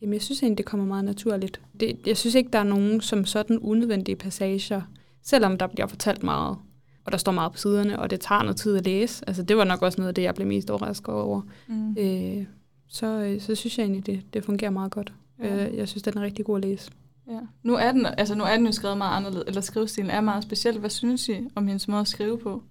jamen 0.00 0.12
jeg 0.12 0.22
synes 0.22 0.42
egentlig, 0.42 0.58
det 0.58 0.66
kommer 0.66 0.86
meget 0.86 1.04
naturligt. 1.04 1.60
Det, 1.80 1.98
jeg 2.06 2.16
synes 2.16 2.34
ikke, 2.34 2.50
der 2.52 2.58
er 2.58 2.64
nogen 2.64 3.00
som 3.00 3.24
sådan 3.24 3.58
unødvendige 3.58 4.16
passager, 4.16 4.82
selvom 5.22 5.58
der 5.58 5.66
bliver 5.66 5.86
fortalt 5.86 6.22
meget, 6.22 6.56
og 7.04 7.12
der 7.12 7.18
står 7.18 7.32
meget 7.32 7.52
på 7.52 7.58
siderne, 7.58 7.98
og 7.98 8.10
det 8.10 8.20
tager 8.20 8.42
noget 8.42 8.56
tid 8.56 8.76
at 8.76 8.84
læse. 8.84 9.24
Altså 9.26 9.42
det 9.42 9.56
var 9.56 9.64
nok 9.64 9.82
også 9.82 10.00
noget 10.00 10.08
af 10.08 10.14
det, 10.14 10.22
jeg 10.22 10.34
blev 10.34 10.46
mest 10.46 10.70
overrasket 10.70 11.14
over. 11.14 11.40
Mm. 11.68 11.96
Øh, 11.98 12.44
så, 12.88 13.06
øh, 13.06 13.40
så 13.40 13.54
synes 13.54 13.78
jeg 13.78 13.84
egentlig, 13.84 14.06
det, 14.06 14.22
det 14.34 14.44
fungerer 14.44 14.70
meget 14.70 14.92
godt. 14.92 15.12
Ja. 15.42 15.68
Øh, 15.68 15.76
jeg 15.76 15.88
synes, 15.88 16.02
den 16.02 16.18
er 16.18 16.22
rigtig 16.22 16.44
god 16.44 16.56
at 16.56 16.64
læse. 16.64 16.90
Ja. 17.28 17.40
Nu, 17.62 17.74
er 17.74 17.92
den, 17.92 18.06
altså, 18.06 18.34
nu 18.34 18.44
er 18.44 18.56
den 18.56 18.66
jo 18.66 18.72
skrevet 18.72 18.98
meget 18.98 19.16
anderledes, 19.16 19.44
eller 19.46 19.60
skrivestilen 19.60 20.10
er 20.10 20.20
meget 20.20 20.42
speciel. 20.42 20.78
Hvad 20.78 20.90
synes 20.90 21.28
I 21.28 21.48
om 21.54 21.66
hendes 21.66 21.88
måde 21.88 22.00
at 22.00 22.08
skrive 22.08 22.38
på? 22.38 22.62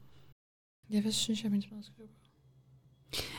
Ja, 0.92 1.02
hvad 1.02 1.12
synes 1.12 1.44
jeg, 1.44 1.52
min 1.52 1.64
måde 1.72 1.80
at 1.80 1.86
skrive 1.86 2.08
på? 2.08 2.14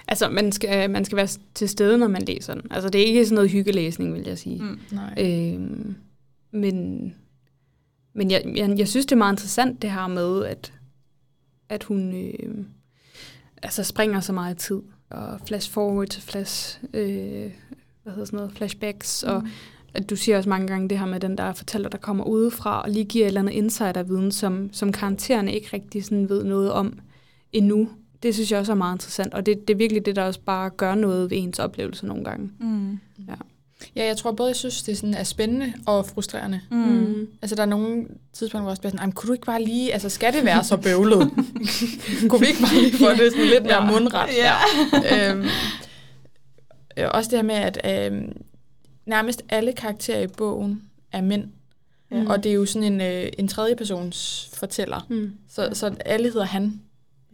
Altså, 0.08 0.28
man 0.28 0.52
skal, 0.52 0.90
man 0.90 1.04
skal 1.04 1.16
være 1.16 1.28
til 1.54 1.68
stede, 1.68 1.98
når 1.98 2.08
man 2.08 2.22
læser 2.22 2.54
den. 2.54 2.62
Altså, 2.70 2.88
det 2.88 3.00
er 3.00 3.06
ikke 3.06 3.24
sådan 3.24 3.34
noget 3.34 3.50
hyggelæsning, 3.50 4.14
vil 4.14 4.22
jeg 4.26 4.38
sige. 4.38 4.62
Mm. 4.62 4.80
Nej. 4.92 5.14
Øhm, 5.18 5.96
men 6.50 7.14
men 8.12 8.30
jeg, 8.30 8.42
jeg, 8.56 8.78
jeg 8.78 8.88
synes, 8.88 9.06
det 9.06 9.12
er 9.12 9.18
meget 9.18 9.32
interessant, 9.32 9.82
det 9.82 9.90
her 9.90 10.06
med, 10.06 10.44
at, 10.44 10.72
at 11.68 11.84
hun 11.84 12.14
øh, 12.14 12.64
altså 13.62 13.84
springer 13.84 14.20
så 14.20 14.32
meget 14.32 14.56
tid. 14.56 14.82
Og 15.10 15.40
flash 15.46 15.70
forward 15.70 16.08
til 16.08 16.22
flash, 16.22 16.80
øh, 16.94 17.52
hvad 18.10 18.14
hedder 18.16 18.26
sådan 18.26 18.36
noget, 18.36 18.52
flashbacks. 18.56 19.24
Mm. 19.26 19.32
Og 19.34 19.42
at 19.94 20.10
du 20.10 20.16
siger 20.16 20.36
også 20.36 20.48
mange 20.48 20.66
gange 20.66 20.88
det 20.88 20.98
her 20.98 21.06
med 21.06 21.20
den 21.20 21.38
der 21.38 21.52
fortæller, 21.52 21.88
der 21.88 21.98
kommer 21.98 22.24
udefra, 22.24 22.82
og 22.82 22.90
lige 22.90 23.04
giver 23.04 23.24
et 23.24 23.28
eller 23.28 23.40
andet 23.40 23.52
insiderviden, 23.52 24.32
som, 24.32 24.68
som 24.72 24.92
karaktererne 24.92 25.54
ikke 25.54 25.68
rigtig 25.72 26.04
sådan 26.04 26.28
ved 26.28 26.44
noget 26.44 26.72
om 26.72 26.98
endnu. 27.52 27.88
Det 28.22 28.34
synes 28.34 28.50
jeg 28.52 28.58
også 28.60 28.72
er 28.72 28.76
meget 28.76 28.94
interessant, 28.94 29.34
og 29.34 29.46
det, 29.46 29.68
det 29.68 29.74
er 29.74 29.78
virkelig 29.78 30.06
det, 30.06 30.16
der 30.16 30.22
også 30.24 30.40
bare 30.40 30.70
gør 30.70 30.94
noget 30.94 31.30
ved 31.30 31.38
ens 31.40 31.58
oplevelse 31.58 32.06
nogle 32.06 32.24
gange. 32.24 32.50
Mm. 32.60 32.98
Ja, 33.96 34.06
jeg 34.06 34.16
tror 34.16 34.32
både, 34.32 34.48
jeg 34.48 34.56
synes, 34.56 34.82
det 34.82 34.96
sådan 34.96 35.14
er 35.14 35.24
spændende 35.24 35.72
og 35.86 36.06
frustrerende. 36.06 36.60
Mm. 36.70 37.26
Altså, 37.42 37.54
der 37.56 37.62
er 37.62 37.66
nogle 37.66 38.06
tidspunkter, 38.32 38.60
hvor 38.60 38.68
jeg 38.68 38.70
også 38.70 38.80
bliver 38.80 38.90
sådan, 38.90 39.08
"Ej, 39.08 39.12
kunne 39.12 39.28
du 39.28 39.32
ikke 39.32 39.46
bare 39.46 39.62
lige, 39.64 39.92
altså, 39.92 40.08
skal 40.08 40.32
det 40.32 40.44
være 40.44 40.64
så 40.64 40.76
bøvlet? 40.76 41.30
kunne 42.28 42.40
vi 42.40 42.46
ikke 42.46 42.60
bare 42.60 42.74
lige 42.82 42.96
få 42.98 43.10
det 43.10 43.32
sådan 43.32 43.46
lidt 43.46 43.62
mere 43.64 43.86
mundret? 43.92 44.28
Ja. 44.36 44.54
øhm, 45.32 45.44
øh, 46.96 47.06
også 47.14 47.30
det 47.30 47.38
her 47.38 47.42
med, 47.44 47.54
at 47.54 48.06
øhm, 48.12 48.42
nærmest 49.06 49.42
alle 49.48 49.72
karakterer 49.72 50.20
i 50.22 50.26
bogen 50.26 50.82
er 51.12 51.20
mænd. 51.20 51.44
Ja. 52.10 52.24
Og 52.28 52.42
det 52.44 52.50
er 52.50 52.54
jo 52.54 52.66
sådan 52.66 52.92
en, 52.92 53.00
øh, 53.00 53.32
en 53.38 53.48
tredjepersons 53.48 54.50
fortæller. 54.54 55.06
Mm. 55.08 55.32
Så, 55.48 55.68
så 55.72 55.94
alle 56.04 56.24
hedder 56.32 56.46
han. 56.46 56.80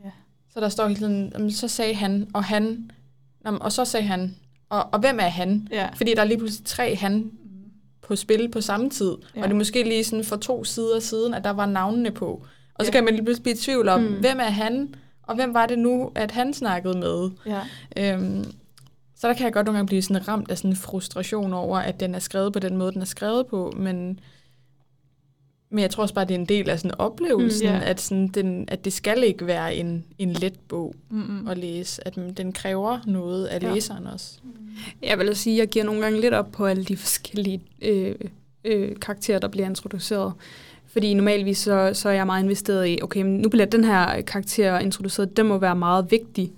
Ja. 0.05 0.11
Så 0.55 0.61
der 0.61 0.69
står 0.69 0.87
hele 0.89 1.01
tiden, 1.01 1.31
"Jamen, 1.35 1.51
så 1.53 1.69
sagde 1.69 1.95
han, 1.95 2.29
og 2.35 2.45
han, 2.45 2.91
og 3.45 3.73
så 3.73 3.85
sagde 3.85 4.07
han, 4.07 4.37
og, 4.69 4.87
og 4.93 5.01
hvem 5.01 5.19
er 5.21 5.29
han? 5.29 5.69
Ja. 5.71 5.89
Fordi 5.95 6.15
der 6.15 6.21
er 6.21 6.25
lige 6.25 6.39
pludselig 6.39 6.67
tre 6.67 6.95
han 6.97 7.31
på 8.03 8.17
spil 8.17 8.49
på 8.51 8.61
samme 8.61 8.91
tid. 8.91 9.13
Ja. 9.37 9.41
Og 9.43 9.49
det 9.49 9.53
er 9.53 9.59
måske 9.59 9.83
lige 9.83 10.05
sådan 10.05 10.25
for 10.25 10.37
to 10.37 10.65
sider 10.65 11.01
siden, 11.01 11.35
at 11.35 11.45
der 11.45 11.51
var 11.51 11.67
navnene 11.67 12.11
på. 12.11 12.47
Og 12.75 12.85
så 12.85 12.89
Ja. 12.89 12.93
kan 12.93 13.05
man 13.05 13.15
lige 13.15 13.25
pludselig 13.25 13.43
blive 13.43 13.55
i 13.55 13.59
tvivl 13.59 13.89
om, 13.89 14.01
mm. 14.01 14.15
hvem 14.21 14.39
er 14.41 14.43
han, 14.45 14.95
og 15.23 15.35
hvem 15.35 15.55
var 15.55 15.67
det 15.67 15.79
nu, 15.79 16.13
at 16.15 16.31
han 16.31 16.55
snakkede 16.55 16.99
med. 16.99 17.31
Ja. 17.47 17.61
Øhm, 18.15 18.45
så 19.17 19.29
der 19.29 19.35
kan 19.35 19.45
jeg 19.45 19.53
godt 19.53 19.67
nogle 19.67 19.79
gange 19.79 19.87
blive 19.87 20.03
sådan 20.03 20.29
ramt 20.29 20.51
af 20.51 20.59
sådan 20.59 20.71
en 20.71 20.77
frustration 20.77 21.53
over, 21.53 21.79
at 21.79 22.01
den 22.01 22.15
er 22.15 22.19
skrevet 22.19 22.53
på 22.53 22.59
den 22.59 22.77
måde, 22.77 22.93
den 22.93 23.01
er 23.01 23.07
skrevet 23.07 23.47
på, 23.47 23.75
men, 23.77 24.21
men 25.71 25.79
jeg 25.83 25.91
tror 25.91 26.03
også 26.03 26.15
bare, 26.15 26.25
det 26.25 26.35
er 26.35 26.39
en 26.39 26.47
del 26.47 26.71
af 26.71 26.79
sådan 26.81 26.95
oplevelsen, 26.99 27.69
Mm, 27.69 27.75
mm, 27.75 27.81
ja. 27.81 27.91
at, 27.91 28.01
sådan 28.01 28.29
den, 28.29 28.65
at 28.69 28.85
det 28.85 28.93
skal 28.93 29.25
ikke 29.25 29.47
være 29.47 29.75
en, 29.75 30.05
en 30.19 30.33
let 30.33 30.55
bog 30.69 30.95
Mm-mm. 31.11 31.49
at 31.49 31.59
læse, 31.59 32.07
at 32.07 32.19
den 32.37 32.53
kræver 32.53 32.99
noget 33.07 33.47
af 33.47 33.63
Ja. 33.63 33.75
læseren 33.75 34.07
også. 34.07 34.39
Jeg 35.03 35.19
vil 35.19 35.37
sige, 35.37 35.55
at 35.55 35.59
jeg 35.59 35.69
giver 35.69 35.85
nogle 35.85 36.03
gange 36.03 36.21
lidt 36.21 36.35
op 36.35 36.53
på 36.53 36.67
alle 36.67 36.85
de 36.85 36.97
forskellige 36.97 37.61
øh, 37.83 38.15
øh, 38.65 38.97
karakterer, 39.01 39.39
der 39.39 39.49
bliver 39.49 39.67
introduceret. 39.67 40.33
Fordi 40.87 41.15
normalvis 41.15 41.59
så, 41.59 41.91
så 41.95 42.09
er 42.09 42.13
jeg 42.13 42.27
meget 42.27 42.43
investeret 42.43 42.89
i, 42.89 42.99
okay, 43.03 43.23
men 43.23 43.39
nu 43.39 43.49
bliver 43.49 43.67
den 43.67 43.85
her 43.85 44.21
karakter 44.21 44.79
introduceret, 44.79 45.37
den 45.37 45.47
må 45.47 45.59
være 45.59 45.77
meget 45.77 46.11
vigtig. 46.11 46.53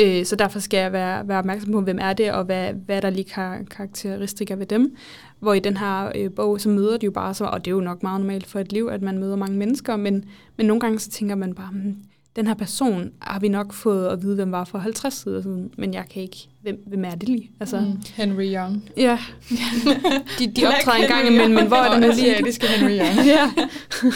Øh, 0.00 0.24
så 0.24 0.36
derfor 0.36 0.58
skal 0.58 0.78
jeg 0.78 0.92
være, 0.92 1.28
være 1.28 1.38
opmærksom 1.38 1.72
på, 1.72 1.80
hvem 1.80 1.98
er 2.00 2.12
det, 2.12 2.32
og 2.32 2.44
hvad, 2.44 2.72
hvad 2.86 2.96
er 2.96 3.00
der 3.00 3.10
lige 3.10 3.24
kar- 3.30 3.62
karakteristikker 3.70 4.56
ved 4.56 4.66
dem. 4.66 4.96
Hvor 5.40 5.54
i 5.54 5.58
den 5.60 5.76
her 5.76 6.12
øh, 6.14 6.30
bog, 6.36 6.60
så 6.60 6.68
møder 6.68 6.96
de 6.96 7.04
jo 7.04 7.10
bare 7.10 7.34
så, 7.34 7.44
og 7.44 7.64
det 7.64 7.70
er 7.70 7.74
jo 7.74 7.80
nok 7.80 8.02
meget 8.02 8.20
normalt 8.20 8.46
for 8.46 8.60
et 8.60 8.72
liv, 8.72 8.88
at 8.92 9.02
man 9.02 9.18
møder 9.18 9.36
mange 9.36 9.56
mennesker, 9.58 9.96
men, 9.96 10.24
men 10.56 10.66
nogle 10.66 10.80
gange 10.80 10.98
så 10.98 11.10
tænker 11.10 11.34
man 11.34 11.54
bare, 11.54 11.68
hmm, 11.72 11.96
den 12.36 12.46
her 12.46 12.54
person 12.54 13.10
har 13.20 13.40
vi 13.40 13.48
nok 13.48 13.72
fået 13.72 14.06
at 14.08 14.22
vide, 14.22 14.34
hvem 14.34 14.52
var 14.52 14.64
for 14.64 14.78
50 14.78 15.14
sider 15.14 15.42
siden, 15.42 15.70
men 15.78 15.94
jeg 15.94 16.04
kan 16.10 16.22
ikke, 16.22 16.36
hvem, 16.62 16.82
hvem 16.86 17.04
er 17.04 17.10
det 17.10 17.28
lige? 17.28 17.50
Altså, 17.60 17.80
Mm. 17.80 18.02
Henry 18.14 18.54
Young. 18.54 18.90
Ja, 18.96 19.18
de, 20.38 20.46
de 20.56 20.66
optræder 20.66 21.02
en 21.02 21.08
gang 21.08 21.26
imellem, 21.26 21.54
men 21.54 21.66
hvor 21.66 21.76
er 21.76 21.92
det 21.92 22.00
nu 22.00 22.06
lige... 22.06 22.30
Asiatiske 22.30 22.66
Henry 22.66 22.90
Young. 23.00 23.26
ja. 23.26 23.50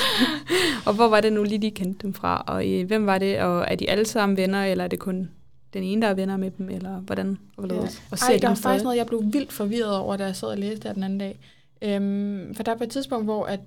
og 0.87 0.95
hvor 0.95 1.09
var 1.09 1.21
det 1.21 1.33
nu 1.33 1.43
lige, 1.45 1.59
de 1.63 1.71
kendte 1.71 2.03
dem 2.03 2.15
fra? 2.15 2.45
Og 2.47 2.69
øh, 2.71 2.87
hvem 2.87 3.07
var 3.07 3.19
det? 3.19 3.39
Og 3.41 3.65
er 3.69 3.75
de 3.75 3.91
alle 3.91 4.05
sammen 4.05 4.37
venner, 4.37 4.65
eller 4.65 4.85
er 4.85 4.89
det 4.89 4.99
kun 4.99 5.29
den 5.73 5.83
ene, 5.83 6.03
der 6.03 6.09
er 6.09 6.15
venner 6.15 6.37
med 6.37 6.51
dem? 6.51 6.69
Eller 6.69 7.01
hvordan? 7.01 7.39
Og, 7.57 7.67
hvorledes? 7.67 8.03
og 8.11 8.19
ser 8.19 8.27
Ej, 8.27 8.35
de 8.35 8.41
der 8.41 8.49
er 8.49 8.55
faktisk 8.55 8.85
noget, 8.85 8.97
jeg 8.97 9.07
blev 9.07 9.23
vildt 9.33 9.53
forvirret 9.53 9.97
over, 9.97 10.17
da 10.17 10.25
jeg 10.25 10.37
sad 10.37 10.49
og 10.49 10.59
læste 10.59 10.89
det 10.89 10.95
den 10.95 11.03
anden 11.03 11.19
dag. 11.19 11.39
Øhm, 11.83 12.55
for 12.55 12.63
der 12.63 12.73
er 12.73 12.77
på 12.77 12.85
et 12.85 12.91
tidspunkt, 12.91 13.25
hvor 13.25 13.45
at... 13.45 13.61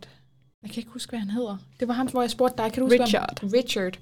Jeg 0.63 0.71
kan 0.71 0.79
ikke 0.79 0.91
huske, 0.91 1.09
hvad 1.09 1.19
han 1.19 1.29
hedder. 1.29 1.57
Det 1.79 1.87
var 1.87 1.93
ham, 1.93 2.07
hvor 2.07 2.21
jeg 2.21 2.31
spurgte 2.31 2.63
dig. 2.63 2.71
Kan 2.71 2.83
du 2.83 2.85
huske, 2.87 3.03
Richard. 3.03 3.39
Hvad, 3.41 3.53
Richard. 3.53 3.93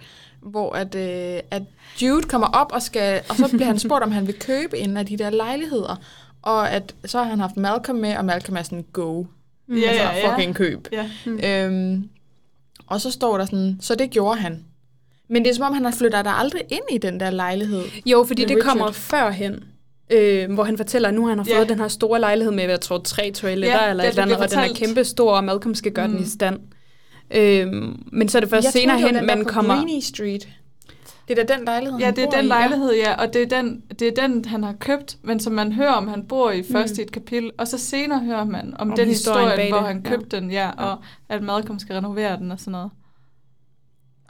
Hvor 0.41 0.73
at, 0.75 0.95
øh, 0.95 1.41
at 1.51 1.63
Jude 2.01 2.23
kommer 2.23 2.47
op, 2.47 2.71
og, 2.71 2.81
skal, 2.81 3.21
og 3.29 3.35
så 3.35 3.47
bliver 3.47 3.65
han 3.65 3.79
spurgt, 3.79 4.03
om 4.03 4.11
han 4.11 4.27
vil 4.27 4.39
købe 4.39 4.77
en 4.77 4.97
af 4.97 5.05
de 5.05 5.17
der 5.17 5.29
lejligheder. 5.29 5.95
Og 6.41 6.71
at 6.71 6.95
så 7.05 7.17
har 7.17 7.29
han 7.29 7.39
haft 7.39 7.57
Malcolm 7.57 7.99
med, 7.99 8.17
og 8.17 8.25
Malcolm 8.25 8.57
er 8.57 8.63
sådan, 8.63 8.85
go. 8.93 9.23
Mm. 9.67 9.77
Ja, 9.77 9.89
altså, 9.89 10.03
ja, 10.03 10.17
ja. 10.17 10.35
fucking 10.35 10.55
køb. 10.55 10.87
Ja. 10.91 11.09
Øhm, 11.65 12.09
og 12.87 13.01
så 13.01 13.11
står 13.11 13.37
der 13.37 13.45
sådan, 13.45 13.77
så 13.81 13.95
det 13.95 14.09
gjorde 14.09 14.39
han. 14.39 14.65
Men 15.29 15.43
det 15.43 15.49
er 15.49 15.55
som 15.55 15.65
om, 15.65 15.73
han 15.73 15.83
har 15.85 15.91
flyttet 15.91 16.25
der 16.25 16.31
aldrig 16.31 16.61
ind 16.69 16.81
i 16.91 16.97
den 16.97 17.19
der 17.19 17.29
lejlighed. 17.29 17.83
Jo, 18.05 18.23
fordi 18.27 18.41
det 18.45 18.49
Richard. 18.57 18.63
kommer 18.69 18.91
førhen. 18.91 19.63
Øh, 20.11 20.53
hvor 20.53 20.63
han 20.63 20.77
fortæller, 20.77 21.09
at 21.09 21.15
nu 21.15 21.27
han 21.27 21.37
har 21.37 21.45
fået 21.45 21.53
Ja. 21.55 21.63
den 21.63 21.79
her 21.79 21.87
store 21.87 22.19
lejlighed 22.19 22.53
med, 22.53 22.69
jeg 22.69 22.81
tror, 22.81 22.97
tre 22.97 23.31
toiletter 23.31 23.83
Ja, 23.83 23.89
eller 23.89 24.03
det 24.03 24.07
et 24.09 24.11
eller 24.11 24.23
andet, 24.23 24.37
og 24.37 24.49
den 24.51 24.59
er 24.59 24.73
kæmpe 24.75 25.03
stor, 25.03 25.31
og 25.31 25.43
Malcolm 25.43 25.75
skal 25.75 25.91
gøre 25.91 26.07
mm. 26.07 26.13
den 26.13 26.23
i 26.23 26.27
stand. 26.29 26.59
Øh, 27.35 27.67
men 28.11 28.29
så 28.29 28.37
er 28.37 28.39
det 28.39 28.49
først 28.49 28.65
Jeg 28.65 28.71
senere 28.73 28.99
troede, 28.99 29.13
det 29.13 29.19
hen, 29.19 29.25
man 29.27 29.45
kommer... 29.45 29.75
Greenie 29.75 30.01
Street. 30.01 30.47
Det 31.27 31.39
er 31.39 31.45
da 31.45 31.53
den 31.55 31.65
lejlighed, 31.65 31.99
Ja, 31.99 32.11
det 32.11 32.23
er 32.23 32.29
den 32.29 32.45
i, 32.45 32.47
lejlighed, 32.47 32.93
ja, 32.95 33.13
og 33.21 33.33
det 33.33 33.41
er 33.41 33.61
den, 33.61 33.81
det 33.99 34.07
er 34.17 34.27
den, 34.27 34.45
han 34.45 34.63
har 34.63 34.73
købt, 34.79 35.17
men 35.23 35.39
som 35.39 35.53
man 35.53 35.71
hører 35.73 35.91
om, 35.91 36.07
han 36.07 36.23
bor 36.23 36.51
i 36.51 36.63
først 36.71 36.93
Mm. 36.93 36.99
i 36.99 37.03
et 37.03 37.11
kapitel, 37.11 37.51
og 37.57 37.67
så 37.67 37.77
senere 37.77 38.19
hører 38.19 38.45
man 38.45 38.73
om, 38.79 38.89
Om 38.91 38.95
den 38.95 39.07
historie, 39.07 39.69
hvor 39.69 39.79
han 39.81 40.01
ja. 40.05 40.09
købte 40.09 40.35
den, 40.39 40.51
ja, 40.51 40.69
og 40.77 40.97
at 41.29 41.43
Malcolm 41.43 41.79
skal 41.79 41.95
renovere 41.95 42.37
den 42.37 42.51
og 42.51 42.59
sådan 42.59 42.71
noget. 42.71 42.89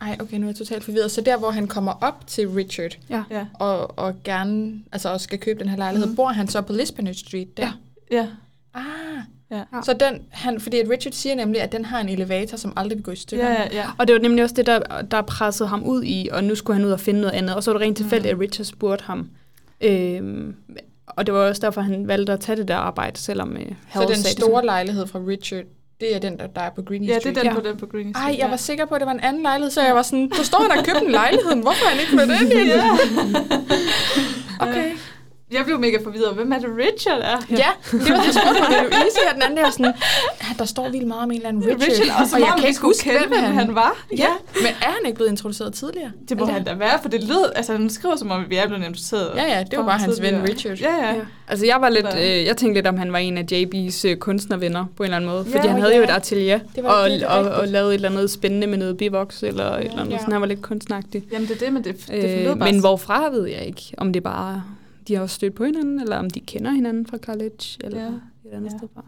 Ej, 0.02 0.18
okay, 0.20 0.38
nu 0.38 0.46
er 0.46 0.50
jeg 0.50 0.56
totalt 0.56 0.84
forvirret. 0.84 1.12
Så 1.12 1.22
der, 1.22 1.38
hvor 1.38 1.52
han 1.52 1.68
kommer 1.68 1.92
op 2.02 2.28
til 2.28 2.50
Richard 2.50 2.98
Ja. 3.10 3.24
Og, 3.54 4.00
og 4.00 4.16
gerne 4.24 4.74
altså 4.92 5.10
også 5.10 5.24
skal 5.24 5.40
købe 5.40 5.60
den 5.60 5.70
her 5.70 5.78
lejlighed, 5.78 6.10
mm. 6.10 6.16
bor 6.16 6.28
han 6.28 6.48
så 6.48 6.62
på 6.62 6.74
Lisbon 6.74 7.14
Street 7.14 7.58
der? 7.58 7.80
Ja. 8.12 8.18
ja, 8.18 8.28
Ah, 8.74 8.84
ja. 9.52 9.64
Så 9.84 9.94
den, 9.94 10.22
han, 10.30 10.60
fordi 10.60 10.80
at 10.80 10.90
Richard 10.90 11.12
siger 11.14 11.36
nemlig, 11.36 11.62
at 11.62 11.72
den 11.72 11.86
har 11.86 12.00
en 12.02 12.10
elevator, 12.10 12.58
som 12.58 12.74
aldrig 12.76 12.98
vil 12.98 13.04
gå 13.04 13.12
i 13.12 13.16
stykker. 13.16 13.46
Ja, 13.50 13.62
ja, 13.62 13.68
ja. 13.74 13.86
Og 13.98 14.08
det 14.08 14.14
var 14.16 14.22
nemlig 14.22 14.44
også 14.44 14.56
det, 14.56 14.66
der, 14.66 15.02
der 15.02 15.22
pressede 15.22 15.70
ham 15.70 15.84
ud 15.84 16.04
i, 16.04 16.30
og 16.32 16.44
nu 16.44 16.56
skulle 16.56 16.78
han 16.78 16.86
ud 16.86 16.92
og 16.92 17.00
finde 17.00 17.22
noget 17.22 17.34
andet. 17.34 17.56
Og 17.56 17.64
så 17.64 17.72
var 17.72 17.78
det 17.80 17.86
rent 17.88 17.98
tilfældigt, 17.98 18.34
at 18.34 18.40
Richard 18.40 18.66
spurgte 18.66 19.04
ham. 19.06 19.30
Øhm, 19.82 20.56
og 21.06 21.26
det 21.26 21.34
var 21.34 21.40
også 21.40 21.62
derfor, 21.62 21.82
han 21.82 22.08
valgte 22.08 22.34
at 22.34 22.40
tage 22.40 22.56
det 22.56 22.68
der 22.68 22.76
arbejde, 22.76 23.18
selvom 23.20 23.58
øh, 23.58 23.66
Så 23.94 24.06
den 24.08 24.16
store 24.16 24.50
sådan. 24.52 24.66
lejlighed 24.66 25.08
fra 25.08 25.20
Richard, 25.28 25.64
det 26.00 26.16
er 26.16 26.20
den, 26.20 26.38
der, 26.40 26.48
der 26.48 26.62
er 26.62 26.70
på 26.70 26.82
Greenie 26.82 27.08
Ja, 27.08 27.14
det 27.14 27.22
Street. 27.22 27.38
er 27.38 27.42
den 27.42 27.52
Ja. 27.52 27.56
på 27.56 27.62
den 27.68 27.78
på 27.78 27.86
Green 27.86 28.16
Ej, 28.16 28.36
jeg 28.40 28.50
var 28.50 28.56
sikker 28.58 28.86
på, 28.86 28.96
at 28.96 29.02
det 29.02 29.06
var 29.06 29.12
en 29.14 29.20
anden 29.20 29.42
lejlighed, 29.42 29.72
så 29.72 29.82
jeg 29.82 29.96
var 29.96 30.02
sådan, 30.02 30.30
du 30.30 30.44
står 30.44 30.62
han 30.62 30.72
har 30.78 30.84
købt 30.84 31.02
en 31.06 31.12
lejlighed, 31.12 31.56
hvorfor 31.56 31.86
er 31.86 31.90
han 31.90 32.00
ikke 32.00 32.12
flyttet 32.12 32.42
ind 32.42 32.52
i 32.54 32.56
den? 32.56 32.68
Ja. 34.62 34.68
Okay. 34.68 34.92
Jeg 35.52 35.62
blev 35.66 35.80
mega 35.80 35.98
forvirret. 36.04 36.36
Hvem 36.36 36.52
er 36.52 36.60
det 36.60 36.70
Richard 36.78 37.20
er? 37.20 37.38
Ja, 37.50 37.68
det 37.92 38.10
var 38.10 38.24
så 38.24 38.40
spurgt 38.40 38.60
mig 38.60 38.78
Louise 38.82 39.18
her 39.28 39.34
den 39.34 39.42
anden, 39.42 39.58
der 39.58 39.70
sådan, 39.72 39.86
ja, 40.42 40.48
der 40.60 40.66
står 40.66 40.90
vildt 40.90 41.08
meget 41.08 41.24
om 41.24 41.32
en 41.32 41.36
eller 41.38 41.50
anden 41.50 41.64
Richard, 41.66 41.82
Richard, 41.82 42.22
og, 42.22 42.28
så 42.28 42.36
og 42.36 42.40
jeg 42.42 42.48
kan 42.56 42.62
vi 42.62 42.68
ikke 42.68 42.76
skulle 42.76 42.90
huske, 42.90 43.04
kende, 43.04 43.28
hvem 43.28 43.40
han, 43.44 43.54
han 43.54 43.76
var. 43.76 44.06
Ja, 44.18 44.30
men 44.56 44.68
er 44.82 44.86
han 44.92 45.00
ikke 45.06 45.16
blevet 45.16 45.30
introduceret 45.32 45.74
tidligere? 45.74 46.12
Det 46.30 46.38
må 46.38 46.44
Eller- 46.44 46.54
han 46.54 46.64
da 46.64 46.74
være, 46.74 47.00
for 47.02 47.10
det 47.10 47.24
lød, 47.24 47.52
altså 47.56 47.72
han 47.72 47.90
skriver 47.90 48.16
som 48.16 48.32
om, 48.32 48.46
vi 48.50 48.56
er 48.56 48.68
blevet 48.68 48.82
introduceret. 48.84 49.32
Ja, 49.36 49.44
ja, 49.58 49.64
det 49.72 49.80
var 49.80 49.86
bare 49.86 49.98
hans 50.00 50.22
ven. 50.22 50.44
Richard. 50.50 50.78
Ja, 50.78 50.96
ja. 50.96 51.14
Ja. 51.14 51.22
Altså 51.48 51.66
jeg 51.66 51.78
var 51.82 51.90
lidt, 51.90 52.08
øh, 52.18 52.46
jeg 52.46 52.58
tænkte 52.58 52.74
lidt 52.78 52.88
om 52.88 52.98
han 52.98 53.12
var 53.14 53.18
en 53.20 53.38
af 53.38 53.46
JB's 53.52 54.08
øh, 54.08 54.18
kunstnervenner 54.18 54.86
på 54.98 55.04
en 55.04 55.08
eller 55.08 55.18
anden 55.18 55.30
måde, 55.30 55.46
Ja, 55.50 55.56
fordi 55.58 55.68
han 55.68 55.80
havde 55.82 55.94
ja. 55.94 55.98
jo 55.98 56.04
et 56.04 56.10
atelier 56.10 56.60
Det 56.76 56.84
var 56.84 56.90
og, 56.90 57.10
og, 57.28 57.52
og 57.52 57.68
lavede 57.68 57.90
et 57.92 57.96
eller 57.96 58.10
andet 58.10 58.32
spændende 58.32 58.68
med 58.68 58.78
noget 58.78 58.98
bivoks 58.98 59.44
eller 59.44 59.72
et 59.76 59.86
eller 59.86 60.00
andet, 60.00 60.14
Ja. 60.14 60.18
sådan 60.20 60.32
han 60.32 60.42
var 60.42 60.48
lidt 60.48 60.62
kunstnagtig. 60.62 61.24
Jamen 61.32 61.48
det 61.48 61.56
er 61.62 61.66
det, 61.66 61.74
men 61.74 61.84
det, 61.84 62.08
det 62.08 62.50
Øh, 62.50 62.58
men 62.58 62.80
hvorfra 62.80 63.30
ved 63.30 63.48
jeg 63.48 63.66
ikke, 63.66 63.82
om 63.98 64.14
det 64.14 64.24
bare 64.24 64.64
de 65.10 65.16
har 65.16 65.22
også 65.22 65.36
stødt 65.36 65.56
på 65.56 65.64
hinanden, 65.66 66.00
eller 66.00 66.18
om 66.18 66.30
de 66.30 66.40
kender 66.40 66.72
hinanden 66.72 67.06
fra 67.08 67.18
college, 67.18 67.78
eller 67.84 68.00
Ja. 68.02 68.08
et 68.08 68.54
andet 68.54 68.72
Ja. 68.72 68.78
sted 68.78 68.88
fra. 68.94 69.04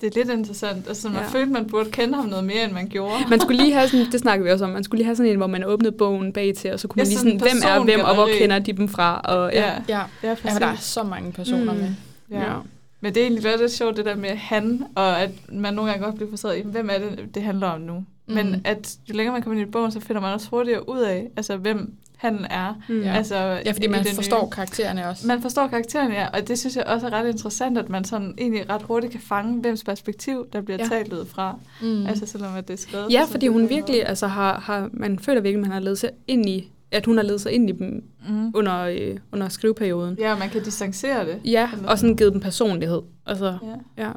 Det 0.00 0.06
er 0.16 0.24
lidt 0.24 0.38
interessant. 0.38 0.88
Altså, 0.88 1.08
man 1.08 1.16
Ja. 1.22 1.26
følte, 1.28 1.52
man 1.52 1.66
burde 1.66 1.90
kende 1.90 2.14
ham 2.14 2.24
noget 2.26 2.44
mere, 2.44 2.64
end 2.64 2.72
man 2.72 2.88
gjorde. 2.88 3.14
Man 3.30 3.40
skulle 3.40 3.62
lige 3.62 3.72
have 3.74 3.88
sådan, 3.88 4.06
det 4.12 4.20
snakker 4.20 4.44
vi 4.44 4.50
også 4.50 4.64
om, 4.64 4.70
man 4.70 4.84
skulle 4.84 4.98
lige 4.98 5.04
have 5.06 5.16
sådan 5.16 5.32
en, 5.32 5.36
hvor 5.36 5.46
man 5.46 5.64
åbnede 5.64 5.92
bogen 5.92 6.32
bag 6.32 6.54
til, 6.54 6.72
og 6.72 6.80
så 6.80 6.88
kunne 6.88 7.00
Ja, 7.00 7.04
man 7.04 7.08
lige 7.08 7.18
sådan 7.18 7.38
sådan, 7.38 7.52
hvem 7.52 7.90
er 7.90 7.96
hvem, 7.96 8.00
og 8.06 8.14
hvor 8.14 8.28
kender 8.38 8.58
de 8.58 8.72
dem 8.72 8.88
fra, 8.88 9.20
og 9.20 9.52
ja. 9.52 9.72
ja, 9.88 10.00
Ja, 10.22 10.28
ja, 10.44 10.58
der 10.58 10.66
er 10.66 10.76
så 10.76 11.02
mange 11.02 11.32
personer 11.32 11.72
Mm. 11.72 11.78
med. 11.78 11.88
ja. 12.30 12.40
ja. 12.52 12.56
Men 13.00 13.14
det 13.14 13.20
er 13.20 13.26
egentlig 13.26 13.58
lidt 13.58 13.72
sjovt, 13.72 13.96
det 13.96 14.04
der 14.04 14.16
med 14.16 14.28
han, 14.30 14.84
og 14.94 15.20
at 15.22 15.30
man 15.52 15.74
nogle 15.74 15.90
gange 15.90 16.04
godt 16.04 16.14
bliver 16.16 16.30
frustreret 16.30 16.58
i, 16.58 16.62
hvem 16.64 16.90
er 16.92 16.98
det, 16.98 17.34
det 17.34 17.42
handler 17.42 17.66
om 17.66 17.80
nu. 17.80 18.04
Mm. 18.26 18.34
Men 18.34 18.62
at 18.64 18.96
jo 19.08 19.14
længere 19.14 19.32
man 19.32 19.42
kommer 19.42 19.60
ind 19.60 19.68
i 19.68 19.70
bogen, 19.70 19.92
så 19.92 20.00
finder 20.00 20.22
man 20.22 20.32
også 20.34 20.48
hurtigere 20.50 20.88
ud 20.88 20.98
af, 21.00 21.30
altså 21.36 21.56
hvem 21.56 21.94
han 22.20 22.46
er. 22.50 22.74
Mm. 22.88 23.02
Altså, 23.02 23.34
Ja, 23.36 23.72
fordi 23.72 23.86
man 23.86 24.04
forstår 24.14 24.44
nye. 24.44 24.50
karaktererne 24.50 25.08
også. 25.08 25.26
Man 25.26 25.42
forstår 25.42 25.66
karakteren, 25.68 26.12
ja, 26.12 26.26
og 26.32 26.48
det 26.48 26.58
synes 26.58 26.76
jeg 26.76 26.84
også 26.86 27.06
er 27.06 27.10
ret 27.12 27.28
interessant, 27.28 27.78
at 27.78 27.88
man 27.88 28.04
sådan 28.04 28.34
egentlig 28.38 28.70
ret 28.70 28.82
hurtigt 28.82 29.12
kan 29.12 29.20
fange, 29.20 29.60
hvems 29.60 29.84
perspektiv, 29.84 30.46
der 30.52 30.60
bliver 30.60 30.78
Ja. 30.80 30.86
talt 30.88 31.12
ud 31.12 31.26
fra. 31.26 31.58
mm. 31.82 32.06
Altså 32.06 32.26
selvom 32.26 32.56
at 32.56 32.68
det 32.68 32.74
er 32.74 32.78
skrevet. 32.78 33.12
Ja, 33.12 33.24
fordi 33.30 33.46
hun 33.46 33.60
virkelig, 33.68 33.96
måde. 33.96 34.04
altså 34.04 34.26
har, 34.26 34.60
har, 34.60 34.88
man 34.92 35.18
føler 35.18 35.40
virkelig, 35.40 35.58
at 35.64 35.68
man 35.68 35.72
har 35.72 35.80
levet 35.80 35.98
sig 35.98 36.10
ind 36.28 36.48
i 36.48 36.72
at 36.92 37.06
hun 37.06 37.16
har 37.16 37.22
ledet 37.24 37.40
sig 37.40 37.52
ind 37.52 37.70
i 37.70 37.72
dem 37.72 38.04
Mm. 38.28 38.50
under, 38.54 38.78
øh, 38.80 39.16
under 39.32 39.48
skriveperioden. 39.48 40.16
Ja, 40.20 40.36
man 40.38 40.48
kan 40.48 40.62
distancere 40.64 41.24
det. 41.26 41.38
Ja, 41.44 41.70
og 41.86 41.98
sådan 41.98 42.16
givet 42.16 42.32
dem 42.32 42.40
personlighed. 42.40 43.00
Altså, 43.26 43.58
Ja. 43.96 44.04
ja. 44.04 44.10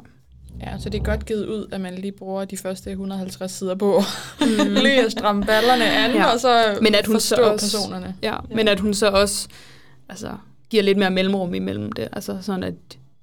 Ja, 0.60 0.78
så 0.78 0.88
det 0.88 0.98
er 1.00 1.04
godt 1.04 1.26
givet 1.26 1.46
ud, 1.46 1.66
at 1.72 1.80
man 1.80 1.94
lige 1.94 2.12
bruger 2.12 2.44
de 2.44 2.56
første 2.56 2.90
150 2.90 3.50
sider 3.52 3.74
på 3.74 4.00
Mm. 4.40 4.46
lige 4.84 5.04
at 5.04 5.12
stramme 5.12 5.44
ballerne 5.44 5.84
an, 5.84 6.10
Ja. 6.10 6.32
og 6.32 6.40
så 6.40 6.78
Men 6.82 6.94
at 6.94 7.06
hun 7.06 7.20
så 7.20 7.36
forstå 7.36 7.42
også- 7.52 7.76
personerne. 7.76 8.16
Ja, 8.22 8.32
Ja. 8.50 8.54
men 8.56 8.68
at 8.68 8.80
hun 8.80 8.94
så 8.94 9.10
også 9.10 9.48
altså, 10.08 10.36
giver 10.70 10.82
lidt 10.82 10.98
mere 10.98 11.10
mellemrum 11.10 11.54
imellem 11.54 11.92
det. 11.92 12.08
Altså 12.12 12.38
sådan, 12.42 12.62
at, 12.62 12.74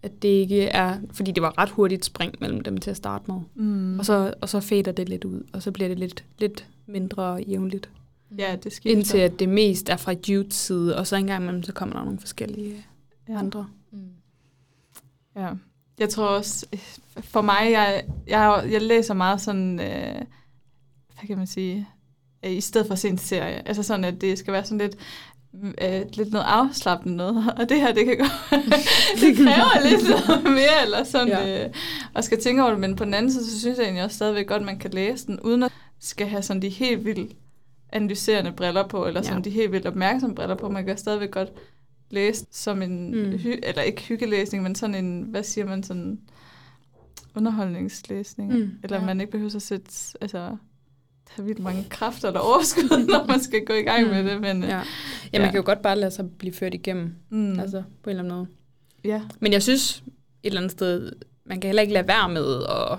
at 0.04 0.22
det 0.22 0.30
ikke 0.30 0.64
er... 0.64 0.98
Fordi 1.14 1.32
det 1.32 1.44
var 1.44 1.58
ret 1.58 1.70
hurtigt 1.70 2.06
spring 2.06 2.36
mellem 2.40 2.62
dem 2.62 2.78
til 2.78 2.90
at 2.92 2.98
starte 2.98 3.24
med. 3.32 3.40
Mm. 3.56 4.00
Og, 4.00 4.06
så, 4.06 4.34
og 4.42 4.50
så 4.50 4.60
fader 4.60 4.92
det 4.92 5.10
lidt 5.10 5.24
ud, 5.24 5.42
og 5.54 5.62
så 5.62 5.72
bliver 5.72 5.88
det 5.88 6.00
lidt, 6.00 6.24
lidt 6.40 6.66
mindre 6.88 7.44
jævnligt. 7.48 7.90
ja, 8.38 8.56
det 8.64 8.74
skifter. 8.74 8.98
Indtil 8.98 9.18
at 9.18 9.40
det 9.40 9.50
mest 9.50 9.90
er 9.90 9.98
fra 9.98 10.14
Judes 10.30 10.54
side, 10.54 10.98
og 10.98 11.08
så 11.08 11.16
engang 11.16 11.44
imellem, 11.44 11.64
så 11.64 11.74
kommer 11.74 11.96
der 11.96 12.04
nogle 12.04 12.20
forskellige 12.20 12.86
ja. 13.30 13.38
andre. 13.40 13.68
Mm. 13.92 14.00
Ja. 15.36 15.50
Jeg 16.00 16.10
tror 16.10 16.26
også, 16.28 16.66
for 17.20 17.42
mig, 17.42 17.72
jeg, 17.72 18.04
jeg, 18.28 18.64
jeg 18.72 18.82
læser 18.82 19.14
meget 19.14 19.42
sådan, 19.42 19.80
øh, 19.80 20.16
hvad 21.14 21.28
kan 21.28 21.38
man 21.38 21.48
sige, 21.48 21.88
øh, 22.46 22.52
i 22.52 22.62
stedet 22.62 22.88
for 22.88 22.94
at 22.94 23.00
se 23.00 23.08
en 23.10 23.18
serie. 23.18 23.68
Altså 23.68 23.84
sådan, 23.84 24.06
at 24.06 24.22
det 24.22 24.38
skal 24.40 24.54
være 24.54 24.64
sådan 24.64 24.78
lidt, 24.78 24.96
øh, 25.82 26.02
lidt 26.14 26.32
noget 26.32 26.46
afslappende 26.48 27.16
noget. 27.18 27.46
Og 27.60 27.70
det 27.70 27.78
her, 27.82 27.94
det 27.94 28.06
kan 28.06 28.18
godt, 28.18 28.32
det 29.22 29.36
kræver 29.38 29.90
lidt 29.90 30.10
noget 30.10 30.44
mere, 30.44 30.82
eller 30.84 31.04
sådan, 31.04 31.28
Ja. 31.28 31.66
øh, 31.66 31.74
og 32.14 32.24
skal 32.24 32.42
tænke 32.42 32.62
over 32.62 32.72
det. 32.72 32.80
Men 32.80 32.96
på 32.96 33.06
den 33.06 33.14
anden 33.14 33.32
side, 33.32 33.46
så 33.46 33.60
synes 33.60 33.78
jeg 33.78 33.84
egentlig 33.84 34.04
også 34.04 34.16
stadigvæk 34.16 34.48
godt, 34.48 34.60
at 34.60 34.66
man 34.66 34.80
kan 34.80 34.92
læse 34.92 35.28
den, 35.28 35.40
uden 35.40 35.64
at 35.64 35.72
skal 36.00 36.28
have 36.28 36.42
sådan 36.42 36.62
de 36.62 36.70
helt 36.70 37.06
vildt 37.06 37.32
analyserende 37.94 38.52
briller 38.52 38.88
på, 38.88 39.08
eller 39.08 39.22
sådan 39.22 39.38
Ja. 39.38 39.44
de 39.44 39.50
helt 39.50 39.72
vildt 39.72 39.86
opmærksomme 39.86 40.36
briller 40.36 40.56
på. 40.56 40.70
Man 40.70 40.86
kan 40.86 40.98
stadigvæk 40.98 41.32
godt 41.32 41.50
læse 42.10 42.46
som 42.52 42.82
en, 42.82 43.12
mm. 43.12 43.38
hy, 43.38 43.60
eller 43.64 43.82
ikke 43.82 44.02
hyggelæsning, 44.02 44.64
men 44.64 44.76
sådan 44.76 44.96
en, 45.06 45.22
hvad 45.22 45.44
siger 45.44 45.66
man, 45.66 45.84
sådan 45.84 46.20
underholdningslæsning. 47.36 48.54
Mm, 48.60 48.72
eller 48.84 49.00
ja. 49.00 49.06
man 49.06 49.22
ikke 49.22 49.32
behøver 49.32 49.56
at 49.56 49.62
sætte, 49.62 49.92
altså, 50.22 50.56
have 51.30 51.46
vildt 51.46 51.60
mange 51.60 51.86
kræfter 51.90 52.28
eller 52.28 52.40
overskud, 52.40 53.06
når 53.14 53.26
man 53.28 53.40
skal 53.40 53.66
gå 53.66 53.74
i 53.74 53.82
gang 53.82 54.08
med 54.08 54.24
Mm. 54.24 54.30
det. 54.30 54.42
Men, 54.42 54.64
Ja. 54.64 54.70
ja. 54.78 54.82
ja, 55.34 55.40
man 55.40 55.50
kan 55.50 55.58
jo 55.58 55.66
godt 55.66 55.82
bare 55.82 56.00
lade 56.00 56.12
sig 56.12 56.30
blive 56.32 56.54
ført 56.54 56.74
igennem, 56.74 57.16
Mm, 57.30 57.60
altså, 57.60 57.84
på 58.04 58.10
en 58.10 58.18
eller 58.18 58.24
anden 58.24 58.38
måde. 58.38 58.48
ja. 59.04 59.22
Men 59.40 59.54
jeg 59.54 59.64
synes 59.64 59.98
et 59.98 60.04
eller 60.44 60.60
andet 60.60 60.72
sted, 60.72 61.12
man 61.46 61.60
kan 61.62 61.68
heller 61.68 61.82
ikke 61.82 61.94
lade 61.94 62.08
være 62.08 62.30
med 62.30 62.64
at... 62.64 62.98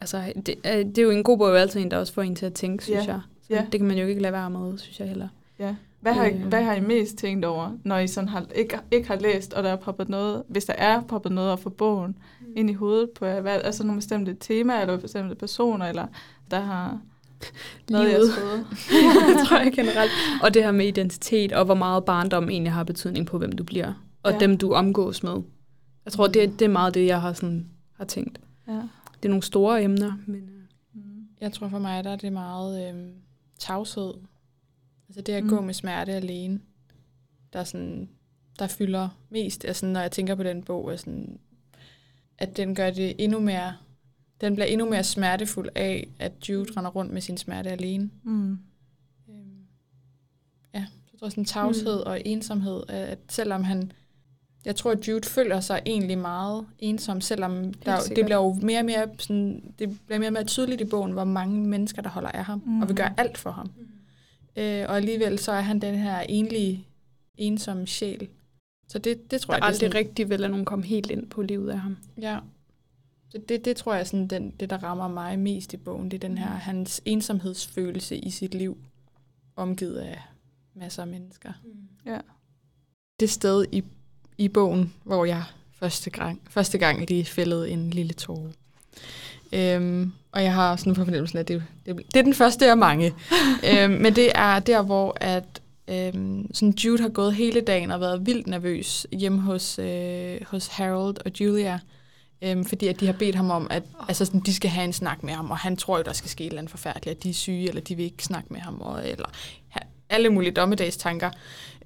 Altså, 0.00 0.32
det, 0.46 0.54
er- 0.64 0.82
det 0.82 0.98
er 0.98 1.02
jo 1.02 1.10
en 1.10 1.22
god 1.24 1.38
bog, 1.38 1.58
altid 1.60 1.80
en, 1.80 1.90
der 1.90 1.96
også 1.96 2.12
får 2.12 2.22
en 2.22 2.36
til 2.36 2.46
at 2.46 2.54
tænke, 2.54 2.84
synes 2.84 3.06
Ja. 3.06 3.12
jeg. 3.12 3.20
Så 3.42 3.54
Ja. 3.54 3.64
det 3.72 3.80
kan 3.80 3.88
man 3.88 3.98
jo 3.98 4.06
ikke 4.06 4.22
lade 4.22 4.32
være 4.32 4.50
med, 4.50 4.78
synes 4.78 5.00
jeg 5.00 5.08
heller. 5.08 5.28
Ja. 5.58 5.74
Hvad 6.00 6.12
har, 6.12 6.24
I, 6.24 6.34
Øh. 6.34 6.46
hvad 6.46 6.62
har 6.62 6.74
I 6.74 6.80
mest 6.80 7.16
tænkt 7.16 7.44
over, 7.44 7.70
når 7.84 7.98
I 7.98 8.06
sådan 8.06 8.28
har, 8.28 8.46
ikke, 8.54 8.78
ikke 8.90 9.08
har 9.08 9.16
læst, 9.16 9.52
og 9.54 9.62
der 9.62 9.68
er 9.70 9.76
poppet 9.76 10.08
noget, 10.08 10.42
hvis 10.48 10.64
der 10.64 10.72
er 10.72 11.00
poppet 11.00 11.32
noget 11.32 11.50
op 11.50 11.62
for 11.62 11.70
bogen, 11.70 12.18
mm. 12.40 12.46
ind 12.56 12.70
i 12.70 12.72
hovedet 12.72 13.10
på 13.10 13.26
jer? 13.26 13.40
Hvad, 13.40 13.60
altså 13.64 13.84
nogle 13.84 13.98
bestemte 13.98 14.36
temaer, 14.40 14.80
eller 14.80 14.96
bestemte 14.96 15.34
personer, 15.34 15.86
eller 15.86 16.06
der 16.50 16.60
har 16.60 17.00
i 17.88 17.92
Livet. 17.92 18.04
hoved? 18.40 18.58
det 19.38 19.46
tror 19.48 19.58
jeg 19.58 19.72
generelt. 19.72 20.10
Og 20.42 20.54
det 20.54 20.62
her 20.64 20.72
med 20.72 20.86
identitet, 20.86 21.52
og 21.52 21.64
hvor 21.64 21.74
meget 21.74 22.04
barndom 22.04 22.48
egentlig 22.50 22.72
har 22.72 22.84
betydning 22.84 23.26
på, 23.26 23.38
hvem 23.38 23.52
du 23.52 23.64
bliver. 23.64 23.92
Og 24.22 24.32
Ja. 24.32 24.38
dem, 24.38 24.58
du 24.58 24.72
omgås 24.72 25.22
med. 25.22 25.36
Jeg 26.04 26.12
tror, 26.12 26.26
det, 26.26 26.58
det 26.58 26.64
er 26.64 26.68
meget 26.68 26.94
det, 26.94 27.06
jeg 27.06 27.20
har, 27.20 27.32
sådan, 27.32 27.66
har 27.96 28.04
tænkt. 28.04 28.40
Ja. 28.68 28.72
Det 28.72 29.24
er 29.24 29.28
nogle 29.28 29.42
store 29.42 29.82
emner, 29.82 30.12
men... 30.26 30.36
øh, 30.36 30.42
Mm. 30.94 31.00
Jeg 31.40 31.52
tror 31.52 31.68
for 31.68 31.78
mig, 31.78 32.04
der 32.04 32.10
er 32.10 32.16
det 32.16 32.32
meget 32.32 32.88
øhm, 32.88 33.10
tavshed. 33.58 34.12
Altså 35.10 35.20
det 35.20 35.32
at 35.32 35.44
Mm. 35.44 35.50
gå 35.50 35.60
med 35.60 35.74
smerte 35.74 36.12
alene, 36.12 36.60
der, 37.52 37.60
er 37.60 37.64
sådan, 37.64 38.08
der 38.58 38.66
fylder 38.66 39.08
mest. 39.30 39.64
Altså 39.64 39.86
når 39.86 40.00
jeg 40.00 40.10
tænker 40.10 40.34
på 40.34 40.42
den 40.42 40.62
bog, 40.62 40.92
er 40.92 40.96
sådan, 40.96 41.38
at 42.38 42.56
den 42.56 42.74
gør 42.74 42.90
det 42.90 43.14
endnu 43.18 43.40
mere, 43.40 43.76
den 44.40 44.54
bliver 44.54 44.66
endnu 44.66 44.90
mere 44.90 45.04
smertefuld 45.04 45.68
af, 45.74 46.08
at 46.18 46.48
Jude 46.48 46.72
render 46.76 46.90
rundt 46.90 47.12
med 47.12 47.20
sin 47.20 47.36
smerte 47.36 47.70
alene. 47.70 48.10
Mm. 48.22 48.50
Øhm, 49.28 49.64
ja, 50.74 50.84
så 51.06 51.10
jeg 51.12 51.20
tror 51.20 51.28
sådan 51.28 51.44
tavshed 51.44 51.96
mm. 51.96 52.06
og 52.10 52.22
ensomhed, 52.24 52.82
at 52.88 53.18
selvom 53.28 53.64
han, 53.64 53.92
jeg 54.64 54.76
tror, 54.76 54.90
at 54.90 55.08
Jude 55.08 55.28
føler 55.28 55.60
sig 55.60 55.82
egentlig 55.86 56.18
meget 56.18 56.66
ensom, 56.78 57.20
selvom 57.20 57.74
der, 57.74 57.98
det 58.16 58.24
bliver 58.24 58.36
jo 58.36 58.52
mere 58.52 58.78
og 58.78 58.84
mere, 58.84 59.08
sådan, 59.18 59.74
det 59.78 60.00
bliver 60.06 60.18
mere 60.18 60.28
og 60.28 60.32
mere 60.32 60.44
tydeligt 60.44 60.80
i 60.80 60.84
bogen, 60.84 61.12
hvor 61.12 61.24
mange 61.24 61.68
mennesker, 61.68 62.02
der 62.02 62.10
holder 62.10 62.30
af 62.30 62.44
ham, 62.44 62.62
mm. 62.66 62.82
og 62.82 62.88
vil 62.88 62.96
gøre 62.96 63.14
alt 63.20 63.38
for 63.38 63.50
ham. 63.50 63.66
Mm. 63.76 63.86
Øh, 64.56 64.84
og 64.88 64.96
alligevel 64.96 65.38
så 65.38 65.52
er 65.52 65.60
han 65.60 65.80
den 65.80 65.94
her 65.94 66.20
enlige, 66.20 66.86
ensomme 67.36 67.86
sjæl. 67.86 68.28
Så 68.88 68.98
det, 68.98 69.30
det 69.30 69.40
tror 69.40 69.54
Der 69.54 69.56
jeg, 69.56 69.60
det 69.60 69.62
er 69.62 69.66
aldrig 69.66 69.80
sådan, 69.80 69.94
rigtig 69.94 70.28
vel, 70.28 70.44
at 70.44 70.50
nogen 70.50 70.64
komme 70.64 70.84
helt 70.84 71.10
ind 71.10 71.30
på 71.30 71.42
livet 71.42 71.70
af 71.70 71.78
ham. 71.78 71.96
Ja. 72.20 72.38
Så 73.28 73.38
det, 73.48 73.64
det 73.64 73.76
tror 73.76 73.92
jeg 73.92 74.00
er 74.00 74.04
sådan 74.04 74.26
den, 74.26 74.50
det, 74.60 74.70
der 74.70 74.82
rammer 74.82 75.08
mig 75.08 75.38
mest 75.38 75.72
i 75.72 75.76
bogen. 75.76 76.10
Det 76.10 76.24
er 76.24 76.28
den 76.28 76.38
her, 76.38 76.46
hans 76.46 77.02
ensomhedsfølelse 77.04 78.16
i 78.16 78.30
sit 78.30 78.54
liv, 78.54 78.78
omgivet 79.56 79.96
af 79.96 80.22
masser 80.74 81.02
af 81.02 81.08
mennesker. 81.08 81.52
Ja. 82.06 82.18
Det 83.20 83.30
sted 83.30 83.66
i, 83.72 83.84
i 84.38 84.48
bogen, 84.48 84.94
hvor 85.04 85.24
jeg 85.24 85.44
første 85.72 86.10
gang, 86.10 86.42
første 86.48 86.78
gang 86.78 87.08
lige 87.08 87.24
fældede 87.24 87.70
en 87.70 87.90
lille 87.90 88.12
tåre. 88.12 88.52
Øhm, 89.52 90.12
og 90.32 90.42
jeg 90.42 90.54
har 90.54 90.76
sådan 90.76 90.90
en 90.92 90.96
fornemmelse 90.96 91.38
af, 91.38 91.40
at 91.40 91.48
det, 91.48 91.62
det, 91.86 91.96
det 91.96 92.16
er 92.16 92.22
den 92.22 92.34
første 92.34 92.70
af 92.70 92.76
mange. 92.76 93.14
øhm, 93.72 93.92
men 93.92 94.16
det 94.16 94.32
er 94.34 94.58
der, 94.58 94.82
hvor 94.82 95.16
at, 95.20 95.62
øhm, 95.88 96.54
sådan 96.54 96.74
Jude 96.84 97.02
har 97.02 97.08
gået 97.08 97.34
hele 97.34 97.60
dagen 97.60 97.90
og 97.90 98.00
været 98.00 98.26
vildt 98.26 98.46
nervøs 98.46 99.06
hjemme 99.12 99.40
hos, 99.40 99.78
øh, 99.78 100.36
hos 100.46 100.66
Harold 100.66 101.16
og 101.24 101.40
Julia. 101.40 101.80
Øhm, 102.42 102.64
fordi 102.64 102.88
at 102.88 103.00
de 103.00 103.06
har 103.06 103.12
bedt 103.12 103.34
ham 103.34 103.50
om, 103.50 103.66
at 103.70 103.82
altså 104.08 104.24
sådan, 104.24 104.40
de 104.40 104.54
skal 104.54 104.70
have 104.70 104.84
en 104.84 104.92
snak 104.92 105.22
med 105.22 105.32
ham, 105.32 105.50
og 105.50 105.56
han 105.56 105.76
tror 105.76 105.96
jo, 105.96 106.02
der 106.02 106.12
skal 106.12 106.30
ske 106.30 106.44
et 106.44 106.46
eller 106.46 106.58
andet 106.58 106.70
forfærdeligt, 106.70 107.16
at 107.16 107.22
de 107.22 107.30
er 107.30 107.34
syge, 107.34 107.68
eller 107.68 107.80
de 107.80 107.94
vil 107.94 108.04
ikke 108.04 108.24
snakke 108.24 108.52
med 108.52 108.60
ham, 108.60 108.80
og, 108.80 109.08
eller 109.08 109.26
alle 110.10 110.28
mulige 110.28 110.52
dommedagstanker. 110.52 111.30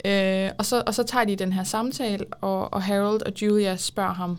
Øh, 0.05 0.51
og, 0.59 0.67
så, 0.67 0.83
og 0.87 0.95
så 0.95 1.03
tager 1.03 1.25
de 1.25 1.37
den 1.37 1.53
her 1.53 1.65
samtale, 1.65 2.25
og, 2.41 2.75
og 2.75 2.83
Harold 2.83 3.23
og 3.23 3.43
Julia 3.43 3.77
spørger 3.77 4.15
ham, 4.15 4.39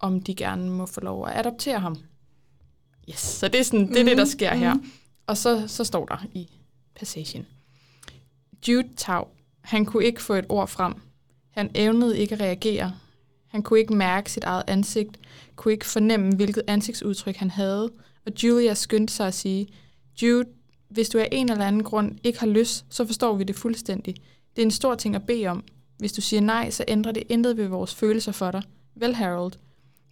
om 0.00 0.20
de 0.20 0.34
gerne 0.34 0.70
må 0.70 0.86
få 0.86 1.00
lov 1.00 1.28
at 1.28 1.38
adoptere 1.38 1.78
ham. 1.78 1.96
Yes, 3.10 3.18
så 3.18 3.48
det 3.48 3.60
er, 3.60 3.64
sådan, 3.64 3.88
det, 3.88 4.00
er 4.00 4.04
det, 4.04 4.16
der 4.16 4.24
sker 4.24 4.54
her. 4.54 4.74
Og 5.26 5.36
så, 5.36 5.64
så 5.68 5.84
står 5.84 6.06
der 6.06 6.16
i 6.34 6.48
passagen. 6.94 7.46
Jude 8.68 8.88
Tav, 8.96 9.28
han 9.60 9.84
kunne 9.84 10.04
ikke 10.04 10.22
få 10.22 10.34
et 10.34 10.46
ord 10.48 10.68
frem. 10.68 10.94
Han 11.50 11.70
evnede 11.74 12.18
ikke 12.18 12.34
at 12.34 12.40
reagere. 12.40 12.92
Han 13.48 13.62
kunne 13.62 13.78
ikke 13.78 13.94
mærke 13.94 14.32
sit 14.32 14.44
eget 14.44 14.62
ansigt, 14.66 15.18
kunne 15.56 15.72
ikke 15.72 15.86
fornemme, 15.86 16.34
hvilket 16.36 16.62
ansigtsudtryk 16.66 17.36
han 17.36 17.50
havde, 17.50 17.90
og 18.26 18.32
Julia 18.42 18.74
skyndte 18.74 19.14
sig 19.14 19.26
at 19.26 19.34
sige, 19.34 19.68
Jude, 20.22 20.48
hvis 20.88 21.08
du 21.08 21.18
af 21.18 21.28
en 21.32 21.50
eller 21.50 21.64
anden 21.64 21.82
grund 21.82 22.18
ikke 22.24 22.40
har 22.40 22.46
lyst, 22.46 22.84
så 22.90 23.06
forstår 23.06 23.36
vi 23.36 23.44
det 23.44 23.56
fuldstændig. 23.56 24.14
Det 24.56 24.62
er 24.62 24.66
en 24.66 24.70
stor 24.70 24.94
ting 24.94 25.14
at 25.14 25.26
bede 25.26 25.46
om. 25.46 25.64
Hvis 25.98 26.12
du 26.12 26.20
siger 26.20 26.40
nej, 26.40 26.70
så 26.70 26.84
ændrer 26.88 27.12
det 27.12 27.22
intet 27.28 27.56
ved 27.56 27.66
vores 27.66 27.94
følelser 27.94 28.32
for 28.32 28.50
dig. 28.50 28.62
Vel, 28.94 29.14
Harold? 29.14 29.52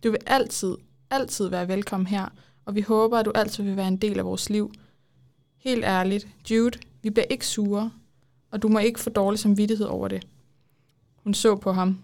Du 0.05 0.11
vil 0.11 0.21
altid, 0.27 0.77
altid 1.11 1.49
være 1.49 1.69
velkommen 1.69 2.07
her, 2.07 2.29
og 2.67 2.75
vi 2.75 2.81
håber, 2.81 3.19
at 3.19 3.27
du 3.27 3.33
altid 3.35 3.65
vil 3.65 3.77
være 3.77 3.89
en 3.89 3.97
del 3.97 4.19
af 4.19 4.25
vores 4.25 4.51
liv. 4.51 4.73
Helt 5.59 5.85
ærligt, 5.85 6.29
Jude, 6.51 6.79
vi 7.03 7.11
bliver 7.11 7.27
ikke 7.31 7.47
sure, 7.47 7.91
og 8.51 8.63
du 8.63 8.69
må 8.69 8.79
ikke 8.79 9.01
få 9.01 9.11
dårlig 9.11 9.39
samvittighed 9.39 9.87
over 9.87 10.09
det. 10.09 10.27
Hun 11.17 11.35
så 11.35 11.57
på 11.57 11.73
ham. 11.73 11.99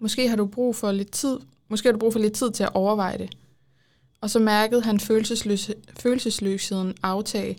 Måske 0.00 0.28
har 0.28 0.36
du 0.36 0.46
brug 0.46 0.76
for 0.76 0.92
lidt 0.92 1.10
tid, 1.12 1.38
måske 1.68 1.86
har 1.88 1.92
du 1.92 1.98
brug 1.98 2.12
for 2.12 2.20
lidt 2.20 2.32
tid 2.32 2.50
til 2.50 2.62
at 2.62 2.74
overveje 2.74 3.18
det. 3.18 3.34
Og 4.20 4.30
så 4.30 4.38
mærkede 4.38 4.82
han 4.82 5.00
følelsesløs, 5.00 5.70
følelsesløsheden 6.00 6.94
aftage, 7.02 7.58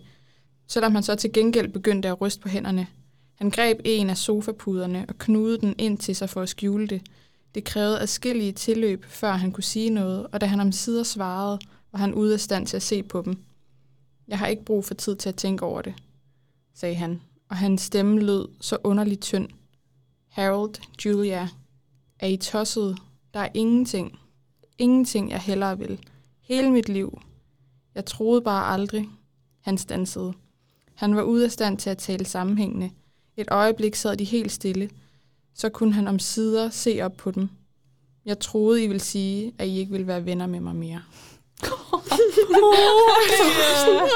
selvom 0.67 0.93
han 0.93 1.03
så 1.03 1.15
til 1.15 1.33
gengæld 1.33 1.67
begyndte 1.67 2.07
at 2.07 2.21
ryste 2.21 2.41
på 2.41 2.49
hænderne. 2.49 2.87
Han 3.35 3.49
greb 3.49 3.79
en 3.85 4.09
af 4.09 4.17
sofapuderne 4.17 5.05
og 5.09 5.17
knudede 5.17 5.61
den 5.61 5.75
ind 5.77 5.97
til 5.97 6.15
sig 6.15 6.29
for 6.29 6.41
at 6.41 6.49
skjule 6.49 6.87
det. 6.87 7.01
Det 7.55 7.63
krævede 7.63 7.99
adskillige 7.99 8.51
tilløb, 8.51 9.05
før 9.05 9.31
han 9.31 9.51
kunne 9.51 9.63
sige 9.63 9.89
noget, 9.89 10.27
og 10.31 10.41
da 10.41 10.45
han 10.45 10.59
om 10.59 10.71
sider 10.71 11.03
svarede, 11.03 11.59
var 11.93 11.99
han 11.99 12.13
ude 12.13 12.33
af 12.33 12.39
stand 12.39 12.67
til 12.67 12.75
at 12.75 12.83
se 12.83 13.03
på 13.03 13.21
dem. 13.21 13.37
Jeg 14.27 14.39
har 14.39 14.47
ikke 14.47 14.65
brug 14.65 14.85
for 14.85 14.93
tid 14.93 15.15
til 15.15 15.29
at 15.29 15.35
tænke 15.35 15.65
over 15.65 15.81
det, 15.81 15.93
sagde 16.73 16.95
han, 16.95 17.21
og 17.49 17.55
hans 17.55 17.81
stemme 17.81 18.19
lød 18.19 18.47
så 18.61 18.77
underligt 18.83 19.21
tynd. 19.21 19.49
Harold, 20.27 21.05
Julia, 21.05 21.49
er 22.19 22.27
I 22.27 22.37
tosset? 22.37 22.97
Der 23.33 23.39
er 23.39 23.49
ingenting. 23.53 24.19
Ingenting, 24.77 25.29
jeg 25.29 25.39
hellere 25.39 25.77
vil. 25.77 25.99
Hele 26.41 26.71
mit 26.71 26.89
liv. 26.89 27.21
Jeg 27.95 28.05
troede 28.05 28.41
bare 28.41 28.73
aldrig. 28.73 29.09
Han 29.61 29.77
stansede. 29.77 30.33
Han 30.93 31.15
var 31.15 31.21
ude 31.21 31.45
af 31.45 31.51
stand 31.51 31.77
til 31.77 31.89
at 31.89 31.97
tale 31.97 32.25
sammenhængende. 32.25 32.91
Et 33.37 33.47
øjeblik 33.51 33.95
sad 33.95 34.17
de 34.17 34.23
helt 34.23 34.51
stille. 34.51 34.89
Så 35.53 35.69
kunne 35.69 35.93
han 35.93 36.07
om 36.07 36.19
sider 36.19 36.69
se 36.69 37.01
op 37.01 37.13
på 37.17 37.31
dem. 37.31 37.49
Jeg 38.25 38.39
troede, 38.39 38.83
I 38.83 38.87
ville 38.87 38.99
sige, 38.99 39.53
at 39.57 39.67
I 39.67 39.77
ikke 39.77 39.91
ville 39.91 40.07
være 40.07 40.25
venner 40.25 40.47
med 40.47 40.59
mig 40.59 40.75
mere 40.75 41.01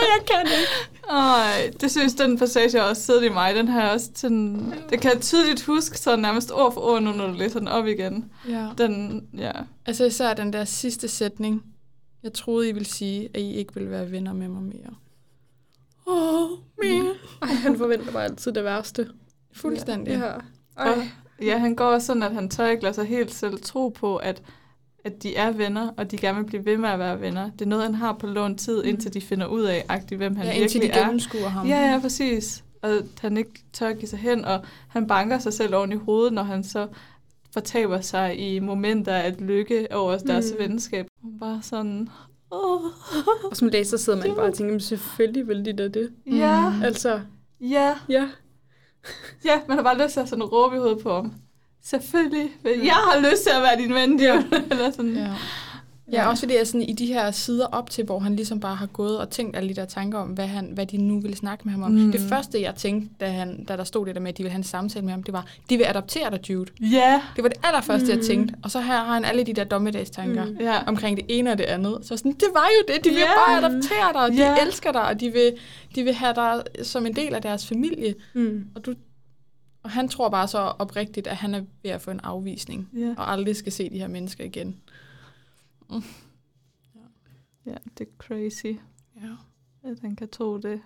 jeg 0.01 0.25
kan 0.27 0.45
ikke. 0.45 0.71
Ej, 1.09 1.71
det 1.81 1.91
synes 1.91 2.13
den 2.13 2.38
passage 2.38 2.83
også 2.83 3.01
siddet 3.01 3.23
i 3.23 3.29
mig. 3.29 3.55
Den 3.55 3.67
her 3.67 3.89
også 3.89 4.09
sådan, 4.15 4.73
det 4.89 5.01
kan 5.01 5.11
jeg 5.13 5.21
tydeligt 5.21 5.65
huske, 5.65 5.97
så 5.97 6.15
nærmest 6.15 6.51
ord 6.51 6.73
for 6.73 6.81
ord 6.81 7.03
nu, 7.03 7.11
når 7.11 7.27
du 7.27 7.33
læser 7.33 7.59
den 7.59 7.67
op 7.67 7.88
igen. 7.88 8.31
Ja. 8.49 8.67
Den, 8.77 9.23
ja. 9.38 9.51
Altså 9.85 10.05
især 10.05 10.33
den 10.33 10.53
der 10.53 10.65
sidste 10.65 11.07
sætning. 11.07 11.63
Jeg 12.23 12.33
troede, 12.33 12.69
I 12.69 12.71
ville 12.71 12.88
sige, 12.88 13.29
at 13.33 13.41
I 13.41 13.53
ikke 13.53 13.73
ville 13.73 13.89
være 13.89 14.11
venner 14.11 14.33
med 14.33 14.47
mig 14.47 14.63
mere. 14.63 14.93
Åh, 16.07 16.43
oh, 16.43 16.49
mere. 16.83 17.13
Ej, 17.41 17.47
han 17.47 17.77
forventer 17.77 18.11
bare 18.11 18.23
altid 18.23 18.51
det 18.51 18.63
værste. 18.63 19.07
Fuldstændig. 19.53 20.13
Ja. 20.13 20.33
Og, 20.75 20.95
ja, 21.41 21.57
han 21.57 21.75
går 21.75 21.85
også 21.85 22.07
sådan, 22.07 22.23
at 22.23 22.33
han 22.33 22.49
tør 22.49 22.67
ikke 22.67 22.83
lade 22.83 22.93
sig 22.93 23.05
helt 23.05 23.33
selv 23.33 23.59
tro 23.61 23.89
på, 23.89 24.17
at, 24.17 24.41
at 25.08 25.24
de 25.24 25.36
er 25.36 25.51
venner, 25.51 25.89
og 25.97 26.12
de 26.12 26.18
gerne 26.18 26.38
vil 26.38 26.45
blive 26.45 26.66
ved 26.66 26.78
med 26.78 26.89
at 26.89 26.99
være 26.99 27.22
venner. 27.22 27.49
Det 27.51 27.62
er 27.62 27.66
noget, 27.70 27.84
han 27.86 27.95
har 27.95 28.14
på 28.14 28.28
lån 28.28 28.58
tid, 28.58 28.84
indtil 28.84 29.14
de 29.14 29.22
finder 29.22 29.45
ud 29.47 29.62
af, 29.62 29.86
agtigt, 29.89 30.18
hvem 30.20 30.36
han 30.36 30.45
ja, 30.45 30.51
indtil 30.51 30.82
virkelig 30.82 30.93
de 30.95 30.99
er. 30.99 31.03
gennemskuer 31.05 31.47
ham. 31.47 31.68
Ja, 31.68 31.91
ja, 31.91 31.99
præcis. 31.99 32.64
Og 32.82 32.89
at 32.89 33.03
han 33.22 33.38
ikke 33.38 33.64
tør 33.74 33.93
give 33.93 34.08
sig 34.08 34.20
hen, 34.20 34.45
og 34.45 34.60
han 34.88 35.08
banker 35.08 35.39
sig 35.39 35.53
selv 35.53 35.76
oven 35.76 35.91
i 35.91 35.95
hovedet, 35.95 36.34
når 36.34 36.43
han 36.43 36.64
så 36.64 36.88
fortaber 37.53 38.01
sig 38.01 38.39
i 38.39 38.60
momenter 38.60 39.14
af 39.16 39.36
lykke 39.39 39.88
over 39.91 40.18
deres 40.18 40.45
Mm. 40.51 40.60
venskab. 40.70 41.08
Bare 41.39 41.60
sådan, 41.64 42.10
åh, 42.51 42.82
Og 43.51 43.55
som 43.58 43.68
læser 43.68 43.97
sidder 43.97 44.20
man 44.28 44.36
bare 44.36 44.45
og 44.45 44.53
tænker, 44.53 44.74
"Men 44.74 44.80
selvfølgelig 44.80 45.47
vil 45.47 45.66
de 45.66 45.74
da 45.74 45.88
det. 45.88 46.12
ja, 46.26 46.70
Mm. 46.70 46.84
Altså, 46.84 47.22
ja, 47.62 47.93
ja. 48.10 48.30
ja, 49.45 49.60
man 49.68 49.78
har 49.78 49.84
bare 49.84 50.03
lyst 50.03 50.14
til 50.14 50.20
at 50.20 50.30
sådan 50.30 50.43
råbe 50.43 50.76
i 50.76 50.80
hovedet 50.80 51.03
på 51.03 51.14
ham. 51.14 51.34
Selvfølgelig, 51.84 52.49
men 52.63 52.73
jeg 52.86 52.93
har 52.93 53.32
lyst 53.32 53.43
til 53.43 53.49
at 53.55 53.61
være 53.61 53.78
din 53.78 53.93
ven, 53.93 54.19
ja. 54.19 54.43
Eller 54.71 54.91
sådan. 54.91 55.15
Ja. 55.15 55.28
Ja, 56.11 56.30
også 56.30 56.41
fordi 56.41 56.57
jeg 56.57 56.67
sådan, 56.67 56.82
i 56.82 56.93
de 56.93 57.05
her 57.05 57.32
sider 57.32 57.65
op 57.65 57.89
til, 57.89 58.03
hvor 58.05 58.19
han 58.19 58.36
ligesom 58.36 58.59
bare 58.59 58.75
har 58.75 58.86
gået 58.86 59.19
og 59.19 59.30
tænkt 59.30 59.55
alle 59.57 59.69
de 59.69 59.73
der 59.73 59.86
tanker 59.86 60.17
om, 60.19 60.28
hvad, 60.28 60.47
han, 60.47 60.69
hvad 60.73 60.86
de 60.86 60.97
nu 60.97 61.19
ville 61.19 61.38
snakke 61.38 61.61
med 61.65 61.71
ham 61.73 61.84
om. 61.84 61.91
Mm. 61.91 61.97
Mm. 62.01 62.11
Det 62.11 62.21
første, 62.21 62.61
jeg 62.61 62.75
tænkte, 62.75 63.09
da, 63.19 63.28
han, 63.30 63.63
da 63.63 63.78
der 63.78 63.84
stod 63.84 64.05
det 64.05 64.15
der 64.15 64.21
med, 64.21 64.30
at 64.30 64.38
de 64.38 64.43
ville 64.43 64.51
have 64.51 64.57
en 64.57 64.63
samtale 64.63 65.05
med 65.05 65.11
ham, 65.13 65.23
det 65.23 65.34
var, 65.34 65.45
de 65.69 65.78
vil 65.78 65.86
adoptere 65.89 66.32
dig, 66.32 66.49
Jude. 66.49 66.71
Ja, 66.82 67.21
Det 67.36 67.43
var 67.43 67.49
det 67.49 67.57
allerførste, 67.63 68.03
mm. 68.05 68.09
jeg 68.09 68.17
Mm. 68.17 68.23
tænkte. 68.23 68.55
Og 68.63 68.71
så 68.71 68.80
her 68.80 68.97
har 68.97 69.13
han 69.13 69.25
alle 69.25 69.43
de 69.43 69.53
der 69.53 69.63
dommedagstanker 69.63 70.45
Mm. 70.45 70.51
mm. 70.51 70.57
ja. 70.59 70.84
omkring 70.88 71.17
det 71.17 71.25
ene 71.30 71.51
og 71.51 71.57
det 71.57 71.63
andet. 71.65 71.97
Så 72.01 72.17
sådan, 72.17 72.32
det 72.34 72.47
var 72.53 72.67
jo 72.80 72.93
det. 72.93 73.03
De 73.05 73.09
vil 73.09 73.17
Ja. 73.19 73.25
bare 73.47 73.57
adoptere 73.57 74.13
dig, 74.13 74.21
og 74.21 74.32
de 74.32 74.38
Ja. 74.38 74.55
elsker 74.65 74.91
dig, 74.91 75.01
og 75.07 75.19
de 75.19 75.30
vil, 75.32 75.53
de 75.95 76.03
vil 76.03 76.13
have 76.13 76.34
dig 76.36 76.61
som 76.84 77.05
en 77.05 77.15
del 77.15 77.36
af 77.36 77.41
deres 77.41 77.67
familie. 77.67 78.15
Mm. 78.34 78.63
Og, 78.75 78.86
du, 78.86 78.93
og 79.88 79.91
han 79.93 80.09
tror 80.09 80.29
bare 80.29 80.47
så 80.47 80.57
oprigtigt, 80.57 81.27
at 81.27 81.35
han 81.35 81.55
er 81.55 81.61
ved 81.83 81.91
at 81.91 82.01
få 82.01 82.11
en 82.11 82.19
afvisning, 82.23 82.89
ja. 82.93 83.13
og 83.17 83.31
aldrig 83.31 83.55
skal 83.55 83.71
se 83.71 83.89
de 83.89 83.99
her 83.99 84.07
mennesker 84.07 84.43
igen. 84.43 84.75
Ja, 87.65 87.75
det 87.97 88.07
er 88.07 88.11
crazy, 88.17 88.65
Ja. 89.21 89.29
at 89.83 89.99
han 90.01 90.15
kan 90.15 90.29
tro 90.29 90.57
det. 90.57 90.81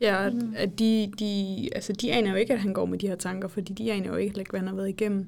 Ja, 0.00 0.26
at, 0.26 0.34
Mm. 0.34 0.54
at 0.56 0.78
de, 0.78 1.12
de, 1.18 1.68
altså 1.74 1.92
de 1.92 2.12
aner 2.12 2.30
jo 2.30 2.36
ikke, 2.36 2.52
at 2.52 2.60
han 2.60 2.72
går 2.72 2.86
med 2.86 2.98
de 2.98 3.08
her 3.08 3.16
tanker, 3.16 3.48
fordi 3.48 3.72
de 3.72 3.92
aner 3.92 4.06
jo 4.08 4.16
ikke, 4.16 4.40
hvad 4.50 4.60
han 4.60 4.68
har 4.68 4.74
været 4.74 4.88
igennem. 4.88 5.26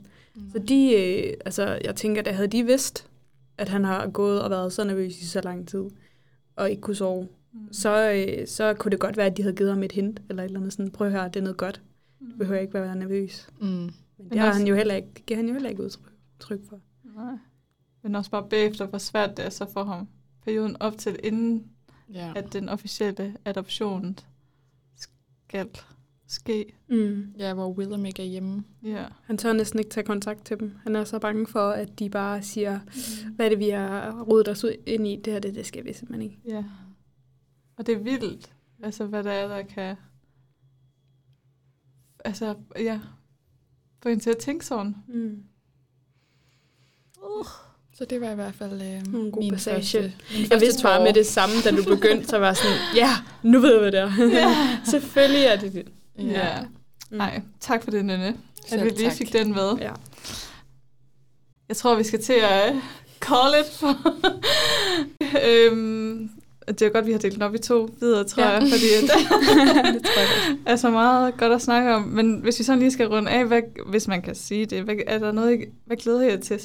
Så 0.53 0.59
de, 0.59 0.95
øh, 0.95 1.35
altså 1.45 1.79
jeg 1.85 1.97
tænker, 1.97 2.23
at 2.27 2.35
havde 2.35 2.49
de 2.49 2.65
vidst, 2.67 3.09
at 3.59 3.69
han 3.69 3.85
har 3.85 4.09
gået 4.11 4.43
og 4.43 4.51
været 4.51 4.73
så 4.73 4.85
nervøs 4.85 5.19
i 5.21 5.27
så 5.27 5.41
lang 5.41 5.69
tid, 5.69 5.85
og 6.57 6.71
ikke 6.71 6.83
kunne 6.83 6.97
sove, 6.97 7.29
Mm. 7.53 7.73
så, 7.73 8.13
øh, 8.13 8.47
så 8.47 8.75
kunne 8.75 8.91
det 8.91 9.01
godt 9.01 9.17
være, 9.17 9.27
at 9.27 9.37
de 9.37 9.43
havde 9.43 9.57
givet 9.57 9.71
ham 9.71 9.83
et 9.83 9.93
hint, 9.93 10.21
eller 10.29 10.43
et 10.43 10.47
eller 10.47 10.61
andet 10.61 10.73
sådan, 10.73 10.91
prøv 10.91 11.07
at 11.07 11.13
høre, 11.13 11.25
det 11.29 11.37
er 11.37 11.41
noget 11.41 11.57
godt. 11.57 11.81
Du 12.33 12.37
behøver 12.39 12.61
ikke 12.61 12.75
være 12.75 12.97
nervøs. 12.97 13.49
Mm. 13.61 13.67
Men 13.67 13.91
Men 14.19 14.31
det 14.31 14.39
har 14.39 14.49
også- 14.49 14.59
han 14.61 14.69
jo 14.69 14.75
heller 14.75 14.95
ikke, 14.95 15.09
det 15.17 15.27
giver 15.27 15.39
han 15.39 15.47
jo 15.47 15.53
heller 15.53 15.71
ikke 15.71 15.83
udtryk 15.83 16.13
tryk 16.39 16.61
for. 16.69 16.81
Nej. 17.17 17.35
Men 18.03 18.15
også 18.15 18.31
bare 18.31 18.49
bagefter, 18.51 18.87
hvor 18.87 18.99
svært 18.99 19.37
det 19.37 19.45
er 19.47 19.51
så 19.51 19.67
for 19.73 19.85
ham. 19.85 20.09
Perioden 20.45 20.77
op 20.81 20.99
til, 20.99 21.17
inden 21.25 21.67
Ja. 22.13 22.33
at 22.37 22.53
den 22.53 22.69
officielle 22.69 23.37
adoption 23.45 24.19
skal 24.97 25.69
ske. 26.27 26.73
Mm. 26.89 27.35
ja, 27.39 27.55
hvor 27.55 27.69
Willem 27.73 28.05
ikke 28.07 28.23
er 28.23 28.27
hjemme. 28.27 28.65
Ja. 28.83 29.05
Han 29.25 29.39
tør 29.39 29.53
næsten 29.53 29.79
ikke 29.79 29.91
tage 29.91 30.07
kontakt 30.07 30.45
til 30.45 30.61
dem. 30.61 30.73
Han 30.83 30.97
er 30.97 31.05
så 31.05 31.19
bange 31.19 31.47
for, 31.47 31.71
at 31.71 31.99
de 31.99 32.11
bare 32.11 32.43
siger, 32.43 32.81
hvad 33.35 33.47
er 33.47 33.51
det, 33.51 33.59
vi 33.59 33.69
har 33.69 34.23
rodet 34.23 34.49
os 34.49 34.65
ud 34.65 34.73
ind 34.87 35.07
i? 35.09 35.17
Det 35.25 35.33
her, 35.33 35.41
det, 35.41 35.55
det 35.55 35.67
skal 35.67 35.85
vi 35.85 35.93
simpelthen 35.93 36.23
ikke. 36.31 36.41
ja. 36.49 36.65
Og 37.77 37.87
det 37.87 37.95
er 37.95 37.99
vildt, 37.99 38.53
altså 38.83 39.07
hvad 39.07 39.25
der 39.25 39.31
er, 39.33 39.49
der 39.49 39.63
kan... 39.63 39.97
Altså, 42.27 42.55
ja. 42.79 43.01
Få 44.03 44.09
en 44.09 44.21
til 44.21 44.31
at 44.31 44.39
tænke 44.39 44.67
sådan. 44.67 44.95
Mm. 45.09 45.43
Så 47.95 48.05
det 48.05 48.21
var 48.21 48.31
i 48.31 48.35
hvert 48.35 48.55
fald 48.55 48.83
øh, 48.83 48.89
En 48.89 49.31
god 49.31 49.43
min 49.43 49.51
passage. 49.53 50.03
første, 50.03 50.13
min 50.33 50.47
Jeg 50.51 50.61
vidste 50.61 50.83
bare 50.83 51.05
med 51.05 51.13
det 51.13 51.27
samme, 51.27 51.55
da 51.65 51.71
du 51.71 51.85
begyndte, 51.97 52.29
så 52.29 52.39
var 52.39 52.53
sådan, 52.53 52.77
ja, 52.97 53.11
nu 53.43 53.61
ved 53.61 53.73
jeg, 53.73 53.81
hvad 53.81 53.93
det 53.93 54.01
er. 54.01 54.41
Ja. 54.41 54.69
Selvfølgelig 54.91 55.45
er 55.45 55.57
det 55.57 55.73
det. 55.73 55.89
Ja. 56.19 56.61
Mm. 56.63 57.17
Nej, 57.17 57.43
tak 57.61 57.85
for 57.85 57.91
det, 57.91 58.05
Nynne. 58.05 58.37
At 58.73 58.85
vi 58.85 58.89
lige 58.89 59.09
tak. 59.09 59.17
fik 59.17 59.33
den 59.33 59.55
med. 59.55 59.73
Ja. 59.81 59.93
Jeg 61.69 61.77
tror, 61.77 61.95
vi 61.95 62.05
skal 62.05 62.23
til 62.23 62.33
at 62.33 62.75
call 63.21 63.55
it 63.61 63.73
for... 63.73 63.97
øhm, 65.49 66.31
det 66.69 66.83
er 66.83 66.89
godt, 66.89 67.07
vi 67.07 67.13
har 67.13 67.19
delt 67.19 67.35
den 67.35 67.43
op 67.43 67.55
i 67.55 67.59
to 67.59 67.89
videre, 68.01 68.25
tror 68.25 68.43
Ja. 68.43 68.49
jeg, 68.51 68.63
fordi 68.63 68.85
at, 68.97 69.03
det 69.95 70.03
tror 70.05 70.21
jeg 70.21 70.57
er 70.67 70.77
så 70.77 70.91
meget 70.91 71.37
godt 71.37 71.53
at 71.53 71.63
snakke 71.63 71.95
om. 71.95 72.03
Men 72.03 72.41
hvis 72.41 72.59
vi 72.59 72.65
sådan 72.65 72.79
lige 72.79 72.91
skal 72.91 73.07
runde 73.09 73.31
af, 73.31 73.47
hvad, 73.47 73.61
hvis 73.91 74.09
man 74.09 74.23
kan 74.23 74.35
sige 74.35 74.67
det, 74.67 74.83
hvad, 74.83 74.95
er 75.07 75.19
der 75.19 75.33
noget, 75.33 75.61
I- 75.61 75.65
hvad 75.85 75.97
glæder 75.97 76.23
jeg 76.23 76.41
til 76.41 76.61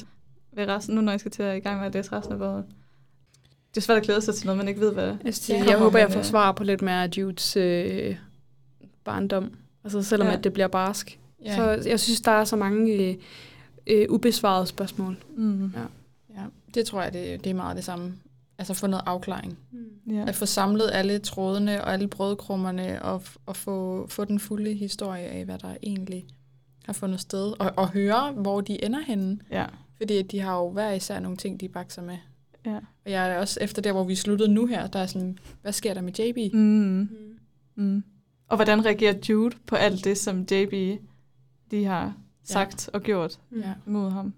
ved 0.52 0.68
resten, 0.68 0.94
nu 0.94 1.00
når 1.00 1.12
jeg 1.12 1.20
skal 1.20 1.32
til 1.32 1.42
at 1.42 1.56
i 1.56 1.60
gang 1.60 1.78
med 1.78 1.86
at 1.86 1.94
læse 1.94 2.12
resten 2.12 2.32
af 2.32 2.38
bogen? 2.38 2.64
Det 3.70 3.76
er 3.76 3.80
svært 3.80 3.98
at 3.98 4.04
glæde 4.04 4.20
sig 4.20 4.34
til 4.34 4.46
noget, 4.46 4.58
man 4.58 4.68
ikke 4.68 4.80
ved, 4.80 4.92
hvad 4.92 5.06
Jeg, 5.24 5.34
Ja, 5.48 5.64
jeg 5.68 5.78
håber, 5.78 5.98
jeg 5.98 6.12
får 6.12 6.22
svar 6.22 6.52
på 6.52 6.64
lidt 6.64 6.82
mere 6.82 7.08
Judes 7.18 7.56
øh, 7.56 8.16
barndom. 9.04 9.50
Altså 9.84 10.02
selvom 10.02 10.28
Ja. 10.28 10.34
at 10.36 10.44
det 10.44 10.52
bliver 10.52 10.68
barsk. 10.68 11.18
Ja. 11.44 11.56
Så 11.56 11.88
jeg 11.88 12.00
synes, 12.00 12.20
der 12.20 12.30
er 12.30 12.44
så 12.44 12.56
mange 12.56 12.92
øh, 12.92 13.14
øh, 13.86 14.06
ubesvarede 14.08 14.66
spørgsmål. 14.66 15.16
Mm. 15.36 15.64
Ja. 15.74 15.80
ja, 16.40 16.46
det 16.74 16.86
tror 16.86 17.02
jeg, 17.02 17.12
det, 17.12 17.44
det 17.44 17.50
er 17.50 17.54
meget 17.54 17.76
det 17.76 17.84
samme. 17.84 18.12
Altså 18.62 18.74
få 18.74 18.86
noget 18.86 19.02
afklaring. 19.06 19.58
Ja. 20.10 20.24
At 20.28 20.34
få 20.34 20.46
samlet 20.46 20.90
alle 20.92 21.18
trådene 21.18 21.84
og 21.84 21.92
alle 21.92 22.08
brødkrummerne 22.08 23.02
og, 23.02 23.22
og 23.46 23.56
få, 23.56 24.06
få 24.08 24.24
den 24.24 24.40
fulde 24.40 24.74
historie 24.74 25.24
af, 25.24 25.44
hvad 25.44 25.58
der 25.58 25.76
egentlig 25.82 26.24
har 26.86 26.92
fundet 26.92 27.20
sted. 27.20 27.52
Og, 27.60 27.72
og 27.76 27.88
høre, 27.90 28.32
hvor 28.32 28.60
de 28.60 28.84
ender 28.84 29.00
henne. 29.06 29.38
ja. 29.50 29.66
Fordi 29.96 30.22
de 30.22 30.40
har 30.40 30.56
jo 30.58 30.70
hver 30.70 30.90
især 30.92 31.20
nogle 31.20 31.36
ting, 31.36 31.60
de 31.60 31.68
bakser 31.68 32.02
med. 32.02 32.16
ja. 32.66 32.76
Og 33.04 33.10
jeg 33.10 33.30
er 33.30 33.38
også 33.38 33.58
efter 33.62 33.82
der, 33.82 33.92
hvor 33.92 34.04
vi 34.04 34.14
sluttede 34.14 34.48
nu 34.52 34.66
her, 34.66 34.86
der 34.86 34.98
er 34.98 35.06
sådan, 35.06 35.38
hvad 35.62 35.72
sker 35.72 35.94
der 35.94 36.00
med 36.00 36.12
JB? 36.18 36.54
Mm. 36.54 37.08
Mm. 37.74 38.04
Og 38.48 38.56
hvordan 38.56 38.84
reagerer 38.84 39.14
Jude 39.28 39.56
på 39.66 39.76
alt 39.76 40.04
det, 40.04 40.18
som 40.18 40.46
JB 40.50 41.00
de 41.70 41.84
har 41.84 42.14
sagt 42.44 42.88
ja. 42.92 42.98
og 42.98 43.02
gjort 43.02 43.38
Ja. 43.56 43.72
mod 43.86 44.10
ham? 44.10 44.34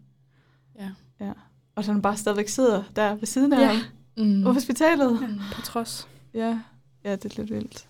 Ja. 0.80 0.90
ja. 1.20 1.32
Og 1.74 1.84
så 1.84 1.92
han 1.92 2.02
bare 2.02 2.16
stadigvæk 2.16 2.48
sidder 2.48 2.82
der 2.96 3.14
ved 3.14 3.26
siden 3.26 3.52
af 3.52 3.60
Ja. 3.60 3.66
ham 3.66 3.82
Mm. 4.16 4.42
på 4.42 4.52
hospitalet. 4.52 5.18
Ja, 5.22 5.28
på 5.54 5.62
trods. 5.62 6.08
Ja. 6.34 6.60
ja, 7.04 7.16
det 7.16 7.24
er 7.24 7.40
lidt 7.42 7.50
vildt. 7.54 7.88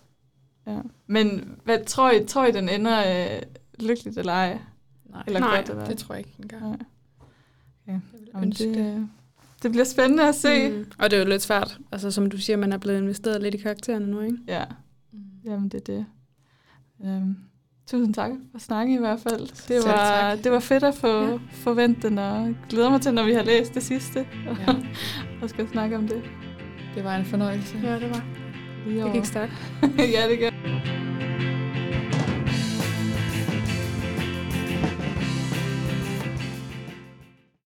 Ja. 0.67 0.79
Men 1.07 1.55
hvad, 1.63 1.85
tror, 1.85 2.11
I, 2.11 2.25
tror 2.25 2.45
I, 2.45 2.51
den 2.51 2.69
ender 2.69 3.33
øh, 3.35 3.41
lykkeligt 3.79 4.17
eller 4.17 4.33
ej? 4.33 4.59
Nej, 5.05 5.23
Eller 5.27 5.39
Nej, 5.39 5.55
godt, 5.57 5.69
eller? 5.69 5.85
det 5.85 5.97
tror 5.97 6.15
jeg 6.15 6.25
ikke 6.27 6.35
engang. 6.39 6.63
Nej. 6.63 6.77
Jamen, 8.33 8.43
ønske 8.43 8.63
det, 8.69 8.75
det. 8.75 9.09
det 9.63 9.71
bliver 9.71 9.83
spændende 9.85 10.27
at 10.27 10.35
se. 10.35 10.69
Mm. 10.69 10.75
Mm. 10.77 10.91
Og 10.99 11.11
det 11.11 11.17
er 11.17 11.23
jo 11.23 11.29
lidt 11.29 11.41
svært. 11.41 11.79
Altså 11.91 12.11
som 12.11 12.29
du 12.29 12.37
siger, 12.37 12.57
man 12.57 12.73
er 12.73 12.77
blevet 12.77 12.97
investeret 13.01 13.41
lidt 13.41 13.55
i 13.55 13.57
karaktererne 13.57 14.07
nu, 14.07 14.19
ikke? 14.21 14.37
Ja, 14.47 14.65
Mm. 15.11 15.19
jamen 15.45 15.69
det 15.69 15.77
er 15.89 15.93
det. 15.93 16.05
Øhm, 17.05 17.35
tusind 17.87 18.13
tak 18.13 18.31
for 18.51 18.59
snakken 18.59 18.95
i 18.95 18.99
hvert 18.99 19.19
fald. 19.19 19.67
Det 19.67 19.77
var, 19.87 20.35
det 20.43 20.51
var 20.51 20.59
fedt 20.59 20.83
at 20.83 20.95
få 20.95 21.07
Ja. 21.23 21.29
ja. 21.31 21.37
forvente 21.51 22.09
den, 22.09 22.17
og 22.17 22.55
glæder 22.69 22.89
mig 22.89 23.01
til, 23.01 23.13
når 23.13 23.23
vi 23.23 23.33
har 23.33 23.43
læst 23.43 23.73
det 23.73 23.83
sidste, 23.83 24.25
og, 24.49 24.55
Ja, 24.67 24.73
og 25.41 25.49
skal 25.49 25.67
snakke 25.69 25.97
om 25.97 26.07
det. 26.07 26.21
det 26.95 27.03
var 27.03 27.15
en 27.15 27.25
fornøjelse. 27.25 27.77
Ja, 27.83 27.93
det 27.99 28.09
var. 28.09 28.23
Det 29.03 29.13
gik 29.13 29.25
stærkt. 29.25 29.53
ja, 30.15 30.29
det 30.29 30.39
gør. 30.39 30.49